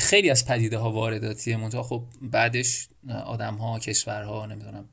خیلی 0.00 0.30
از 0.30 0.46
پدیده 0.46 0.78
ها 0.78 0.92
وارداتیه. 0.92 1.56
منتها 1.56 1.82
خب 1.82 2.02
بعدش 2.22 2.88
آدم 3.26 3.54
ها 3.54 3.78
کشورها 3.78 4.46
نمی‌دونم 4.46 4.88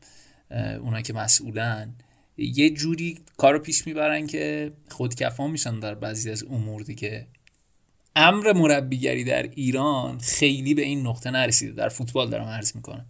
اونایی 0.82 1.04
که 1.04 1.14
مسئولن 1.14 1.94
یه 2.38 2.70
جوری 2.70 3.20
کارو 3.38 3.60
پیش 3.60 3.88
می‌برن 3.88 4.28
که 4.28 4.72
خودکفا 4.90 5.48
میشن 5.48 5.80
در 5.80 5.96
بعضی 5.96 6.32
از 6.32 6.44
امور 6.44 6.82
دیگه. 6.82 7.28
امر 8.16 8.54
مربیگری 8.54 9.24
در 9.24 9.44
ایران 9.44 10.20
خیلی 10.20 10.74
به 10.74 10.82
این 10.82 11.08
نقطه 11.08 11.32
نرسیده. 11.32 11.72
در 11.72 11.90
فوتبال 11.90 12.30
دارم 12.30 12.46
عرض 12.48 12.76
می‌کنم. 12.76 13.06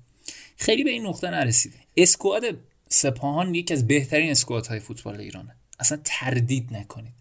خیلی 0.57 0.83
به 0.83 0.89
این 0.89 1.05
نقطه 1.05 1.29
نرسیده. 1.29 1.75
اسکواد 1.97 2.43
سپاهان 2.89 3.55
یکی 3.55 3.73
از 3.73 3.87
بهترین 3.87 4.31
اسکواد 4.31 4.67
های 4.67 4.79
فوتبال 4.79 5.19
ایرانه. 5.19 5.55
اصلا 5.79 5.99
تردید 6.03 6.73
نکنید. 6.73 7.13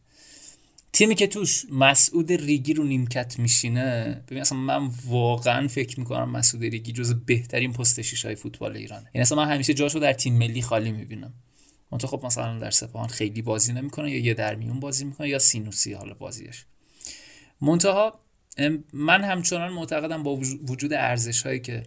تیمی 0.93 1.15
که 1.15 1.27
توش 1.27 1.65
مسعود 1.71 2.33
ریگی 2.33 2.75
رو 2.75 2.85
نیمکت 2.85 3.39
میشینه 3.39 4.21
ببین 4.29 4.41
اصلا 4.41 4.59
من 4.59 4.91
واقعا 5.07 5.69
فکر 5.69 6.01
می‌کنم 6.01 6.31
مسعود 6.31 6.63
ریگی 6.63 6.93
جز 6.93 7.15
بهترین 7.27 7.73
پست 7.73 8.25
های 8.25 8.35
فوتبال 8.35 8.77
ایرانه. 8.77 9.11
یعنی 9.15 9.23
اصلا 9.23 9.39
من 9.39 9.51
همیشه 9.53 9.75
جاشو 9.75 9.99
در 9.99 10.13
تیم 10.13 10.39
ملی 10.39 10.63
خالی 10.63 10.93
می‌بینم. 10.93 11.35
منتها 11.93 12.11
خب 12.11 12.27
مثلا 12.27 12.59
در 12.59 12.71
سپاهان 12.71 13.09
خیلی 13.09 13.43
بازی 13.43 13.73
نمی‌کنه 13.73 14.11
یا 14.11 14.19
یه 14.19 14.35
در 14.35 14.55
میون 14.55 14.81
بازی 14.81 15.05
می‌کنه 15.05 15.29
یا 15.29 15.39
سینوسی 15.39 15.93
حالا 15.93 16.15
بازیش. 16.15 16.65
منتها 17.61 18.21
من 18.93 19.25
همچنان 19.25 19.73
معتقدم 19.73 20.23
با 20.23 20.37
وجود 20.69 20.93
ارزش 20.93 21.43
هایی 21.43 21.61
که 21.61 21.83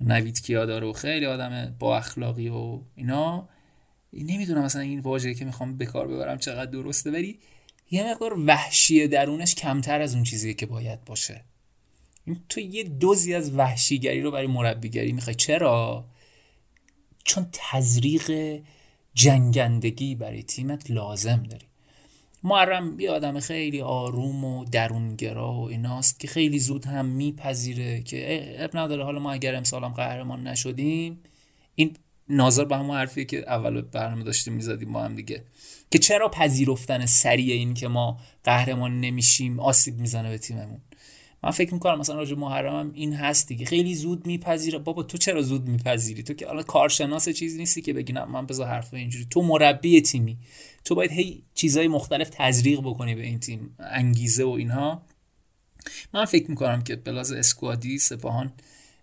نوید 0.00 0.42
کیا 0.42 0.66
داره 0.66 0.86
و 0.86 0.92
خیلی 0.92 1.26
آدم 1.26 1.76
با 1.78 1.96
اخلاقی 1.96 2.48
و 2.48 2.80
اینا 2.94 3.48
نمی‌دونم 4.12 4.62
مثلا 4.62 4.82
این 4.82 5.00
واژه‌ای 5.00 5.34
که 5.34 5.44
می‌خوام 5.44 5.76
به 5.76 5.86
کار 5.86 6.08
ببرم 6.08 6.38
چقدر 6.38 6.70
درسته 6.70 7.10
ولی 7.10 7.38
یه 7.90 8.10
مقدار 8.10 8.38
وحشی 8.38 9.08
درونش 9.08 9.54
کمتر 9.54 10.00
از 10.00 10.14
اون 10.14 10.24
چیزی 10.24 10.54
که 10.54 10.66
باید 10.66 11.04
باشه. 11.04 11.44
تو 12.48 12.60
یه 12.60 12.84
دوزی 12.84 13.34
از 13.34 13.54
وحشیگری 13.54 14.20
رو 14.20 14.30
برای 14.30 14.46
مربیگری 14.46 15.12
می‌خوای. 15.12 15.34
چرا؟ 15.34 16.04
چون 17.24 17.46
تزریق 17.52 18.60
جنگندگی 19.14 20.14
برای 20.14 20.42
تیمت 20.42 20.90
لازم 20.90 21.42
داری. 21.42 21.66
محرم 22.44 23.00
یه 23.00 23.10
آدم 23.10 23.40
خیلی 23.40 23.80
آروم 23.80 24.44
و 24.44 24.64
درونگرا 24.64 25.52
و 25.52 25.68
ایناست 25.68 26.20
که 26.20 26.28
خیلی 26.28 26.58
زود 26.58 26.84
هم 26.84 27.06
میپذیره 27.06 28.02
که 28.02 28.54
اب 28.58 28.76
نداره 28.76 29.04
حالا 29.04 29.18
ما 29.18 29.32
اگر 29.32 29.54
امسال 29.54 29.84
هم 29.84 29.92
قهرمان 29.92 30.46
نشدیم 30.46 31.18
این 31.74 31.96
ناظر 32.28 32.64
به 32.64 32.76
همون 32.76 32.96
حرفی 32.96 33.24
که 33.24 33.38
اول 33.38 33.80
برنامه 33.80 34.24
داشتیم 34.24 34.52
می‌زدیم 34.52 34.92
با 34.92 35.02
هم 35.02 35.14
دیگه. 35.14 35.44
که 35.90 35.98
چرا 35.98 36.28
پذیرفتن 36.28 37.06
سریع 37.06 37.54
این 37.54 37.74
که 37.74 37.88
ما 37.88 38.18
قهرمان 38.44 39.00
نمیشیم 39.00 39.60
آسیب 39.60 39.98
می‌زنه 39.98 40.30
به 40.30 40.38
تیممون؟ 40.38 40.80
من 41.44 41.50
فکر 41.50 41.74
می‌کنم 41.74 41.98
مثلا 41.98 42.16
راجع 42.16 42.36
محرمم 42.36 42.90
این 42.94 43.14
هست 43.14 43.48
دیگه. 43.48 43.66
خیلی 43.66 43.94
زود 43.94 44.26
میپذیره 44.26 44.78
بابا 44.78 45.02
تو 45.02 45.18
چرا 45.18 45.42
زود 45.42 45.68
میپذیری؟ 45.68 46.22
تو 46.22 46.34
که 46.34 46.46
حالا 46.46 46.62
کارشناس 46.62 47.28
چیزی 47.28 47.58
نیستی 47.58 47.82
که 47.82 47.92
بگی 47.92 48.12
من 48.12 48.46
بذار 48.46 48.66
حرف 48.66 48.94
اینجوری. 48.94 49.26
تو 49.30 49.42
مربی 49.42 50.00
تیمی. 50.00 50.38
تو 50.84 50.94
باید 50.94 51.12
هی 51.12 51.42
چیزای 51.54 51.88
مختلف 51.88 52.30
تزریق 52.32 52.80
بکنی 52.80 53.14
به 53.14 53.22
این 53.22 53.40
تیم. 53.40 53.76
انگیزه 53.78 54.44
و 54.44 54.50
اینها. 54.50 55.02
من 56.14 56.24
فکر 56.24 56.50
می‌کنم 56.50 56.82
که 56.82 56.96
بلاز 56.96 57.32
اسکوادی 57.32 57.98
سپاهان 57.98 58.52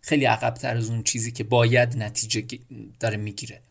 خیلی 0.01 0.25
عقبتر 0.25 0.77
از 0.77 0.89
اون 0.89 1.03
چیزی 1.03 1.31
که 1.31 1.43
باید 1.43 1.97
نتیجه 1.97 2.59
داره 2.99 3.17
می‌گیره. 3.17 3.61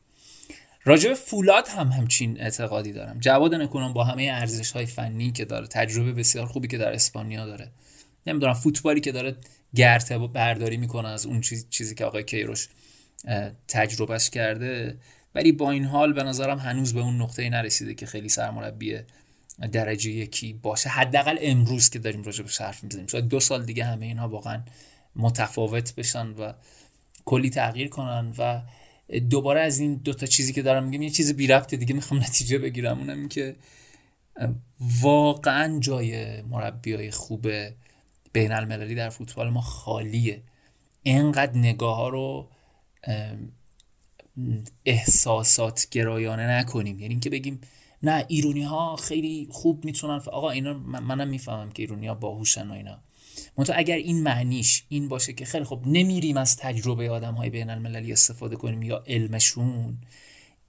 راجع 0.84 1.14
فولاد 1.14 1.68
هم 1.68 1.88
همچین 1.88 2.40
اعتقادی 2.40 2.92
دارم. 2.92 3.18
جواد 3.20 3.54
نکنم 3.54 3.92
با 3.92 4.04
همه 4.04 4.22
ارزش 4.22 4.70
های 4.70 4.86
فنی 4.86 5.32
که 5.32 5.44
داره 5.44 5.66
تجربه 5.66 6.12
بسیار 6.12 6.46
خوبی 6.46 6.68
که 6.68 6.78
در 6.78 6.92
اسپانیا 6.92 7.46
داره. 7.46 7.70
نمی‌دونم 8.26 8.52
فوتبالی 8.54 9.00
که 9.00 9.12
داره 9.12 9.36
گرته 9.74 10.18
برداری 10.18 10.76
می‌کنه 10.76 11.08
از 11.08 11.26
اون 11.26 11.40
چیزی 11.70 11.94
که 11.94 12.04
آقای 12.04 12.24
کیروش 12.24 12.68
تجربهش 13.68 14.30
کرده. 14.30 14.98
ولی 15.34 15.52
با 15.52 15.70
این 15.70 15.84
حال 15.84 16.12
به 16.12 16.22
نظرم 16.22 16.58
هنوز 16.58 16.94
به 16.94 17.00
اون 17.00 17.22
نقطه 17.22 17.50
نرسیده 17.50 17.94
که 17.94 18.06
خیلی 18.06 18.28
سرمربی 18.28 18.98
درجه 19.72 20.10
یکی 20.10 20.52
باشه. 20.52 20.88
حداقل 20.88 21.36
امروز 21.40 21.90
که 21.90 21.98
داریم 21.98 22.22
راجع 22.22 22.44
به 22.44 22.50
حرف 22.58 22.84
می‌زنیم. 22.84 23.06
شاید 23.06 23.28
دو 23.28 23.40
سال 23.40 23.64
دیگه 23.64 23.84
همه 23.84 24.06
اینها 24.06 24.28
واقعا 24.28 24.62
متفاوت 25.16 25.94
بشن 25.94 26.26
و 26.26 26.52
کلی 27.24 27.50
تغییر 27.50 27.88
کنن 27.88 28.32
و 28.38 28.62
دوباره 29.20 29.60
از 29.60 29.78
این 29.78 29.94
دوتا 29.94 30.26
چیزی 30.26 30.52
که 30.52 30.62
دارم 30.62 30.84
میگم 30.84 31.02
یه 31.02 31.10
چیز 31.10 31.36
بی 31.36 31.46
رفته 31.46 31.76
دیگه 31.76 31.94
می‌خوام 31.94 32.20
نتیجه 32.28 32.58
بگیرم. 32.58 32.98
اونم 32.98 33.28
که 33.28 33.56
واقعا 35.02 35.78
جای 35.80 36.42
مربیای 36.42 37.10
خوب 37.10 37.46
بین 38.38 38.52
المللی 38.52 38.94
در 38.94 39.08
فوتبال 39.08 39.50
ما 39.50 39.60
خالیه. 39.60 40.42
اینقدر 41.02 41.56
نگاه 41.56 41.96
ها 41.96 42.08
رو 42.08 42.48
احساسات 44.84 45.88
گرایانه 45.90 46.46
نکنیم. 46.46 47.00
یعنی 47.00 47.14
اینکه 47.14 47.30
بگیم 47.30 47.60
نه 48.02 48.24
ایرونی 48.28 48.62
ها 48.62 48.96
خیلی 48.96 49.48
خوب 49.50 49.84
می‌تونن 49.84 50.20
آقا 50.32 50.50
اینا 50.50 50.78
منم 50.78 51.28
می‌فهمم 51.28 51.70
که 51.70 51.82
ایرونی 51.82 52.06
ها 52.06 52.14
باهوشن 52.14 52.68
و 52.68 52.72
اینا. 52.72 52.98
منتها 53.56 53.76
اگر 53.76 53.96
این 53.96 54.22
معنیش 54.22 54.84
این 54.88 55.08
باشه 55.08 55.32
که 55.32 55.44
خیلی 55.44 55.64
خب 55.64 55.82
نمیریم 55.86 56.36
از 56.36 56.56
تجربه 56.56 57.10
آدم 57.10 57.34
های 57.34 57.50
بین 57.50 57.70
المللی 57.70 58.12
استفاده 58.12 58.56
کنیم 58.56 58.82
یا 58.82 59.04
علمشون 59.06 59.98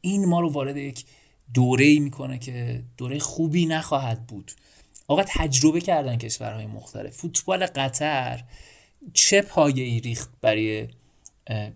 این 0.02 0.26
ما 0.26 0.40
رو 0.40 0.50
وارد 0.52 0.78
یک 0.78 1.06
دوره 1.54 1.86
ای 1.86 2.00
می‌کنه 2.00 2.40
که 2.40 2.84
دوره 2.98 3.20
خوبی 3.20 3.66
نخواهد 3.66 4.28
بود. 4.28 4.52
آقا 5.10 5.24
تجربه 5.28 5.82
کردن 5.82 6.18
کشورهای 6.18 6.66
مختلف. 6.66 7.18
فوتبال 7.18 7.66
قطر 7.66 8.44
چه 9.14 9.42
پایه 9.42 9.84
ای 9.84 10.00
ریخت 10.00 10.30
برای 10.42 10.88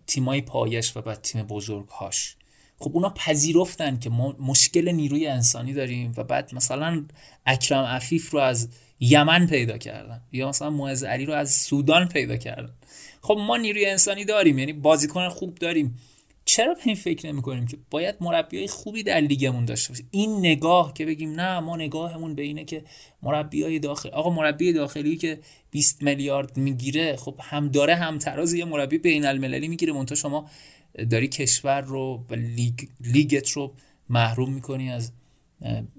تیمای 0.07 0.41
پایش 0.41 0.97
و 0.97 1.01
بعد 1.01 1.21
تیم 1.21 1.43
بزرگهاش؟ 1.43 2.35
خب 2.79 2.91
اونا 2.93 3.09
پذیرفتن 3.09 3.99
که 3.99 4.09
ما 4.09 4.35
مشکل 4.39 4.91
نیروی 4.91 5.27
انسانی 5.27 5.73
داریم 5.73 6.13
و 6.17 6.23
بعد 6.23 6.55
مثلا 6.55 7.05
اکرم 7.45 7.83
عفیف 7.83 8.29
رو 8.29 8.39
از 8.39 8.69
یمن 8.99 9.47
پیدا 9.47 9.77
کردن 9.77 10.21
یا 10.31 10.49
مثلا 10.49 10.69
معز 10.69 11.03
علی 11.03 11.25
رو 11.25 11.33
از 11.33 11.55
سودان 11.55 12.07
پیدا 12.07 12.37
کردن. 12.37 12.73
خب 13.21 13.37
ما 13.39 13.57
نیروی 13.57 13.85
انسانی 13.85 14.25
داریم 14.25 14.59
یعنی 14.59 14.73
بازیکن 14.73 15.29
خوب 15.29 15.55
داریم. 15.55 15.99
چرا 16.53 16.73
به 16.73 16.79
این 16.83 16.95
فکر 16.95 17.31
نمی 17.31 17.41
کنیم 17.41 17.67
که 17.67 17.77
باید 17.89 18.15
مربیای 18.21 18.67
خوبی 18.67 19.03
در 19.03 19.19
لیگمون 19.19 19.65
داشته 19.65 19.89
باشیم؟ 19.89 20.07
این 20.11 20.39
نگاه 20.39 20.93
که 20.93 21.05
بگیم 21.05 21.31
نه 21.31 21.59
ما 21.59 21.75
نگاهمون 21.75 22.35
به 22.35 22.41
اینه 22.41 22.65
که 22.65 22.83
مربیای 23.23 23.79
داخل 23.79 24.09
آقا 24.09 24.29
مربی 24.29 24.73
داخلی 24.73 25.17
که 25.17 25.39
20 25.71 26.03
میلیارد 26.03 26.57
می‌گیره 26.57 27.15
خب 27.15 27.39
هم 27.41 27.67
داره 27.67 27.95
هم 27.95 28.17
تراز 28.17 28.53
یه 28.53 28.65
مربی 28.65 28.97
بین 28.97 29.25
المللی 29.25 29.67
می‌گیره. 29.67 29.93
مونتا 29.93 30.15
شما 30.15 30.49
داری 31.09 31.27
کشور 31.27 31.81
رو 31.81 32.25
و 32.29 32.35
لیگ، 32.35 32.79
لیگت 33.01 33.49
رو 33.49 33.73
محروم 34.09 34.53
می‌کنی 34.53 34.91
از 34.91 35.11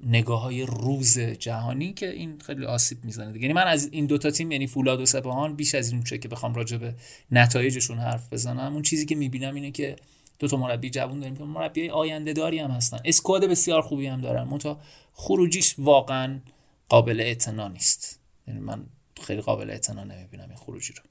نگاه 0.07 0.43
های 0.43 0.63
روز 0.63 1.19
جهانی 1.19 1.93
که 1.93 2.11
این 2.11 2.39
خیلی 2.39 2.65
آسیب 2.65 3.05
می‌زنه 3.05 3.41
یعنی 3.41 3.53
من 3.53 3.67
از 3.67 3.89
این 3.93 4.07
دوتا 4.07 4.31
تیم 4.31 4.53
یعنی 4.53 4.67
فولاد 4.67 5.01
و 5.01 5.07
سپاهان 5.07 5.57
بیش 5.57 5.75
از 5.75 5.93
این 5.93 6.03
چه 6.03 6.19
که 6.19 6.29
بخوام 6.29 6.55
راجع 6.55 6.77
به 6.77 6.95
نتایجشون 7.31 7.99
حرف 7.99 8.33
بزنم 8.33 8.73
اون 8.73 8.83
چیزی 8.83 9.07
که 9.07 9.15
می‌بینم 9.15 9.55
اینه 9.55 9.71
که 9.71 9.97
دو 10.39 10.49
تا 10.49 10.57
مربی 10.57 10.91
جوون 10.91 11.21
داریم 11.21 11.37
که 11.37 11.45
مربی 11.45 11.91
آینده 11.91 12.33
داری 12.33 12.59
هم 12.59 12.71
هستن. 12.71 12.99
اسکواد 13.05 13.45
بسیار 13.45 13.83
خوبی 13.83 14.07
هم 14.07 14.21
دارن. 14.21 14.43
منتها 14.43 14.81
خروجیش 15.13 15.75
واقعا 15.79 16.41
قابل 16.89 17.21
اعتنا 17.21 17.69
نیست. 17.69 18.21
یعنی 18.49 18.61
من 18.61 18.87
خیلی 19.23 19.41
قابل 19.41 19.71
اعتنا 19.71 20.05
نمی‌بینم 20.05 20.49
این 20.49 20.57
خروجی 20.57 20.93
رو. 20.93 21.03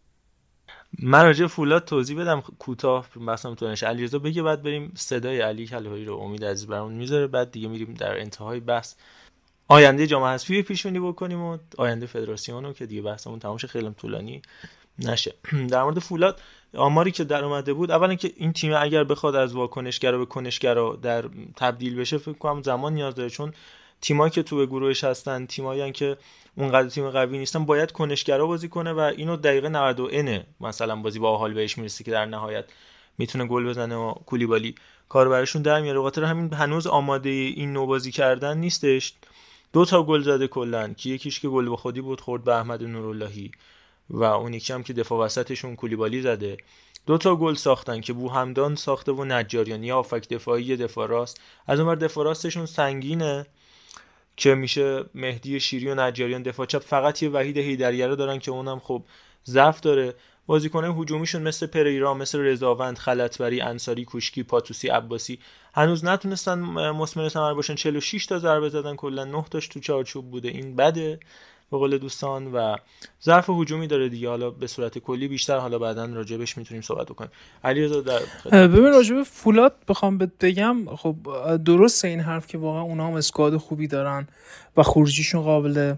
من 0.99 1.23
راجع 1.23 1.47
فولاد 1.47 1.85
توضیح 1.85 2.21
بدم 2.21 2.41
کوتاه 2.41 3.07
بحثم 3.27 3.55
تو 3.55 3.67
نشه 3.67 3.87
علیرضا 3.87 4.19
بگه 4.19 4.43
بعد 4.43 4.63
بریم 4.63 4.93
صدای 4.95 5.41
علی 5.41 5.67
کلهایی 5.67 6.05
رو 6.05 6.17
امید 6.17 6.45
عزیز 6.45 6.67
برامون 6.67 6.93
می‌ذاره. 6.93 7.27
بعد 7.27 7.51
دیگه 7.51 7.67
میریم 7.67 7.93
در 7.93 8.19
انتهای 8.19 8.59
بحث. 8.59 8.95
آینده 9.67 10.07
جام 10.07 10.23
حذفی 10.23 10.61
پیشونی 10.61 10.99
بکنیم 10.99 11.41
و 11.41 11.57
آینده 11.77 12.05
فدراسیون 12.05 12.63
رو 12.65 12.73
که 12.73 12.85
دیگه 12.85 13.01
بحثمون 13.01 13.39
تمام 13.39 13.57
خیلی 13.57 13.91
طولانی. 13.91 14.41
نشه. 14.99 15.33
در 15.71 15.83
مورد 15.83 15.99
فولاد 15.99 16.41
آماری 16.77 17.11
که 17.11 17.23
در 17.23 17.45
اومده 17.45 17.73
بود 17.73 17.91
اولا 17.91 18.15
که 18.15 18.31
این 18.37 18.53
تیم 18.53 18.73
اگر 18.73 19.03
بخواد 19.03 19.35
از 19.35 19.53
واکنشگرا 19.53 20.17
به 20.17 20.25
کنشگرا 20.25 20.99
در 21.01 21.25
تبدیل 21.55 21.95
بشه 21.95 22.17
فکر 22.17 22.33
کنم 22.33 22.61
زمان 22.61 22.93
نیاز 22.93 23.15
داره 23.15 23.29
چون 23.29 23.53
تیمایی 24.01 24.31
که 24.31 24.43
تو 24.43 24.57
به 24.57 24.65
گروهش 24.65 25.03
هستن 25.03 25.45
تیمایی 25.45 25.91
که 25.91 26.17
اونقدر 26.57 26.89
تیم 26.89 27.09
قوی 27.09 27.37
نیستن 27.37 27.65
باید 27.65 27.91
کنشگرا 27.91 28.47
بازی 28.47 28.69
کنه 28.69 28.93
و 28.93 28.99
اینو 28.99 29.35
دقیقه 29.35 29.69
90 29.69 30.45
مثلا 30.61 30.95
بازی 30.95 31.19
با 31.19 31.37
حال 31.37 31.53
بهش 31.53 31.77
می‌رسه 31.77 32.03
که 32.03 32.11
در 32.11 32.25
نهایت 32.25 32.65
می‌تونه 33.17 33.45
گل 33.45 33.69
بزنه 33.69 33.95
و 33.95 34.13
کولیبالی 34.13 34.75
کار 35.09 35.29
براشون 35.29 35.61
در 35.61 35.81
میاره. 35.81 36.01
خاطر 36.01 36.23
همین 36.23 36.53
هنوز 36.53 36.87
آماده 36.87 37.29
این 37.29 37.73
نو 37.73 37.85
بازی 37.85 38.11
کردن 38.11 38.57
نیستش. 38.57 39.13
دو 39.73 39.85
تا 39.85 40.03
گل 40.03 40.21
زده 40.21 40.47
کلا 40.47 40.93
که 40.93 41.09
یکیش 41.09 41.39
که 41.39 41.49
گل 41.49 41.69
به 41.69 41.75
خودی 41.75 42.01
بود 42.01 42.21
خورد 42.21 42.43
به 42.43 42.55
احمد 42.55 42.83
نوراللهی 42.83 43.51
و 44.13 44.23
اون 44.23 44.53
یکی 44.53 44.73
هم 44.73 44.83
که 44.83 44.93
دفاع 44.93 45.25
وسطشون 45.25 45.75
کولیبالی 45.75 46.21
زده. 46.21 46.57
دو 47.05 47.17
تا 47.17 47.35
گل 47.35 47.53
ساختن 47.53 48.01
که 48.01 48.13
بو 48.13 48.29
همدان 48.29 48.75
ساخته 48.75 49.11
و 49.11 49.23
نجاریان 49.23 49.83
یا 49.83 49.97
آفک 49.97 50.29
دفاعی 50.29 50.77
دفاع 50.77 51.07
راست. 51.07 51.39
از 51.67 51.79
اونور 51.79 51.95
دفاع 51.95 52.25
راستشون 52.25 52.65
سنگینه 52.65 53.45
که 54.37 54.55
میشه 54.55 55.05
مهدی 55.15 55.59
شیری 55.59 55.87
و 55.87 55.95
نجاریان 55.95 56.43
دفاع 56.43 56.65
چپ. 56.65 56.79
فقط 56.79 57.23
یه 57.23 57.29
وحید 57.29 57.57
هیدریه 57.57 58.15
دارن 58.15 58.39
که 58.39 58.51
اونم 58.51 58.79
خب 58.79 59.03
ضعف 59.45 59.81
داره. 59.81 60.13
بازیکنان 60.45 60.99
هجومیشون 60.99 61.41
مثل 61.41 61.65
پریرا 61.67 62.13
مثل 62.13 62.39
رضاوند 62.39 62.97
خلطبری 62.97 63.61
انصاری 63.61 64.05
کوشکی 64.05 64.43
پاتوسی 64.43 64.87
عباسی. 64.87 65.39
هنوز 65.73 66.05
نتونستن 66.05 66.59
مسمر 66.89 67.29
ثمر 67.29 67.53
باشن. 67.53 67.75
46 67.75 68.25
تا 68.25 68.39
ضربه 68.39 68.69
زدن. 68.69 68.95
کلا 68.95 69.23
9 69.25 69.45
تاش 69.51 69.67
تو 69.67 69.79
چارچوب 69.79 70.31
بوده. 70.31 70.49
این 70.49 70.75
بده. 70.75 71.19
به 71.73 71.79
قول 71.79 71.97
دوستان 71.97 72.51
و 72.51 72.75
ظرف 73.23 73.49
هجومی 73.49 73.87
داره 73.87 74.09
دیگه. 74.09 74.29
حالا 74.29 74.49
به 74.49 74.67
صورت 74.67 74.97
کلی 74.97 75.27
بیشتر 75.27 75.57
حالا 75.57 75.79
بعدا 75.79 76.05
راجبش 76.05 76.57
می‌تونیم 76.57 76.81
صحبت 76.81 77.07
بکنیم. 77.07 77.31
علیرضا 77.63 78.01
در 78.01 78.19
ببین 78.67 78.89
راجب 78.89 79.23
فولاد 79.23 79.75
بخوام 79.87 80.17
بگم 80.17 80.95
خب 80.95 81.15
درسته 81.65 82.07
این 82.07 82.19
حرف 82.19 82.47
که 82.47 82.57
واقعا 82.57 82.81
اونا 82.81 83.07
هم 83.07 83.13
اسکواد 83.13 83.57
خوبی 83.57 83.87
دارن 83.87 84.27
و 84.77 84.83
خروجیشون 84.83 85.41
قابل 85.41 85.93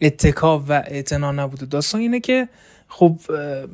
اتکا 0.00 0.58
و 0.58 0.72
اعتنا 0.72 1.32
نبوده. 1.32 1.66
داستان 1.66 2.00
اینه 2.00 2.20
که 2.20 2.48
خب 2.88 3.18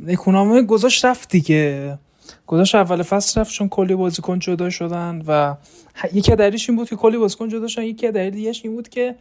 نکونامه 0.06 0.62
گذاشت 0.62 1.04
رفت 1.04 1.28
دیگه. 1.28 1.98
گذاشت 2.46 2.74
اول 2.74 3.02
فصل 3.02 3.40
رفت 3.40 3.52
چون 3.52 3.68
کلی 3.68 3.94
بازیکن 3.94 4.38
جدا 4.38 4.70
شدن 4.70 5.22
و 5.26 5.55
یکی 6.12 6.36
دلیلش 6.36 6.70
این 6.70 6.76
بود 6.76 6.88
که 6.88 6.96
کلی 6.96 7.18
بازیکن 7.18 7.48
جدا 7.48 7.68
شدن. 7.68 7.82
یکی 7.82 8.10
دلیل 8.10 8.30
دیگه 8.30 8.52
این 8.62 8.74
بود 8.74 8.88
که 8.88 9.14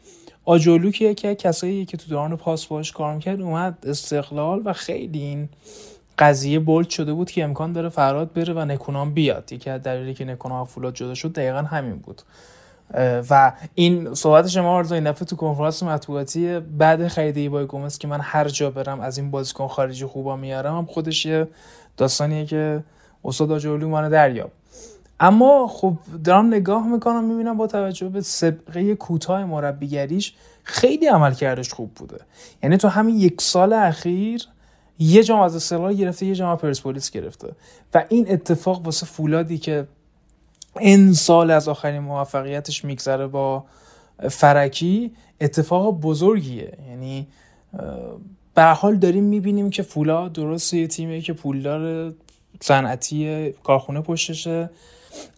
آجولو 0.45 0.91
که 0.91 1.05
یکی 1.05 1.35
کسایی 1.35 1.85
که 1.85 1.97
تو 1.97 2.09
دوران 2.09 2.37
پاس 2.37 2.65
باش 2.65 2.91
کار 2.91 3.15
می‌کرد 3.15 3.41
اومد 3.41 3.77
استقلال 3.87 4.61
و 4.65 4.73
خیلی 4.73 5.19
این 5.19 5.49
قضیه 6.19 6.59
بولد 6.59 6.89
شده 6.89 7.13
بود 7.13 7.31
که 7.31 7.43
امکان 7.43 7.73
داره 7.73 7.89
فراد 7.89 8.33
بره 8.33 8.53
و 8.53 8.65
نکونام 8.65 9.13
بیاد. 9.13 9.51
یکی 9.51 9.69
از 9.69 9.83
دلیلی 9.83 10.13
که 10.13 10.25
نکونام 10.25 10.65
فولاد 10.65 10.93
جدا 10.93 11.13
شد 11.13 11.33
دقیقا 11.33 11.61
همین 11.61 11.95
بود. 11.95 12.21
و 13.29 13.53
این 13.75 14.13
صحبت 14.13 14.47
شما 14.47 14.75
آرزو 14.75 14.95
این 14.95 15.03
دفعه 15.03 15.25
تو 15.25 15.35
کنفرانس 15.35 15.83
مطبوعاتی 15.83 16.59
بعد 16.59 17.07
خرید 17.07 17.37
ایبای 17.37 17.65
گومز 17.65 17.97
که 17.97 18.07
من 18.07 18.19
هر 18.21 18.47
جا 18.47 18.71
برم 18.71 18.99
از 18.99 19.17
این 19.17 19.31
بازیکن 19.31 19.67
خارجی 19.67 20.05
خوبا 20.05 20.35
میارم 20.35 20.77
هم 20.77 20.85
خودش 20.85 21.25
یه 21.25 21.47
داستانیه 21.97 22.45
که 22.45 22.83
استاد 23.25 23.51
آجولو 23.51 23.89
منو 23.89 24.09
دریاب 24.09 24.51
اما 25.19 25.67
خب 25.67 25.93
دارم 26.23 26.47
نگاه 26.47 26.87
می‌کنم 26.87 27.23
می‌بینم 27.23 27.57
با 27.57 27.67
توجه 27.67 28.09
به 28.09 28.21
سبقه 28.21 28.95
کوتاه 28.95 29.45
مربیگریش 29.45 30.33
خیلی 30.63 31.07
عمل 31.07 31.33
کردش 31.33 31.73
خوب 31.73 31.91
بوده. 31.93 32.17
یعنی 32.63 32.77
تو 32.77 32.87
همین 32.87 33.17
یک 33.17 33.41
سال 33.41 33.73
اخیر 33.73 34.47
یه 34.99 35.23
جام 35.23 35.39
از 35.39 35.55
استقلال 35.55 35.93
گرفته 35.93 36.25
یه 36.25 36.35
جام 36.35 36.57
پرسپولیس 36.57 37.11
گرفته. 37.11 37.51
و 37.93 38.05
این 38.09 38.31
اتفاق 38.31 38.85
واسه 38.85 39.05
فولادی 39.05 39.57
که 39.57 39.87
این 40.79 41.13
سال 41.13 41.51
از 41.51 41.67
آخرین 41.67 41.99
موفقیتش 41.99 42.85
میگذره 42.85 43.27
با 43.27 43.63
فرکی 44.29 45.11
اتفاق 45.41 45.99
بزرگیه. 46.01 46.77
یعنی 46.89 47.27
به 48.55 48.63
حال 48.63 48.95
داریم 48.95 49.23
می‌بینیم 49.23 49.69
که 49.69 49.83
فولاد 49.83 50.33
درست 50.33 50.73
یه 50.73 50.87
تیمی 50.87 51.21
که 51.21 51.33
پولدار 51.33 52.13
صنعتی 52.63 53.51
کارخونه 53.63 54.01
پشتشه. 54.01 54.69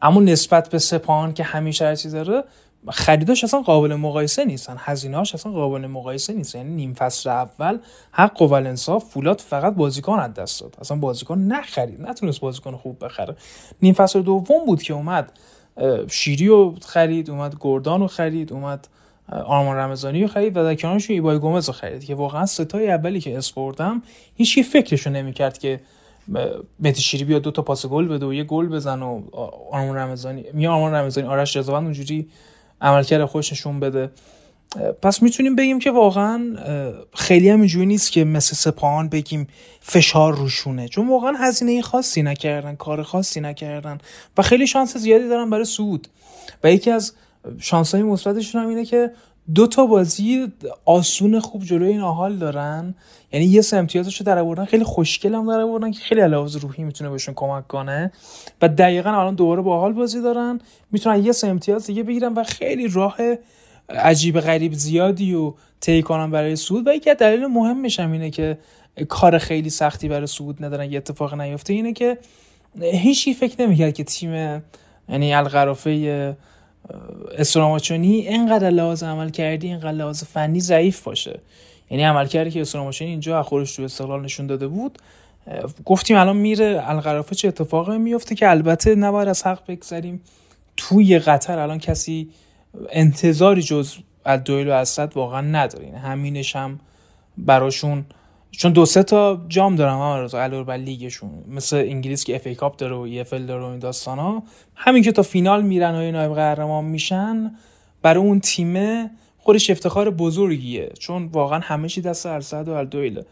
اما 0.01 0.21
نسبت 0.21 0.69
به 0.69 0.79
سپاهان 0.79 1.33
که 1.33 1.43
همیشه 1.43 1.85
هرچی 1.85 2.09
داره 2.09 2.43
خریداش 2.89 3.43
اصلا 3.43 3.61
قابل 3.61 3.95
مقایسه 3.95 4.45
نیستن. 4.45 4.75
هزینه‌هاش 4.79 5.35
اصلا 5.35 5.51
قابل 5.51 5.85
مقایسه 5.85 6.33
نیست. 6.33 6.55
یعنی 6.55 6.73
نیم 6.73 6.93
فصل 6.93 7.29
اول 7.29 7.77
حق 8.11 8.41
و 8.41 8.53
انصاف 8.53 9.05
فولاد 9.05 9.39
فقط 9.39 9.73
بازیکن 9.73 10.19
از 10.19 10.33
دست 10.33 10.61
داد. 10.61 10.75
اصلا 10.81 10.97
بازیکن 10.97 11.37
نخرید. 11.37 12.01
نتونست 12.01 12.39
بازیکن 12.39 12.75
خوب 12.75 13.05
بخره. 13.05 13.35
نیم 13.81 13.93
فصل 13.93 14.21
دوم 14.21 14.65
بود 14.65 14.83
که 14.83 14.93
اومد 14.93 15.31
شیری 16.09 16.47
رو 16.47 16.75
خرید 16.85 17.29
اومد 17.29 17.55
گردان 17.59 17.99
رو 17.99 18.07
خرید 18.07 18.53
اومد 18.53 18.87
آرمان 19.45 19.77
رمضانی 19.77 20.21
رو 20.21 20.27
خرید 20.27 20.57
و 20.57 20.63
در 20.63 20.75
کنارش 20.75 21.09
ایبای 21.09 21.39
گومز 21.39 21.67
رو 21.67 21.73
خرید. 21.73 22.03
که 22.03 22.15
واقعا 22.15 22.45
ستای 22.45 22.91
اولی 22.91 23.19
که 23.19 23.37
اسپوردم 23.37 24.03
هیچ 24.35 24.59
فکرشو 24.59 25.09
نمی‌کرد 25.09 25.57
که 25.57 25.79
مهدی 26.79 27.01
شیری 27.01 27.23
بیاد 27.23 27.41
دو 27.41 27.51
تا 27.51 27.61
پاس 27.61 27.85
گل 27.85 28.07
بده 28.07 28.25
و 28.25 28.33
یه 28.33 28.43
گل 28.43 28.67
بزن 28.67 29.01
و 29.01 29.21
آرمان 29.71 29.97
رمضانی 29.97 30.45
می 30.53 30.67
آرمان 30.67 30.93
رمضانی 30.93 31.27
آرش 31.27 31.57
رضاوند 31.57 31.83
اونجوری 31.83 32.29
عملکرد 32.81 33.25
خوش 33.25 33.51
نشون 33.51 33.79
بده. 33.79 34.11
پس 35.01 35.21
می‌تونیم 35.21 35.55
بگیم 35.55 35.79
که 35.79 35.91
واقعا 35.91 36.55
خیلی 37.13 37.49
هم 37.49 37.59
اینجوری 37.59 37.85
نیست 37.85 38.11
که 38.11 38.23
مثل 38.23 38.55
سپاهان 38.55 39.09
بگیم 39.09 39.47
فشار 39.79 40.35
روشونه. 40.35 40.87
چون 40.87 41.09
واقعا 41.09 41.33
هزینه 41.39 41.81
خاصی 41.81 42.23
نکردن 42.23 42.75
کار 42.75 43.03
خاصی 43.03 43.41
نکردن 43.41 43.97
و 44.37 44.41
خیلی 44.41 44.67
شانس 44.67 44.97
زیادی 44.97 45.29
دارن 45.29 45.49
برای 45.49 45.65
سود 45.65 46.07
و 46.63 46.71
یکی 46.71 46.91
از 46.91 47.13
شانس 47.59 47.95
های 47.95 48.03
مثبتشون 48.03 48.61
هم 48.61 48.67
اینه 48.67 48.85
که 48.85 49.11
دو 49.53 49.67
تا 49.67 49.85
بازی 49.85 50.51
آسون 50.85 51.39
خوب 51.39 51.63
جلوی 51.63 51.89
این 51.89 52.01
آهال 52.01 52.35
دارن. 52.35 52.95
یعنی 53.31 53.45
یه 53.45 53.61
سه 53.61 53.77
امتیازش 53.77 54.17
رو 54.17 54.25
در 54.25 54.37
آوردن. 54.37 54.65
خیلی 54.65 54.83
خوشگل 54.83 55.35
هم 55.35 55.47
در 55.47 55.59
آوردن 55.59 55.91
که 55.91 55.99
خیلی 55.99 56.21
علاوه 56.21 56.59
روحی 56.61 56.83
می‌تونه 56.83 57.09
بهشون 57.09 57.33
کمک 57.33 57.67
کنه. 57.67 58.11
و 58.61 58.69
دقیقا 58.69 59.09
الان 59.09 59.35
دوباره 59.35 59.61
با 59.61 59.77
آهال 59.77 59.93
بازی 59.93 60.21
دارن. 60.21 60.59
می‌تونن 60.91 61.25
یه 61.25 61.31
سه 61.31 61.47
امتیاز 61.47 61.87
دیگه 61.87 62.03
بگیرن 62.03 62.33
و 62.33 62.43
خیلی 62.43 62.87
راه 62.87 63.17
عجیب 63.89 64.39
غریب 64.39 64.73
زیادی 64.73 65.33
و 65.33 65.53
طی 65.79 66.01
کنن 66.01 66.31
برای 66.31 66.55
سود 66.55 66.87
و 66.87 66.93
یکی 66.93 67.09
از 67.09 67.17
دلیل 67.17 67.45
مهمش 67.45 67.99
هم 67.99 68.11
اینه 68.11 68.29
که 68.29 68.57
کار 69.09 69.37
خیلی 69.37 69.69
سختی 69.69 70.07
برای 70.07 70.27
سود 70.27 70.65
ندارن. 70.65 70.91
یه 70.91 70.97
اتفاق 70.97 71.41
نیفته 71.41 71.73
اینه 71.73 71.93
که 71.93 72.17
هیچی 72.81 73.33
فکر 73.33 73.61
نمی‌کرد 73.61 73.93
که 73.93 74.03
تیم 74.03 74.61
یعنی 75.09 75.33
القرافه 75.33 76.35
استراماچونی 77.37 78.13
اینقدر 78.13 78.69
لحاظ 78.69 79.03
عمل 79.03 79.29
کردی 79.29 79.67
اینقدر 79.67 79.91
لحاظ 79.91 80.23
فنی 80.23 80.59
ضعیف 80.59 81.03
باشه. 81.03 81.39
یعنی 81.89 82.03
عمل 82.03 82.27
کردی 82.27 82.51
که 82.51 82.61
استراماچونی 82.61 83.11
اینجا 83.11 83.43
خودش 83.43 83.75
تو 83.75 83.83
استقلال 83.83 84.21
نشون 84.21 84.47
داده 84.47 84.67
بود. 84.67 84.99
گفتیم 85.85 86.17
الان 86.17 86.37
میره 86.37 86.83
القرافه 86.85 87.35
چه 87.35 87.47
اتفاقی 87.47 87.97
میفته 87.97 88.35
که 88.35 88.49
البته 88.49 88.95
نباید 88.95 89.27
از 89.27 89.47
حق 89.47 89.59
بگذریم. 89.67 90.21
توی 90.77 91.19
قطر 91.19 91.59
الان 91.59 91.79
کسی 91.79 92.29
انتظاری 92.89 93.61
جز 93.61 93.95
از 94.25 94.43
دحیل 94.43 94.67
و 94.67 94.71
السد 94.71 95.11
واقعا 95.15 95.41
نداره. 95.41 95.97
همینش 95.97 96.55
هم 96.55 96.79
براشون 97.37 98.05
چون 98.57 98.71
دو 98.71 98.85
سه 98.85 99.03
تا 99.03 99.45
جام 99.47 99.75
دارن 99.75 100.27
علاوه 100.33 100.63
بر 100.63 100.77
لیگشون. 100.77 101.29
مثل 101.47 101.75
انگلیس 101.75 102.23
که 102.23 102.35
FA 102.35 102.47
Cup 102.47 102.77
داره 102.77 102.95
و 102.95 103.07
اف 103.19 103.33
داره 103.33 103.63
و 103.63 103.65
این 103.65 103.79
داستانا 103.79 104.43
همین 104.75 105.03
که 105.03 105.11
تا 105.11 105.21
فینال 105.21 105.63
میرن 105.63 105.95
و 105.95 106.11
نایب 106.11 106.33
قهرمان 106.33 106.85
میشن 106.85 107.55
برای 108.01 108.23
اون 108.23 108.39
تیمه 108.39 109.09
خودش 109.37 109.69
افتخار 109.69 110.09
بزرگیه. 110.09 110.91
چون 110.99 111.25
واقعا 111.25 111.59
همه 111.59 111.87
چی 111.87 112.01
دست 112.01 112.25
السد 112.25 112.67
و 112.67 112.71
الدحیله 112.71 113.25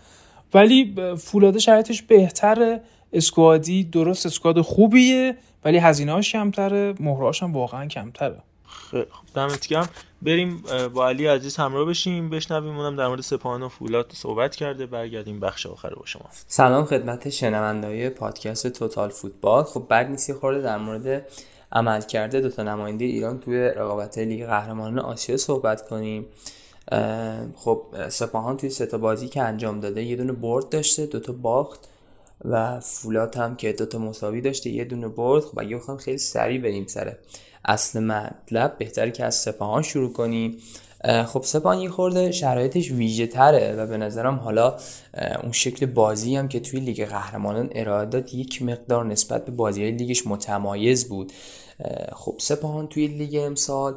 ولی 0.54 0.96
فولاده 1.18 1.60
شرایطش 1.60 2.02
بهتره. 2.02 2.82
squad 3.14 3.72
ی 3.72 3.84
درست 3.84 4.26
squad 4.26 4.62
خوبیه 4.62 5.38
ولی 5.66 5.78
هزینه‌اش 5.78 6.32
کمتره 6.32 6.94
مهرهاش 7.00 7.44
هم 7.44 7.54
واقعا 7.54 7.86
کمتره. 7.86 8.38
خب 8.92 9.06
دمت 9.36 9.68
گرم. 9.68 9.90
بریم 10.22 10.64
با 10.94 11.08
علی 11.08 11.28
عزیز 11.28 11.56
همراه 11.56 11.86
بشیم 11.86 12.30
بشنویم 12.30 12.78
اونم 12.78 12.96
در 12.96 13.08
مورد 13.08 13.22
سپاهان 13.22 13.64
و 13.64 13.70
فولاد 13.70 14.12
صحبت 14.14 14.56
کرده. 14.56 14.86
برگردیم 14.86 15.40
بخش 15.40 15.66
آخر 15.66 15.90
با 15.96 16.06
شما. 16.06 16.26
سلام 16.48 16.86
خدمت 16.86 17.30
شنوندای 17.30 18.10
پادکست 18.10 18.68
توتال 18.68 19.10
فوتبال. 19.10 19.64
خب 19.64 19.86
بعد 19.90 20.10
نیستی 20.10 20.34
خورده 20.34 20.62
در 20.62 20.78
مورد 20.78 21.28
عمل 21.72 22.02
کرده 22.02 22.42
دو 22.42 22.50
تا 22.50 22.64
نماینده 22.64 23.06
ایران 23.06 23.40
توی 23.40 23.58
رقابت 23.58 24.18
لیگ 24.18 24.46
قهرمانان 24.46 25.00
آسیا 25.00 25.38
صحبت 25.38 25.90
کنیم. 25.90 26.26
خب 27.56 27.82
سپاهان 28.10 28.58
توی 28.58 28.70
سه 28.70 28.98
بازی 28.98 29.28
که 29.28 29.42
انجام 29.42 29.80
داده 29.80 30.04
یه 30.04 30.16
دونه 30.16 30.32
برد 30.32 30.70
داشته 30.70 31.06
دو 31.06 31.20
تا 31.20 31.34
باخت 31.34 31.80
و 32.46 32.80
فولاد 32.80 33.36
هم 33.36 33.56
که 33.56 33.74
دو 33.74 33.86
تا 33.86 33.98
مساوی 33.98 34.42
داشته 34.42 34.70
یه 34.70 34.86
دونه 34.86 35.08
برد. 35.08 35.44
خب 35.44 35.60
اگه 35.60 35.78
بخوام 35.78 35.98
خیلی 35.98 36.18
سریع 36.18 36.62
بریم 36.62 36.88
سره 36.88 37.18
اصل 37.66 38.04
مطلب 38.04 38.78
بهتره 38.78 39.12
که 39.12 39.26
از 39.26 39.36
سپاهان 39.36 39.82
شروع 39.82 40.14
کنیم. 40.14 40.58
خب 41.26 41.44
سپاهان 41.44 41.80
یه 41.80 41.90
خورده 41.90 42.32
شرایطش 42.32 42.92
ویژه 42.92 43.28
تره 43.28 43.76
و 43.76 43.88
به 43.88 43.98
نظرم 43.98 44.36
حالا 44.36 44.78
اون 45.44 45.52
شکل 45.52 45.86
بازی 45.86 46.36
هم 46.36 46.48
که 46.48 46.60
توی 46.60 46.80
لیگ 46.80 47.06
قهرمانان 47.06 47.70
ارائه 47.76 48.06
داد 48.06 48.34
یک 48.34 48.62
مقدار 48.62 49.06
نسبت 49.06 49.46
به 49.46 49.52
بازی 49.52 49.82
های 49.82 49.92
لیگش 49.92 50.28
متمایز 50.28 51.10
بود. 51.10 51.32
خب 52.14 52.36
سپاهان 52.40 52.88
توی 52.88 53.08
لیگ 53.08 53.36
امسال 53.46 53.96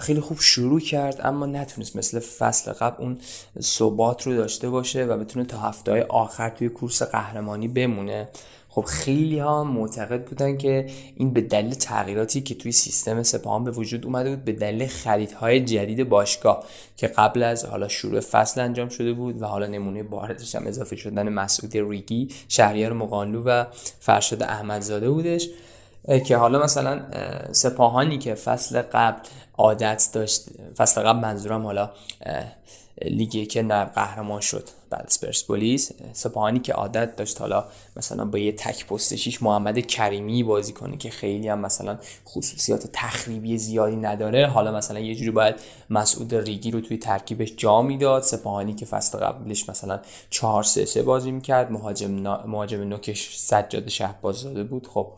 خیلی 0.00 0.20
خوب 0.20 0.40
شروع 0.40 0.80
کرد 0.80 1.20
اما 1.24 1.46
نتونست 1.46 1.96
مثل 1.96 2.18
فصل 2.18 2.72
قبل 2.72 3.02
اون 3.04 3.18
ثبات 3.60 4.26
رو 4.26 4.36
داشته 4.36 4.70
باشه 4.70 5.04
و 5.04 5.16
بتونه 5.16 5.44
تا 5.44 5.58
هفته 5.58 6.06
آخر 6.08 6.50
توی 6.50 6.68
کورس 6.68 7.02
قهرمانی 7.02 7.68
بمونه. 7.68 8.28
خب 8.68 8.82
خیلی 8.82 9.38
ها 9.38 9.64
معتقد 9.64 10.24
بودن 10.24 10.56
که 10.56 10.86
این 11.16 11.32
به 11.32 11.40
دلیل 11.40 11.74
تغییراتی 11.74 12.40
که 12.40 12.54
توی 12.54 12.72
سیستم 12.72 13.22
سپاهان 13.22 13.64
به 13.64 13.70
وجود 13.70 14.04
اومده 14.04 14.30
بود 14.30 14.44
به 14.44 14.52
دلیل 14.52 14.86
خریدهای 14.86 15.60
جدید 15.60 16.08
باشگاه 16.08 16.64
که 16.96 17.06
قبل 17.06 17.42
از 17.42 17.64
حالا 17.64 17.88
شروع 17.88 18.20
فصل 18.20 18.60
انجام 18.60 18.88
شده 18.88 19.12
بود 19.12 19.42
و 19.42 19.46
حالا 19.46 19.66
نمونه 19.66 20.02
بارزش 20.02 20.54
هم 20.54 20.66
اضافه 20.66 20.96
شدن 20.96 21.28
مسعود 21.28 21.72
ریگی 21.74 22.28
شهریار 22.48 22.92
مقانلو 22.92 23.42
و 23.42 23.64
فرشاد 24.00 24.42
احمدزاده 24.42 25.10
بودش 25.10 25.48
که 26.26 26.36
حالا 26.36 26.62
مثلا 26.62 27.02
سپاهانی 27.52 28.18
که 28.18 28.34
فصل 28.34 28.82
قبل 28.82 29.20
عادت 29.58 30.08
داشت 30.12 30.44
فصل 30.76 31.00
قبل 31.00 31.18
منظورم 31.18 31.66
حالا 31.66 31.90
لیگی 33.04 33.46
که 33.46 33.62
نایب 33.62 33.88
قهرمان 33.88 34.40
شد. 34.40 34.68
بعد 34.90 35.04
از 35.06 35.20
پرسپولیس 35.20 35.90
سپاهانی 36.12 36.58
که 36.58 36.72
عادت 36.72 37.16
داشت 37.16 37.40
حالا 37.40 37.64
مثلا 37.96 38.24
با 38.24 38.38
یه 38.38 38.52
تک 38.52 38.86
پست 38.86 39.42
محمد 39.42 39.78
کریمی 39.78 40.42
بازی 40.42 40.72
کنه 40.72 40.96
که 40.96 41.10
خیلی 41.10 41.48
هم 41.48 41.58
مثلا 41.58 41.98
خصوصیات 42.26 42.88
تخریبی 42.92 43.58
زیادی 43.58 43.96
نداره. 43.96 44.46
حالا 44.46 44.72
مثلا 44.72 44.98
یه 44.98 45.14
جوری 45.14 45.30
باید 45.30 45.54
مسعود 45.90 46.34
ریگی 46.34 46.70
رو 46.70 46.80
توی 46.80 46.96
ترکیبش 46.96 47.52
جا 47.56 47.82
می‌داد. 47.82 48.22
سپاهانی 48.22 48.74
که 48.74 48.86
فصل 48.86 49.18
قبلش 49.18 49.68
مثلا 49.68 50.00
4 50.30 50.62
3 50.62 50.84
3 50.84 51.02
بازی 51.02 51.30
می‌کرد. 51.30 51.72
مهاجم 51.72 52.10
مهاجم 52.46 52.82
نوکش 52.82 53.36
سجاد 53.36 53.88
شهبازاده 53.88 54.64
بود. 54.64 54.86
خب 54.86 55.12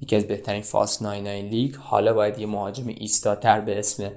یکی 0.00 0.16
از 0.16 0.24
بهترین 0.24 0.62
فاس 0.62 1.02
99 1.02 1.42
لیگ. 1.42 1.74
حالا 1.74 2.14
باید 2.14 2.38
یه 2.38 2.46
مهاجم 2.46 2.88
ایستاتر 2.88 3.60
به 3.60 3.78
اسم 3.78 4.10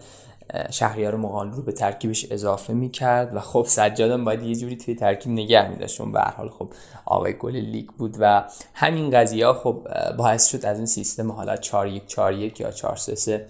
شهریار 0.71 1.15
مقال 1.15 1.51
رو 1.51 1.61
به 1.61 1.71
ترکیبش 1.71 2.31
اضافه 2.31 2.73
می‌کرد 2.73 3.35
و 3.35 3.39
خب 3.39 3.65
سجادم 3.67 4.25
باید 4.25 4.43
یه 4.43 4.55
جوری 4.55 4.75
توی 4.75 4.95
ترکیب 4.95 5.31
نگه 5.31 5.69
میداشت 5.69 5.97
چون 5.97 6.11
به 6.11 6.21
حال 6.21 6.49
خب 6.49 6.69
آقای 7.05 7.33
گل 7.33 7.55
لیگ 7.55 7.87
بود 7.87 8.15
و 8.19 8.43
همین 8.73 9.09
قضیه 9.09 9.45
ها 9.45 9.53
خب 9.53 9.87
باعث 10.17 10.47
شد 10.47 10.65
از 10.65 10.77
این 10.77 10.85
سیستم 10.85 11.31
حالا 11.31 11.57
4 11.57 11.87
1 11.87 12.07
4 12.07 12.33
1 12.33 12.59
یا 12.59 12.71
4 12.71 12.95
3 12.95 13.15
3 13.15 13.45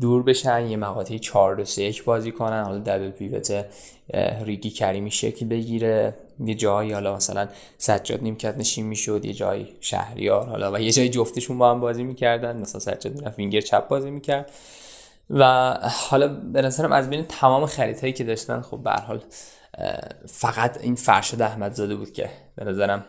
دور 0.00 0.22
بشن 0.22 0.66
یه 0.66 0.76
مقاطعی 0.76 1.18
4 1.18 1.56
2 1.56 1.64
3 1.64 1.82
1 1.82 2.04
بازی 2.04 2.32
کنن 2.32 2.64
حالا 2.64 2.78
دبل 2.78 3.10
پیوت 3.10 3.64
ریگی 4.44 4.70
کریمی 4.70 5.10
شکل 5.10 5.46
بگیره. 5.46 6.14
یه 6.44 6.54
جایی 6.54 6.92
حالا 6.92 7.16
مثلا 7.16 7.48
سجاد 7.78 8.22
نیمکت 8.22 8.58
نشین 8.58 8.86
می‌شد 8.86 9.24
یه 9.24 9.32
جایی 9.32 9.68
شهریار 9.80 10.46
حالا 10.46 10.72
و 10.72 10.80
یه 10.80 10.92
جایی 10.92 11.08
جفتشون 11.08 11.58
با 11.58 11.70
هم 11.70 11.80
بازی 11.80 12.04
می‌کردن 12.04 12.56
مثلا 12.56 12.80
سجاد 12.80 13.14
می‌رفت 13.14 13.38
وینگر 13.38 13.60
چپ 13.60 13.88
بازی 13.88 14.10
می‌کرد. 14.10 14.50
و 15.30 15.72
حالا 15.82 16.28
به 16.28 16.62
نظرم 16.62 16.92
از 16.92 17.10
بین 17.10 17.24
تمام 17.24 17.66
خریدهایی 17.66 18.12
که 18.12 18.24
داشتن 18.24 18.60
خب 18.60 18.82
به 18.82 18.90
حال 18.90 19.22
فقط 20.26 20.80
این 20.80 20.94
فرشاد 20.94 21.42
احمدزاده 21.42 21.96
بود 21.96 22.12
که 22.12 22.30
به 22.56 22.64
نظرم 22.64 23.04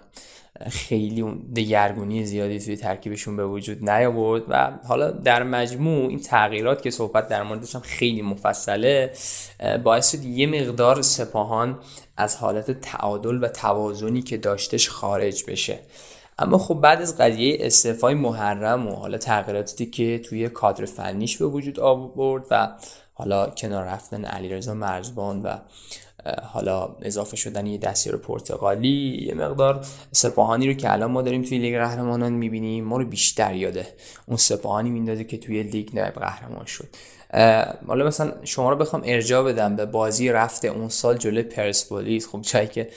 خیلی 0.69 1.21
اون 1.21 1.37
دگرگونی 1.55 2.25
زیادی 2.25 2.59
توی 2.59 2.77
ترکیبشون 2.77 3.37
به 3.37 3.45
وجود 3.45 3.89
نیاورد 3.89 4.43
و 4.47 4.71
حالا 4.87 5.11
در 5.11 5.43
مجموع 5.43 6.09
این 6.09 6.19
تغییرات 6.19 6.81
که 6.81 6.89
صحبت 6.89 7.27
در 7.27 7.43
موردش 7.43 7.75
هم 7.75 7.81
خیلی 7.81 8.21
مفصله 8.21 9.13
باعث 9.83 10.11
شد 10.11 10.23
یه 10.23 10.47
مقدار 10.47 11.01
سپاهان 11.01 11.79
از 12.17 12.35
حالت 12.35 12.71
تعادل 12.71 13.43
و 13.43 13.47
توازنی 13.47 14.21
که 14.21 14.37
داشتش 14.37 14.89
خارج 14.89 15.43
بشه. 15.47 15.79
اما 16.39 16.57
خب 16.57 16.73
بعد 16.73 17.01
از 17.01 17.17
قضیه 17.17 17.57
استعفای 17.59 18.13
محرم 18.13 18.87
و 18.87 18.95
حالا 18.95 19.17
تغییراتی 19.17 19.85
که 19.85 20.19
توی 20.19 20.49
کادر 20.49 20.85
فنیش 20.85 21.37
به 21.37 21.45
وجود 21.45 21.79
آورد 21.79 22.45
و 22.51 22.69
حالا 23.13 23.49
کنار 23.49 23.85
رفتن 23.85 24.25
علیرضا 24.25 24.73
مرزبان 24.73 25.41
و 25.41 25.57
حالا 26.43 26.95
اضافه 27.01 27.37
شدن 27.37 27.65
یه 27.65 27.77
دستیار 27.77 28.17
پرتغالی 28.17 29.25
یه 29.27 29.33
مقدار 29.33 29.85
سپاهانی 30.11 30.67
رو 30.67 30.73
که 30.73 30.91
الان 30.91 31.11
ما 31.11 31.21
داریم 31.21 31.41
توی 31.43 31.57
لیگ 31.57 31.77
قهرمانان 31.77 32.33
می‌بینیم 32.33 32.85
ما 32.85 32.97
رو 32.97 33.05
بیشتر 33.05 33.55
یاده 33.55 33.87
اون 34.27 34.37
سپاهانی 34.37 34.89
میندازه 34.89 35.23
که 35.23 35.37
توی 35.37 35.63
لیگ 35.63 35.95
نایب 35.95 36.13
قهرمان 36.13 36.65
شد. 36.65 36.87
حالا 37.87 38.05
مثلا 38.05 38.33
شما 38.43 38.69
رو 38.69 38.75
بخوام 38.75 39.01
ارجاع 39.05 39.43
بدم 39.43 39.75
به 39.75 39.85
بازی 39.85 40.29
رفته 40.29 40.67
اون 40.67 40.89
سال 40.89 41.17
جلوی 41.17 41.43
پرسپولیس. 41.43 42.27
خب 42.27 42.41
جایی 42.41 42.67
که 42.67 42.89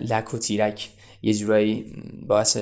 لک 0.00 0.34
و 0.34 0.38
تیرک 0.38 0.90
یه 1.22 1.34
جورایی 1.34 1.94
باعث 2.26 2.56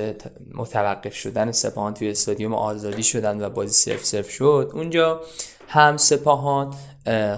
متوقف 0.55 1.15
شدن 1.15 1.53
سپاهان 1.53 1.95
توی 1.95 2.11
استادیوم 2.11 2.55
آزادی 2.55 3.03
شدن 3.03 3.45
و 3.45 3.51
بازی 3.51 3.73
سرف 3.73 4.05
سرف 4.05 4.31
شد. 4.31 4.71
اونجا 4.75 5.21
هم 5.69 5.97
سپاهان 5.97 6.75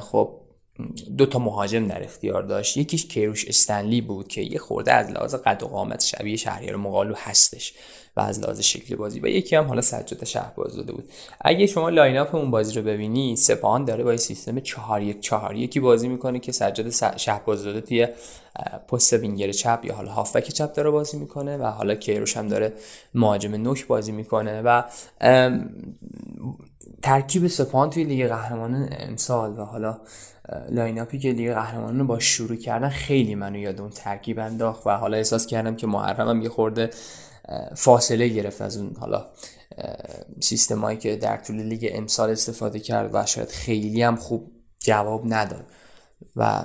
خب 0.01 0.40
دو 1.16 1.27
تا 1.27 1.39
مهاجم 1.39 1.86
در 1.86 2.03
اختیار 2.03 2.43
داشت. 2.43 2.77
یکیش 2.77 3.07
کیروش 3.07 3.49
استنلی 3.49 4.01
بود 4.01 4.28
که 4.28 4.40
یه 4.40 4.59
خورده 4.59 4.93
از 4.93 5.11
لحاظ 5.11 5.35
قد 5.35 5.62
و 5.62 5.66
قامت 5.66 6.05
شبیه 6.05 6.36
شهریار 6.36 6.77
مقالو 6.77 7.15
هستش. 7.16 7.74
و 8.19 8.20
از 8.20 8.40
لحاظ 8.40 8.61
شکل 8.61 8.97
بازی 8.97 9.20
و 9.20 9.27
یکی 9.27 9.57
هم 9.57 9.65
حالا 9.65 9.81
سجاد 9.81 10.24
شهباز 10.24 10.77
داده 10.77 10.93
بود. 10.93 11.11
اگه 11.40 11.66
شما 11.66 11.89
lineup 11.89 12.35
اون 12.35 12.51
بازی 12.51 12.74
رو 12.74 12.82
ببینی 12.82 13.36
سپاهان 13.36 13.85
داره 13.85 14.05
با 14.05 14.16
سیستم 14.16 14.61
4 14.61 15.03
1 15.03 15.20
4 15.20 15.57
یکی 15.57 15.81
بازی 15.81 16.09
می‌کنه 16.09 16.39
که 16.39 16.53
سجاد 16.53 17.16
شهباز 17.16 17.65
داده 17.65 17.81
توی 17.81 18.09
پست 18.89 19.12
وینگر 19.12 19.53
چپ 19.53 19.81
یا 19.85 19.95
حالا 19.95 20.11
هافبک 20.11 20.49
چپ 20.49 20.73
داره 20.73 20.90
بازی 20.90 21.19
می‌کنه 21.19 21.57
و 21.57 21.65
حالا 21.65 21.95
کیروش 21.95 22.36
هم 22.36 22.49
داره 22.49 22.73
مهاجم 23.15 23.55
نوک 23.55 23.86
بازی 23.86 24.12
می‌کنه 24.12 24.62
و 24.62 24.82
ترکیب 27.03 27.47
سپاهان 27.47 27.90
توی 27.90 28.05
لیگ 28.05 28.28
قهرمانان 28.28 28.89
امسال 28.99 29.59
و 29.59 29.65
حالا 29.65 29.99
lineup 30.70 31.01
ی 31.01 31.18
که 31.19 31.32
لیگ 31.32 31.53
قهرمانان 31.53 32.07
با 32.07 32.19
شروع 32.19 32.57
کردن 32.57 32.89
خیلی 32.89 33.35
منو 33.35 33.59
یاد 33.59 33.81
اون 33.81 33.90
ترکیب 33.90 34.39
انداخت 34.39 34.86
و 34.86 34.90
حالا 34.90 35.16
احساس 35.16 35.47
کردم 35.47 35.77
که 35.77 35.86
محرم 35.86 36.24
هم 36.24 36.43
یه 36.43 36.49
خورده 36.49 36.90
فاصله 37.76 38.28
گرفت 38.28 38.62
از 38.62 38.76
اون 38.76 38.96
حالا 39.00 39.26
سیستمایی 40.40 40.98
که 40.98 41.16
در 41.16 41.36
طول 41.36 41.62
لیگ 41.62 41.90
امسال 41.92 42.30
استفاده 42.30 42.80
کرد 42.80 43.10
و 43.12 43.26
شاید 43.26 43.48
خیلی 43.48 44.02
هم 44.02 44.16
خوب 44.16 44.52
جواب 44.78 45.22
نداد. 45.24 45.66
و 46.36 46.64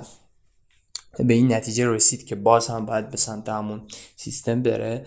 به 1.18 1.34
این 1.34 1.52
نتیجه 1.52 1.88
رسید 1.88 2.26
که 2.26 2.34
باز 2.34 2.66
هم 2.66 2.86
باید 2.86 3.10
به 3.10 3.16
سمت 3.16 3.48
همون 3.48 3.82
سیستم 4.16 4.62
بره. 4.62 5.04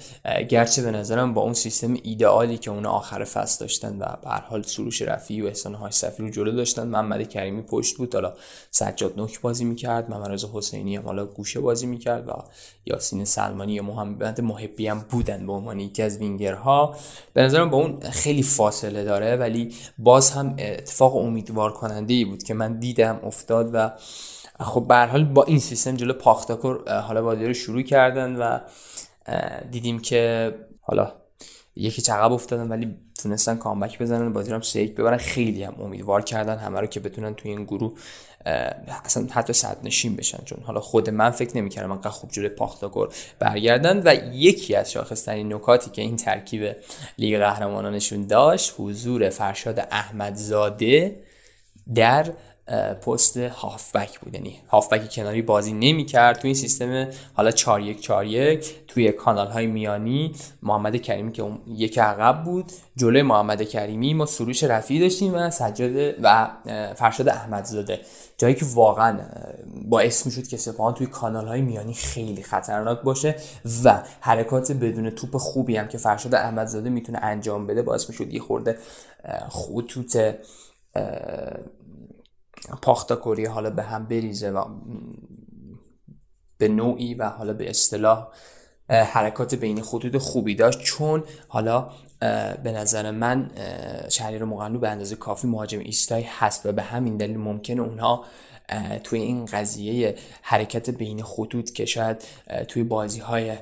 گرچه 0.50 0.82
به 0.82 0.92
نظرم 0.92 1.34
با 1.34 1.42
اون 1.42 1.54
سیستم 1.54 1.94
ایدئالی 2.04 2.58
که 2.58 2.72
اون 2.72 2.86
آخر 2.86 3.24
فصل 3.24 3.60
داشتن 3.60 3.98
و 4.00 4.06
به 4.24 4.30
حال 4.30 4.64
سروش 4.64 5.02
رفی 5.02 5.42
و 5.42 5.46
احسان 5.48 5.74
های 5.74 5.92
صفی 5.92 6.24
رو 6.24 6.30
جلو 6.30 6.52
داشتن 6.52 6.88
محمد 6.88 7.30
کریمی 7.30 7.62
پشت 7.62 7.98
بود. 7.98 8.16
حالا 8.16 8.34
سجاد 8.72 9.18
نوک 9.18 9.42
بازی 9.42 9.66
می‌کرد 9.66 10.10
محمد 10.10 10.44
حسینی 10.54 10.96
هم 10.96 11.04
حالا 11.04 11.26
گوشه 11.26 11.60
بازی 11.60 11.86
می‌کرد 11.86 12.30
و 12.30 12.34
یاسین 12.86 13.26
سلمانی 13.26 13.74
یا 13.74 13.84
محمد 13.84 14.42
محبی 14.42 14.88
هم 14.88 15.06
بودن 15.10 15.46
به 15.48 15.54
عنوان 15.54 15.80
یکی 15.80 16.04
از 16.04 16.18
وینگرها. 16.18 16.96
به 17.34 17.42
نظرم 17.42 17.70
با 17.70 17.78
اون 17.78 18.00
خیلی 18.00 18.44
فاصله 18.44 19.04
داره 19.04 19.36
ولی 19.36 19.74
باز 19.98 20.32
هم 20.32 20.56
اتفاق 20.60 21.16
امیدوار 21.16 21.74
کننده 21.74 22.14
ای 22.14 22.26
بود 22.26 22.44
که 22.44 22.54
من 22.54 22.80
دیدم 22.80 23.20
افتاد 23.24 23.70
و 23.74 23.92
خب 24.60 24.86
به 24.88 24.96
حال 24.96 25.26
با 25.26 25.44
این 25.44 25.60
سیستم 25.60 25.96
جلو 25.96 26.14
پاختاکور 26.14 27.02
حالا 27.02 27.22
بازی 27.22 27.46
رو 27.46 27.54
شروع 27.54 27.82
کردن 27.82 28.36
و 28.36 28.60
دیدیم 29.72 30.00
که 30.00 30.54
حالا 30.82 31.12
یکی 31.76 32.02
چقب 32.02 32.32
افتادن 32.32 32.68
ولی 32.68 32.98
تونستن 33.24 33.56
کامبک 33.56 34.00
بزنن 34.00 34.34
بازی 34.34 34.50
رو 34.50 34.56
هم 34.56 34.62
سیک 34.62 34.96
ببرن. 34.96 35.18
خیلی 35.18 35.64
هم 35.64 35.76
امیدوار 35.82 36.22
کردن 36.22 36.58
همه 36.58 36.80
رو 36.80 36.88
که 36.88 37.00
بتونن 37.00 37.34
توی 37.34 37.52
این 37.52 37.64
گروه 37.64 37.94
اصلا 39.06 39.28
حتی 39.32 39.54
صد 39.54 39.78
نشین 39.84 40.16
بشن. 40.16 40.44
چون 40.46 40.60
حالا 40.64 40.80
خود 40.80 41.10
من 41.10 41.30
فکر 41.30 41.58
نمی‌کردم 41.58 41.92
انقدر 41.92 42.10
خوب 42.10 42.32
جلوی 42.32 42.50
پاختاکور 42.50 43.14
برگردن 43.40 44.02
و 44.06 44.16
یکی 44.34 44.76
از 44.76 44.92
شاخصترین 44.92 45.54
نکاتی 45.54 45.92
که 45.92 46.02
این 46.02 46.16
ترکیب 46.16 46.76
لیگ 47.18 47.40
قهرمانانشون 47.40 48.28
داشت 48.28 48.74
حضور 48.78 49.30
فرشاد 49.30 49.80
احمدزاده 49.80 51.24
در 51.96 52.34
پست 53.06 53.38
هافبک 53.38 54.20
بود. 54.20 54.34
یعنی 54.34 54.60
هافبک 54.68 55.10
کناری 55.12 55.42
بازی 55.42 55.74
نمی 55.74 56.06
کرد 56.06 56.40
توی 56.40 56.48
این 56.48 56.56
سیستم 56.56 57.08
حالا 57.34 57.52
4 57.52 57.82
1 57.82 58.02
4 58.02 58.26
1 58.26 58.88
توی 58.88 59.12
کانال 59.12 59.48
های 59.48 59.68
میانی 59.68 60.36
محمد 60.64 60.96
کریمی 60.96 61.32
که 61.32 61.42
اون 61.42 61.60
یک 61.68 62.00
عقب 62.00 62.44
بود. 62.44 62.66
جلوی 62.96 63.22
محمد 63.22 63.62
کریمی 63.62 64.14
ما 64.14 64.26
سروش 64.26 64.64
رفیعی 64.64 65.00
داشتیم 65.00 65.34
و 65.34 65.50
سجاد 65.50 66.16
و 66.24 66.50
فرشاد 66.96 67.30
احمدزاده. 67.30 68.00
جایی 68.38 68.56
که 68.56 68.66
واقعا 68.74 69.20
باعث 69.90 70.26
می 70.26 70.32
شد 70.32 70.48
که 70.48 70.58
سپاهان 70.58 70.94
توی 70.94 71.08
کانال 71.08 71.48
های 71.48 71.62
میانی 71.62 71.94
خیلی 71.94 72.44
خطرناک 72.44 73.02
باشه 73.02 73.36
و 73.84 74.04
حرکات 74.20 74.72
بدون 74.72 75.10
توپ 75.10 75.38
خوبی 75.38 75.78
هم 75.78 75.88
که 75.88 75.98
فرشاد 75.98 76.36
احمدزاده 76.36 76.90
می‌تونه 76.90 77.20
انجام 77.22 77.68
بده 77.68 77.82
باعث 77.82 78.10
می 78.10 78.16
شد 78.16 78.34
یه 78.34 78.40
خورده 78.40 78.78
خطوط 79.50 80.18
پاختاکوری 82.82 83.46
حالا 83.46 83.70
به 83.70 83.84
هم 83.84 84.06
بریزه 84.06 84.50
و 84.50 84.66
به 86.58 86.68
نوعی 86.68 87.14
و 87.14 87.30
حالا 87.30 87.54
به 87.54 87.70
اصطلاح 87.70 88.28
حرکات 88.90 89.56
بین 89.56 89.82
خطوط 89.82 90.18
خوبی 90.18 90.56
داشت. 90.56 90.84
چون 90.84 91.24
حالا 91.48 91.90
به 92.64 92.72
نظر 92.72 93.12
من 93.12 93.52
شهریر 94.10 94.44
مقنو 94.44 94.80
به 94.80 94.90
اندازه 94.90 95.16
کافی 95.16 95.48
مهاجم 95.48 95.80
ایستایی 95.80 96.26
هست 96.40 96.66
و 96.66 96.72
به 96.72 96.82
همین 96.82 97.18
دلیل 97.18 97.38
ممکنه 97.38 97.82
اونها 97.82 98.26
توی 99.04 99.22
این 99.22 99.46
قضیه 99.46 100.16
حرکت 100.42 100.90
بین 100.90 101.24
خطوط 101.24 101.72
که 101.72 101.86
شاید 101.86 102.24
توی 102.68 102.84
بازی 102.84 103.20
های 103.20 103.58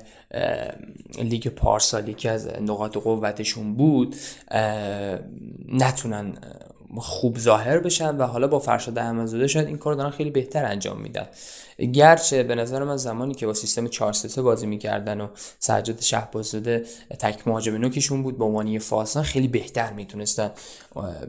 لیگ 1.18 1.48
پارسالی 1.48 2.14
که 2.14 2.30
از 2.30 2.48
نقاط 2.60 2.96
قوتشون 2.96 3.74
بود 3.74 4.16
نتونن 5.68 6.38
خوب 6.96 7.38
ظاهر 7.38 7.78
بشن 7.78 8.16
و 8.16 8.22
حالا 8.22 8.46
با 8.46 8.58
فرشاد 8.58 8.98
احمدزاده 8.98 9.46
شاید 9.46 9.66
این 9.66 9.76
کار 9.76 9.94
دارن 9.94 10.10
خیلی 10.10 10.30
بهتر 10.30 10.64
انجام 10.64 11.00
میدن. 11.00 11.26
گرچه 11.92 12.42
به 12.42 12.54
نظر 12.54 12.84
من 12.84 12.96
زمانی 12.96 13.34
که 13.34 13.46
با 13.46 13.54
سیستم 13.54 13.86
4 13.86 14.12
3 14.12 14.42
بازی 14.42 14.66
می‌کردن 14.66 15.20
و 15.20 15.28
سجاد 15.58 16.00
شهبازاده 16.00 16.84
تک 17.18 17.48
مهاجم 17.48 17.76
نوکشون 17.76 18.22
بود 18.22 18.38
به 18.38 18.44
عنوان 18.44 18.78
فاسان 18.78 19.22
خیلی 19.22 19.48
بهتر 19.48 19.92
می‌تونستن 19.92 20.50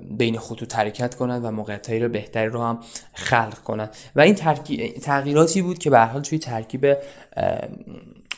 بین 0.10 0.40
خطوط 0.40 0.76
حرکت 0.76 1.16
کنن 1.16 1.42
و 1.42 1.52
موقعیتایی 1.52 2.00
رو 2.00 2.10
بهتری 2.10 2.50
رو 2.50 2.62
هم 2.62 2.80
خلق 3.14 3.58
کنن. 3.58 3.90
و 4.16 4.22
این 4.22 4.36
تغییراتی 5.02 5.62
بود 5.62 5.78
که 5.78 5.90
به 5.90 6.00
حال 6.00 6.22
توی 6.22 6.40
ترکیب 6.40 6.98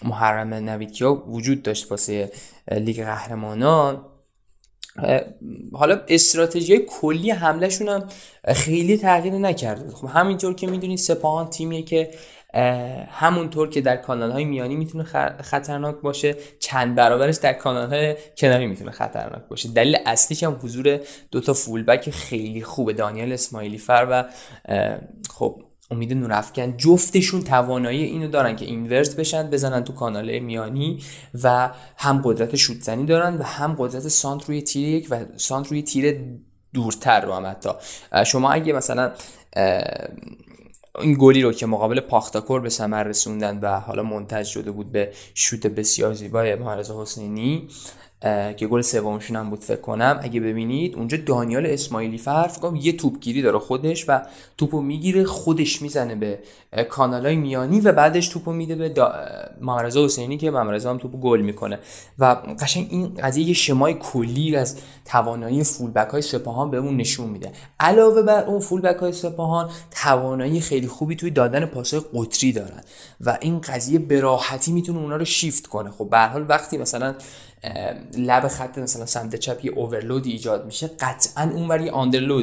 محرم 0.03 0.53
نویدکیا 0.53 1.13
وجود 1.13 1.63
داشت 1.63 1.91
واسه 1.91 2.31
لیگ 2.71 3.03
قهرمانان. 3.03 4.01
حالا 5.73 6.01
استراتژی 6.07 6.77
کلی 6.77 7.31
حملهشون 7.31 7.87
هم 7.87 8.03
خیلی 8.47 8.97
تغییر 8.97 9.33
نکرده. 9.33 9.91
خب 9.91 10.07
همینطور 10.07 10.53
که 10.53 10.67
می‌دونید 10.67 10.97
سپاهان 10.97 11.49
تیمیه 11.49 11.81
که 11.81 12.11
همونطور 13.09 13.69
که 13.69 13.81
در 13.81 13.97
کانال 13.97 14.31
های 14.31 14.45
میانی 14.45 14.75
می‌تونه 14.75 15.03
خطرناک 15.41 15.95
باشه 15.95 16.35
چند 16.59 16.95
برابرش 16.95 17.35
در 17.35 17.53
کانال 17.53 17.89
های 17.89 18.15
کناری 18.37 18.67
می‌تونه 18.67 18.91
خطرناک 18.91 19.41
باشه. 19.49 19.69
دلیل 19.69 19.97
اصلیش 20.05 20.43
هم 20.43 20.59
حضور 20.63 20.99
دوتا 21.31 21.53
فولبک 21.53 22.09
خیلی 22.09 22.61
خوبه 22.61 22.93
دانیل 22.93 23.33
اسماعیلی 23.33 23.77
فر 23.77 24.07
و 24.11 24.25
خب 25.33 25.61
امید 25.91 26.13
نورافکن 26.13 26.77
جفتشون 26.77 27.41
توانایی 27.41 28.03
اینو 28.03 28.27
دارن 28.27 28.55
که 28.55 28.65
اینورت 28.65 29.15
بشن 29.15 29.49
بزنن 29.49 29.83
تو 29.83 29.93
کانال 29.93 30.39
میانی 30.39 31.03
و 31.43 31.69
هم 31.97 32.21
قدرت 32.23 32.55
شوتزنی 32.55 33.05
دارن 33.05 33.37
و 33.37 33.43
هم 33.43 33.75
قدرت 33.77 34.07
سانت 34.07 34.45
روی 34.45 34.61
تیر 34.61 34.87
یک 34.87 35.07
و 35.11 35.25
سانت 35.37 35.67
روی 35.67 35.81
تیر 35.81 36.21
دورتر 36.73 37.25
رو 37.25 37.33
هم 37.33 37.45
حتی. 37.45 37.69
شما 38.25 38.51
اگه 38.51 38.73
مثلا 38.73 39.11
این 40.99 41.17
گلی 41.19 41.41
رو 41.41 41.53
که 41.53 41.65
مقابل 41.65 41.99
پاختاکور 41.99 42.61
به 42.61 42.69
ثمر 42.69 43.03
رسوندن 43.03 43.59
و 43.59 43.79
حالا 43.79 44.03
منتج 44.03 44.45
شده 44.45 44.71
بود 44.71 44.91
به 44.91 45.11
شوت 45.33 45.67
بسیار 45.67 46.13
زیبای 46.13 46.55
مهرزا 46.55 47.01
حسینی 47.01 47.67
که 48.57 48.67
گل 48.71 48.81
سومشون 48.81 49.35
هم 49.35 49.49
بود 49.49 49.59
فکر 49.59 49.81
کنم. 49.81 50.19
اگه 50.23 50.39
ببینید 50.39 50.95
اونجا 50.95 51.17
دانیال 51.25 51.65
اسماعیلی 51.65 52.17
فر 52.17 52.47
کنم 52.47 52.75
یه 52.75 52.97
توپگیری 52.97 53.41
داره 53.41 53.59
خودش 53.59 54.05
و 54.07 54.21
توپو 54.57 54.81
می‌گیره 54.81 55.23
خودش 55.23 55.81
می‌زنه 55.81 56.15
به 56.15 56.39
کانالای 56.89 57.35
میانی 57.35 57.81
و 57.81 57.91
بعدش 57.91 58.27
توپو 58.27 58.53
میده 58.53 58.75
به 58.75 58.89
دا... 58.89 59.13
حسینی 59.95 60.37
که 60.37 60.51
مامرزا 60.51 60.89
هم 60.89 60.97
توپو 60.97 61.17
گل 61.17 61.41
می‌کنه. 61.41 61.79
و 62.19 62.25
قشنگ 62.59 62.87
این 62.89 63.13
قضیه 63.23 63.47
یه 63.47 63.53
شمای 63.53 63.93
کلی 63.93 64.55
از 64.55 64.77
توانایی 65.05 65.63
فولبک 65.63 66.09
های 66.09 66.21
سپاهان 66.21 66.71
بهمون 66.71 66.97
نشون 66.97 67.29
میده. 67.29 67.51
علاوه 67.79 68.21
بر 68.21 68.43
اون 68.43 68.59
فولبک 68.59 68.95
های 68.95 69.13
سپاهان 69.13 69.69
توانایی 69.91 70.61
خیلی 70.61 70.87
خوبی 70.87 71.15
توی 71.15 71.31
دادن 71.31 71.65
پاسهای 71.65 72.03
قطری 72.13 72.51
دارن. 72.51 72.81
و 73.21 73.37
این 73.41 73.59
قضیه 73.59 73.99
به 73.99 74.19
راحتی 74.19 74.71
می‌تونه 74.71 74.99
اونا 74.99 75.15
رو 75.15 75.25
شیفت 75.25 75.67
کنه. 75.67 75.91
خب 75.91 76.09
به 76.09 76.39
وقتی 76.39 76.77
مثلا 76.77 77.15
لب 78.17 78.47
خط 78.47 78.77
مثلا 78.77 79.05
سمت 79.05 79.35
چپ 79.35 79.65
یه 79.65 79.71
اوورلود 79.71 80.25
ایجاد 80.25 80.65
میشه 80.65 80.87
قطعا 80.99 81.51
اونور 81.53 81.81
یه 81.81 81.93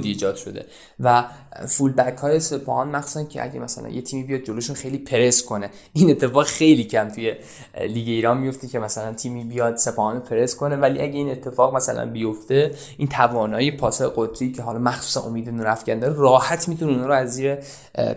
ایجاد 0.05 0.37
شده. 0.37 0.65
و 1.01 1.25
فول 1.67 1.93
بک 1.93 2.19
های 2.19 2.41
سپاهان 2.41 2.89
مخصوصا 2.89 3.25
که 3.25 3.43
اگه 3.43 3.61
مثلا 3.61 3.89
یه 3.89 4.03
تیمی 4.03 4.23
بیاد 4.23 4.41
جلوشون 4.41 4.77
خیلی 4.77 4.99
پرس 4.99 5.43
کنه. 5.43 5.71
این 5.93 6.11
اتفاق 6.11 6.45
خیلی 6.45 6.85
کم 6.85 7.09
توی 7.09 7.35
لیگ 7.81 8.09
ایران 8.09 8.39
میفته 8.39 8.69
که 8.69 8.79
مثلا 8.79 9.13
تیمی 9.13 9.45
بیاد 9.45 9.77
سپاهان 9.77 10.21
پرس 10.21 10.57
کنه. 10.57 10.77
ولی 10.77 11.01
اگه 11.01 11.15
این 11.15 11.31
اتفاق 11.31 11.75
مثلا 11.75 12.07
بیفته 12.07 12.71
این 12.97 13.09
توانایی 13.09 13.71
پاس 13.71 14.03
قطری 14.03 14.53
که 14.53 14.63
حالا 14.63 14.79
مخصوصا 14.79 15.21
امید 15.23 15.49
نورافکن 15.49 15.99
داره 15.99 16.15
راحت 16.17 16.69
می‌تونه 16.69 16.93
اون 16.93 17.05
رو 17.05 17.13
از 17.13 17.35
زیر 17.35 17.59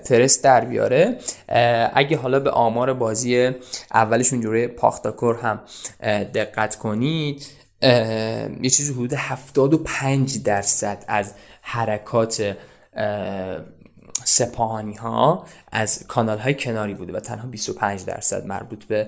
پرس 0.10 0.42
در 0.42 0.66
بیاره. 0.66 1.18
اگه 1.94 2.18
حالا 2.18 2.40
به 2.40 2.52
آمار 2.52 2.94
بازی 2.94 3.52
اولشون 3.94 4.42
جوره 4.42 4.68
پاختاکور 4.68 5.36
هم 5.36 5.60
دقت 6.34 6.78
کنید 6.90 7.46
یه 8.62 8.70
چیزی 8.70 8.94
حدود 8.94 9.14
75 9.14 10.44
درصد 10.44 11.06
از 11.08 11.34
حرکات 11.62 12.58
سپاهانی 14.24 14.94
ها 14.94 15.46
از 15.72 16.08
کانال 16.08 16.38
های 16.38 16.54
کناری 16.54 16.94
بوده 16.94 17.14
و 17.14 17.20
تنها 17.20 17.48
25 17.48 18.06
درصد 18.06 18.46
مربوط 18.46 18.84
به 18.84 19.08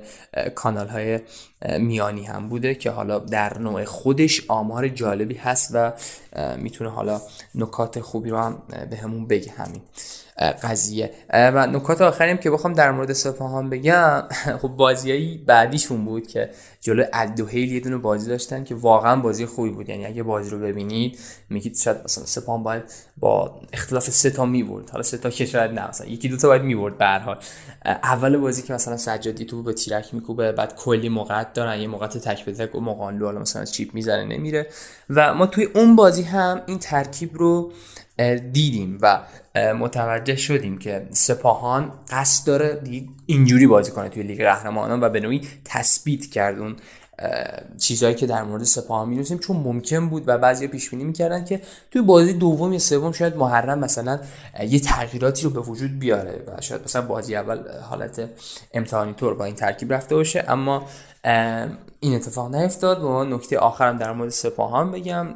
کانال 0.55 0.87
های 0.87 1.19
میانی 1.79 2.23
هم 2.23 2.49
بوده 2.49 2.75
که 2.75 2.91
حالا 2.91 3.19
در 3.19 3.57
نوع 3.57 3.83
خودش 3.83 4.41
آمار 4.47 4.87
جالبی 4.87 5.35
هست 5.35 5.71
و 5.73 5.93
می‌تونه 6.57 6.89
حالا 6.89 7.21
نکات 7.55 7.99
خوبی 7.99 8.29
رو 8.29 8.37
هم 8.37 8.61
به 8.89 8.97
همون 8.97 9.27
بگه 9.27 9.51
همین 9.51 9.81
قضیه. 10.63 11.11
و 11.33 11.67
نکات 11.67 12.01
آخریم 12.01 12.37
که 12.37 12.51
بخوام 12.51 12.73
در 12.73 12.91
مورد 12.91 13.13
سپاهان 13.13 13.69
بگم 13.69 14.23
خب 14.61 14.67
بازیایی 14.67 15.37
بعدیشون 15.37 16.05
بود 16.05 16.27
که 16.27 16.49
جلو 16.81 17.03
الدوهیل 17.13 17.71
یه 17.71 17.79
دونه 17.79 17.97
بازی 17.97 18.29
داشتن 18.29 18.63
که 18.63 18.75
واقعا 18.75 19.15
بازی 19.15 19.45
خوبی 19.45 19.69
بود. 19.69 19.89
یعنی 19.89 20.05
اگه 20.05 20.23
بازی 20.23 20.49
رو 20.49 20.59
ببینید 20.59 21.19
میگید 21.49 21.77
شاید 21.77 21.97
مثلا 22.05 22.25
سپاهان 22.25 22.63
باید 22.63 22.83
با 23.17 23.61
اختلاف 23.73 24.09
سه 24.09 24.29
تا 24.29 24.45
می‌برد. 24.45 24.89
حالا 24.89 25.03
سه 25.03 25.17
تا 25.17 25.29
که 25.29 25.45
شاید 25.45 25.71
نه 25.71 25.89
مثلا 25.89 26.07
یکی 26.07 26.29
دو 26.29 26.37
تا 26.37 26.47
باید 26.47 26.61
می‌برد 26.61 26.97
به 26.97 27.05
هر 27.05 27.19
حال. 27.19 27.37
اول 27.85 28.37
بازی 28.37 28.61
که 28.61 28.73
مثلا 28.73 28.97
سجادی 28.97 29.45
تو 29.45 29.63
به 29.63 29.73
تیرک 29.73 30.13
میکوبه 30.13 30.51
بعد 30.51 30.75
کلی 30.75 31.09
موقعت 31.09 31.53
دارن 31.53 31.79
یه 31.79 31.87
موقعت 31.87 32.17
تک 32.17 32.45
به 32.45 32.53
تک 32.53 32.75
و 32.75 32.79
مقانلو 32.79 33.25
حالا 33.25 33.39
مثلا 33.39 33.65
چیپ 33.65 33.93
می‌زنه 33.93 34.25
نمیره. 34.25 34.67
و 35.09 35.33
ما 35.33 35.45
توی 35.47 35.63
اون 35.63 35.95
بازی 35.95 36.23
هم 36.23 36.61
این 36.65 36.79
ترکیب 36.79 37.37
رو 37.37 37.71
دیدیم 38.51 38.97
و 39.01 39.21
متوجه 39.73 40.35
شدیم 40.35 40.77
که 40.77 41.07
سپاهان 41.11 41.91
قصد 42.09 42.47
داره 42.47 42.81
اینجوری 43.25 43.67
بازی 43.67 43.91
کنه 43.91 44.09
توی 44.09 44.23
لیگ 44.23 44.43
قهرمانان 44.43 45.03
و 45.03 45.09
به 45.09 45.19
نوعی 45.19 45.41
تثبیت 45.65 46.25
کرد 46.25 46.59
اون 46.59 46.70
چیزهایی 47.77 48.15
که 48.15 48.27
در 48.27 48.43
مورد 48.43 48.63
سپاهان 48.63 49.09
می‌نویسیم 49.09 49.37
چون 49.37 49.57
ممکن 49.57 50.09
بود 50.09 50.23
و 50.25 50.37
بعضی 50.37 50.67
پیش 50.67 50.89
بینی 50.89 51.03
می‌کردن 51.03 51.45
که 51.45 51.61
توی 51.91 52.01
بازی 52.01 52.33
دوم 52.33 52.73
یا 52.73 52.79
سوم 52.79 53.11
شاید 53.11 53.35
محرم 53.35 53.79
مثلا 53.79 54.19
یه 54.69 54.79
تغییراتی 54.79 55.43
رو 55.43 55.49
به 55.49 55.59
وجود 55.59 55.99
بیاره 55.99 56.43
و 56.47 56.61
شاید 56.61 56.81
مثلا 56.83 57.01
بازی 57.01 57.35
اول 57.35 57.59
حالت 57.81 58.29
امتحانی 58.73 59.13
طور 59.13 59.33
با 59.33 59.45
این 59.45 59.55
ترکیب 59.55 59.93
رفته 59.93 60.15
باشه. 60.15 60.45
اما 60.47 60.85
این 61.99 62.15
اتفاق 62.15 62.55
نیفتاد. 62.55 63.03
و 63.03 63.23
نکته 63.23 63.57
آخرم 63.57 63.97
در 63.97 64.11
مورد 64.11 64.29
سپاهان 64.29 64.91
بگم 64.91 65.27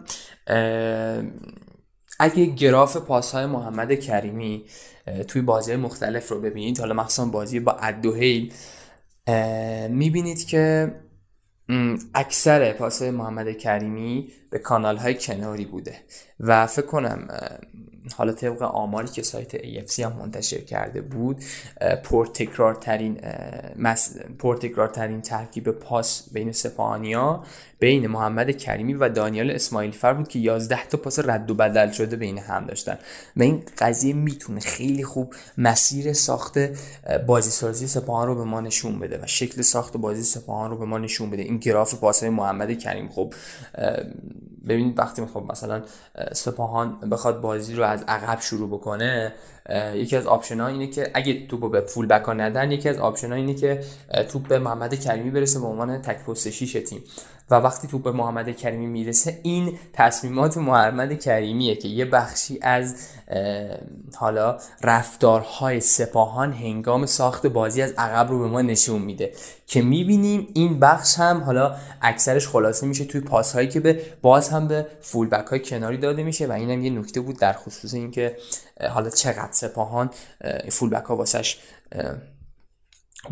اگه 2.19 2.45
گراف 2.45 2.97
پاس 2.97 3.31
های 3.31 3.45
محمد 3.45 3.93
کریمی 3.93 4.65
توی 5.27 5.41
بازی 5.41 5.75
مختلف 5.75 6.29
رو 6.29 6.41
ببینید 6.41 6.79
حالا 6.79 6.93
مخصوصا 6.93 7.25
بازی 7.25 7.59
با 7.59 7.71
ادوهیل 7.71 8.53
می‌بینید 9.89 10.47
که 10.47 10.91
اکثر 12.13 12.73
پاس 12.73 13.01
محمد 13.01 13.57
کریمی 13.57 14.31
به 14.49 14.59
کانال 14.59 14.97
های 14.97 15.15
کناری 15.15 15.65
بوده 15.65 15.95
و 16.39 16.67
فکر 16.67 16.85
کنم 16.85 17.27
حالا 18.13 18.33
طبق 18.33 18.61
آماری 18.61 19.07
که 19.07 19.23
سایت 19.23 19.57
AFC 19.57 19.99
هم 19.99 20.13
منتشر 20.13 20.61
کرده 20.61 21.01
بود 21.01 21.43
پرتکرارترین 22.03 23.17
پرتکرارترین 24.39 25.21
ترکیب 25.21 25.71
پاس 25.71 26.29
بین 26.31 26.51
سپاهانیا 26.51 27.43
بین 27.79 28.07
محمد 28.07 28.51
کریمی 28.51 28.93
و 28.93 29.09
دانیال 29.09 29.51
اسماعیل 29.51 29.91
فر 29.91 30.13
بود 30.13 30.27
که 30.27 30.39
11 30.39 30.87
تا 30.87 30.97
پاس 30.97 31.19
رد 31.19 31.51
و 31.51 31.53
بدل 31.53 31.91
شده 31.91 32.15
بین 32.15 32.37
هم 32.37 32.65
داشتن. 32.65 32.97
و 33.37 33.43
این 33.43 33.63
قضیه 33.77 34.13
می‌تونه 34.13 34.59
خیلی 34.59 35.03
خوب 35.03 35.33
مسیر 35.57 36.13
ساخت 36.13 36.59
بازی 37.27 37.49
سازی 37.49 37.87
سپاهان 37.87 38.27
رو 38.27 38.35
به 38.35 38.43
ما 38.43 38.61
نشون 38.61 38.99
بده 38.99 39.19
و 39.23 39.27
شکل 39.27 39.61
ساخت 39.61 39.97
بازی 39.97 40.23
سپاهان 40.23 40.69
رو 40.71 40.77
به 40.77 40.85
ما 40.85 40.97
نشون 40.97 41.29
بده. 41.29 41.41
این 41.41 41.57
گراف 41.57 41.95
پاس 41.95 42.23
محمد 42.23 42.79
کریمی 42.79 43.07
خب 43.07 43.33
ببینید 44.67 44.99
وقتی 44.99 45.21
می‌خوام 45.21 45.47
مثلا 45.47 45.83
سپاهان 46.33 46.99
بخواد 47.11 47.41
بازی 47.41 47.75
رو 47.75 47.83
از 47.95 48.03
عقب 48.07 48.41
شروع 48.41 48.67
بکنه 48.69 49.33
یکی 49.95 50.15
از 50.15 50.27
option 50.27 50.59
ها 50.59 50.67
اینه 50.67 50.87
که 50.87 51.11
اگه 51.13 51.47
توپ 51.47 51.71
به 51.71 51.81
fullback 51.81 52.23
ها 52.23 52.33
ندن 52.33 52.71
یکی 52.71 52.89
از 52.89 52.97
option 52.97 53.29
ها 53.29 53.35
اینه 53.35 53.53
که 53.53 53.83
توپ 54.29 54.47
به 54.47 54.59
محمد 54.59 54.99
کریمی 54.99 55.31
برسه 55.31 55.59
به 55.59 55.65
عنوان 55.65 56.01
تک 56.01 56.25
پست 56.25 56.47
تیم. 56.77 57.03
و 57.49 57.55
وقتی 57.55 57.87
توپ 57.87 58.03
به 58.03 58.11
محمد 58.11 58.57
کریمی 58.57 58.85
می‌رسه 58.85 59.39
این 59.43 59.79
تصمیمات 59.93 60.57
محمد 60.57 61.19
کریمیه 61.19 61.75
که 61.75 61.87
یه 61.87 62.05
بخشی 62.05 62.59
از 62.61 62.95
حالا 64.15 64.57
رفتارهای 64.81 65.79
سپاهان 65.79 66.53
هنگام 66.53 67.05
ساخت 67.05 67.47
بازی 67.47 67.81
از 67.81 67.93
عقب 67.97 68.29
رو 68.29 68.39
به 68.39 68.47
ما 68.47 68.61
نشون 68.61 69.01
میده 69.01 69.33
که 69.67 69.81
می‌بینیم 69.81 70.47
این 70.53 70.79
بخش 70.79 71.19
هم 71.19 71.43
حالا 71.43 71.75
اکثرش 72.01 72.47
خلاصه 72.47 72.87
میشه 72.87 73.05
توی 73.05 73.21
پاس 73.21 73.53
هایی 73.53 73.67
که 73.67 73.79
به 73.79 74.01
باز 74.21 74.49
هم 74.49 74.67
به 74.67 74.87
فول 75.01 75.29
بک 75.29 75.47
های 75.47 75.59
کناری 75.59 75.97
داده 75.97 76.23
میشه 76.23 76.47
و 76.47 76.51
اینم 76.51 76.83
یه 76.83 76.89
نکته 76.89 77.21
بود 77.21 77.39
در 77.39 77.53
خصوص 77.53 77.93
اینکه 77.93 78.37
حالا 78.89 79.09
چقدر 79.09 79.51
سپاهان 79.51 80.09
فول 80.69 80.89
بک 80.89 81.05
ها 81.05 81.15
واسش 81.15 81.57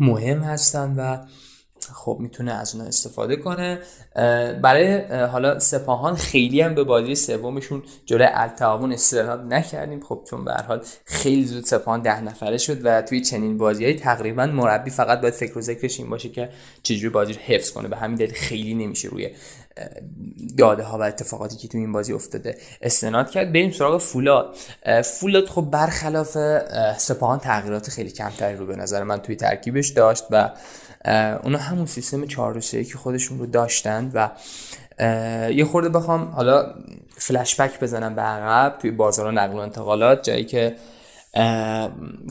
مهم 0.00 0.40
هستن 0.40 0.94
و 0.96 1.18
خب 1.92 2.16
می‌تونه 2.20 2.52
از 2.52 2.74
اونها 2.74 2.88
استفاده 2.88 3.36
کنه. 3.36 3.78
برای 4.62 5.00
حالا 5.26 5.58
سپاهان 5.58 6.16
خیلی 6.16 6.60
هم 6.60 6.74
به 6.74 6.84
بازی 6.84 7.14
سومشون 7.14 7.82
جلوی 8.06 8.28
التعاون 8.32 8.92
استعداد 8.92 9.40
نکردیم. 9.40 10.00
خب 10.00 10.20
چون 10.30 10.44
به 10.44 10.52
حال 10.52 10.82
خیلی 11.04 11.44
زود 11.44 11.64
سپاهان 11.64 12.02
ده 12.02 12.20
نفره 12.20 12.58
شد 12.58 12.86
و 12.86 13.02
توی 13.02 13.20
چنین 13.20 13.58
بازیهایی 13.58 13.96
تقریبا 13.96 14.46
مربی 14.46 14.90
فقط 14.90 15.20
باید 15.20 15.34
فکر 15.34 15.58
و 15.58 15.60
ذکرش 15.60 16.00
این 16.00 16.10
باشه 16.10 16.28
که 16.28 16.48
چجوری 16.82 17.08
بازی 17.08 17.32
رو 17.32 17.38
حفظ 17.38 17.70
کنه. 17.70 17.88
به 17.88 17.96
همین 17.96 18.16
دلیل 18.16 18.32
خیلی 18.32 18.74
نمیشه 18.74 19.08
روی 19.08 19.30
داده 20.58 20.82
ها 20.82 20.98
و 20.98 21.02
اتفاقاتی 21.02 21.56
که 21.56 21.68
تو 21.68 21.78
این 21.78 21.92
بازی 21.92 22.12
افتاده 22.12 22.58
استناد 22.82 23.30
کرد. 23.30 23.52
بریم 23.52 23.70
سراغ 23.70 24.00
فولاد. 24.00 24.56
فولاد 25.04 25.46
خب 25.46 25.68
برخلاف 25.70 26.38
سپاهان 26.98 27.38
تغییرات 27.38 27.90
خیلی 27.90 28.10
کمتری 28.10 28.56
رو 28.56 28.66
به 28.66 28.76
نظر 28.76 29.02
من 29.02 29.18
توی 29.18 29.36
ترکیبش 29.36 29.88
داشت 29.88 30.24
و 30.30 30.50
اونا 31.42 31.58
همون 31.74 31.86
سیستم 31.86 32.26
4 32.26 32.60
که 32.60 32.98
خودشون 32.98 33.38
رو 33.38 33.46
داشتند 33.46 34.12
و 34.14 34.30
یه 35.50 35.64
خورده 35.64 35.88
بخوام 35.88 36.24
حالا 36.24 36.74
فلش 37.16 37.60
بک 37.60 37.80
بزنم 37.80 38.14
به 38.14 38.22
عقب 38.22 38.78
توی 38.78 38.90
بازار 38.90 39.32
نقل 39.32 39.54
و 39.54 39.56
انتقالات 39.56 40.22
جایی 40.22 40.44
که 40.44 40.76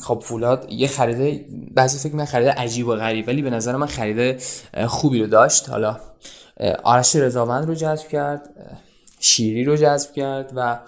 خب 0.04 0.24
فولاد 0.26 0.68
یه 0.70 0.88
خریده 0.88 1.46
بعضی 1.74 2.10
فکر 2.10 2.16
من 2.16 2.26
خریده 2.26 2.52
عجیب 2.52 2.88
و 2.88 2.96
غریب 2.96 3.28
ولی 3.28 3.42
به 3.42 3.50
نظر 3.50 3.76
من 3.76 3.88
خریده 3.88 4.38
خوبی 4.88 5.20
رو 5.20 5.28
داشت. 5.28 5.70
حالا 5.70 6.00
آرش 6.84 7.16
رضاوند 7.16 7.68
رو 7.68 7.76
جذب 7.76 8.08
کرد 8.08 8.50
شیری 9.20 9.64
رو 9.64 9.76
جذب 9.76 10.14
کرد 10.14 10.52
و 10.56 10.80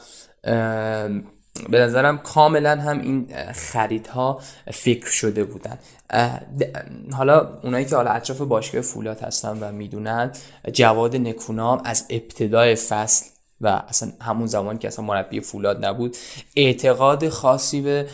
به 1.70 1.80
نظرم 1.80 2.18
کاملا 2.18 2.82
هم 2.82 3.02
این 3.02 3.28
خریدها 3.54 4.40
فکر 4.74 5.10
شده 5.10 5.44
بودن. 5.44 5.78
حالا 7.12 7.50
اونایی 7.64 7.86
که 7.86 7.96
حالا 7.96 8.12
اطراف 8.12 8.42
باشگاه 8.42 8.82
فولاد 8.82 9.22
هستن 9.22 9.58
و 9.60 9.72
می‌دونن 9.72 10.32
جواد 10.74 11.16
نکونام 11.16 11.82
از 11.86 12.06
ابتدای 12.10 12.76
فصل 12.76 13.26
و 13.62 13.68
اصلا 13.68 14.12
همون 14.22 14.48
زمان 14.48 14.78
که 14.78 14.88
اصلا 14.88 15.06
مربی 15.06 15.40
فولاد 15.40 15.86
نبود 15.86 16.18
اعتقاد 16.56 17.30
خاصی 17.30 17.82
به 17.82 18.08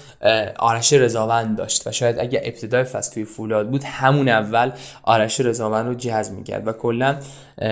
آرش 0.60 0.94
رضاوند 0.94 1.58
داشت. 1.58 1.88
و 1.88 1.92
شاید 1.92 2.20
اگه 2.20 2.42
ابتدای 2.44 2.84
فصل 2.84 3.14
توی 3.14 3.26
فولاد 3.26 3.70
بود 3.70 3.84
همون 3.84 4.30
اول 4.30 4.72
آرش 5.04 5.40
رضاوند 5.40 5.88
رو 5.88 5.94
جذب 5.94 6.34
می‌کرد. 6.34 6.68
و 6.68 6.72
کلا 6.72 7.20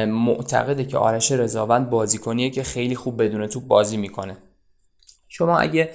معتقده 0.07 0.85
که 0.85 0.97
آرش 0.97 1.31
رضاوند 1.31 1.89
بازیکنیه 1.89 2.49
که 2.49 2.63
خیلی 2.63 2.95
خوب 2.95 3.23
بدون 3.23 3.47
توپ 3.47 3.67
بازی 3.67 3.97
می‌کنه. 3.97 4.37
شما 5.29 5.59
اگه 5.59 5.89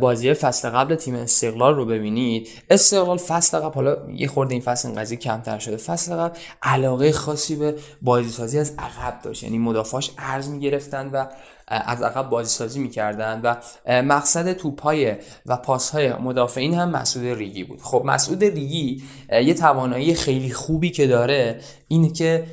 بازی 0.00 0.34
فصل 0.34 0.70
قبل 0.70 0.94
تیم 0.94 1.14
استقلال 1.14 1.74
رو 1.74 1.86
ببینید 1.86 2.48
استقلال 2.70 3.18
فصل 3.18 3.58
قبل 3.58 3.74
حالا 3.74 4.10
یه 4.10 4.28
خورده 4.28 4.52
این 4.52 4.62
فصل 4.62 4.88
این 4.88 5.00
قضیه 5.00 5.18
کمتر 5.18 5.58
شده. 5.58 5.76
فصل 5.76 6.14
قبل 6.14 6.38
علاقه 6.62 7.12
خاصی 7.12 7.56
به 7.56 7.74
بازی 8.02 8.28
سازی 8.28 8.58
از 8.58 8.74
عقب 8.78 9.22
داشت. 9.22 9.42
یعنی 9.42 9.58
مدافعاش 9.58 10.10
ارز 10.18 10.48
می‌گرفتن 10.48 11.08
و 11.08 11.26
از 11.68 12.02
عقب 12.02 12.30
بازی 12.30 12.50
سازی 12.50 12.80
می‌کردن 12.80 13.40
و 13.42 13.56
مقصد 14.02 14.52
توپای 14.52 15.14
و 15.46 15.56
پاسهای 15.56 16.12
مدافعین 16.12 16.74
هم 16.74 16.90
مسعود 16.90 17.26
ریگی 17.26 17.64
بود. 17.64 17.80
خب 17.82 18.02
مسعود 18.04 18.44
ریگی 18.44 19.02
یه 19.32 19.54
توانایی 19.54 20.14
خیلی 20.14 20.50
خوبی 20.50 20.90
که 20.90 21.06
داره 21.06 21.60
اینه 21.88 22.12
که 22.12 22.44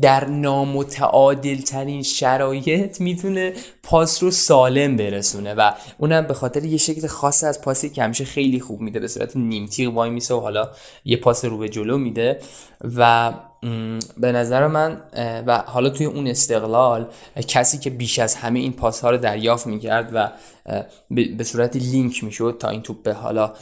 در 0.00 0.24
نامتعادل 0.24 1.56
ترین 1.56 2.02
شرایط 2.02 3.00
می‌تونه 3.00 3.52
پاس 3.86 4.22
رو 4.22 4.30
سالم 4.30 4.96
برسونه 4.96 5.54
و 5.54 5.72
اونم 5.98 6.26
به 6.26 6.34
خاطر 6.34 6.64
یه 6.64 6.78
شکل 6.78 7.06
خاص 7.06 7.44
از 7.44 7.60
پاسی 7.60 7.90
که 7.90 8.02
همیشه 8.02 8.24
خیلی 8.24 8.60
خوب 8.60 8.80
میده 8.80 9.00
به 9.00 9.08
صورت 9.08 9.36
نیمتیق 9.36 9.92
وای 9.92 10.10
میسه 10.10 10.34
و 10.34 10.40
حالا 10.40 10.70
یه 11.04 11.16
پاس 11.16 11.44
رو 11.44 11.58
به 11.58 11.68
جلو 11.68 11.98
میده 11.98 12.38
و 12.96 13.32
به 14.18 14.32
نظر 14.32 14.66
من 14.66 15.00
و 15.46 15.58
حالا 15.66 15.90
توی 15.90 16.06
اون 16.06 16.26
استقلال 16.26 17.06
کسی 17.48 17.78
که 17.78 17.90
بیش 17.90 18.18
از 18.18 18.34
همه 18.34 18.58
این 18.58 18.72
پاس 18.72 19.00
ها 19.00 19.10
رو 19.10 19.16
دریافت 19.16 19.66
می‌کرد 19.66 20.10
و 20.14 20.30
به 21.36 21.44
صورت 21.44 21.76
لینک 21.76 22.24
می‌شد 22.24 22.56
تا 22.60 22.68
این 22.68 22.82
توپ 22.82 23.02
به 23.02 23.12
حالا 23.12 23.52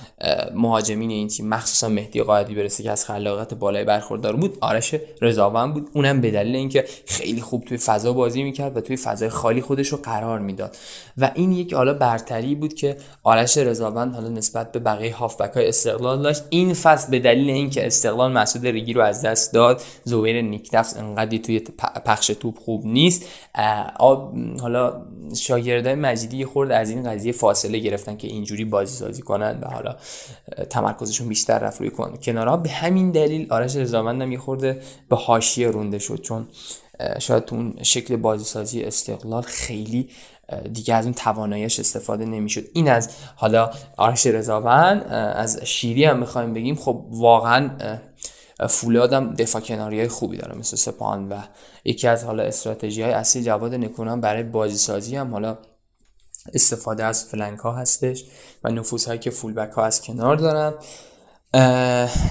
مهاجمین 0.54 1.10
این 1.10 1.28
تیم 1.28 1.48
مخصوصا 1.48 1.88
مهدی 1.88 2.22
قائدی 2.22 2.54
برسه 2.54 2.82
که 2.82 2.90
از 2.90 3.04
خلاقیت 3.04 3.54
بالای 3.54 3.84
برخوردار 3.84 4.36
بود 4.36 4.58
آرش 4.60 4.94
رضاوند 5.22 5.74
بود. 5.74 5.88
اونم 5.92 6.20
به 6.20 6.30
دلیل 6.30 6.56
اینکه 6.56 6.84
خیلی 7.06 7.40
خوب 7.40 7.64
توی 7.64 7.76
فضا 7.78 8.12
بازی 8.12 8.42
می‌کرد 8.42 8.76
و 8.76 8.80
توی 8.80 8.96
فضای 8.96 9.28
خالی 9.28 9.60
خودش 9.60 9.88
رو 9.88 9.98
قرار 10.14 10.38
می‌داد. 10.38 10.76
و 11.18 11.30
این 11.34 11.52
یک 11.52 11.74
حالا 11.74 11.94
برتری 11.94 12.54
بود 12.54 12.74
که 12.74 12.96
آرش 13.22 13.58
رضاوند 13.58 14.14
حالا 14.14 14.28
نسبت 14.28 14.72
به 14.72 14.78
بقیه 14.78 15.16
هافبک 15.16 15.52
های 15.54 15.68
استقلال 15.68 16.22
داشت. 16.22 16.42
این 16.50 16.74
فصل 16.74 17.10
به 17.10 17.18
دلیل 17.18 17.50
اینکه 17.50 17.86
استقلال 17.86 18.32
مسعود 18.32 18.66
ریگی 18.66 18.92
رو 18.92 19.02
از 19.02 19.22
دست 19.22 19.52
داد 19.52 19.82
زویر 20.04 20.42
نیکنفس 20.42 20.96
انقدری 20.96 21.38
توی 21.38 21.60
پخش 22.06 22.26
توپ 22.26 22.58
خوب 22.58 22.86
نیست. 22.86 23.24
حالا 24.60 25.02
شاگردای 25.36 25.94
مجیدی 25.94 26.44
خورد 26.44 26.70
از 26.70 26.90
این 26.90 27.10
قضیه 27.10 27.32
فاصله 27.32 27.78
گرفتن 27.78 28.16
که 28.16 28.28
اینجوری 28.28 28.64
بازی 28.64 28.96
سازی 28.96 29.22
کنن 29.22 29.58
و 29.62 29.66
حالا 29.66 29.96
تمرکزشون 30.70 31.28
بیشتر 31.28 31.58
رفت 31.58 31.80
روی 31.80 31.90
کنارها 32.24 32.56
به 32.56 32.68
همین 32.68 33.10
دلیل 33.10 33.46
آرش 33.50 33.76
رضاوند 33.76 34.36
خورده 34.36 34.80
به 35.08 35.16
حاشیه 35.16 35.68
رونده 35.68 35.98
شد 35.98 36.20
چون 36.20 36.46
شاید 37.18 37.44
تو 37.44 37.56
اون 37.56 37.74
شکل 37.82 38.16
بازی 38.16 38.44
سازی 38.44 38.82
استقلال 38.82 39.42
خیلی 39.42 40.08
دیگه 40.72 40.94
از 40.94 41.04
اون 41.04 41.14
تواناییش 41.14 41.80
استفاده 41.80 42.24
نمی‌شد. 42.24 42.64
این 42.72 42.90
از 42.90 43.10
حالا 43.36 43.70
آرش 43.96 44.26
رضاوند 44.26 45.02
از 45.36 45.60
شیری 45.64 46.04
هم 46.04 46.18
می‌خوایم 46.18 46.54
بگیم 46.54 46.76
خب 46.76 47.04
واقعا 47.10 47.70
فولادم 48.68 49.34
دفاع 49.34 49.62
کناری 49.62 49.98
های 49.98 50.08
خوبی 50.08 50.36
داره 50.36 50.58
مثل 50.58 50.76
سپان 50.76 51.28
و 51.28 51.38
یکی 51.84 52.08
از 52.08 52.24
حالا 52.24 52.42
استراتژی 52.42 53.02
های 53.02 53.12
اصلی 53.12 53.42
جواد 53.42 53.74
نکونم 53.74 54.20
برای 54.20 54.42
بازی 54.42 54.76
سازی 54.76 55.16
هم 55.16 55.32
حالا 55.32 55.58
استفاده 56.54 57.04
از 57.04 57.24
فلنک 57.24 57.58
ها 57.58 57.72
هستش 57.72 58.24
و 58.64 58.68
نفوس 58.70 59.06
هایی 59.06 59.18
که 59.18 59.30
فولبک 59.30 59.72
ها 59.72 59.84
از 59.84 60.02
کنار 60.02 60.36
دارن. 60.36 60.74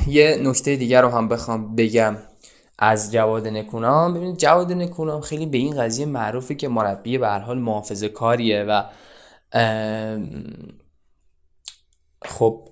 یه 0.08 0.40
نکته 0.42 0.76
دیگر 0.76 1.02
رو 1.02 1.10
هم 1.10 1.28
بخوام 1.28 1.76
بگم. 1.76 2.18
از 2.80 3.12
جواد 3.12 3.48
نکونام. 3.48 4.14
ببینید 4.14 4.38
جواد 4.38 4.72
نکونام 4.72 5.22
خیلی 5.22 5.46
به 5.46 5.58
این 5.58 5.82
قضیه 5.82 6.06
معروفه 6.06 6.56
که 6.56 6.68
مربی 6.68 7.18
به 7.18 7.28
هر 7.28 7.40
حال 7.40 7.60
محافظه 7.60 8.10
کاریه 8.10 8.64
و 8.64 8.84
خب 12.26 12.70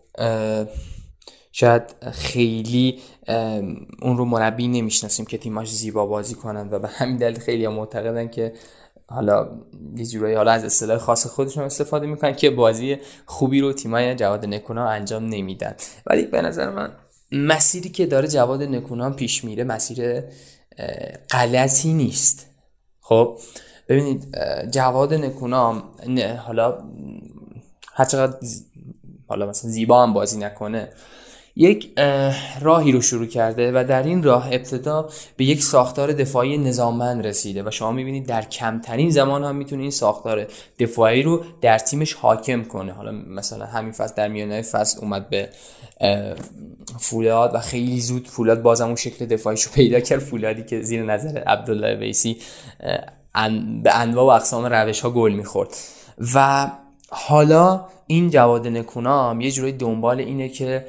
شاید 1.51 1.83
خیلی 2.11 2.99
اون 4.01 4.17
رو 4.17 4.25
مربی 4.25 4.67
نمی‌شناسیم 4.67 5.25
که 5.25 5.37
تیماش 5.37 5.71
زیبا 5.71 6.05
بازی 6.05 6.35
کنند 6.35 6.73
و 6.73 6.79
به 6.79 6.87
همین 6.87 7.17
دلیل 7.17 7.39
خیلی 7.39 7.67
معتقدن 7.67 8.27
که 8.27 8.53
حالا 9.07 9.49
یه 9.95 10.05
جورایی 10.05 10.35
حالا 10.35 10.51
از 10.51 10.63
اصطلاح 10.65 10.97
خاص 10.97 11.27
خودشون 11.27 11.63
استفاده 11.63 12.07
می‌کنن 12.07 12.35
که 12.35 12.49
بازی 12.49 12.97
خوبی 13.25 13.61
رو 13.61 13.73
تیمای 13.73 14.15
جواد 14.15 14.45
نکونا 14.45 14.87
انجام 14.87 15.23
نمیدن. 15.23 15.75
ولی 16.05 16.25
به 16.25 16.41
نظر 16.41 16.69
من 16.69 16.91
مسیری 17.31 17.89
که 17.89 18.05
داره 18.05 18.27
جواد 18.27 18.63
نکونام 18.63 19.13
پیش 19.13 19.43
میره 19.43 19.63
مسیر 19.63 20.23
غلطی 21.31 21.93
نیست. 21.93 22.47
خب 23.01 23.37
ببینید 23.89 24.37
جواد 24.71 25.13
نکونام 25.13 25.83
حالا 26.45 26.77
هرچقدر 27.93 28.37
حالا 29.27 29.45
مثلا 29.45 29.71
زیبا 29.71 30.03
هم 30.03 30.13
بازی 30.13 30.37
نکنه 30.37 30.89
یک 31.55 31.99
راهی 32.61 32.91
رو 32.91 33.01
شروع 33.01 33.25
کرده 33.25 33.71
و 33.71 33.85
در 33.87 34.03
این 34.03 34.23
راه 34.23 34.47
ابتدا 34.47 35.09
به 35.37 35.45
یک 35.45 35.63
ساختار 35.63 36.11
دفاعی 36.11 36.57
نظاممند 36.57 37.27
رسیده 37.27 37.63
و 37.63 37.71
شما 37.71 37.91
می‌بینید 37.91 38.25
در 38.25 38.41
کمترین 38.41 39.09
زمان 39.09 39.43
هم 39.43 39.55
می‌تونه 39.55 39.81
این 39.81 39.91
ساختار 39.91 40.47
دفاعی 40.79 41.23
رو 41.23 41.43
در 41.61 41.79
تیمش 41.79 42.13
حاکم 42.13 42.63
کنه. 42.63 42.91
حالا 42.91 43.11
مثلا 43.11 43.65
همین 43.65 43.91
فصل 43.91 44.13
در 44.15 44.27
میانه 44.27 44.61
فصل 44.61 44.99
اومد 45.01 45.29
به 45.29 45.49
فولاد 46.99 47.55
و 47.55 47.59
خیلی 47.59 48.01
زود 48.01 48.27
فولاد 48.27 48.61
بازم 48.61 48.85
اون 48.85 48.95
شکل 48.95 49.25
دفاعیش 49.25 49.63
رو 49.63 49.71
پیدا 49.71 49.99
کرد. 49.99 50.19
فولادی 50.19 50.63
که 50.63 50.81
زیر 50.81 51.03
نظر 51.03 51.37
عبدالله 51.37 51.95
ویسی 51.95 52.37
به 53.83 53.99
انواع 53.99 54.25
و 54.25 54.29
اقسام 54.29 54.65
روش 54.65 54.99
ها 54.99 55.09
گل 55.09 55.33
می‌خورد. 55.33 55.69
و 56.35 56.67
حالا 57.09 57.85
این 58.07 58.29
جواد 58.29 58.67
نکونام 58.67 59.41
یه 59.41 59.51
جوری 59.51 59.71
دنبال 59.71 60.19
اینه 60.19 60.49
که 60.49 60.85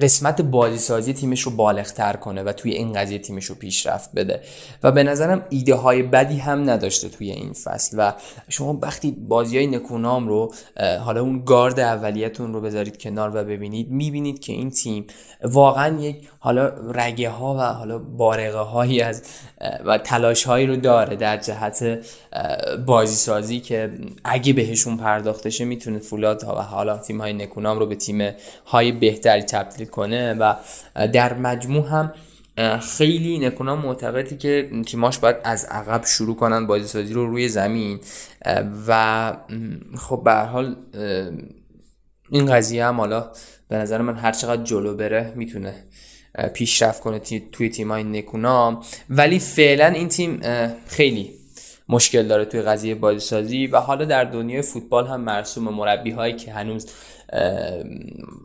قسمت 0.00 0.40
بازی 0.40 0.78
سازی 0.78 1.12
تیمش 1.12 1.40
رو 1.40 1.50
بالغتر 1.50 2.12
کنه 2.12 2.42
و 2.42 2.52
توی 2.52 2.72
این 2.72 2.92
قضیه 2.92 3.18
تیمش 3.18 3.44
رو 3.44 3.54
پیشرفت 3.54 4.12
بده. 4.12 4.40
و 4.82 4.92
به 4.92 5.02
نظرم 5.02 5.46
ایده 5.50 5.74
های 5.74 6.02
بدی 6.02 6.38
هم 6.38 6.70
نداشته 6.70 7.08
توی 7.08 7.30
این 7.30 7.52
فصل. 7.52 7.96
و 7.98 8.12
شما 8.48 8.78
وقتی 8.82 9.10
بازی 9.10 9.56
های 9.56 9.66
نکونام 9.66 10.28
رو 10.28 10.54
حالا 11.00 11.20
اون 11.20 11.44
گارد 11.44 11.80
اولیتون 11.80 12.52
رو 12.52 12.60
بذارید 12.60 12.98
کنار 12.98 13.36
و 13.36 13.44
ببینید 13.44 13.90
می‌بینید 13.90 14.40
که 14.40 14.52
این 14.52 14.70
تیم 14.70 15.06
واقعا 15.42 16.00
یک 16.00 16.28
حالا 16.38 16.72
رگه 16.94 17.30
ها 17.30 17.54
و 17.54 17.58
حالا 17.58 17.98
بارقه 17.98 18.58
هایی 18.58 19.00
از 19.00 19.22
و 19.86 19.98
تلاش 19.98 20.44
هایی 20.44 20.66
رو 20.66 20.76
داره 20.76 21.16
در 21.16 21.36
جهت 21.36 21.98
بازی 22.86 23.14
سازی 23.14 23.60
که 23.60 23.90
اگه 24.24 24.52
بهشون 24.52 24.96
پرداخته 24.96 25.50
شه 25.50 25.64
می‌تونه 25.64 25.98
فولاد 25.98 26.44
و 26.44 26.46
حالا 26.46 26.98
تیم 26.98 27.20
های 27.20 27.32
نکونام 27.32 27.78
رو 27.78 27.86
به 27.86 27.94
تیم 27.94 28.34
های 28.66 28.92
بهتری 29.42 29.62
تبدیل 29.62 29.86
کنه 29.86 30.34
و 30.34 30.54
در 31.12 31.34
مجموع 31.34 31.88
هم 31.88 32.12
خیلی 32.80 33.38
نکونام 33.38 33.78
معتقدی 33.78 34.36
که 34.36 34.70
تیماش 34.86 35.18
باید 35.18 35.36
از 35.44 35.64
عقب 35.64 36.04
شروع 36.06 36.36
کنن 36.36 36.66
بازی 36.66 36.86
سازی 36.86 37.14
رو 37.14 37.26
روی 37.26 37.48
زمین. 37.48 38.00
و 38.88 39.32
خب 39.98 40.22
به 40.24 40.32
حال 40.32 40.76
این 42.30 42.46
قضیه 42.46 42.86
هم 42.86 43.00
حالا 43.00 43.30
به 43.68 43.76
نظر 43.76 44.00
من 44.00 44.16
هر 44.16 44.32
چقدر 44.32 44.62
جلو 44.62 44.94
بره 44.94 45.32
می‌تونه 45.36 45.74
پیشرفت 46.54 47.00
کنه 47.00 47.18
توی 47.52 47.68
تیمای 47.68 48.04
نکونام. 48.04 48.82
ولی 49.10 49.38
فعلا 49.38 49.86
این 49.86 50.08
تیم 50.08 50.40
خیلی 50.86 51.30
مشکل 51.88 52.28
داره 52.28 52.44
توی 52.44 52.62
قضیه 52.62 52.94
بازی 52.94 53.20
سازی 53.20 53.66
و 53.66 53.76
حالا 53.76 54.04
در 54.04 54.24
دنیای 54.24 54.62
فوتبال 54.62 55.06
هم 55.06 55.20
مرسوم 55.20 55.64
مربی 55.64 56.10
هایی 56.10 56.36
که 56.36 56.52
هنوز 56.52 56.86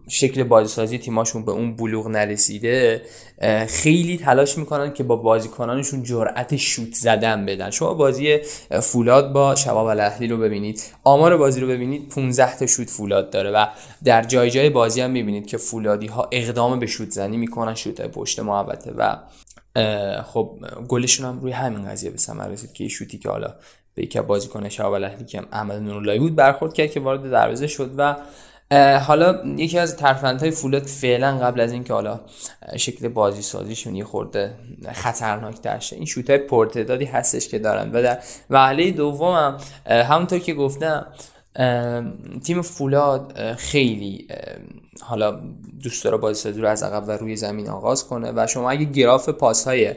شکل 0.10 0.44
بازیسازی 0.44 0.98
تیماشون 0.98 1.46
به 1.46 1.52
اون 1.52 1.76
بلوغ 1.76 2.08
نرسیده 2.08 3.02
خیلی 3.68 4.18
تلاش 4.18 4.58
می‌کنن 4.58 4.94
که 4.94 5.04
با 5.04 5.16
بازیکنانشون 5.16 6.04
جرأت 6.04 6.56
شوت 6.56 6.94
زدن 6.94 7.46
بدن. 7.46 7.70
شما 7.70 7.94
بازی 7.94 8.40
فولاد 8.82 9.34
با 9.34 9.56
شباب 9.56 9.88
الاهلی 9.88 10.28
رو 10.28 10.38
ببینید. 10.38 10.84
آمار 11.04 11.38
بازی 11.38 11.62
رو 11.62 11.68
ببینید. 11.68 12.10
15 12.10 12.58
تا 12.58 12.66
شوت 12.66 12.90
فولاد 12.90 13.30
داره 13.30 13.52
و 13.52 13.68
در 14.04 14.24
جای 14.24 14.52
جای 14.52 14.70
بازی 14.70 15.02
هم 15.02 15.12
می‌بینید 15.12 15.48
که 15.48 15.58
فولادی 15.58 16.08
ها 16.08 16.28
اقدام 16.32 16.80
به 16.80 16.88
شوت 16.88 17.10
زنی 17.10 17.38
می‌کنن 17.38 17.76
شوت 17.76 18.02
پشت 18.02 18.40
محوطه 18.40 18.92
و 18.98 19.18
خب 20.24 20.60
گلشون 20.88 21.26
هم 21.26 21.40
روی 21.40 21.52
همین 21.52 21.90
قضیه 21.90 22.10
به 22.10 22.18
ثمر 22.18 22.48
رسید 22.48 22.74
که 22.74 22.88
شوتی 22.88 23.18
که 23.18 23.30
حالا 23.30 23.56
به 23.96 24.04
یکی 24.04 24.22
بازیکن 24.22 24.70
شباب 24.70 24.94
الاهلی 24.94 25.26
که 25.26 25.42
احمد 25.52 25.82
نوراللهی 25.82 26.20
بود 26.20 26.36
برخورد 26.36 26.74
کرد 26.74 26.92
که 26.92 27.00
وارد 27.00 27.32
دروازه 27.32 27.68
شد 27.68 27.92
و 27.98 28.16
حالا 29.02 29.44
یکی 29.58 29.80
از 29.80 29.98
ترفندهای 29.98 30.52
فولاد 30.52 30.84
فعلا 30.84 31.38
قبل 31.38 31.60
از 31.60 31.72
اینکه 31.72 31.94
حالا 31.94 32.20
شکل 32.78 33.08
بازی 33.08 33.42
سازیشون 33.42 33.96
یه 33.96 34.04
خورده 34.04 34.54
خطرناک 34.94 35.62
ترشه 35.62 35.96
این 35.96 36.06
شوت 36.06 36.30
های 36.30 36.40
پرتدادی 36.40 37.06
هستش 37.06 37.48
که 37.48 37.60
دارن. 37.60 37.92
و 37.92 38.04
در 38.04 38.20
وهله 38.50 38.92
دوم 38.92 39.36
هم 39.36 39.58
همونطور 39.88 40.40
که 40.40 40.54
گفتم 40.54 41.08
تیم 42.44 42.62
فولاد 42.62 43.54
خیلی 43.56 44.28
حالا 45.02 45.40
دوست 45.84 46.04
داره 46.04 46.18
بازی 46.18 46.42
سازی 46.42 46.62
رو 46.62 46.68
از 46.68 46.84
عقب 46.84 47.08
و 47.08 47.12
روی 47.12 47.36
زمین 47.36 47.70
آغاز 47.70 48.08
کنه. 48.08 48.32
و 48.36 48.48
شما 48.48 48.70
اگه 48.70 48.86
گراف 48.86 49.30
پاس 49.30 49.68
های 49.68 49.96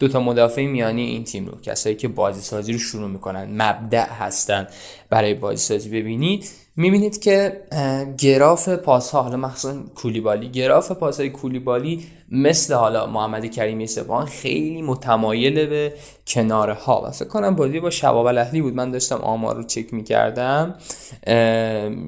دو 0.00 0.08
تا 0.08 0.20
مدافع 0.20 0.66
میانی 0.66 1.02
این 1.02 1.24
تیم 1.24 1.46
رو 1.46 1.60
کسایی 1.60 1.96
که 1.96 2.08
بازی 2.08 2.40
سازی 2.40 2.72
رو 2.72 2.78
شروع 2.78 3.08
می‌کنن 3.08 3.62
مبدع 3.62 4.08
هستن 4.08 4.66
برای 5.10 5.34
بازی 5.34 5.56
سازی 5.56 5.88
ببینید 5.88 6.44
می‌بینید 6.76 7.20
که 7.20 7.62
گراف 8.18 8.68
پاس 8.68 9.10
ها 9.10 9.22
حالا 9.22 9.36
مخصوصا 9.36 9.82
کولیبالی 9.94 10.48
گراف 10.48 10.92
پاس 10.92 11.20
های 11.20 11.30
کولیبالی 11.30 12.06
مثل 12.30 12.74
حالا 12.74 13.06
محمد 13.06 13.50
کریمی 13.50 13.86
سپاهان 13.86 14.26
خیلی 14.26 14.82
متمایل 14.82 15.66
به 15.66 15.94
کناره 16.26 16.74
ها 16.74 17.02
و 17.06 17.10
فکر 17.10 17.28
کنم 17.28 17.56
بازی 17.56 17.80
با 17.80 17.90
شباب 17.90 18.26
الاهلی 18.26 18.62
بود. 18.62 18.74
من 18.74 18.90
داشتم 18.90 19.16
آمار 19.16 19.56
رو 19.56 19.62
چک 19.62 19.94
می‌کردم. 19.94 20.74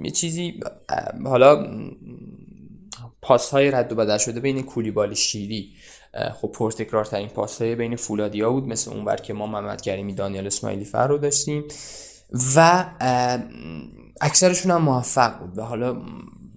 یه 0.05 0.11
چیزی 0.15 0.61
حالا 1.25 1.67
پاس 3.23 3.51
های 3.51 3.71
رد 3.71 3.93
و 3.93 3.95
بدل 3.95 4.19
شده 4.19 4.41
بین 4.41 4.63
کولیبالی 4.63 5.17
شیری. 5.17 5.73
خب 6.41 6.49
پرتکرار 6.53 7.05
ترین 7.05 7.29
پاس 7.29 7.63
های 7.63 7.75
بین 7.75 7.97
فولادیا 7.97 8.51
بود 8.51 8.69
مثل 8.69 8.91
اون 8.91 9.17
که 9.17 9.33
ما 9.33 9.47
محمد 9.47 9.81
کریمی 9.81 10.15
دانیال 10.15 10.47
اسماعیلی 10.47 10.85
فر 10.85 11.07
رو 11.07 11.19
داشتیم. 11.19 11.65
و 12.57 12.87
اکثرشون 14.21 14.73
هم 14.73 14.83
موفق 14.83 15.39
بود. 15.39 15.59
و 15.59 15.63
حالا 15.63 16.03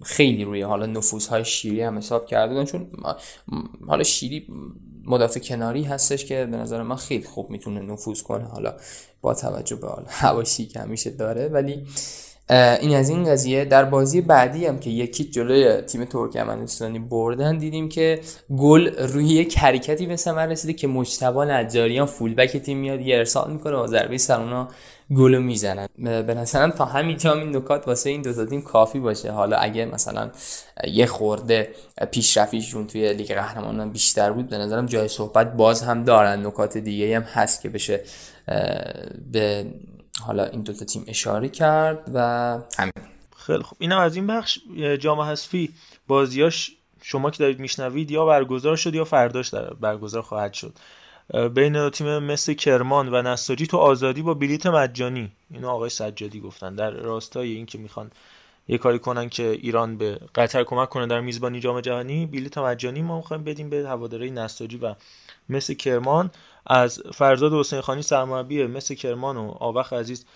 خیلی 0.02 0.44
روی 0.44 0.62
حالا 0.62 0.86
نفوذ 0.86 1.26
های 1.26 1.44
شیری 1.44 1.82
هم 1.82 1.98
حساب 1.98 2.26
کرده 2.26 2.64
چون 2.64 2.90
حالا 3.88 4.02
شیری 4.02 4.46
مدافع 5.04 5.40
کناری 5.40 5.82
هستش 5.82 6.24
که 6.24 6.48
به 6.50 6.56
نظر 6.56 6.82
من 6.82 6.96
خیلی 6.96 7.24
خوب 7.24 7.50
می‌تونه 7.50 7.80
نفوذ 7.80 8.22
کنه. 8.22 8.44
حالا 8.44 8.76
با 9.20 9.34
توجه 9.34 9.76
به 9.76 9.88
حالا 9.88 10.06
هواشی 10.08 10.66
که 10.66 10.80
همیشه 10.80 11.10
داره. 11.10 11.48
ولی 11.48 11.86
این 12.50 12.96
از 12.96 13.08
این 13.08 13.24
قضیه. 13.24 13.64
در 13.64 13.84
بازی 13.84 14.20
بعدی 14.20 14.66
هم 14.66 14.78
که 14.78 14.90
یکی 14.90 15.24
جلوی 15.24 15.80
تیم 15.80 16.04
ترکمنستانی 16.04 16.98
بردن 16.98 17.58
دیدیم 17.58 17.88
که 17.88 18.20
گل 18.56 18.96
روی 18.96 19.24
یک 19.24 19.58
حرکتی 19.58 20.06
به 20.06 20.16
ثمر 20.16 20.46
رسیده 20.46 20.72
که 20.72 20.86
مجتبی 20.86 21.38
نجاریان 21.38 22.06
فولبک 22.06 22.56
تیم 22.56 22.78
میاد 22.78 23.00
یه 23.00 23.16
ارسال 23.16 23.52
می‌کنه 23.52 23.76
و 23.76 23.86
ضربه 23.86 24.18
سر 24.18 24.40
اونا 24.40 24.68
گل 25.16 25.38
می‌زنن. 25.38 25.88
به 25.98 26.34
نظرم 26.34 26.70
تا 26.70 26.84
همینجا 26.84 27.34
این 27.34 27.56
نکات 27.56 27.88
واسه 27.88 28.10
این 28.10 28.22
دو 28.22 28.46
تیم 28.46 28.62
کافی 28.62 29.00
باشه. 29.00 29.30
حالا 29.30 29.56
اگه 29.56 29.84
مثلا 29.84 30.30
یه 30.88 31.06
خورده 31.06 31.68
پیشرفیشون 32.10 32.86
توی 32.86 33.12
لیگ 33.12 33.34
قهرمانان 33.34 33.90
بیشتر 33.90 34.32
بود 34.32 34.48
به 34.48 34.58
نظرم 34.58 34.86
جای 34.86 35.08
صحبت 35.08 35.52
باز 35.52 35.82
هم 35.82 36.04
دارن. 36.04 36.46
نکات 36.46 36.78
دیگه 36.78 37.16
هم 37.16 37.22
هست 37.22 37.62
که 37.62 37.68
بشه 37.68 38.00
به 39.32 39.66
حالا 40.24 40.44
این 40.44 40.62
دو 40.62 40.72
تا 40.72 40.84
تیم 40.84 41.04
اشاره 41.08 41.48
کرد 41.48 42.10
و 42.14 42.20
همین. 42.78 42.92
خیلی 43.36 43.62
خوب. 43.62 43.78
اینم 43.80 43.98
از 43.98 44.16
این 44.16 44.26
بخش 44.26 44.58
جام 45.00 45.20
حذفی 45.20 45.74
بازیاش 46.06 46.72
شما 47.02 47.30
که 47.30 47.38
دارید 47.38 47.58
میشنوید 47.58 48.10
یا 48.10 48.26
برگزار 48.26 48.76
شد 48.76 48.94
یا 48.94 49.04
فرداش 49.04 49.48
در 49.48 49.74
برگزار 49.74 50.22
خواهد 50.22 50.52
شد. 50.52 50.78
بین 51.54 51.90
تیم 51.90 52.18
مثل 52.18 52.54
کرمان 52.54 53.14
و 53.14 53.22
نساجی 53.22 53.66
تو 53.66 53.76
آزادی 53.76 54.22
با 54.22 54.34
بلیت 54.34 54.66
مجانی 54.66 55.32
اینو 55.50 55.68
آقای 55.68 55.90
سجادی 55.90 56.40
گفتن 56.40 56.74
در 56.74 56.90
راستای 56.90 57.52
اینکه 57.52 57.78
می‌خوان 57.78 58.10
یه 58.68 58.78
کاری 58.78 58.98
کنن 58.98 59.28
که 59.28 59.50
ایران 59.50 59.96
به 59.96 60.20
قطر 60.34 60.64
کمک 60.64 60.88
کنه 60.88 61.06
در 61.06 61.20
میزبانی 61.20 61.60
جام 61.60 61.80
جهانی 61.80 62.26
بلیت 62.26 62.58
مجانی 62.58 63.02
ما 63.02 63.16
می‌خوایم 63.16 63.44
بدیم 63.44 63.70
به 63.70 63.88
هواداری 63.88 64.30
نساجی 64.30 64.76
و 64.76 64.94
مثل 65.48 65.74
کرمان. 65.74 66.30
از 66.66 67.02
فرزاد 67.14 67.52
حسین 67.52 67.80
خانی 67.80 68.02
سرمربی 68.02 68.66
مثل 68.66 68.94
کرمان 68.94 69.36
و 69.36 69.50
آوخ 69.50 69.92
عزیز 69.92 70.26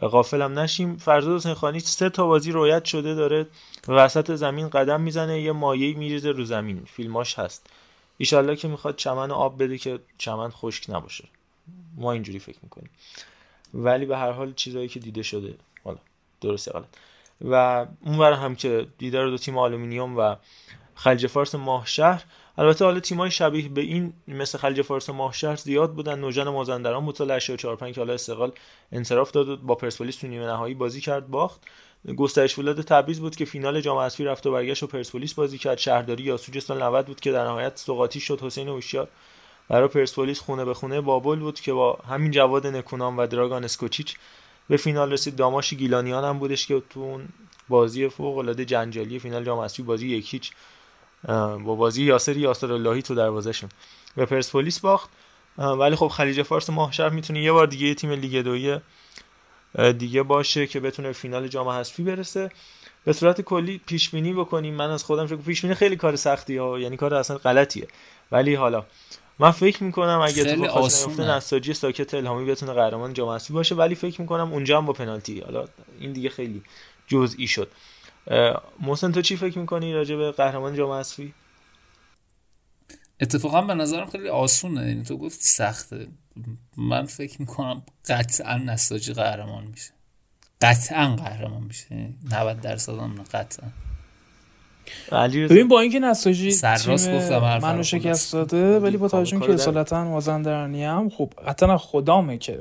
غافلم 0.00 0.58
نشیم. 0.58 0.96
فرزاد 0.96 1.36
حسین 1.36 1.54
خانی 1.54 1.80
سه 1.80 2.10
تا 2.10 2.26
بازی 2.26 2.52
رویت 2.52 2.84
شده 2.84 3.14
داره 3.14 3.46
وسط 3.88 4.34
زمین 4.34 4.68
قدم 4.68 5.00
می‌زنه 5.00 5.40
یه 5.42 5.52
مایه 5.52 5.96
میریزه 5.96 6.30
رو 6.30 6.44
زمین. 6.44 6.84
فیلماش 6.84 7.38
هست. 7.38 7.66
ایشالله 8.18 8.56
که 8.56 8.68
می‌خواد 8.68 8.96
چمن 8.96 9.30
آب 9.30 9.62
بده 9.62 9.78
که 9.78 9.98
چمن 10.18 10.50
خشک 10.50 10.90
نباشه. 10.90 11.24
ما 11.96 12.12
اینجوری 12.12 12.38
فکر 12.38 12.58
می‌کنیم. 12.62 12.90
ولی 13.74 14.06
به 14.06 14.16
هر 14.16 14.30
حال 14.30 14.52
چیزایی 14.52 14.88
که 14.88 15.00
دیده 15.00 15.22
شده 15.22 15.54
حالا 15.84 15.98
درسته 16.40 16.72
غلط. 16.72 16.84
و 17.40 17.86
اونور 18.00 18.32
هم 18.32 18.54
که 18.54 18.86
دیدار 18.98 19.30
دو 19.30 19.38
تیم 19.38 19.58
آلومینیوم 19.58 20.16
و 20.18 20.36
خلیج 20.94 21.26
فارس 21.26 21.54
ماهشهر. 21.54 22.24
البته 22.58 22.84
حالا 22.84 23.00
تیمای 23.00 23.30
شبیه 23.30 23.68
به 23.68 23.80
این 23.80 24.12
مثل 24.28 24.58
خلیج 24.58 24.82
فارس 24.82 25.08
و 25.08 25.12
ماهشهر 25.12 25.56
زیاد 25.56 25.94
بودن. 25.94 26.18
نوجان 26.18 26.48
مازندران 26.48 27.04
مطلع 27.04 27.38
4 27.38 27.76
5 27.76 27.94
که 27.94 28.00
حالا 28.00 28.12
استقلال 28.12 28.52
انصراف 28.92 29.30
داد 29.30 29.60
با 29.60 29.74
پرسپولیس 29.74 30.16
تو 30.16 30.26
نیمه 30.26 30.46
نهایی 30.46 30.74
بازی 30.74 31.00
کرد 31.00 31.28
باخت. 31.28 31.60
گسترش 32.16 32.58
ولاد 32.58 32.80
تبریز 32.80 33.20
بود 33.20 33.36
که 33.36 33.44
فینال 33.44 33.80
جام 33.80 33.98
حذفی 33.98 34.24
رفت 34.24 34.46
و 34.46 34.52
برگشت 34.52 34.82
و 34.82 34.86
پرسپولیس 34.86 35.34
بازی 35.34 35.58
کرد. 35.58 35.78
شهرداری 35.78 36.22
یاسوج 36.22 36.58
سال 36.58 36.82
90 36.82 37.06
بود 37.06 37.20
که 37.20 37.32
در 37.32 37.44
نهایت 37.44 37.76
سقاطی 37.76 38.20
شد. 38.20 38.40
حسین 38.42 38.68
هوشیار 38.68 39.08
برای 39.68 39.88
پرسپولیس 39.88 40.40
خونه 40.40 40.64
به 40.64 40.74
خونه 40.74 41.00
بابل 41.00 41.38
بود 41.38 41.60
که 41.60 41.72
با 41.72 41.98
همین 42.08 42.30
جواد 42.30 42.66
نکونام 42.66 43.18
و 43.18 43.26
دراگان 43.26 43.64
اسکوچیچ 43.64 44.16
به 44.68 44.76
فینال 44.76 45.12
رسید. 45.12 45.36
داماش 45.36 45.74
گیلانیان 45.74 46.24
هم 46.24 46.38
بودش 46.38 46.66
که 46.66 46.82
تو 46.90 47.00
اون 47.00 47.28
بازی 47.68 48.08
فوق 48.08 48.38
العاده 48.38 48.64
جنجالی 48.64 49.18
فینال 49.18 49.44
جام 49.44 49.58
حذفی 49.58 49.82
بازی 49.82 50.08
یک 50.08 50.34
هیچ 50.34 50.52
با 51.64 51.74
بازی 51.74 52.02
یاسر 52.02 52.36
یاسر 52.36 52.72
اللهی 52.72 53.02
تو 53.02 53.14
دروازهشون 53.14 53.70
به 54.16 54.26
پرسپولیس 54.26 54.80
باخت. 54.80 55.10
ولی 55.58 55.96
خب 55.96 56.08
خلیج 56.08 56.42
فارس 56.42 56.70
ماهشهر 56.70 57.08
می‌تونه 57.08 57.42
یه 57.42 57.52
بار 57.52 57.66
دیگه 57.66 57.86
یه 57.86 57.94
تیم 57.94 58.10
لیگ 58.10 58.44
دوی 58.44 58.80
دیگه 59.92 60.22
باشه 60.22 60.66
که 60.66 60.80
بتونه 60.80 61.12
فینال 61.12 61.48
جام 61.48 61.68
حذفی 61.68 62.02
برسه. 62.02 62.50
به 63.04 63.12
صورت 63.12 63.40
کلی 63.40 63.80
پیش 63.86 64.10
بینی 64.10 64.32
بکنیم. 64.32 64.74
من 64.74 64.90
از 64.90 65.04
خودم 65.04 65.26
فکر 65.26 65.36
پیش 65.36 65.62
بینی 65.62 65.74
خیلی 65.74 65.96
کار 65.96 66.16
سختی 66.16 66.56
ها. 66.56 66.78
یعنی 66.78 66.96
کار 66.96 67.14
اصلا 67.14 67.38
غلطیه. 67.38 67.88
ولی 68.32 68.54
حالا 68.54 68.84
من 69.38 69.50
فکر 69.50 69.84
می‌کنم 69.84 70.20
اگه 70.24 70.44
تو 70.44 70.60
نیفته 70.60 71.30
نساجی 71.30 71.74
ساکت 71.74 72.14
الهامی 72.14 72.50
بتونه 72.50 72.72
قهرمان 72.72 73.12
جام 73.12 73.28
حذفی 73.28 73.52
باشه 73.52 73.74
ولی 73.74 73.94
فکر 73.94 74.20
می‌کنم 74.20 74.52
اونجا 74.52 74.78
هم 74.78 74.86
با 74.86 74.92
پنالتی. 74.92 75.40
حالا 75.40 75.64
این 76.00 76.12
دیگه 76.12 76.28
خیلی 76.28 76.62
جزئی 77.06 77.46
شد. 77.46 77.70
محسن 78.80 79.12
تو 79.12 79.22
چی 79.22 79.36
فکر 79.36 79.58
می‌کنی 79.58 79.92
راجع 79.92 80.16
به 80.16 80.32
قهرمان 80.32 80.74
جام 80.74 80.90
حذفی 80.90 81.34
اتفاقا 83.20 83.62
به 83.62 83.74
نظرم 83.74 84.10
خیلی 84.10 84.28
آسونه. 84.28 84.88
یعنی 84.88 85.04
تو 85.04 85.16
گفتی 85.16 85.44
سخته. 85.44 86.08
من 86.76 87.06
فکر 87.06 87.40
می‌کنم 87.40 87.82
قطعا 88.08 88.56
نساجی 88.56 89.12
قهرمان 89.12 89.64
میشه. 89.64 89.90
قطعا 90.60 91.16
قهرمان 91.16 91.62
میشه. 91.62 92.12
90 92.30 92.60
درصد 92.60 92.98
هم 92.98 93.22
قطعا. 93.32 93.68
ببین 95.32 95.68
با 95.68 95.80
اینکه 95.80 95.98
نساجی 95.98 96.50
سرراست 96.50 97.12
گفتم 97.12 97.58
منو 97.62 97.82
شکست 97.82 98.32
داده 98.32 98.78
ولی 98.78 98.96
با 98.96 99.08
توجه 99.08 99.40
که 99.40 99.54
اصالتا 99.54 100.04
مازندرانی 100.04 100.84
هم 100.84 101.08
خب 101.08 101.32
قطعا 101.46 101.78
خدامه 101.78 102.38
که 102.38 102.60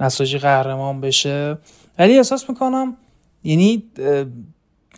نساجی 0.00 0.38
قهرمان 0.38 1.00
بشه. 1.00 1.58
ولی 1.98 2.16
احساس 2.16 2.48
می‌کنم 2.50 2.96
یعنی 3.44 3.82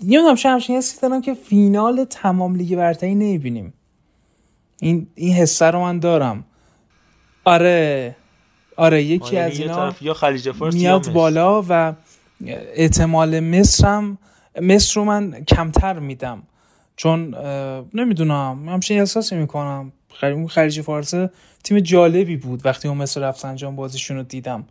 نمی‌دونم 0.03 0.35
چه 0.35 0.49
همچین 0.49 0.77
حسی 0.77 1.01
دارم 1.01 1.23
که 1.23 1.35
فینال 1.35 2.05
تمام 2.05 2.57
لیگ 2.57 2.77
برتری 2.77 3.15
نمی‌بینیم. 3.15 3.75
این 4.81 5.07
این 5.15 5.35
حسه 5.35 5.67
رو 5.67 5.81
من 5.81 5.99
دارم. 5.99 6.45
آره 7.45 8.17
آره 8.77 9.03
یکی 9.03 9.39
از 9.39 9.61
اینا 9.61 9.95
یا 10.01 10.15
خلیج 10.15 10.51
فارس 10.51 10.75
میاد 10.75 11.13
بالا 11.13 11.65
و 11.69 11.95
احتمال 12.75 13.41
مصرم 13.41 14.19
مصر 14.63 15.01
رو 15.01 15.05
من 15.05 15.45
کمتر 15.45 15.99
میدم. 15.99 16.43
چون 16.97 17.35
نمی‌دونم 17.95 18.69
همچین 18.69 18.99
احساسی 18.99 19.37
می‌کنم. 19.37 19.93
خلیج 20.49 20.81
فارس 20.81 21.15
تیم 21.65 21.81
جالبی 21.81 22.37
بود 22.37 22.67
وقتی 22.67 22.89
اون 22.89 22.97
مصر 22.97 23.35
انجام 23.45 23.77
بازیشون 23.77 24.17
رو 24.17 24.23
دیدم. 24.23 24.65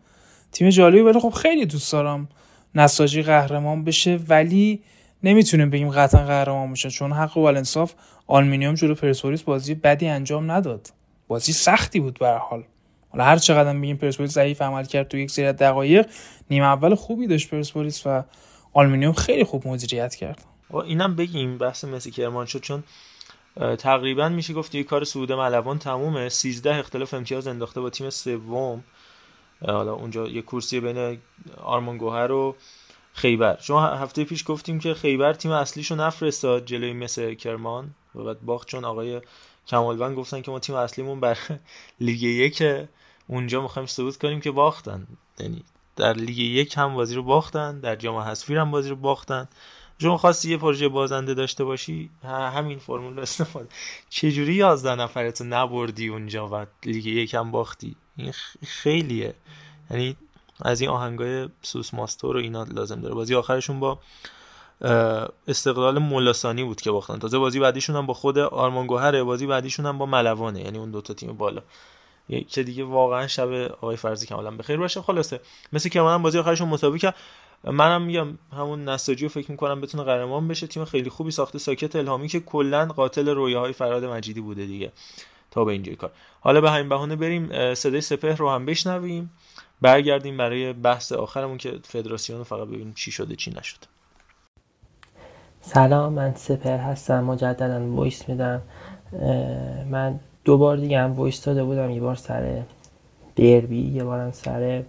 تیم 0.52 0.70
جالبی 0.70 1.00
ولی 1.00 1.20
خب 1.20 1.30
خیلی 1.30 1.66
دوست 1.66 1.92
دارم 1.92 2.30
نساجی 2.76 3.22
قهرمان 3.22 3.84
بشه 3.84 4.20
ولی 4.30 4.82
نمی‌تونیم 5.24 5.70
بگیم 5.70 5.90
قطعا 5.90 6.26
قهرمان 6.26 6.70
میشه 6.70 6.90
چون 6.90 7.12
حق 7.12 7.38
و 7.38 7.42
انصاف 7.42 7.94
آلمینیوم 8.28 8.74
جلو 8.74 8.96
پرسپولیس 8.96 9.42
بازی 9.42 9.76
بدی 9.76 10.08
انجام 10.08 10.52
نداد. 10.52 10.90
بازی 11.28 11.54
سختی 11.54 12.00
بود 12.00 12.20
به 12.20 12.30
حال. 12.30 12.64
حالا 13.10 13.24
هر 13.24 13.38
چقدر 13.38 13.74
بگیم 13.74 13.98
پرسپولیس 13.98 14.32
ضعیف 14.32 14.62
عمل 14.62 14.84
کرد 14.84 15.08
تو 15.08 15.18
یک 15.18 15.32
سری 15.32 15.54
دقایق 15.54 16.08
نیمه 16.50 16.66
اول 16.66 16.96
خوبی 16.96 17.28
داشت 17.28 17.50
پرسپولیس 17.50 18.02
و 18.06 18.24
آلمینیوم 18.74 19.14
خیلی 19.14 19.44
خوب 19.44 19.68
مدیریت 19.68 20.16
کرد. 20.16 20.46
اینم 20.86 21.16
بگیم 21.16 21.58
بحث 21.58 21.84
مسی 21.86 22.12
کرمان 22.12 22.46
شد 22.46 22.60
چون 22.60 22.84
تقریبا 23.78 24.30
میشه 24.30 24.54
گفت 24.54 24.76
یه 24.76 24.84
کار 24.84 25.04
سعود 25.04 25.32
ملوان 25.32 25.80
تمومه. 25.80 26.30
13 26.30 26.76
اختلاف 26.76 27.14
امتیاز 27.14 27.48
انداخته 27.48 27.82
با 27.82 27.90
تیم 27.90 28.10
سوم. 28.10 28.84
حالا 29.68 29.94
اونجا 29.94 30.28
یه 30.28 30.42
کورسی 30.42 30.80
بین 30.80 31.20
آرمان 31.64 31.98
گوهر 31.98 32.32
و 32.32 32.56
خیبر. 33.14 33.58
شما 33.62 33.88
هفته 33.88 34.24
پیش 34.24 34.44
گفتیم 34.48 34.80
که 34.80 34.94
خیبر 34.94 35.34
تیم 35.34 35.52
اصلیشو 35.52 35.96
نفرستاد 35.96 36.66
جلوی 36.66 36.94
مثل 36.94 37.34
کرمان. 37.34 37.96
و 38.16 38.24
بعد 38.24 38.42
باخت 38.42 38.68
چون 38.68 38.86
آقای 38.86 39.22
کمالوند 39.68 40.18
گفتن 40.18 40.42
که 40.42 40.52
ما 40.52 40.60
تیم 40.60 40.76
اصلیمون 40.76 41.20
بر 41.20 41.38
لیگ 42.00 42.24
یک 42.24 42.64
اونجا 43.28 43.62
می‌خوایم 43.62 43.88
ثبوت 43.88 44.18
کنیم 44.18 44.42
که 44.42 44.52
باختن. 44.52 45.08
یعنی 45.40 45.64
در 45.96 46.14
لیگ 46.14 46.38
یک 46.38 46.78
هم 46.78 46.94
بازی 46.94 47.16
رو 47.16 47.24
باختن 47.24 47.80
در 47.80 47.96
جام 47.96 48.16
حذفی 48.16 48.56
هم 48.56 48.72
بازی 48.72 48.90
رو 48.90 48.96
باختن. 48.96 49.48
شما 50.02 50.18
خواستی 50.18 50.50
یه 50.52 50.58
پروژه 50.58 50.88
بازنده 50.88 51.34
داشته 51.34 51.64
باشی؟ 51.64 52.10
همین 52.24 52.80
فرمول 52.80 53.20
استفاده. 53.20 53.68
چجوری 54.10 54.54
11 54.54 54.96
نفرتو 54.96 55.44
نبردی 55.44 56.08
اونجا 56.08 56.48
و 56.48 56.66
لیگ 56.86 57.06
یک 57.06 57.34
هم 57.34 57.52
باختی؟ 57.52 57.96
این 58.18 58.34
خیلیه. 58.66 59.34
یعنی 59.92 60.16
از 60.62 60.82
این 60.82 60.90
آهنگای 60.90 61.50
سوس 61.62 61.94
ماستور 61.94 62.38
و 62.38 62.40
اینا 62.40 62.64
لازم 62.64 63.02
داره. 63.02 63.16
بازی 63.16 63.36
آخرشون 63.36 63.80
با 63.80 64.00
استقلال 65.48 66.00
مولاسانی 66.00 66.64
بود 66.64 66.82
که 66.82 66.92
باختن. 66.92 67.20
تازه 67.20 67.38
بازی 67.38 67.60
بعدیشون 67.60 67.96
هم 67.96 68.06
با 68.06 68.14
خود 68.14 68.38
آرمان 68.38 68.88
گوهره 68.88 69.24
بازی 69.24 69.48
بعدیشون 69.48 69.86
هم 69.86 69.98
با 69.98 70.06
ملوانه. 70.06 70.62
یعنی 70.62 70.78
اون 70.78 70.92
دوتا 70.92 71.14
تیم 71.14 71.34
بالا. 71.34 71.62
که 72.48 72.64
دیگه 72.64 72.84
واقعا 72.84 73.28
شب 73.28 73.52
آقای 73.52 73.96
فرضی 73.96 74.28
کاملا 74.28 74.52
بخیر 74.52 74.78
باشه. 74.78 75.02
خلاصه 75.02 75.40
مثل 75.74 75.90
که 75.90 76.02
من 76.02 76.22
بازی 76.22 76.40
آخرشون 76.40 76.70
مساوی 76.70 77.00
کرد. 77.00 77.16
منم 77.64 78.02
میگم 78.02 78.38
همون 78.54 78.90
نساجی 78.90 79.26
رو 79.26 79.30
فکر 79.30 79.52
می‌کنم 79.52 79.82
بتونه 79.82 80.04
قهرمان 80.04 80.48
بشه. 80.48 80.68
تیم 80.68 80.86
خیلی 80.86 81.10
خوبی 81.10 81.32
ساخته. 81.32 81.60
ساکت 81.60 81.96
الهامی 81.96 82.28
که 82.28 82.40
کلا 82.40 82.86
قاتل 82.86 83.30
رویاهای 83.30 83.74
فراد 83.74 84.06
مجیدی 84.06 84.42
بوده 84.42 84.66
دیگه. 84.66 84.92
تا 85.52 85.66
به 85.66 85.72
اینجای 85.72 85.96
کار. 85.96 86.12
حالا 86.42 86.62
به 86.62 86.72
همین 86.72 86.90
بهونه 86.90 87.16
بریم. 87.16 87.74
صدای 87.74 88.02
سپهر 88.02 88.36
رو 88.36 88.50
هم 88.50 88.66
بشنویم. 88.66 89.32
برگردیم 89.82 90.38
برای 90.38 90.74
بحث 90.74 91.12
آخرمون 91.12 91.58
که 91.58 91.80
فدراسیون 91.84 92.44
فقط 92.44 92.68
ببینیم 92.68 92.94
چی 92.94 93.12
شده 93.12 93.36
چی 93.36 93.52
نشد 93.52 93.78
سلام 95.62 96.14
من 96.14 96.36
سپهر 96.36 96.78
هستم. 96.78 97.24
مجددا 97.24 97.96
voice 97.96 98.30
میدم. 98.30 98.62
من 99.90 100.20
دو 100.46 100.58
بار 100.58 100.78
دیگه 100.78 101.00
هم 101.00 101.14
voice 101.14 101.46
داده 101.46 101.64
بودم 101.64 101.90
یه 101.90 102.02
بار 102.02 102.16
سر 102.16 102.62
دربی 103.36 103.82
یه 103.82 104.04
بارم 104.04 104.32
سر 104.32 104.84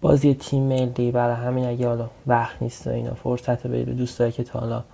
بازی 0.00 0.34
تیم 0.34 0.62
ملی 0.62 1.10
برای 1.10 1.36
همین 1.36 1.64
اگه 1.64 1.88
حالا 1.88 2.10
وقت 2.26 2.62
نیست 2.62 2.86
و 2.86 2.90
اینا 2.90 3.14
فرصت 3.14 3.66
به 3.66 3.84
دوستایی 3.84 4.32
که 4.32 4.44
تا 4.44 4.60
حالا 4.60 4.84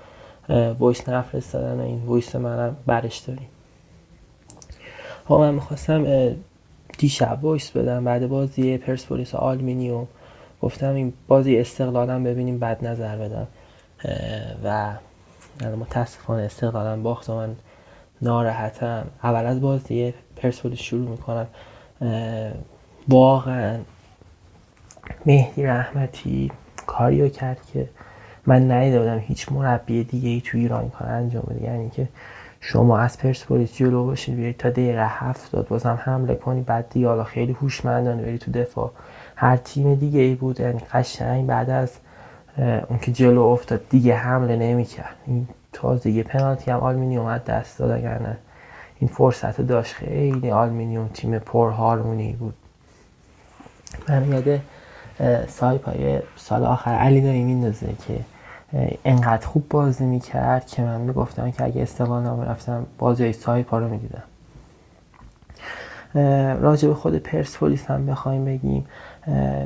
voice 0.73 1.09
نفرستادن 1.09 1.81
و 1.81 1.83
این 1.83 2.03
voice 2.07 2.37
منم 2.37 2.77
برش 2.87 3.19
داریم. 3.19 3.49
ها 5.29 5.39
من 5.39 5.55
می‌خواستم 5.55 6.35
دیشب 6.99 7.39
voice 7.43 7.71
بدم. 7.71 8.05
بعد 8.05 8.29
بازی 8.29 8.79
پرسپولیس 8.79 9.35
آلومینیوم 9.35 10.09
گفتم 10.63 10.95
این 10.95 11.13
بازی 11.29 11.59
استقلالم 11.59 12.25
ببینیم 12.25 12.59
بد 12.59 12.85
نظر 12.85 13.17
بدم. 13.17 13.47
و 14.65 14.97
متاسفانه 15.77 16.43
استقلالم 16.43 17.03
باخت 17.03 17.31
و 17.31 17.35
من 17.35 17.57
ناراحتم. 18.23 19.07
اول 19.23 19.47
از 19.47 19.61
بازی 19.61 20.15
پرسپولیس 20.37 20.79
شروع 20.79 21.09
می‌کنم. 21.09 21.47
واقعا 23.09 23.79
مهدی 25.27 25.63
رحمتی 25.63 26.51
کاریو 26.87 27.29
کرد 27.29 27.59
که 27.73 27.89
من 28.47 28.71
ندیده 28.71 28.99
بودم 28.99 29.19
هیچ 29.19 29.53
مربی 29.53 30.05
دیگه 30.05 30.29
ای 30.29 30.41
تو 30.41 30.59
ایران 30.59 30.91
کار 30.91 31.09
انجام 31.09 31.43
بده. 31.51 31.65
یعنی 31.65 31.91
که 31.91 32.09
شما 32.61 32.99
از 32.99 33.19
پرسپولیس 33.19 33.77
جلو 33.77 34.05
باشید 34.05 34.37
بیایید 34.37 34.57
تا 34.57 34.71
دقیقه 34.71 35.07
هفتاد 35.09 35.69
بازم 35.69 35.99
حمله 36.03 36.35
کنی 36.35 36.61
بعد 36.61 36.89
دیگه 36.91 37.09
حالا 37.09 37.25
خیلی 37.25 37.53
هوشمندانه 37.53 38.23
بری 38.23 38.39
تو 38.39 38.53
دفاع. 38.53 38.91
هر 39.37 39.57
تیم 39.57 39.95
دیگه 39.95 40.21
ای 40.21 40.35
بود 40.35 40.61
یعنی 40.61 40.81
قشنگ 40.93 41.47
بعد 41.47 41.71
از 41.71 41.93
اون 42.89 42.99
که 42.99 43.13
جلو 43.13 43.43
افتاد 43.43 43.89
دیگه 43.89 44.15
حمله 44.17 44.57
نمی‌کرد. 44.57 45.17
این 45.27 45.49
تازه 45.73 46.23
پنالتی 46.23 46.71
هم 46.71 46.81
آلومینیوم 46.81 47.27
از 47.27 47.45
دست 47.45 47.79
داد 47.79 47.91
اگر 47.91 48.37
این 48.99 49.09
فرصت 49.09 49.61
داشت. 49.61 49.95
خیلی 49.95 50.51
آلومینیوم 50.51 51.09
تیم 51.09 51.39
پر 51.39 51.71
هارمونی 51.71 52.33
بود. 52.33 52.55
من 54.09 54.33
یاد 54.33 54.61
سایپای 55.49 56.21
سال 56.37 56.65
آخر 56.65 56.91
علی 56.91 57.21
دایی 57.21 57.43
میندازه 57.43 57.87
که 57.87 58.21
انقدر 59.05 59.47
خوب 59.47 59.69
بازی 59.69 60.05
می‌کرد 60.05 60.67
که 60.67 60.83
من 60.83 61.01
می‌گفتم 61.01 61.51
که 61.51 61.65
اگه 61.65 61.83
استقلال 61.83 62.45
رفتم 62.45 62.87
بازی 62.99 63.33
سایپا 63.33 63.79
رو 63.79 63.89
می‌دیدم. 63.89 64.23
راجع 66.61 66.89
به 66.89 66.95
خود 66.95 67.17
پرسپولیس 67.17 67.87
هم 67.87 68.07
بخوایم 68.07 68.45
بگیم. 68.45 68.87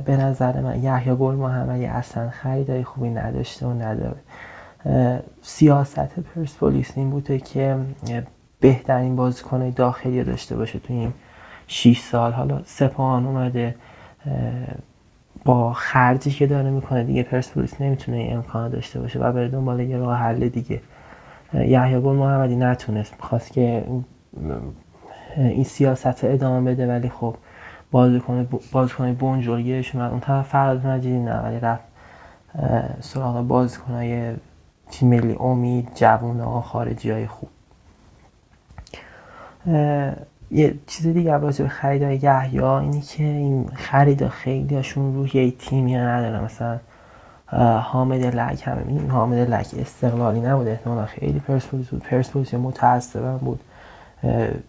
به 0.04 0.16
نظر 0.16 0.60
من 0.60 0.82
یحیی 0.82 1.16
گل 1.16 1.34
محمدی 1.34 1.86
اصلا 1.86 2.30
خریدای 2.30 2.84
خوبی 2.84 3.10
نداشته 3.10 3.66
و 3.66 3.72
نداره. 3.72 4.16
سیاست 5.42 6.20
پرسپولیس 6.20 6.92
این 6.96 7.10
بوده 7.10 7.38
که 7.38 7.76
بهترین 8.60 9.16
بازیکن 9.16 9.70
داخلی 9.70 10.24
داشته 10.24 10.56
باشه 10.56 10.78
تو 10.78 10.92
این 10.92 11.12
6 11.66 11.98
سال. 11.98 12.32
حالا 12.32 12.60
سپاهان 12.64 13.26
اومده 13.26 13.74
با 15.44 15.72
خرجی 15.72 16.30
که 16.30 16.46
داره 16.46 16.70
می‌کنه 16.70 17.04
دیگه 17.04 17.22
پرسپولیس 17.22 17.80
نمی‌تونه 17.80 18.16
این 18.18 18.36
امکان 18.36 18.70
داشته 18.70 19.00
باشه 19.00 19.18
و 19.18 19.32
بره 19.32 19.48
دنبال 19.48 19.80
یه 19.80 19.96
راه 19.96 20.18
حل 20.18 20.48
دیگه. 20.48 20.80
یحیی 21.54 22.00
گل 22.00 22.16
محمدی 22.16 22.56
نتونست 22.56 23.12
می‌خواست 23.12 23.52
که 23.52 23.84
این 25.36 25.64
سیاست 25.64 26.24
ادامه 26.24 26.70
بده 26.70 26.88
ولی 26.88 27.08
خب 27.08 27.36
بازیکن 27.90 28.48
بازیکن 28.72 29.12
بونجورگیش 29.12 29.94
من 29.94 30.10
اون 30.10 30.20
طرف 30.20 30.48
فراد 30.48 30.86
مجیدی 30.86 31.18
نه 31.18 31.40
ولی 31.40 31.60
رفت 31.60 31.84
سراغ 33.00 33.40
بازیکنای 33.46 34.34
تیم 34.90 35.08
ملی 35.08 35.36
امید 35.40 35.88
جوون 35.94 36.40
ها 36.40 36.60
خارجی 36.60 37.10
های 37.10 37.26
خوب. 37.26 37.48
یه 40.50 40.78
چیز 40.86 41.06
دیگه 41.06 41.36
راجع 41.36 41.62
به 41.64 41.68
خریدای 41.68 42.16
یحیی 42.22 42.60
اینی 42.60 43.00
که 43.00 43.24
این 43.24 43.70
خرید 43.74 44.28
خیلی 44.28 44.76
هاشون 44.76 45.14
روی 45.14 45.30
یه 45.34 45.50
تیمی 45.50 45.94
نداره 45.94 46.44
مثلا 46.44 46.78
حامد 47.80 48.24
لک 48.24 48.62
همه 48.68 48.84
این 48.88 49.10
حامد 49.10 49.50
لک 49.50 49.74
استقلالی 49.78 50.40
نبود. 50.40 50.68
احتمالا 50.68 51.06
خیلی 51.06 51.38
پرسپولیس 51.38 51.88
بود 51.88 52.02
پرسپولیس 52.02 52.54
متاسفم 52.54 53.38
بود. 53.38 53.60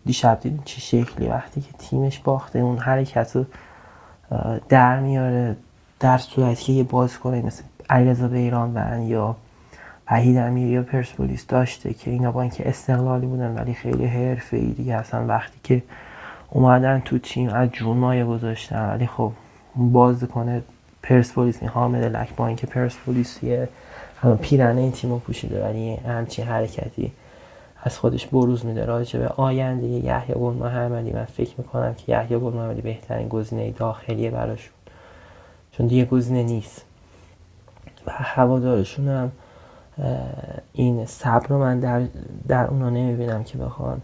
دیشب 0.06 0.39
دیدیم 0.39 0.61
چه 0.65 0.81
شکلی 0.81 1.27
وقتی 1.27 1.61
که 1.61 1.73
تیمش 1.77 2.19
باخته 2.19 2.60
اون 2.60 2.77
حرکت 2.77 3.35
رو 3.35 3.45
در 4.69 4.99
میاره 4.99 5.56
در 5.99 6.18
صورتی 6.18 6.64
که 6.64 6.73
یه 6.73 6.84
باز 6.84 7.19
کنه 7.19 7.41
مثل 7.41 7.64
علیرضا 7.89 8.27
بیران 8.27 8.77
و 8.77 9.03
یا 9.07 9.35
وحید 10.12 10.38
امیری 10.38 10.70
یا 10.70 10.84
پرسپولیس 10.84 11.48
داشته 11.48 11.94
که 11.94 12.12
اینا 12.12 12.32
با 12.32 12.42
اینکه 12.42 12.70
استقلالی 12.70 13.26
بودن 13.28 13.56
ولی 13.56 13.74
خیلی 13.74 14.06
حرفه 14.06 14.58
ای 14.58 14.72
دیگه 14.72 14.96
اصلا 14.96 15.26
وقتی 15.26 15.60
که 15.64 15.84
اومدن 16.50 17.00
تو 17.06 17.18
تیم 17.18 17.50
از 17.50 17.70
جون 17.70 17.98
مایه 17.98 18.26
گذاشتن. 18.26 18.90
ولی 18.90 19.08
خب 19.08 19.32
باز 19.76 20.24
کنه 20.24 20.62
پرسپولیس 21.04 21.58
این 21.62 21.70
حامد 21.70 22.04
لک 22.04 22.36
با 22.36 22.48
اینکه 22.48 22.68
پرسپولیسیه 22.68 23.70
پیرنه 24.42 24.82
این 24.82 24.92
تیم 24.92 25.12
رو 25.12 25.20
پوشیده 25.20 25.66
ولی 25.66 25.96
همچین 25.96 26.46
حرکتی 26.46 27.12
از 27.84 27.98
خودش 27.98 28.28
بروز 28.28 28.66
میده. 28.66 28.86
راجع 28.86 29.20
به 29.20 29.28
آینده 29.28 29.88
یحیی 29.88 30.36
گل 30.36 30.54
محمدی 30.54 31.12
من 31.12 31.26
فکر 31.26 31.54
می‌کنم 31.58 31.94
که 31.94 32.12
یحیی 32.12 32.40
گل 32.40 32.54
محمدی 32.54 32.82
بهترین 32.82 33.28
گزینه 33.28 33.72
داخلیه 33.72 34.32
براشون. 34.32 34.74
چون 35.72 35.88
دیگه 35.88 36.06
گزینه 36.06 36.44
نیست. 36.44 36.86
و 38.08 38.12
هوادارشون 38.12 39.08
هم 39.08 39.32
این 40.74 41.06
صبر 41.06 41.48
رو 41.48 41.57
من 41.57 41.80
در, 41.80 42.02
در 42.48 42.68
اونا 42.68 42.90
نمی‌بینم 42.90 43.44
که 43.44 43.57
بخوان 43.57 44.02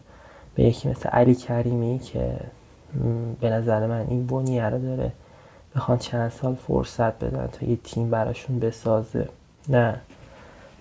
به 0.56 0.64
یکی 0.64 0.90
مثل 0.90 1.10
علی 1.10 1.36
کریمی 1.36 2.00
که 2.00 2.34
به 3.42 3.50
نظر 3.50 3.88
من 3.88 4.06
این 4.10 4.28
بنیه 4.28 4.70
رو 4.70 4.80
داره 4.80 5.12
بخوان 5.76 5.98
چند 5.98 6.32
سال 6.32 6.56
فرصت 6.56 7.24
بدن 7.24 7.48
تا 7.48 7.66
یه 7.66 7.76
تیم 7.76 8.10
براشون 8.10 8.60
بسازه. 8.60 9.30
نه. 9.70 10.02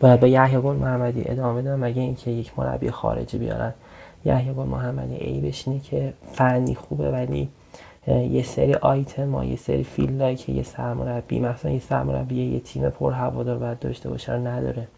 باید 0.01 0.21
به 0.21 0.31
یحیی 0.31 0.61
گل 0.61 0.77
محمدی 0.77 1.23
ادامه 1.27 1.63
بدم 1.63 1.81
مگه 1.81 2.03
اینکه 2.03 2.31
یک 2.31 2.59
مربی 2.59 2.91
خارجی 2.91 3.39
بیارن. 3.39 3.73
یحیی 4.25 4.55
گل 4.55 4.67
محمدی 4.67 5.15
ای 5.15 5.41
بشینه 5.41 5.81
که 5.81 6.13
فنی 6.33 6.75
خوبه 6.75 7.11
ولی 7.11 7.49
یه 8.07 8.43
سری 8.43 8.75
آیتم 8.75 9.35
ها 9.35 9.45
یه 9.45 9.57
سری 9.57 9.85
فیلدهایی 9.85 10.37
که 10.37 10.53
یه 10.53 10.63
سرمربی 10.63 11.41
مثلا 11.41 11.71
یه 11.71 11.79
سرمربی 11.79 12.45
یه 12.45 12.61
تیم 12.61 12.91
پر 12.91 13.13
هوادار 13.13 13.59
باید 13.59 13.79
داشته 13.79 14.11
باشه 14.11 14.33
نداره. 14.33 14.89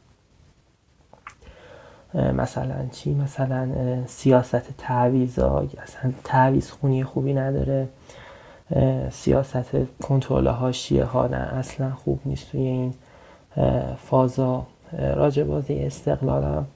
مثلا 2.14 2.86
چی؟ 2.92 3.14
مثلا 3.14 3.68
سیاست 4.06 4.76
تعویض 4.78 5.38
اصلا 5.38 6.12
تعویض 6.24 6.70
خونی 6.70 7.04
خوبی 7.04 7.34
نداره. 7.34 7.88
سیاست 9.10 9.76
کنترل 10.02 10.46
هاشیه 10.46 11.04
ها 11.04 11.26
نه 11.26 11.36
اصلا 11.36 11.90
خوب 11.90 12.20
نیست 12.24 12.50
توی 12.50 12.60
این 12.60 12.94
فازا. 13.96 14.66
راجع 14.98 15.42
بازی 15.42 15.74
استقلالم 15.78 16.66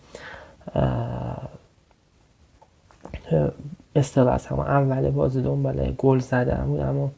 استقلال 3.96 4.40
همه 4.50 4.60
اول 4.60 5.10
بازی 5.10 5.42
دنبال 5.42 5.94
گل 5.98 6.18
زدن 6.18 6.64
بود 6.66 6.80
اما 6.80 7.10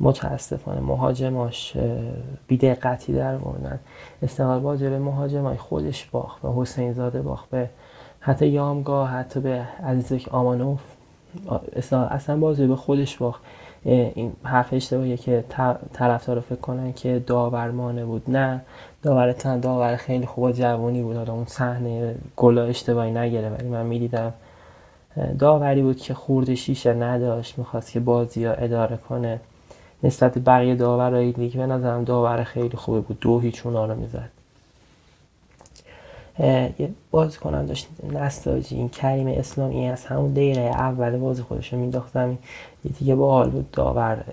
متاسفانه 0.00 0.80
مهاجماش 0.80 1.76
بیدقتی 2.46 3.12
در 3.12 3.36
موردن. 3.36 3.78
استقلال 4.22 4.60
بازی 4.60 4.88
به 4.88 4.98
مهاجمای 4.98 5.56
خودش 5.56 6.06
باخت 6.06 6.42
به 6.42 6.48
حسین 6.56 6.92
زاده 6.92 7.22
باخت 7.22 7.50
به 7.50 7.70
حتی 8.20 8.46
یامگاه 8.46 9.10
حتی 9.10 9.40
به 9.40 9.62
عزیزک 9.84 10.28
آمانوف. 10.34 10.80
اصلا 12.10 12.36
بازی 12.36 12.66
به 12.66 12.76
خودش 12.76 13.16
باخت. 13.16 13.42
این 13.84 14.32
حرف 14.42 14.72
اشتباهیه 14.72 15.16
که 15.16 15.44
طرفدارا 15.92 16.40
فکر 16.40 16.60
کنن 16.60 16.92
که 16.92 17.22
داورمانه 17.26 18.04
بود. 18.04 18.30
نه 18.30 18.60
داور 19.02 19.32
تن 19.32 19.60
داور 19.60 19.96
خیلی 19.96 20.26
خوب 20.26 20.52
جوانی 20.52 21.02
بود. 21.02 21.16
حالا 21.16 21.32
اون 21.32 21.44
صحنه 21.46 22.14
گلا 22.36 22.64
اشتباهی 22.64 23.10
نگیره 23.10 23.50
ولی 23.50 23.68
من 23.68 23.86
می‌دیدم 23.86 24.32
داوری 25.38 25.82
بود 25.82 25.96
که 25.96 26.14
خورده 26.14 26.54
شیشه 26.54 26.94
نداشت 26.94 27.58
می‌خواست 27.58 27.92
که 27.92 28.00
بازی 28.00 28.44
ها 28.44 28.52
اداره 28.52 28.96
کنه. 28.96 29.40
نسبت 30.02 30.34
به 30.34 30.40
بقیه 30.40 30.74
داورای 30.74 31.32
لیگ 31.32 31.56
به 31.56 31.66
نظرم 31.66 32.04
داور 32.04 32.44
خیلی 32.44 32.76
خوبه 32.76 33.00
بود. 33.00 33.20
دو 33.20 33.40
هیچ 33.40 33.66
اونا 33.66 33.86
رو 33.86 33.94
می‌زد. 33.94 34.30
یه 36.78 36.90
بازی 37.10 37.38
کنم 37.38 37.66
داشت 37.66 37.88
نستاجی 38.12 38.76
این 38.76 38.88
کریم 38.88 39.26
اسلامی 39.26 39.88
از 39.88 40.06
همون 40.06 40.32
دقیقه 40.32 40.60
اول 40.60 41.16
بازی 41.16 41.42
خودش 41.42 41.72
رو 41.72 41.78
مینداخت 41.78 42.12
زمین. 42.12 42.38
یه 42.84 42.92
دیگه 42.98 43.14
با 43.14 43.30
حال 43.30 43.50
بود. 43.50 43.70
داور 43.70 44.24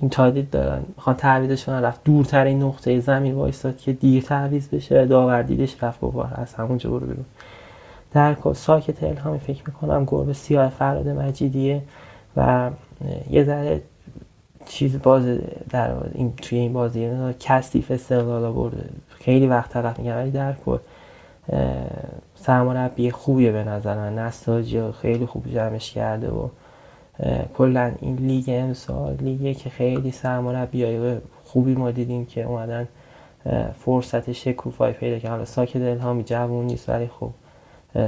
این 0.00 0.10
تادید 0.10 0.50
دارن 0.50 0.82
می‌خوان 0.96 1.16
تعویزش 1.16 1.68
رفت 1.68 2.04
دورترین 2.04 2.62
نقطه 2.62 3.00
زمین 3.00 3.34
وایستاد 3.34 3.78
که 3.78 3.92
دیر 3.92 4.22
تعویز 4.22 4.68
بشه. 4.68 5.06
داور 5.06 5.42
دیدش 5.42 5.82
رفت 5.82 6.00
بابا 6.00 6.24
از 6.24 6.54
همونجا 6.54 6.90
برو 6.90 7.06
بیرون. 7.06 7.24
در 8.12 8.34
کل 8.34 8.52
ساکت 8.52 9.02
الهامی 9.02 9.38
فکر 9.38 9.62
می‌کنم 9.66 10.04
گربه 10.04 10.32
سیاه 10.32 10.68
فراد 10.68 11.08
مجیدیه 11.08 11.82
و 12.36 12.70
یه 13.30 13.44
ذره 13.44 13.82
چیز 14.68 15.02
باز 15.02 15.38
در 15.70 15.90
این 16.14 16.32
توی 16.36 16.58
این 16.58 16.72
بازی 16.72 17.10
کثیف 17.40 17.90
استقلال 17.90 18.44
آورده. 18.44 18.84
خیلی 19.08 19.46
وقت 19.46 19.70
طرف 19.70 19.98
میگم 19.98 20.16
ولی 20.16 20.30
در 20.30 20.52
کل 20.66 20.78
سرمربی 22.34 23.10
خوبیه 23.10 23.52
به 23.52 23.64
نظر 23.64 23.96
من. 23.96 24.18
نساجی 24.18 24.82
خیلی 25.02 25.26
خوب 25.26 25.52
جمعش 25.52 25.92
کرده 25.92 26.30
و 26.30 26.48
کلا 27.54 27.92
این 28.00 28.16
لیگ 28.16 28.44
امسال 28.48 29.14
لیگه 29.20 29.54
که 29.54 29.70
خیلی 29.70 30.10
سرمربی 30.10 30.84
های 30.84 31.16
خوبی 31.44 31.74
ما 31.74 31.90
دیدیم 31.90 32.26
که 32.26 32.42
اومدن 32.42 32.88
فرصت 33.78 34.32
شکوفایی 34.32 34.94
پیدا 34.94 35.18
که 35.18 35.28
حالا 35.28 35.44
ساک 35.44 35.76
دلهامی 35.76 36.24
جوون 36.24 36.66
نیست 36.66 36.88
ولی 36.88 37.10
خب 37.20 37.30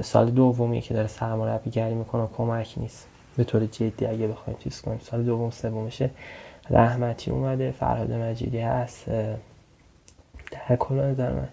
سال 0.01 0.31
دومی 0.31 0.81
که 0.81 0.95
داره 0.95 1.07
سرمربی 1.07 1.71
گری 1.71 1.95
می‌کنه 1.95 2.29
کمک 2.37 2.75
نیست. 2.77 3.07
به 3.37 3.45
طور 3.45 3.67
جدی 3.67 4.07
اگه 4.07 4.27
بخوایم 4.27 4.59
چیز 4.59 4.83
کنیم 4.83 4.99
سال 5.03 5.23
دوم 5.23 5.51
سومشه. 5.51 6.11
رحمتی 6.71 7.31
اومده 7.31 7.71
فرهاد 7.71 8.13
مجیدی 8.13 8.61
هست 8.61 9.07
در 10.51 10.77
کل 10.79 10.95
نظر 10.95 11.33
من. 11.33 11.49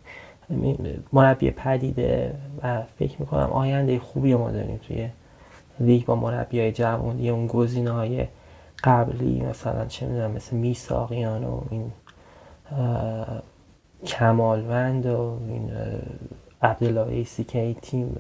مربی 1.14 1.52
پدیده 1.52 2.34
و 2.64 2.81
فکر 2.99 3.15
می‌کنم 3.19 3.49
آینده 3.52 3.99
خوبی 3.99 4.35
ما 4.35 4.52
داریم 4.52 4.80
توی 4.88 5.10
لیگ 5.80 6.06
با 6.06 6.15
مربی 6.15 6.60
های 6.60 6.72
جوان 6.72 7.19
یه 7.19 7.31
اون 7.31 7.48
گزینه 7.48 7.91
های 7.91 8.27
قبلی 8.84 9.41
مثلا 9.41 9.85
چه 9.85 10.06
می‌دونم 10.06 10.31
مثل 10.31 10.56
میثاقیان 10.55 11.43
و 11.44 11.61
این 11.69 11.91
کمالوند 14.06 15.06
و 15.06 15.39
این 15.48 15.72
عبدالله 16.61 17.07
ویسی 17.07 17.43
که 17.44 17.76
تیم 17.81 18.18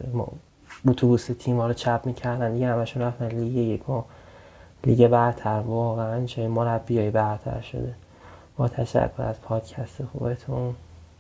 اتوبوس 0.87 1.25
تیم 1.25 1.57
ها 1.57 1.67
رو 1.67 1.73
چپ 1.73 2.01
می‌کردن 2.05 2.53
دیگه 2.53 2.67
همشون 2.67 3.03
رفتن 3.03 3.27
لیگ 3.27 3.55
یک 3.55 3.83
لیگ 4.85 5.07
برتر 5.07 5.63
واقعا 5.65 6.25
چه 6.25 6.47
مربی 6.47 6.99
های 6.99 7.09
برتر 7.09 7.61
شده. 7.61 7.95
با 8.57 8.67
تشکر 8.67 9.21
از 9.21 9.41
پادکست 9.41 10.03
خوبتون. 10.03 10.75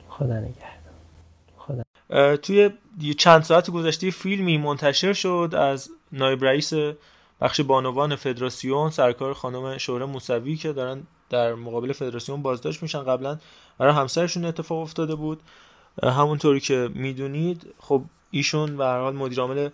خدا 0.09 0.39
نگهدار. 0.39 2.35
توی 2.35 2.69
چند 3.17 3.43
ساعت 3.43 3.69
گذشته 3.69 4.11
فیلمی 4.11 4.57
منتشر 4.57 5.13
شد 5.13 5.53
از 5.57 5.89
نایب 6.11 6.43
رئیس 6.43 6.73
بخش 7.41 7.61
بانوان 7.61 8.15
فدراسیون 8.15 8.89
سرکار 8.89 9.33
خانم 9.33 9.77
شوره 9.77 10.05
موسوی 10.05 10.55
که 10.55 10.73
دارن 10.73 11.03
در 11.29 11.53
مقابل 11.53 11.93
فدراسیون 11.93 12.41
بازداشت 12.41 12.83
میشن. 12.83 13.03
قبلا 13.03 13.37
برای 13.77 13.93
همسرشون 13.93 14.45
اتفاق 14.45 14.79
افتاده 14.79 15.15
بود. 15.15 15.41
همونطوری 16.03 16.59
که 16.59 16.89
می‌دونید 16.93 17.73
خب 17.79 18.03
ایشون 18.31 18.77
به 18.77 18.85
هر 18.85 18.99
حال 18.99 19.15
مدیر 19.15 19.39
عامل 19.39 19.69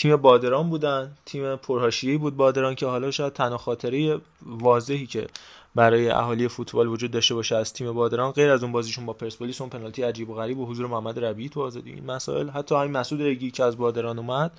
تیم 0.00 0.16
بادران 0.16 0.70
بودن 0.70 1.14
تیم 1.26 1.56
پرهاشیه‌ای 1.56 2.18
بود 2.18 2.36
بادران 2.36 2.74
که 2.74 2.86
حالا 2.86 3.10
شاید 3.10 3.32
تنها 3.32 3.58
خاطره 3.58 4.20
واضحی 4.42 5.06
که 5.06 5.26
برای 5.74 6.10
اهالی 6.10 6.48
فوتبال 6.48 6.88
وجود 6.88 7.10
داشته 7.10 7.34
باشه 7.34 7.56
از 7.56 7.72
تیم 7.72 7.92
بادران 7.92 8.32
غیر 8.32 8.50
از 8.50 8.62
اون 8.62 8.72
بازیشون 8.72 9.06
با 9.06 9.12
پرسپولیس 9.12 9.60
اون 9.60 9.70
پنالتی 9.70 10.02
عجیب 10.02 10.30
و 10.30 10.34
غریب 10.34 10.58
و 10.58 10.66
حضور 10.66 10.86
محمد 10.86 11.24
ربیعی 11.24 11.48
تو 11.48 11.62
آزادی 11.62 11.92
این 11.92 12.06
مسائل 12.06 12.48
حتی 12.48 12.74
همین 12.74 12.90
مسعود 12.90 13.22
رگی 13.22 13.50
که 13.50 13.64
از 13.64 13.78
بادران 13.78 14.18
اومد 14.18 14.50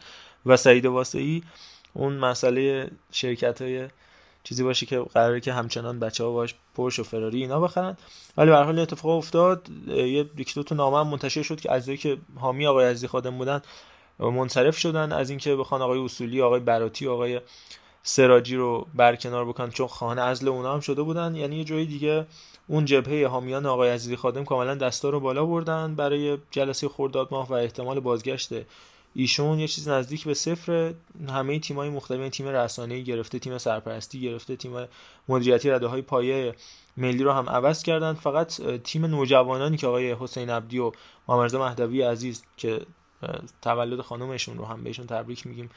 و 0.46 0.58
سعید 0.58 0.86
واسعی 0.86 1.44
اون 1.94 2.14
مسئله 2.14 2.92
شرکت 3.12 3.62
های 3.62 3.88
چیزی 4.44 4.64
باشه 4.64 4.86
که 4.86 5.00
قراره 5.00 5.40
که 5.40 5.54
همچنان 5.54 6.00
بچه 6.00 6.24
ها 6.24 6.32
باش 6.32 6.56
پرش 6.76 7.00
و 7.00 7.04
فراری 7.04 7.42
اینا 7.42 7.60
بخرن. 7.60 7.98
ولی 8.38 8.50
به 8.50 8.58
حال 8.58 8.80
اتفاق 8.80 9.18
افتاد 9.18 9.68
یه 9.88 10.26
یک 10.38 10.60
تا 10.66 10.76
نامه 10.76 11.12
منتشر 11.12 11.42
شد 11.42 11.62
که 11.62 11.72
اعضایی 11.72 11.98
که 11.98 12.18
حامی 12.36 12.68
آقای 12.68 12.86
عزیزی 12.86 13.08
خادم 13.08 13.38
بودن 13.38 13.62
منصرف 14.30 14.77
شدن 14.77 15.11
از 15.11 15.30
اینکه 15.30 15.56
بخوان 15.56 15.81
آقای 15.81 15.99
اصولی 15.99 16.41
آقای 16.41 16.60
براتی 16.60 17.07
آقای 17.07 17.41
سراجی 18.03 18.56
رو 18.56 18.88
برکنار 18.95 19.45
بکنن 19.45 19.69
چون 19.69 19.88
خانه 19.88 20.22
ازل 20.22 20.48
اونا 20.48 20.73
هم 20.73 20.80
شده 20.80 21.02
بودن. 21.02 21.35
یعنی 21.35 21.56
یه 21.57 21.64
جایی 21.64 21.85
دیگه 21.85 22.26
اون 22.68 22.85
جبهه 22.85 23.27
حامیان 23.27 23.65
آقای 23.65 23.89
عزیزی 23.89 24.15
خادم 24.15 24.43
کاملا 24.43 24.76
دستا 24.76 25.10
رو 25.10 25.19
بالا 25.19 25.45
بردن 25.45 25.95
برای 25.95 26.38
جلسه 26.52 26.89
خرداد 26.89 27.27
ماه 27.31 27.49
و 27.49 27.53
احتمال 27.53 27.99
بازگشت 27.99 28.49
ایشون. 29.15 29.60
یه 29.60 29.68
چیز 29.68 29.88
نزدیک 29.88 30.23
به 30.23 30.34
صفر. 30.34 30.93
همه 31.30 31.60
تیمای 31.60 31.89
مختلف 31.89 32.18
یعنی 32.18 32.30
تیم 32.30 32.48
رسانه‌ای 32.48 33.03
گرفته 33.03 33.39
تیم 33.39 33.57
سرپرستی 33.57 34.22
گرفته 34.22 34.56
تیم 34.56 34.88
مدیریتی 35.30 35.69
رده 35.69 35.88
های 35.88 36.02
پایه 36.02 36.56
ملی 36.98 37.23
رو 37.23 37.31
هم 37.31 37.49
عوض 37.49 37.84
کردن. 37.84 38.14
فقط 38.14 38.61
تیم 38.84 39.06
نوجوانانی 39.06 39.77
که 39.77 39.88
آقای 39.88 40.15
حسین 40.19 40.49
عبدی 40.49 40.80
و 40.80 40.91
محمد 41.27 41.56
مهدوی 41.56 42.02
عزیز 42.02 42.43
که 42.57 42.81
تولد 43.61 44.02
خانومشون 44.02 44.57
رو 44.57 44.65
هم 44.65 44.84
بهشون 44.84 45.07
تبریک 45.07 45.48
میگیم. 45.48 45.69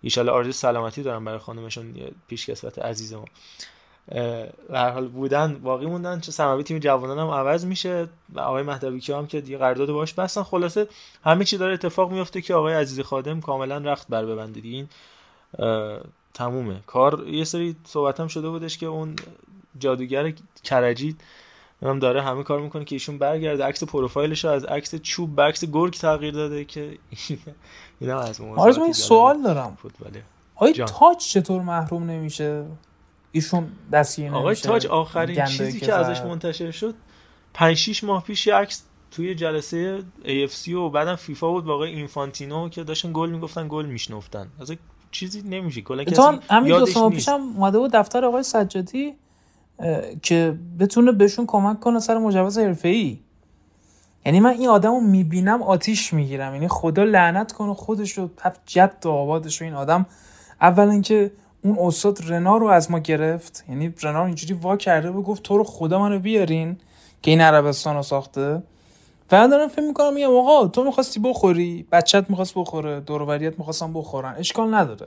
ایشالا 0.00 0.32
آرزوی 0.32 0.52
سلامتی 0.52 1.02
دارم 1.02 1.24
برای 1.24 1.38
خانمشون 1.38 1.94
پیشکسوت 2.28 2.78
عزیز 2.78 3.12
ما. 3.14 3.24
هر 4.70 4.90
حال 4.90 5.08
بودن 5.08 5.58
باقی 5.58 5.86
موندن. 5.86 6.20
چه 6.20 6.32
سماوی 6.32 6.62
تیم 6.62 6.78
جوانان 6.78 7.18
هم 7.18 7.28
عوض 7.28 7.64
میشه 7.64 8.08
و 8.34 8.40
آقای 8.40 8.62
مهدوی 8.62 9.02
هم 9.08 9.26
که 9.26 9.40
دیگه 9.40 9.58
قرارداد 9.58 9.90
باش 9.90 10.14
بستن. 10.14 10.42
خلاصه 10.42 10.88
همه 11.24 11.44
چی 11.44 11.56
داره 11.56 11.74
اتفاق 11.74 12.12
میفته 12.12 12.40
که 12.40 12.54
آقای 12.54 12.74
عزیز 12.74 13.00
خادم 13.00 13.40
کاملا 13.40 13.78
رخت 13.78 14.08
بر 14.08 14.24
ببنده. 14.24 14.60
این 14.64 14.88
تمومه. 16.34 16.80
کار 16.86 17.28
یه 17.28 17.44
سری 17.44 17.76
صحبت 17.84 18.20
هم 18.20 18.28
شده 18.28 18.48
بودش 18.48 18.78
که 18.78 18.86
اون 18.86 19.16
جادوگر 19.78 20.32
کرجی 20.64 21.16
هم 21.82 21.98
داره 21.98 22.22
همه 22.22 22.42
کار 22.42 22.60
می‌کنه 22.60 22.84
که 22.84 22.94
ایشون 22.94 23.18
برگرده 23.18 23.64
عکس 23.64 23.84
پروفایلش 23.84 24.44
رو 24.44 24.50
از 24.50 24.64
عکس 24.64 24.94
چوب 24.94 25.36
به 25.36 25.42
عکس 25.42 25.64
گرگ 25.64 25.92
تغییر 25.92 26.34
داده 26.34 26.64
که 26.64 26.98
اینا 28.00 28.20
از 28.20 28.40
آرزو 28.40 28.82
این 28.82 28.92
سوال 28.92 29.42
دارم. 29.42 29.78
آیا 30.54 30.84
تاج 30.84 31.16
چطور 31.16 31.62
محروم 31.62 32.10
نمیشه؟ 32.10 32.64
ایشون 33.32 33.72
دستگیر 33.92 34.34
آقای 34.34 34.54
تاج 34.54 34.86
آخرین 34.86 35.44
چیزی 35.44 35.80
که 35.80 35.94
ازش 35.94 36.20
منتشر 36.20 36.70
شد 36.70 36.94
5 37.54 37.76
6 37.76 38.04
ماه 38.04 38.24
پیش 38.24 38.46
یه 38.46 38.54
عکس 38.54 38.82
توی 39.10 39.34
جلسه 39.34 40.02
AFC 40.24 40.68
و 40.68 40.90
بعدم 40.90 41.16
فیفا 41.16 41.50
بود 41.50 41.66
واقعا 41.66 41.86
اینفانتینو 41.86 42.68
که 42.68 42.84
داشتن 42.84 43.10
گل 43.12 43.30
می‌گفتن 43.30 43.66
گل 43.68 43.86
میشنفتن. 43.86 44.48
از 44.60 44.72
چیزی 45.10 45.42
نمیشه. 45.42 45.80
کلا 45.80 46.04
کسی 46.04 46.22
همین 46.50 46.78
دو 46.78 46.86
سال 46.86 47.10
پیشم 47.10 47.40
اومده 47.56 47.78
بود 47.78 47.90
دفتر 47.92 48.24
آقای 48.24 48.42
سجادی. 48.42 49.14
که 50.22 50.58
بتونه 50.80 51.12
بهشون 51.12 51.46
کمک 51.46 51.80
کنه 51.80 52.00
سر 52.00 52.18
مجوز 52.18 52.58
حرفه‌ای. 52.58 53.18
یعنی 54.26 54.40
من 54.40 54.50
این 54.50 54.68
آدم 54.68 54.90
رو 54.90 55.00
می‌بینم 55.00 55.62
آتیش 55.62 56.12
می‌گیرم. 56.12 56.54
یعنی 56.54 56.68
خدا 56.68 57.04
لعنت 57.04 57.52
کنه 57.52 57.74
خودش 57.74 58.12
رو 58.12 58.30
جد 58.66 58.96
و 59.04 59.08
آبادش 59.08 59.60
رو 59.60 59.64
این 59.64 59.74
آدم. 59.74 60.06
اولا 60.60 61.00
که 61.00 61.32
اون 61.64 61.76
استاد 61.80 62.18
رنا 62.28 62.56
رو 62.56 62.66
از 62.66 62.90
ما 62.90 62.98
گرفت. 62.98 63.64
یعنی 63.68 63.94
رنا 64.02 64.24
اینجوری 64.24 64.54
وا 64.54 64.76
کرده 64.76 65.10
و 65.10 65.22
گفت 65.22 65.42
تو 65.42 65.58
رو 65.58 65.64
خدا 65.64 65.98
منو 65.98 66.18
بیارین 66.18 66.76
که 67.22 67.30
این 67.30 67.40
عربستان 67.40 67.96
رو 67.96 68.02
ساخته. 68.02 68.62
و 69.32 69.48
دارم 69.48 69.68
فکر 69.68 69.86
می‌کنم 69.86 70.14
میگم 70.14 70.36
آقا 70.36 70.68
تو 70.68 70.84
می‌خواستی 70.84 71.20
بخوری؟ 71.20 71.86
بچت 71.92 72.24
می‌خواست 72.28 72.54
بخوره 72.54 73.00
دوروریت 73.00 73.58
می‌خواستم 73.58 73.92
بخورن. 73.92 74.34
اشکال 74.38 74.74
نداره. 74.74 75.06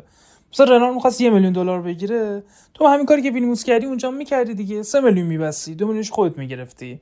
مثلا 0.54 0.78
رنال 0.78 0.94
می‌خواست 0.94 1.22
یه 1.22 1.30
میلیون 1.30 1.54
دلار 1.54 1.82
بگیره 1.82 2.44
تو 2.74 2.88
همین 2.88 3.06
کاری 3.06 3.22
که 3.22 3.32
وینیموس 3.32 3.64
کردی 3.64 3.86
اونجا 3.86 4.12
می‌کردی 4.12 4.54
دیگه. 4.54 4.84
سه 4.84 5.02
میلیون 5.02 5.28
میبستی 5.28 5.76
دو 5.76 5.88
میلیونش 5.88 6.12
خودت 6.12 6.38
می‌گرفتی. 6.38 7.00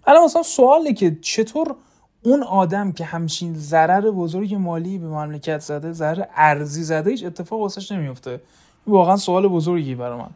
حالا 0.00 0.24
مثلا 0.24 0.42
سواله 0.42 0.92
که 0.92 1.18
چطور 1.20 1.74
اون 2.22 2.42
آدم 2.42 2.92
که 2.92 3.04
همچین 3.04 3.54
ضرر 3.54 4.10
بزرگ 4.10 4.54
مالی 4.54 4.98
به 4.98 5.08
مملکت 5.08 5.60
زده 5.60 5.92
ضرر 5.92 6.24
ارزی 6.36 6.82
زده 6.82 7.10
هیچ 7.10 7.24
اتفاق 7.24 7.60
واسش 7.60 7.92
نمیفته 7.92 8.40
واقعا 8.86 9.16
سوال 9.16 9.48
بزرگی 9.48 9.94
برای 9.94 10.18
من. 10.18 10.30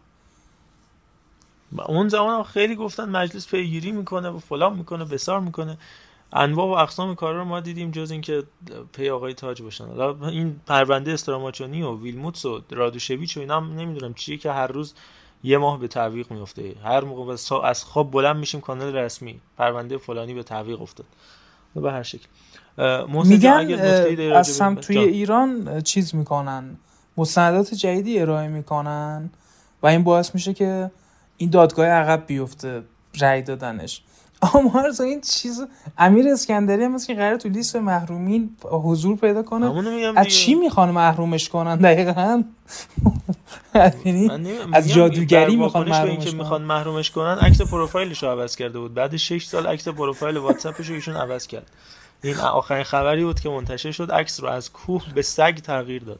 اون 1.88 2.08
زمان 2.08 2.42
خیلی 2.42 2.76
گفتن 2.76 3.08
مجلس 3.08 3.48
پیگیری 3.48 3.92
می‌کنه 3.92 4.28
و 4.28 4.38
فلان 4.38 4.76
می‌کنه 4.76 5.04
بسار 5.04 5.40
می‌کنه. 5.40 5.78
انواع 6.36 6.66
و 6.66 6.70
اقسام 6.70 7.14
کارا 7.14 7.38
رو 7.38 7.44
ما 7.44 7.60
دیدیم 7.60 7.90
جز 7.90 8.10
اینکه 8.10 8.42
پی 8.92 9.10
آقای 9.10 9.34
تاج 9.34 9.62
باشن. 9.62 9.86
حالا 9.86 10.28
این 10.28 10.60
پرونده 10.66 11.12
استراماچونی 11.12 11.82
و 11.82 12.02
ویلموتس 12.02 12.44
و 12.44 12.60
رادوشویچ 12.70 13.36
و 13.36 13.40
اینا 13.40 13.56
هم 13.56 13.74
نمی‌دونم 13.74 14.14
چیه 14.14 14.36
که 14.36 14.52
هر 14.52 14.66
روز 14.66 14.94
یه 15.44 15.58
ماه 15.58 15.80
به 15.80 15.88
تعویق 15.88 16.30
میفته 16.30 16.74
هر 16.84 17.04
موقع 17.04 17.36
از 17.64 17.84
خواب 17.84 18.10
بلند 18.10 18.36
میشیم 18.36 18.60
کانال 18.60 18.96
رسمی 18.96 19.40
پرونده 19.58 19.98
فلانی 19.98 20.34
به 20.34 20.42
تعویق 20.42 20.82
افتاد. 20.82 21.06
به 21.74 21.92
هر 21.92 22.02
شکل. 22.02 22.26
میگن 23.24 23.50
اصلا 24.32 24.74
توی 24.74 24.98
ایران 24.98 25.80
چیز 25.80 26.14
می‌کنن. 26.14 26.76
مستندات 27.16 27.74
جدیدی 27.74 28.18
ارائه 28.18 28.48
می‌کنن 28.48 29.30
و 29.82 29.86
این 29.86 30.04
باعث 30.04 30.34
میشه 30.34 30.54
که 30.54 30.90
این 31.36 31.50
دادگاه 31.50 31.86
عقب 31.86 32.26
بیفته 32.26 32.82
رأی 33.20 33.42
دادنش. 33.42 34.02
آمار 34.54 34.92
این 35.00 35.20
چیز 35.20 35.64
امیر 35.98 36.28
اسکندری 36.28 36.84
هم 36.84 36.98
که 36.98 37.14
قرار 37.14 37.36
تو 37.36 37.48
لیست 37.48 37.76
محرومین 37.76 38.56
حضور 38.62 39.16
پیدا 39.16 39.42
کنه. 39.42 40.12
از 40.16 40.26
چی 40.28 40.54
می‌خوان 40.54 40.90
محرومش 40.90 41.48
کنن 41.48 41.76
دقیقا؟ 41.76 42.42
یعنی 44.04 44.30
از 44.72 44.92
جادوگری 44.92 45.56
می‌خوان 45.56 45.88
محرومش 45.88 46.26
کنن. 46.26 46.34
می‌خوان 46.36 46.62
محرومش 46.62 47.10
کنن 47.10 47.38
عکس 47.38 47.60
پروفایلش 47.60 48.22
رو 48.22 48.28
عوض 48.28 48.56
کرده 48.56 48.78
بود. 48.78 48.94
بعد 48.94 49.16
6 49.16 49.46
سال 49.46 49.66
عکس 49.66 49.88
پروفایل 49.88 50.36
واتساپش 50.36 50.86
رو 50.88 50.94
ایشون 50.94 51.16
عوض 51.16 51.46
کرد. 51.46 51.70
این 52.22 52.36
آخرین 52.36 52.84
خبری 52.84 53.24
بود 53.24 53.40
که 53.40 53.48
منتشر 53.48 53.90
شد. 53.90 54.10
عکس 54.10 54.40
رو 54.40 54.48
از 54.48 54.72
کوه 54.72 55.02
به 55.14 55.22
سگ 55.22 55.54
تغییر 55.54 56.02
داد. 56.02 56.18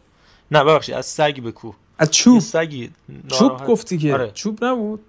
نه 0.51 0.65
ببخشید 0.65 0.95
از 0.95 1.07
سگ 1.07 1.41
به 1.41 1.53
کوه. 1.53 1.75
از 1.99 2.11
چوب. 2.11 2.41
سگی 2.41 2.91
چوب 3.29 3.67
گفتی 3.67 3.99
که. 3.99 4.13
آره. 4.13 4.31
چوب 4.35 4.65
نبود. 4.65 5.01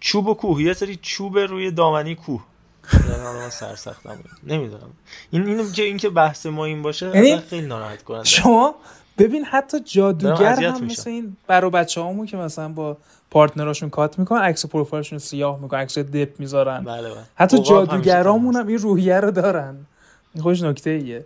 چوب 0.00 0.26
و 0.26 0.34
کوه 0.34 0.62
یه 0.62 0.72
سری 0.72 0.98
چوب 1.02 1.38
روی 1.38 1.70
دامنی 1.70 2.14
کوه. 2.14 2.44
یعنی 2.92 3.50
سرسختم 3.50 4.18
نمی‌دونم. 4.46 4.90
این 5.30 5.46
اینو 5.46 5.70
که 5.70 5.82
اینکه 5.82 6.08
بحث 6.08 6.46
ما 6.46 6.64
این 6.64 6.82
باشه 6.82 7.06
یعنی 7.06 7.38
خیلی 7.38 7.66
ناراحت 7.66 8.02
کننده. 8.02 8.24
شما 8.24 8.74
ببین 9.18 9.44
حتی 9.44 9.80
جادوگر 9.80 10.64
هم 10.64 10.84
مثل 10.84 11.10
این 11.10 11.36
برا 11.46 11.70
بچه 11.70 12.00
همون 12.00 12.26
که 12.26 12.36
مثلا 12.36 12.68
با 12.68 12.96
پارتنراشون 13.30 13.90
کات 13.90 14.18
می‌کنن 14.18 14.40
عکس 14.40 14.66
پروفایلشون 14.66 15.18
سیاه 15.18 15.60
می‌کنن 15.60 15.80
عکس 15.80 15.98
دپ 15.98 16.40
می‌ذارن. 16.40 16.84
بله 16.84 17.10
بله. 17.10 17.24
حتی 17.34 17.58
جادوگرامون 17.58 18.56
هم 18.56 18.66
این 18.66 18.78
روحیه 18.78 19.20
رو 19.20 19.30
دارن. 19.30 19.86
این 20.34 20.42
خوش 20.42 20.62
نکته 20.62 20.90
ایه 20.90 21.24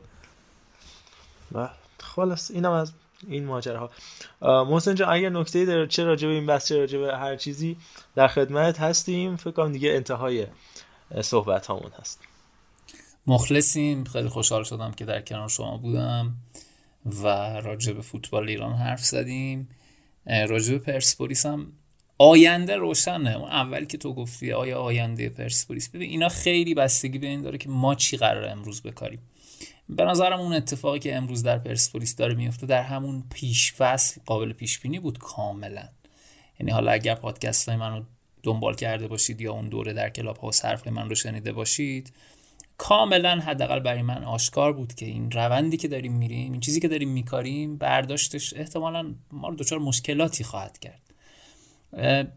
بله. 1.52 1.68
خلاص 2.00 2.50
اینم 2.50 2.72
از 2.72 2.92
این 3.28 3.44
ماجراها. 3.44 3.90
محسن 4.42 4.94
جان 4.94 5.08
اگر 5.08 5.28
نکته 5.28 5.64
داره 5.64 5.86
چه 5.86 6.04
راجع 6.04 6.28
این 6.28 6.46
بحث 6.46 6.68
چه 6.68 6.76
راجع 6.76 6.98
هر 6.98 7.36
چیزی 7.36 7.76
در 8.14 8.28
خدمت 8.28 8.80
هستیم 8.80 9.36
فکر 9.36 9.50
کنم 9.50 9.72
دیگه 9.72 9.90
انتهای 9.90 10.46
صحبت 11.22 11.66
هامون 11.66 11.90
هست. 12.00 12.20
مخلصیم. 13.26 14.04
خیلی 14.04 14.28
خوشحال 14.28 14.64
شدم 14.64 14.92
که 14.92 15.04
در 15.04 15.20
کنار 15.20 15.48
شما 15.48 15.76
بودم 15.76 16.34
و 17.22 17.26
راجع 17.60 18.00
فوتبال 18.00 18.48
ایران 18.48 18.72
حرف 18.72 19.04
زدیم. 19.04 19.68
راجع 20.26 20.72
به 20.72 20.78
پرسپولیس 20.78 21.46
هم 21.46 21.72
آینده 22.18 22.76
روشنه. 22.76 23.36
اون 23.36 23.50
اولی 23.50 23.86
که 23.86 23.98
تو 23.98 24.14
گفتی 24.14 24.52
آیا 24.52 24.80
آینده 24.80 25.28
پرسپولیس؟ 25.28 25.88
ببین 25.88 26.10
اینا 26.10 26.28
خیلی 26.28 26.74
بستگی 26.74 27.18
به 27.18 27.26
این 27.26 27.42
داره 27.42 27.58
که 27.58 27.68
ما 27.68 27.94
چی 27.94 28.16
قرار 28.16 28.48
امروز 28.48 28.82
بکاریم. 28.82 29.18
به 29.88 30.04
نظرم 30.04 30.40
اون 30.40 30.52
اتفاقی 30.52 30.98
که 30.98 31.16
امروز 31.16 31.42
در 31.42 31.58
پرسپولیس 31.58 32.16
داره 32.16 32.34
میفته 32.34 32.66
در 32.66 32.82
همون 32.82 33.24
پیش 33.34 33.72
فصل 33.72 34.20
قابل 34.26 34.52
پیش 34.52 34.78
بینی 34.80 34.98
بود 34.98 35.18
کاملا. 35.18 35.88
یعنی 36.60 36.72
حالا 36.72 36.92
اگر 36.92 37.14
پادکست 37.14 37.68
های 37.68 37.78
منو 37.78 38.02
دنبال 38.42 38.74
کرده 38.74 39.08
باشید 39.08 39.40
یا 39.40 39.52
اون 39.52 39.68
دوره 39.68 39.92
در 39.92 40.08
کلاب 40.08 40.36
هاوس 40.36 40.64
حرف 40.64 40.88
من 40.88 41.08
رو 41.08 41.14
شنیده 41.14 41.52
باشید 41.52 42.12
کاملا 42.78 43.40
حداقل 43.40 43.80
برای 43.80 44.02
من 44.02 44.24
آشکار 44.24 44.72
بود 44.72 44.94
که 44.94 45.06
این 45.06 45.30
روندی 45.30 45.76
که 45.76 45.88
داریم 45.88 46.12
میریم 46.12 46.52
این 46.52 46.60
چیزی 46.60 46.80
که 46.80 46.88
داریم 46.88 47.08
میکاریم 47.08 47.76
برداشتش 47.76 48.54
احتمالا 48.54 49.14
ما 49.32 49.48
رو 49.48 49.56
دچار 49.56 49.78
مشکلاتی 49.78 50.44
خواهد 50.44 50.78
کرد. 50.78 51.13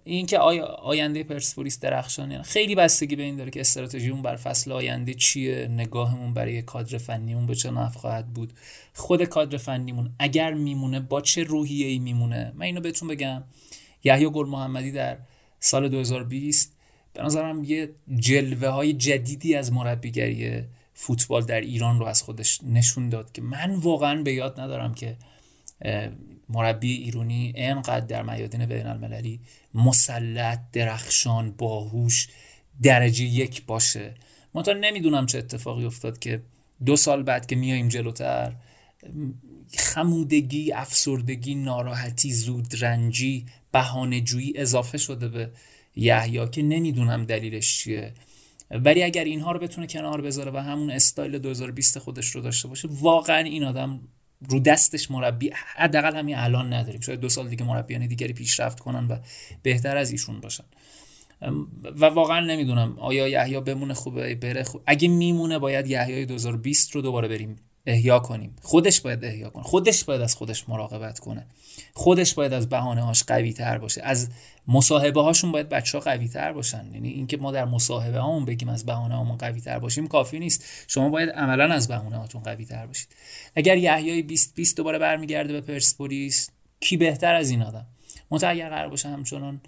این 0.04 0.26
که 0.26 0.40
آیا 0.40 0.66
آینده 0.66 1.24
پرسپولیس 1.24 1.80
درخشانه. 1.80 2.42
خیلی 2.42 2.76
بستگی 2.76 3.16
به 3.16 3.24
این 3.24 3.36
داره 3.36 3.52
که 3.52 3.60
استراتژیمون 3.60 4.22
بر 4.22 4.36
فصل 4.36 4.72
آینده 4.72 5.14
چیه 5.14 5.68
نگاهمون 5.68 6.34
برای 6.34 6.62
کادر 6.62 6.98
فنیمون 6.98 7.46
به 7.46 7.56
چه 7.56 7.72
نحو 7.72 8.00
خواهد 8.00 8.34
بود. 8.34 8.54
خود 8.94 9.24
کادر 9.24 9.58
فنیمون 9.58 10.12
اگر 10.20 10.54
میمونه 10.54 11.00
با 11.00 11.22
چه 11.22 11.44
روحیه 11.44 11.88
ای 11.88 12.00
میمونه؟ 12.00 12.54
من 12.56 12.66
اینو 12.66 12.82
بهتون 12.82 13.08
بگم. 13.08 13.44
یحیی 14.04 14.30
گل 14.30 14.48
محمدی 14.48 14.92
در 14.92 15.18
سال 15.60 15.90
2020 15.90 16.78
به 17.14 17.24
نظرم 17.24 17.64
یه 17.64 17.90
جلوه 18.16 18.68
های 18.68 18.94
جدیدی 18.94 19.56
از 19.56 19.72
مربیگری 19.72 20.64
فوتبال 20.94 21.42
در 21.42 21.62
ایران 21.62 22.00
رو 22.00 22.06
از 22.06 22.22
خودش 22.22 22.60
نشون 22.64 23.10
داد 23.10 23.32
که 23.32 23.42
من 23.42 23.76
واقعا 23.76 24.22
به 24.22 24.34
یاد 24.34 24.60
ندارم 24.60 24.94
که 24.94 25.18
مربی 26.50 26.94
ایرانی 26.94 27.54
انقدر 27.56 28.06
در 28.06 28.22
میادین 28.22 28.66
بین 28.66 28.88
المللی 28.88 29.40
مسلط 29.74 30.60
درخشان 30.72 31.52
باهوش 31.52 32.28
درجه 32.82 33.26
یک 33.26 33.66
باشه. 33.66 34.14
منتها 34.54 34.74
نمی‌دونم 34.74 35.26
چه 35.26 35.38
اتفاقی 35.38 35.86
افتاد 35.86 36.20
که 36.20 36.42
دو 36.86 36.96
سال 36.96 37.24
بعد 37.24 37.46
که 37.46 37.56
میایم 37.56 37.88
جلوتر 37.88 38.54
خمودگی 39.76 40.72
افسردگی 40.72 41.56
ناراحتی 41.56 42.34
زودرنجی 42.34 43.46
بهانه‌جویی 43.72 44.54
اضافه 44.56 44.98
شده 44.98 45.28
به 45.28 45.52
یحیی 45.96 46.50
که 46.50 46.62
نمی‌دونم 46.62 47.26
دلیلش 47.26 47.78
چیه. 47.78 48.14
ولی 48.72 49.04
اگر 49.04 49.24
اینها 49.24 49.52
رو 49.52 49.60
بتونه 49.60 49.88
کنار 49.88 50.22
بذاره 50.22 50.52
و 50.52 50.58
همون 50.58 50.92
استایل 50.92 51.40
2020 51.40 52.00
خودش 52.00 52.30
رو 52.30 52.42
داشته 52.42 52.68
باشه 52.68 52.88
واقعا 52.92 53.38
این 53.38 53.64
آدم 53.64 54.00
رو 54.50 54.60
دستش 54.60 55.12
مربی 55.12 55.52
حداقل 55.76 56.16
همین 56.16 56.36
الان 56.36 56.74
نداریم. 56.74 57.02
شاید 57.02 57.20
دو 57.20 57.30
سال 57.30 57.48
دیگه 57.48 57.66
مربیان 57.66 58.08
دیگری 58.08 58.34
پیشرفت 58.34 58.80
کنن 58.80 59.08
و 59.08 59.18
بهتر 59.64 59.98
از 59.98 60.12
ایشون 60.12 60.40
باشن. 60.40 60.64
و 61.84 62.06
واقعا 62.06 62.40
نمی‌دونم 62.40 63.00
آیا 63.00 63.28
یحیی 63.28 63.60
بمونه 63.60 63.94
خوبه 63.94 64.36
بره 64.36 64.64
خوب 64.64 64.82
اگه 64.86 65.08
میمونه 65.08 65.60
باید 65.60 65.88
یحیی 65.88 66.26
2020 66.26 66.96
رو 66.96 67.02
دوباره 67.02 67.28
بریم 67.28 67.56
احیا 67.86 68.20
کنیم. 68.20 68.56
خودش 68.62 69.02
باید 69.02 69.26
احیا 69.26 69.50
کنه 69.50 69.64
خودش 69.64 70.04
باید 70.04 70.22
از 70.22 70.36
خودش 70.36 70.70
مراقبت 70.70 71.20
کنه. 71.20 71.46
خودش 71.94 72.34
باید 72.34 72.54
از 72.54 72.70
بهانه 72.70 73.02
هاش 73.02 73.24
قوی 73.24 73.54
تر 73.54 73.78
باشه. 73.78 74.02
از 74.04 74.30
مصاحبه 74.68 75.22
هاشون 75.22 75.52
باید 75.52 75.70
بچه 75.70 75.98
ها 75.98 76.04
قوی 76.04 76.28
تر 76.28 76.54
باشن. 76.54 76.90
یعنی 76.94 77.10
اینکه 77.10 77.38
ما 77.38 77.52
در 77.52 77.66
مصاحبه 77.66 78.20
هامون 78.20 78.46
بگیم 78.46 78.70
از 78.70 78.86
بهانه 78.86 79.16
هامون 79.16 79.38
قوی 79.38 79.62
تر 79.62 79.80
باشیم 79.80 80.08
کافی 80.08 80.40
نیست. 80.40 80.66
شما 80.88 81.10
باید 81.10 81.30
عملا 81.30 81.74
از 81.74 81.88
بهانه 81.88 82.18
هاتون 82.18 82.42
قوی 82.42 82.66
تر 82.66 82.86
باشید. 82.86 83.08
اگر 83.56 83.78
یحیای 83.78 84.22
20 84.22 84.56
20 84.56 84.78
دوباره 84.78 85.00
برمیگرده 85.00 85.54
به 85.54 85.62
پرسپولیس 85.62 86.50
کی 86.80 86.98
بهتر 86.98 87.36
از 87.36 87.50
این 87.50 87.62
آدم؟ 87.62 87.86
منتها 88.32 88.50
اگر 88.50 88.70
قرار 88.70 88.90
باشه 88.90 89.10
همچنان 89.10 89.62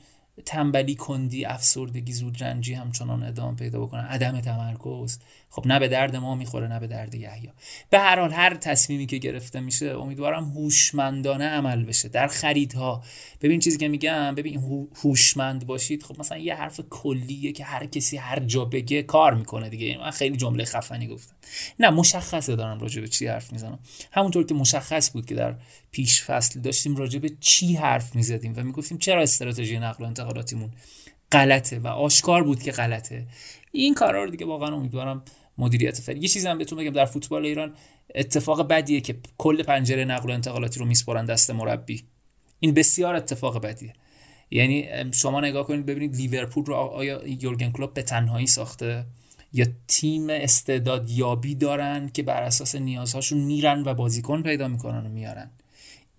تنبلی 0.46 0.96
کندی 0.96 1.46
افسردگی 1.46 2.14
زودرنجی 2.14 2.74
همچنان 2.74 3.24
ادامه 3.24 3.56
پیدا 3.56 3.80
بکنن 3.80 4.06
عدم 4.06 4.42
تمرکز. 4.42 5.20
خب 5.52 5.68
نه 5.68 5.80
به 5.80 5.88
درد 5.88 6.16
ما 6.16 6.36
می‌خوره 6.36 6.68
نه 6.68 6.80
به 6.80 6.88
درد 6.88 7.16
یحیی. 7.16 7.52
به 7.90 8.00
هر 8.00 8.20
حال 8.20 8.32
هر 8.32 8.56
تصمیمی 8.56 9.06
که 9.06 9.18
گرفته 9.18 9.60
میشه 9.60 9.86
امیدوارم 9.86 10.44
هوشمندانه 10.44 11.46
عمل 11.46 11.84
بشه. 11.84 12.10
در 12.10 12.28
خریدها. 12.28 13.04
ببین 13.42 13.60
چیزی 13.60 13.78
که 13.78 13.88
میگم 13.88 14.36
ببین 14.36 14.60
هوشمند 15.04 15.66
باشید. 15.66 16.04
خب 16.04 16.20
مثلا 16.20 16.38
یه 16.38 16.56
حرف 16.56 16.82
کلیه 16.90 17.52
که 17.52 17.64
هر 17.64 17.86
کسی 17.86 18.18
هر 18.18 18.40
جا 18.40 18.66
بگه 18.66 19.04
کار 19.04 19.34
می‌کنه 19.34 19.70
دیگه. 19.70 19.98
من 19.98 20.12
خیلی 20.12 20.38
جمله 20.38 20.66
خفنی 20.66 21.08
گفتم. 21.08 21.36
نه 21.80 21.90
مشخصه 21.90 22.56
دارم 22.56 22.80
راجع 22.80 23.02
به 23.02 23.08
چی 23.08 23.28
حرف 23.28 23.54
می‌زنم. 23.54 23.80
همونطور 24.12 24.46
که 24.46 24.54
مشخص 24.54 25.12
بود 25.12 25.26
که 25.26 25.36
در 25.36 25.56
پیش 25.92 26.24
فصل 26.24 26.60
داشتیم 26.60 26.96
راجع 26.96 27.20
به 27.20 27.32
چی 27.40 27.76
حرف 27.76 28.16
می‌زدیم 28.16 28.54
و 28.58 28.64
می‌گفتیم 28.64 28.98
چرا 28.98 29.22
استراتژی 29.22 29.80
نقل 29.80 30.04
و 30.04 30.08
انتقالاتیمون 30.08 30.70
غلطه 31.32 31.80
و 31.80 31.88
آشکار 31.88 32.44
بود 32.44 32.64
که 32.64 32.72
غلطه. 32.72 33.28
این 33.72 33.94
کارا 33.94 34.24
رو 34.24 34.30
دیگه 34.30 34.46
واقعا 34.46 34.76
امیدوارم 34.76 35.24
مدیریت 35.60 36.02
فنی 36.02 36.20
یه 36.20 36.28
چیزی 36.28 36.48
هم 36.48 36.58
بهتون 36.58 36.80
بگم 36.80 36.90
در 36.90 37.06
فوتبال 37.06 37.46
ایران 37.46 37.74
اتفاق 38.16 38.68
بدیه 38.68 39.02
که 39.02 39.16
کل 39.38 39.64
پنجره 39.64 40.06
نقل 40.06 40.30
و 40.30 40.34
انتقالاتی 40.34 40.80
رو 40.80 40.86
میسپارن 40.86 41.26
دست 41.26 41.52
مربی. 41.52 42.04
این 42.60 42.74
بسیار 42.74 43.16
اتفاق 43.16 43.62
بدیه. 43.62 43.94
یعنی 44.52 44.88
شما 45.12 45.42
نگاه 45.42 45.68
کنید 45.68 45.86
ببینید 45.86 46.16
لیورپول 46.16 46.66
رو 46.66 46.74
آیا 46.76 47.28
یورگن 47.28 47.72
کلوپ 47.72 47.94
به 47.94 48.04
تنهایی 48.04 48.48
ساخته؟ 48.48 49.06
یا 49.54 49.66
تیم 49.88 50.30
استعداد 50.30 51.10
یابی 51.10 51.56
دارن 51.56 52.10
که 52.14 52.24
بر 52.24 52.44
اساس 52.44 52.76
نیازهاشون 52.76 53.40
میرن 53.40 53.84
و 53.86 53.94
بازیکن 53.94 54.44
پیدا 54.44 54.68
می‌کنن 54.68 55.06
و 55.06 55.10
میارن؟ 55.10 55.52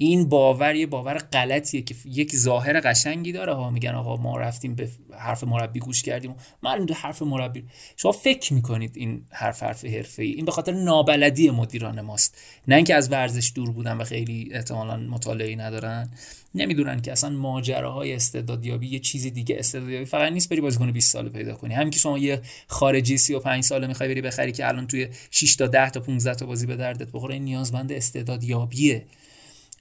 این 0.02 0.28
باور 0.28 0.74
یه 0.74 0.86
باور 0.86 1.18
غلطیه 1.18 1.82
که 1.82 1.94
یک 2.04 2.36
ظاهر 2.36 2.80
قشنگی 2.80 3.32
داره. 3.32 3.54
ها 3.54 3.70
میگن 3.70 3.90
آقا 3.90 4.16
ما 4.16 4.36
رفتیم 4.36 4.74
به 4.74 4.88
حرف 5.18 5.44
مربی 5.44 5.80
گوش 5.80 6.02
کردیم. 6.02 6.34
معلوم 6.62 6.86
به 6.86 6.94
حرف 6.94 7.22
مربی 7.22 7.64
شما 7.96 8.12
فکر 8.12 8.54
می‌کنید 8.54 8.92
این 8.96 9.22
حرف 9.30 9.62
حرف 9.62 9.84
حرفه 9.84 10.22
ای 10.22 10.32
این 10.32 10.44
به 10.44 10.52
خاطر 10.52 10.72
نابلدی 10.72 11.50
مدیران 11.50 12.00
ماست. 12.00 12.38
نه 12.68 12.76
اینکه 12.76 12.94
از 12.94 13.12
ورزش 13.12 13.52
دور 13.54 13.70
بودن 13.70 13.96
و 13.96 14.04
خیلی 14.04 14.48
احتمالا 14.52 14.96
مطالعه 14.96 15.56
ندارن. 15.56 16.10
نمی‌دونن 16.54 17.02
که 17.02 17.12
اصلا 17.12 17.30
ماجراهای 17.30 18.14
استعدادیابی 18.14 18.88
یه 18.88 18.98
چیزی 18.98 19.30
دیگه 19.30 19.56
استعدادیابی 19.58 20.04
فقط 20.04 20.32
نیست 20.32 20.48
بری 20.48 20.60
بازیکن 20.60 20.92
20 20.92 21.12
ساله 21.12 21.28
پیدا 21.28 21.54
کنی. 21.54 21.74
همین 21.74 21.90
که 21.90 21.98
شما 21.98 22.18
یه 22.18 22.40
خارجی 22.66 23.18
35 23.18 23.64
ساله 23.64 23.86
می‌خوای 23.86 24.08
بری 24.08 24.20
بخری 24.20 24.52
که 24.52 24.68
الان 24.68 24.86
توی 24.86 25.08
6 25.30 25.56
تا 25.56 25.66
10 25.66 25.90
تا 25.90 26.00
15 26.00 26.34
تا 26.34 26.46
بازی 26.46 26.66
به 26.66 26.76
دردت 26.76 27.12
بخوره 27.12 27.34
این 27.34 27.44
نیازمند 27.44 27.92
استعدادیابیه. 27.92 29.06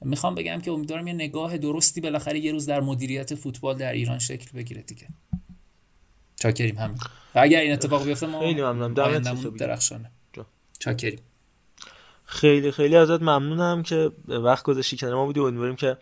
می‌خوام 0.01 0.35
بگم 0.35 0.61
که 0.61 0.71
امیدوارم 0.71 1.07
یه 1.07 1.13
نگاه 1.13 1.57
درستی 1.57 2.01
بالاخره 2.01 2.39
یه 2.39 2.51
روز 2.51 2.65
در 2.65 2.81
مدیریت 2.81 3.35
فوتبال 3.35 3.77
در 3.77 3.91
ایران 3.91 4.19
شکل 4.19 4.57
بگیره 4.57 4.81
دیگه. 4.81 5.07
چاکریم 6.35 6.77
همین. 6.77 6.97
و 7.35 7.39
اگر 7.39 7.59
این 7.59 7.73
اتفاق 7.73 8.05
بیفته 8.05 8.27
ما 8.27 8.39
خیلی 8.39 8.61
ممنونم. 8.61 9.57
درخشانه. 9.59 10.11
چاکریم. 10.79 11.19
خیلی 12.25 12.71
خیلی 12.71 12.95
ازت 12.95 13.21
ممنونم 13.21 13.83
که 13.83 14.11
وقت 14.27 14.63
گذاشتی 14.63 14.97
کنار 14.97 15.15
ما 15.15 15.25
بودی. 15.25 15.39
امیدواریم 15.39 15.75
که 15.75 15.97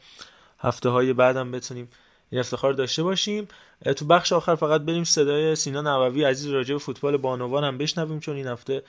هفته 0.59 0.89
های 0.89 1.13
بعدم 1.13 1.51
بتونیم 1.51 1.87
این 2.29 2.39
افتخار 2.39 2.73
داشته 2.73 3.03
باشیم. 3.03 3.47
تو 3.95 4.05
بخش 4.05 4.33
آخر 4.33 4.55
فقط 4.55 4.81
بریم 4.81 5.03
صدای 5.03 5.55
سینا 5.55 5.81
نووی 5.81 6.23
عزیز 6.23 6.51
راجع 6.51 6.73
به 6.73 6.79
فوتبال 6.79 7.17
بانوان 7.17 7.63
هم 7.63 7.77
بشنویم 7.77 8.19
چون 8.19 8.35
این 8.35 8.47
هفته 8.47 8.83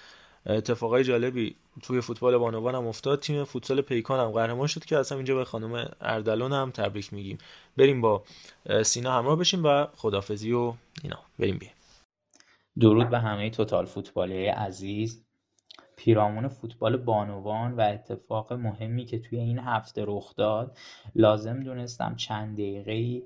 اتفاقای 0.46 1.04
جالبی 1.04 1.56
توی 1.82 2.00
فوتبال 2.00 2.38
بانوان 2.38 2.74
هم 2.74 2.86
افتاد. 2.86 3.20
تیم 3.20 3.44
فوتسال 3.44 3.80
پیکان 3.80 4.20
هم 4.20 4.30
قهرمان 4.30 4.66
شد 4.66 4.84
که 4.84 4.98
اصلا 4.98 5.18
اینجا 5.18 5.36
به 5.36 5.44
خانم 5.44 5.90
اردلان 6.00 6.52
هم 6.52 6.70
تبریک 6.70 7.12
میگیم. 7.12 7.38
بریم 7.76 8.00
با 8.00 8.24
سینا 8.82 9.12
همراه 9.12 9.36
بشیم 9.36 9.64
و 9.64 9.86
خدافزی 9.96 10.52
و 10.52 10.74
اینا. 11.02 11.18
بریم 11.38 11.58
بیم 11.58 11.70
درود 12.80 13.10
به 13.10 13.18
همه 13.18 13.50
توتال 13.50 13.86
فوتبالی 13.86 14.46
عزیز. 14.46 15.24
پیرامون 15.96 16.48
فوتبال 16.48 16.96
بانوان 16.96 17.74
و 17.76 17.80
اتفاق 17.80 18.52
مهمی 18.52 19.04
که 19.04 19.18
توی 19.18 19.38
این 19.38 19.58
هفته 19.58 20.04
رخ 20.06 20.34
داد 20.36 20.78
لازم 21.14 21.60
دونستم 21.60 22.16
چند 22.16 22.54
دقیقه 22.54 23.22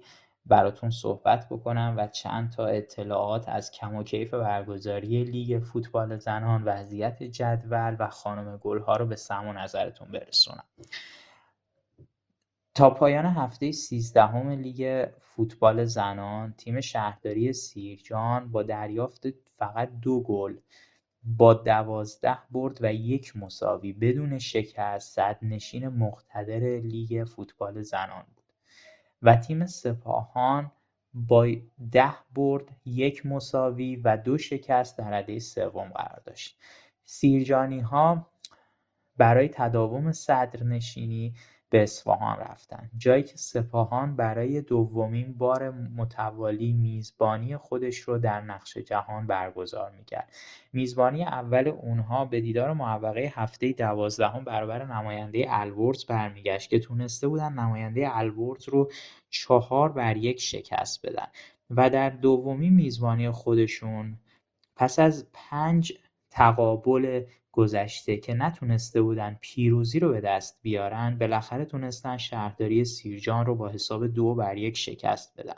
براتون 0.47 0.91
صحبت 0.91 1.49
بکنم 1.49 1.95
و 1.99 2.07
چند 2.07 2.51
تا 2.51 2.67
اطلاعات 2.67 3.49
از 3.49 3.71
کم 3.71 3.95
و 3.95 4.03
کیف 4.03 4.35
برگزاری 4.35 5.25
لیگ 5.25 5.59
فوتبال 5.59 6.19
زنان 6.19 6.65
وضعیت 6.65 7.23
جدول 7.23 7.97
و 7.99 8.09
خانم 8.09 8.57
گلها 8.57 8.97
رو 8.97 9.07
به 9.07 9.17
سم 9.17 9.47
و 9.47 9.53
نظرتون 9.53 10.09
برسونم. 10.09 10.65
تا 12.75 12.91
پایان 12.91 13.27
هفته 13.27 13.73
سیزدهم 13.73 14.51
لیگ 14.51 15.09
فوتبال 15.21 15.85
زنان 15.85 16.53
تیم 16.53 16.81
شهرداری 16.81 17.53
سیرجان 17.53 18.53
با 18.53 18.63
دریافت 18.63 19.27
فقط 19.59 19.91
دو 20.01 20.21
گل 20.21 20.57
با 21.25 21.55
دوازده 21.55 22.39
برد 22.51 22.79
و 22.81 22.93
یک 22.93 23.37
مساوی 23.37 23.93
بدون 23.93 24.39
شکست 24.39 25.19
نشین 25.43 25.89
مقتدر 25.89 26.61
لیگ 26.61 27.25
فوتبال 27.25 27.83
زنان 27.83 28.25
بود. 28.35 28.42
و 29.23 29.37
تیم 29.37 29.67
سپاهان 29.67 30.73
با 31.15 31.49
ده 31.93 32.15
برد 32.35 32.69
یک 32.85 33.27
مساوی 33.27 33.97
و 33.97 34.17
دو 34.17 34.39
شکست 34.39 34.99
در 34.99 35.11
رده 35.11 35.39
سوم 35.39 35.89
قرار 35.89 36.23
داشت. 36.27 36.59
سیرجانی 37.05 37.81
ها 37.81 38.27
برای 39.17 39.49
تداوم 39.49 40.13
صدرنشینی 40.13 41.35
به 41.73 41.83
اصفهان 41.83 42.39
رفتن. 42.39 42.91
جایی 42.99 43.23
که 43.23 43.37
سپاهان 43.37 44.17
برای 44.17 44.61
دومین 44.61 45.35
بار 45.39 45.71
متوالی 45.71 46.73
میزبانی 46.73 47.57
خودش 47.57 47.99
رو 47.99 48.19
در 48.19 48.41
نقش 48.41 48.79
جهان 48.79 49.27
برگزار 49.27 49.91
می‌کرد. 49.91 50.33
میزبانی 50.73 51.25
اول 51.25 51.69
اونها 51.69 52.25
به 52.25 52.41
دیدار 52.41 52.73
معوقه 52.73 53.33
هفته 53.35 53.73
دوازدهم 53.73 54.45
برابر 54.45 54.85
نماینده 54.85 55.45
الورز 55.49 56.05
برمیگشت 56.05 56.71
که 56.71 56.79
تونسته 56.79 57.29
بودن 57.29 57.53
نماینده 57.53 58.19
الورز 58.19 58.69
رو 58.69 58.91
چهار 59.31 59.93
بر 59.93 60.17
یک 60.17 60.41
شکست 60.41 61.07
بدن 61.07 61.27
و 61.71 61.91
در 61.91 62.11
دومین 62.11 62.75
میزبانی 62.75 63.31
خودشون 63.31 64.19
پس 64.77 64.99
از 64.99 65.27
پنج 65.33 65.93
تقابل 66.31 67.25
گذشته 67.53 68.17
که 68.17 68.35
نتونسته 68.35 69.03
بودن 69.03 69.37
پیروزی 69.41 70.01
رو 70.01 70.13
به 70.13 70.21
دست 70.21 70.59
بیارن 70.63 71.19
بالاخره 71.19 71.65
تونستن 71.65 72.17
شهرداری 72.17 72.85
سیرجان 72.85 73.47
رو 73.47 73.55
با 73.55 73.69
حساب 73.69 74.07
دو 74.07 74.35
بر 74.35 74.57
یک 74.57 74.77
شکست 74.77 75.41
بدن. 75.41 75.57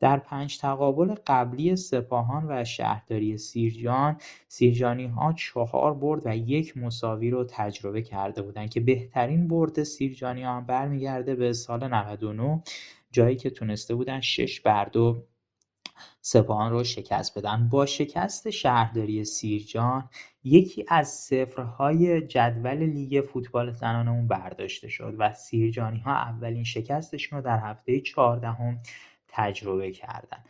در 0.00 0.16
پنج 0.18 0.58
تقابل 0.58 1.14
قبلی 1.26 1.76
سپاهان 1.76 2.46
و 2.48 2.64
شهرداری 2.64 3.38
سیرجان 3.38 4.16
سیرجانی 4.48 5.06
ها 5.06 5.32
چهار 5.32 5.94
برد 5.94 6.26
و 6.26 6.36
یک 6.36 6.76
مساوی 6.76 7.30
رو 7.30 7.44
تجربه 7.48 8.02
کرده 8.02 8.42
بودن 8.42 8.66
که 8.66 8.80
بهترین 8.80 9.48
برد 9.48 9.82
سیرجانی 9.82 10.42
ها 10.42 10.60
برمیگرده 10.60 11.34
به 11.34 11.52
سال 11.52 11.88
99 11.88 12.62
جایی 13.12 13.36
که 13.36 13.50
تونسته 13.50 13.94
بودن 13.94 14.20
شش 14.20 14.60
بر 14.60 14.84
دو 14.84 15.24
سپاهان 16.20 16.72
رو 16.72 16.84
شکست 16.84 17.38
بدن. 17.38 17.68
با 17.68 17.86
شکست 17.86 18.50
شهرداری 18.50 19.24
سیرجان 19.24 20.08
یکی 20.44 20.84
از 20.88 21.08
صفرهای 21.08 22.20
جدول 22.20 22.76
لیگ 22.76 23.24
فوتبال 23.24 23.70
زنانمون 23.70 24.28
برداشته 24.28 24.88
شد 24.88 25.14
و 25.18 25.34
سیرجانی 25.34 25.98
ها 25.98 26.12
اولین 26.12 26.64
شکستشون 26.64 27.38
رو 27.38 27.44
در 27.44 27.58
هفته 27.58 28.00
چهاردهم 28.00 28.80
تجربه 29.28 29.92
کردن. 29.92 30.44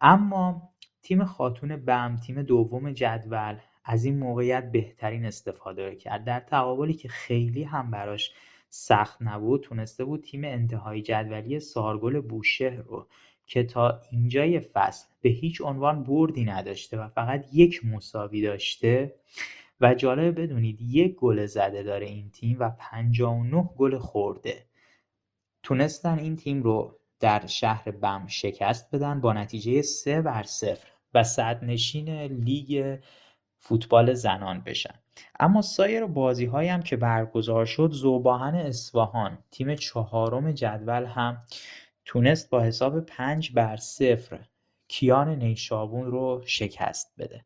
اما 0.00 0.70
تیم 1.02 1.24
خاتون 1.24 1.76
بم 1.76 2.16
تیم 2.26 2.42
دوم 2.42 2.92
جدول 2.92 3.56
از 3.84 4.04
این 4.04 4.18
موقعیت 4.18 4.72
بهترین 4.72 5.26
استفاده 5.26 5.96
کرد. 5.96 6.24
در 6.24 6.40
تقابلی 6.40 6.94
که 6.94 7.08
خیلی 7.08 7.62
هم 7.62 7.90
براش 7.90 8.32
سخت 8.70 9.16
نبود 9.20 9.60
تونسته 9.60 10.04
بود 10.04 10.22
تیم 10.22 10.44
انتهای 10.44 11.02
جدولی 11.02 11.60
سارگل 11.60 12.20
بوشهر 12.20 12.76
رو 12.76 13.06
که 13.50 13.62
تا 13.62 14.00
اینجای 14.10 14.60
فصل 14.60 15.08
به 15.20 15.28
هیچ 15.28 15.60
عنوان 15.60 16.04
بردی 16.04 16.44
نداشته 16.44 16.98
و 16.98 17.08
فقط 17.08 17.46
یک 17.52 17.84
مساوی 17.84 18.42
داشته 18.42 19.14
و 19.80 19.94
جالب 19.94 20.40
بدونید 20.40 20.80
یک 20.80 21.14
گل 21.14 21.46
زده 21.46 21.82
داره 21.82 22.06
این 22.06 22.30
تیم 22.30 22.56
و 22.60 22.70
59 22.70 23.70
گل 23.76 23.98
خورده. 23.98 24.66
تونستن 25.62 26.18
این 26.18 26.36
تیم 26.36 26.62
رو 26.62 26.98
در 27.20 27.46
شهر 27.46 27.90
بم 27.90 28.26
شکست 28.26 28.94
بدن 28.94 29.20
با 29.20 29.32
نتیجه 29.32 29.82
3 29.82 30.22
بر 30.22 30.42
0 30.42 30.78
و 31.14 31.24
صدرنشین 31.24 32.08
لیگ 32.18 32.98
فوتبال 33.58 34.14
زنان 34.14 34.60
بشن. 34.60 34.94
اما 35.40 35.62
سایر 35.62 36.06
بازی 36.06 36.46
هم 36.46 36.82
که 36.82 36.96
برگزار 36.96 37.66
شد 37.66 37.90
زوباهن 37.92 38.54
اصفهان 38.54 39.38
تیم 39.50 39.74
چهارم 39.74 40.52
جدول 40.52 41.04
هم 41.04 41.42
تونست 42.04 42.50
با 42.50 42.60
حساب 42.60 43.00
پنج 43.00 43.52
بر 43.52 43.76
صفر 43.76 44.40
کیان 44.88 45.28
نیشابون 45.28 46.06
رو 46.06 46.42
شکست 46.46 47.12
بده. 47.18 47.44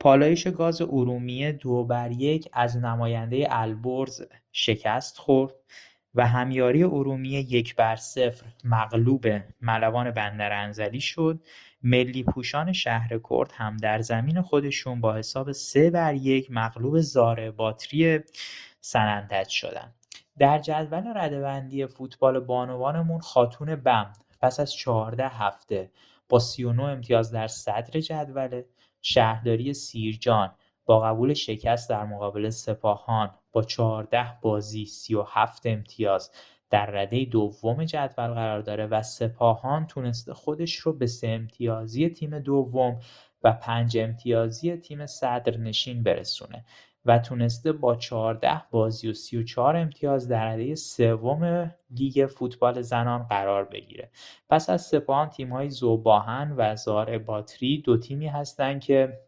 پالایش 0.00 0.46
گاز 0.46 0.80
ارومیه 0.82 1.52
دو 1.52 1.84
بر 1.84 2.10
یک 2.10 2.48
از 2.52 2.76
نماینده 2.76 3.46
البرز 3.50 4.22
شکست 4.52 5.18
خورد 5.18 5.54
و 6.14 6.26
همیاری 6.26 6.84
ارومیه 6.84 7.40
یک 7.40 7.76
بر 7.76 7.96
صفر 7.96 8.46
مغلوب 8.64 9.26
ملوان 9.60 10.10
بندر 10.10 10.72
شد. 10.98 11.40
ملی 11.82 12.22
پوشان 12.22 12.72
شهر 12.72 13.20
کرد 13.30 13.52
هم 13.54 13.76
در 13.76 14.00
زمین 14.00 14.42
خودشون 14.42 15.00
با 15.00 15.14
حساب 15.14 15.52
سه 15.52 15.90
بر 15.90 16.14
یک 16.14 16.50
مغلوب 16.50 17.00
زاره 17.00 17.50
باتری 17.50 18.20
سنندج 18.80 19.48
شدن. 19.48 19.94
در 20.38 20.58
جدول 20.58 21.12
ردهبندی 21.14 21.86
فوتبال 21.86 22.40
بانوانمون 22.40 23.20
خاتون 23.20 23.76
بم 23.76 24.12
پس 24.40 24.60
از 24.60 24.74
چهارده 24.74 25.28
هفته 25.28 25.90
با 26.28 26.38
39 26.38 26.82
امتیاز 26.82 27.32
در 27.32 27.46
صدر 27.48 28.00
جدوله. 28.00 28.66
شهرداری 29.02 29.74
سیرجان 29.74 30.54
با 30.84 31.00
قبول 31.00 31.34
شکست 31.34 31.90
در 31.90 32.04
مقابل 32.04 32.50
سپاهان 32.50 33.30
با 33.52 33.62
14 33.62 34.38
بازی 34.40 34.86
37 34.86 35.66
امتیاز 35.66 36.30
در 36.70 36.86
رده 36.86 37.24
دوم 37.24 37.84
جدول 37.84 38.34
قرار 38.34 38.60
داره 38.60 38.86
و 38.86 39.02
سپاهان 39.02 39.86
تونسته 39.86 40.34
خودش 40.34 40.76
رو 40.76 40.92
به 40.92 41.06
سه 41.06 41.28
امتیازی 41.28 42.08
تیم 42.08 42.38
دوم 42.38 43.00
و 43.42 43.52
پنج 43.52 43.98
امتیازی 43.98 44.76
تیم 44.76 45.06
صدرنشین 45.06 46.02
برسونه. 46.02 46.64
و 47.06 47.18
تونسته 47.18 47.72
با 47.72 47.96
14 47.96 48.62
بازی 48.70 49.08
و 49.08 49.12
34 49.12 49.76
امتیاز 49.76 50.28
در 50.28 50.52
رده 50.52 50.74
سوم 50.74 51.72
لیگ 51.90 52.26
فوتبال 52.26 52.82
زنان 52.82 53.22
قرار 53.22 53.64
بگیره. 53.64 54.10
پس 54.48 54.70
از 54.70 54.82
سپاهان 54.82 55.30
تیم‌های 55.30 55.70
زوباهن 55.70 56.54
و 56.56 56.76
زار 56.76 57.18
باتری 57.18 57.82
دو 57.82 57.98
تیمی 57.98 58.26
هستند 58.26 58.80
که 58.80 59.18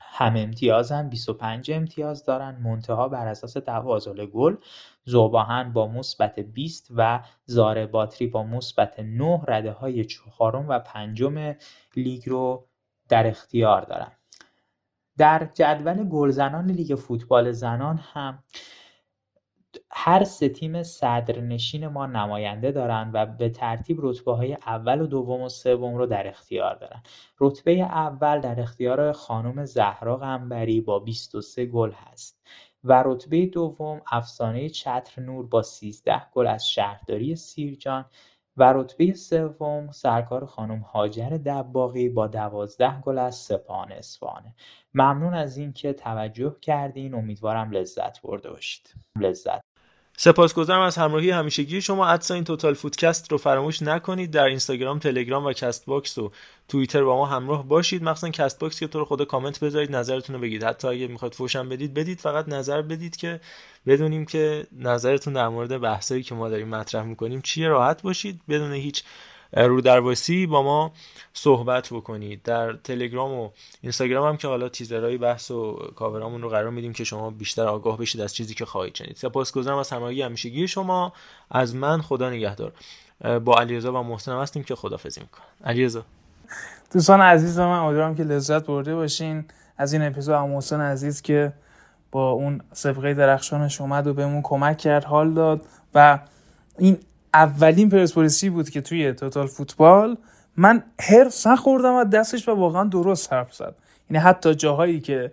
هم 0.00 0.36
امتیازن 0.36 1.08
25 1.08 1.70
امتیاز 1.70 2.24
دارن. 2.24 2.56
منتها 2.62 3.08
بر 3.08 3.26
اساس 3.26 3.52
تفاضل 3.52 4.26
گل 4.26 4.56
زوباهن 5.04 5.72
با 5.72 5.86
مثبت 5.86 6.40
20 6.40 6.88
و 6.96 7.20
زار 7.44 7.86
باتری 7.86 8.26
با 8.26 8.42
مثبت 8.42 9.00
9 9.00 9.40
رده 9.48 9.72
های 9.72 10.04
چهارم 10.04 10.68
و 10.68 10.78
پنجم 10.78 11.54
لیگ 11.96 12.28
رو 12.28 12.66
در 13.08 13.26
اختیار 13.26 13.82
دارن. 13.82 14.12
در 15.18 15.50
جدول 15.54 16.08
گلزنان 16.08 16.70
لیگ 16.70 16.94
فوتبال 16.94 17.52
زنان 17.52 17.96
هم 17.96 18.44
هر 19.90 20.24
سه 20.24 20.48
تیم 20.48 20.82
صدرنشین 20.82 21.86
ما 21.86 22.06
نماینده 22.06 22.72
دارن 22.72 23.10
و 23.12 23.26
به 23.26 23.48
ترتیب 23.48 23.98
رتبه 24.02 24.32
های 24.32 24.54
اول 24.54 25.00
و 25.00 25.06
دوم 25.06 25.40
و 25.40 25.48
سوم 25.48 25.96
رو 25.96 26.06
در 26.06 26.28
اختیار 26.28 26.74
دارن. 26.74 27.02
رتبه 27.40 27.72
اول 27.72 28.40
در 28.40 28.60
اختیار 28.60 29.12
خانم 29.12 29.64
زهرا 29.64 30.16
قنبری 30.16 30.80
با 30.80 30.98
23 30.98 31.66
گل 31.66 31.90
هست 31.92 32.46
و 32.84 33.02
رتبه 33.06 33.46
دوم 33.46 34.02
افسانه 34.06 34.68
چتر 34.68 35.22
نور 35.22 35.46
با 35.46 35.62
13 35.62 36.22
گل 36.32 36.46
از 36.46 36.68
شهرداری 36.68 37.36
سیرجان 37.36 38.04
و 38.56 38.72
رتبه 38.72 39.12
سوم 39.12 39.90
سرکار 39.90 40.46
خانم 40.46 40.78
هاجر 40.80 41.30
دباغی 41.30 42.08
با 42.08 42.26
دوازده 42.26 43.00
گل 43.00 43.18
از 43.18 43.36
سپاهان 43.36 43.92
اصفهانه 43.92 44.54
ممنون 44.94 45.34
از 45.34 45.56
اینکه 45.56 45.92
توجه 45.92 46.56
کردین. 46.60 47.14
امیدوارم 47.14 47.70
لذت 47.70 48.22
برده 48.22 48.50
باشید 48.50 48.94
لذت 49.18 49.63
سپاسگزارم 50.16 50.80
از 50.80 50.96
همراهی 50.96 51.30
همیشگی 51.30 51.80
شما 51.80 52.06
ادسا 52.06 52.34
این 52.34 52.44
توتال 52.44 52.74
فودکست 52.74 53.32
رو 53.32 53.38
فراموش 53.38 53.82
نکنید. 53.82 54.30
در 54.30 54.44
اینستاگرام 54.44 54.98
تلگرام 54.98 55.44
و 55.44 55.52
کست 55.52 55.86
باکس 55.86 56.18
و 56.18 56.32
توییتر 56.68 57.04
با 57.04 57.16
ما 57.16 57.26
همراه 57.26 57.68
باشید. 57.68 58.02
مخصوصا 58.02 58.28
کست 58.28 58.58
باکس 58.58 58.80
که 58.80 58.86
تو 58.86 58.98
رو 58.98 59.04
خود 59.04 59.24
کامنت 59.24 59.60
بذارید 59.60 59.96
نظرتون 59.96 60.36
رو 60.36 60.42
بگید. 60.42 60.64
حتی 60.64 60.88
اگه 60.88 61.06
می‌خواد 61.06 61.32
فوشم 61.32 61.68
بدید 61.68 61.94
بدید. 61.94 62.20
فقط 62.20 62.48
نظر 62.48 62.82
بدید 62.82 63.16
که 63.16 63.40
بدونیم 63.86 64.26
که 64.26 64.66
نظرتون 64.78 65.32
در 65.32 65.48
مورد 65.48 65.80
بحثایی 65.80 66.22
که 66.22 66.34
ما 66.34 66.48
داریم 66.48 66.68
مطرح 66.68 67.04
می‌کنیم 67.04 67.40
چیه. 67.40 67.68
راحت 67.68 68.02
باشید. 68.02 68.40
بدون 68.48 68.72
هیچ 68.72 69.02
رو 69.52 69.80
درواسی 69.80 70.46
با 70.46 70.62
ما 70.62 70.92
صحبت 71.32 71.88
بکنید. 71.92 72.42
در 72.42 72.72
تلگرام 72.72 73.32
و 73.32 73.50
اینستاگرام 73.80 74.28
هم 74.28 74.36
که 74.36 74.48
حالا 74.48 74.68
تیزرهای 74.68 75.18
بحث 75.18 75.50
و 75.50 75.72
کاورامون 75.96 76.42
رو 76.42 76.48
قرار 76.48 76.70
میدیم 76.70 76.92
که 76.92 77.04
شما 77.04 77.30
بیشتر 77.30 77.66
آگاه 77.66 77.98
بشید 77.98 78.20
از 78.20 78.34
چیزی 78.34 78.54
که 78.54 78.64
خواهید 78.64 78.94
شنید. 78.94 79.16
سپاسگزارم 79.16 79.78
از 79.78 79.90
همراهی 79.90 80.22
همیشگی 80.22 80.68
شما. 80.68 81.12
از 81.50 81.74
من 81.74 82.00
خدا 82.00 82.30
نگهدار. 82.30 82.72
با 83.44 83.54
علیرضا 83.60 83.92
و 83.92 84.02
محسن 84.02 84.32
هستیم 84.32 84.62
که 84.62 84.74
خدافظی 84.74 85.20
می‌کنم. 85.20 85.44
علیرضا. 85.64 86.04
دوستان 86.92 87.20
عزیز 87.20 87.58
من 87.58 87.78
امیدوارم 87.78 88.14
که 88.14 88.22
لذت 88.22 88.66
برده 88.66 88.94
باشین. 88.94 89.44
از 89.78 89.92
این 89.92 90.02
اپیزود 90.02 90.34
هم 90.34 90.48
محسن 90.48 90.80
عزیز 90.80 91.22
که 91.22 91.52
با 92.10 92.30
اون 92.30 92.60
سبقه 92.72 93.14
درخشانش 93.14 93.80
اومد 93.80 94.06
و 94.06 94.14
بهمون 94.14 94.42
کمک 94.42 94.78
کرد 94.78 95.04
حال 95.04 95.34
داد 95.34 95.66
و 95.94 96.18
این 96.78 96.98
اولین 97.34 97.90
پرسپولیسی 97.90 98.50
بود 98.50 98.70
که 98.70 98.80
توی 98.80 99.12
توتال 99.12 99.46
فوتبال 99.46 100.16
من 100.56 100.82
هرس 101.00 101.46
نخوردم 101.46 101.94
از 101.94 102.10
دستش 102.10 102.48
و 102.48 102.52
واقعا 102.54 102.84
درست 102.84 103.32
حرف 103.32 103.54
زد. 103.54 103.74
یعنی 104.10 104.24
حتی 104.24 104.54
جاهایی 104.54 105.00
که 105.00 105.32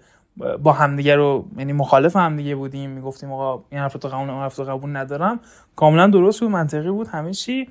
با 0.64 0.72
همدیگه 0.72 1.16
رو 1.16 1.46
یعنی 1.58 1.74
مخالف 1.74 2.16
همدیگه 2.16 2.56
بودیم 2.56 2.90
می‌گفتیم 2.90 3.32
آقا 3.32 3.64
این 3.70 3.82
حرف 3.82 3.94
تو 3.94 4.08
قبول 4.08 4.30
اون 4.30 4.40
حرف 4.40 4.60
قبول 4.60 4.98
ندارم. 4.98 5.40
کاملا 5.76 6.08
درست 6.08 6.40
بود 6.40 6.50
منطقی 6.50 6.92
بود 6.92 7.08
همه 7.08 7.34
چی. 7.34 7.70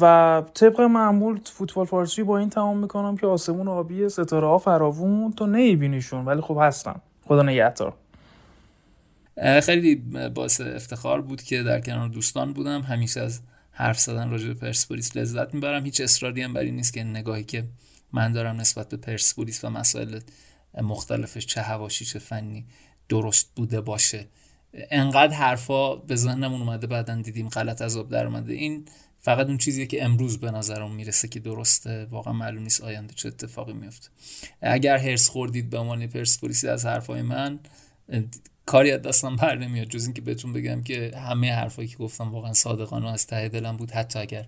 و 0.00 0.42
طبق 0.54 0.80
معمول 0.80 1.40
فوتبال 1.44 1.86
فارسی 1.86 2.22
با 2.22 2.38
این 2.38 2.50
تمام 2.50 2.78
می‌کنم 2.78 3.16
که 3.16 3.26
آسمون 3.26 3.68
آبی 3.68 4.08
ستاره 4.08 4.46
ها 4.46 4.58
فراوون 4.58 5.32
تو 5.32 5.46
نمیبینیشون 5.46 6.24
ولی 6.24 6.40
خب 6.40 6.58
هستن 6.60 6.94
خدا 7.28 7.42
نگهدار. 7.42 7.92
خیلی 9.62 9.94
باعث 10.34 10.60
افتخار 10.60 11.22
بود 11.22 11.42
که 11.42 11.62
در 11.62 11.80
کنار 11.80 12.08
دوستان 12.08 12.52
بودم. 12.52 12.82
همیشه 12.82 13.20
از 13.20 13.40
حرف 13.70 14.00
زدن 14.00 14.30
راجع 14.30 14.46
به 14.46 14.54
پرسپولیس 14.54 15.16
لذت 15.16 15.54
می‌برم. 15.54 15.84
هیچ 15.84 16.00
اصراری 16.00 16.42
هم 16.42 16.52
بر 16.52 16.60
این 16.60 16.76
نیست 16.76 16.92
که 16.92 17.04
نگاهی 17.04 17.44
که 17.44 17.64
من 18.12 18.32
دارم 18.32 18.60
نسبت 18.60 18.88
به 18.88 18.96
پرسپولیس 18.96 19.64
و 19.64 19.70
مسائل 19.70 20.20
مختلفش 20.82 21.46
چه 21.46 21.62
هواشی 21.62 22.04
چه 22.04 22.18
فنی 22.18 22.64
درست 23.08 23.50
بوده 23.56 23.80
باشه. 23.80 24.26
انقدر 24.90 25.34
حرفا 25.34 25.96
به 25.96 26.16
ذهنمون 26.16 26.60
اومده 26.60 26.86
بعدا 26.86 27.22
دیدیم 27.22 27.48
غلط 27.48 27.82
از 27.82 27.96
آب 27.96 28.10
در 28.10 28.26
اومده. 28.26 28.52
این 28.52 28.84
فقط 29.20 29.46
اون 29.46 29.58
چیزیه 29.58 29.86
که 29.86 30.04
امروز 30.04 30.40
به 30.40 30.50
نظرم 30.50 30.94
می‌رسه 30.94 31.28
که 31.28 31.40
درسته. 31.40 32.04
واقعا 32.04 32.32
معلوم 32.32 32.62
نیست 32.62 32.80
آینده 32.80 33.14
چه 33.14 33.28
اتفاقی 33.28 33.72
میفته 33.72 34.08
اگر 34.62 34.96
هرس 34.96 35.28
خوردید 35.28 35.70
به 35.70 35.78
عنوان 35.78 36.06
پرسپولیسی 36.06 36.68
از 36.68 36.86
حرفای 36.86 37.22
من 37.22 37.58
کاری 38.66 38.92
از 38.92 39.02
دستم 39.02 39.36
بر 39.36 39.54
نمیاد. 39.54 39.86
جز 39.88 40.04
اینکه 40.04 40.22
بهتون 40.22 40.52
بگم 40.52 40.82
که 40.82 41.12
همه 41.28 41.52
حرفایی 41.54 41.88
که 41.88 41.96
گفتم 41.96 42.32
واقعا 42.32 42.52
صادقانه 42.52 43.12
از 43.12 43.26
ته 43.26 43.48
دلم 43.48 43.76
بود. 43.76 43.90
حتی 43.90 44.18
اگر 44.18 44.44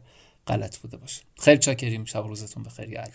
غلط 0.47 0.79
بوده 0.79 0.97
باشه. 0.97 1.23
خیلی 1.43 1.59
چاکریم. 1.59 2.05
شب 2.05 2.27
روزتون 2.27 2.63
بخیر. 2.63 3.01
علی. 3.01 3.11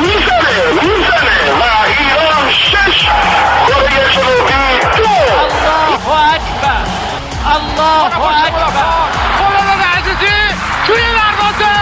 می‌زنه 0.00 0.72
می‌زنه. 0.72 1.52
و 1.52 1.62
ایران 1.98 2.50
شش 2.50 3.04
کره 3.68 4.10
جنوبی 4.14 4.62
دو 4.96 5.10
الله 5.42 6.08
اکبر. 6.34 6.84
الله 7.46 8.18
اکبر 8.46 9.10
خلال 9.38 9.80
عزیزی 9.82 10.36
توی 10.86 11.02
دروازه 11.16 11.74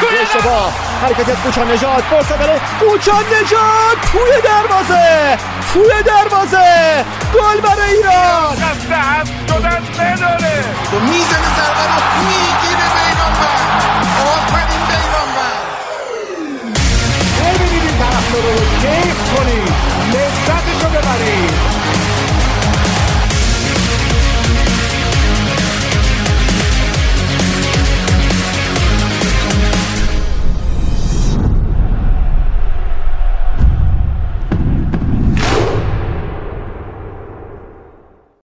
توی 0.00 0.18
اشتباه 0.18 0.85
حرکت 1.02 1.30
کوچان 1.42 1.70
نجات 1.72 2.04
فرصت 2.10 2.38
برای 2.38 2.60
کوچان 2.80 3.24
نجات! 3.24 3.96
توی 4.12 4.42
دروازه! 4.44 5.38
توی 5.72 6.02
دروازه! 6.02 7.04
گل 7.34 7.60
برای 7.60 7.90
ایران! 7.90 8.54
دست 8.54 8.90
هم 8.92 9.24
شدن 9.48 9.82
بداره 9.98 10.64
می‌زنه 11.10 11.50
ضربه 11.56 11.84
رو 11.88 12.00
می‌گیره 12.28 12.86
بیرانبر. 12.94 13.56
آفرین 14.32 14.82
بیرانبر. 14.88 15.56
ببینید 17.40 17.82
این 17.82 17.98
طرف 17.98 18.32
رو 18.32 18.42
کیف 18.80 19.34
کنید 19.36 19.72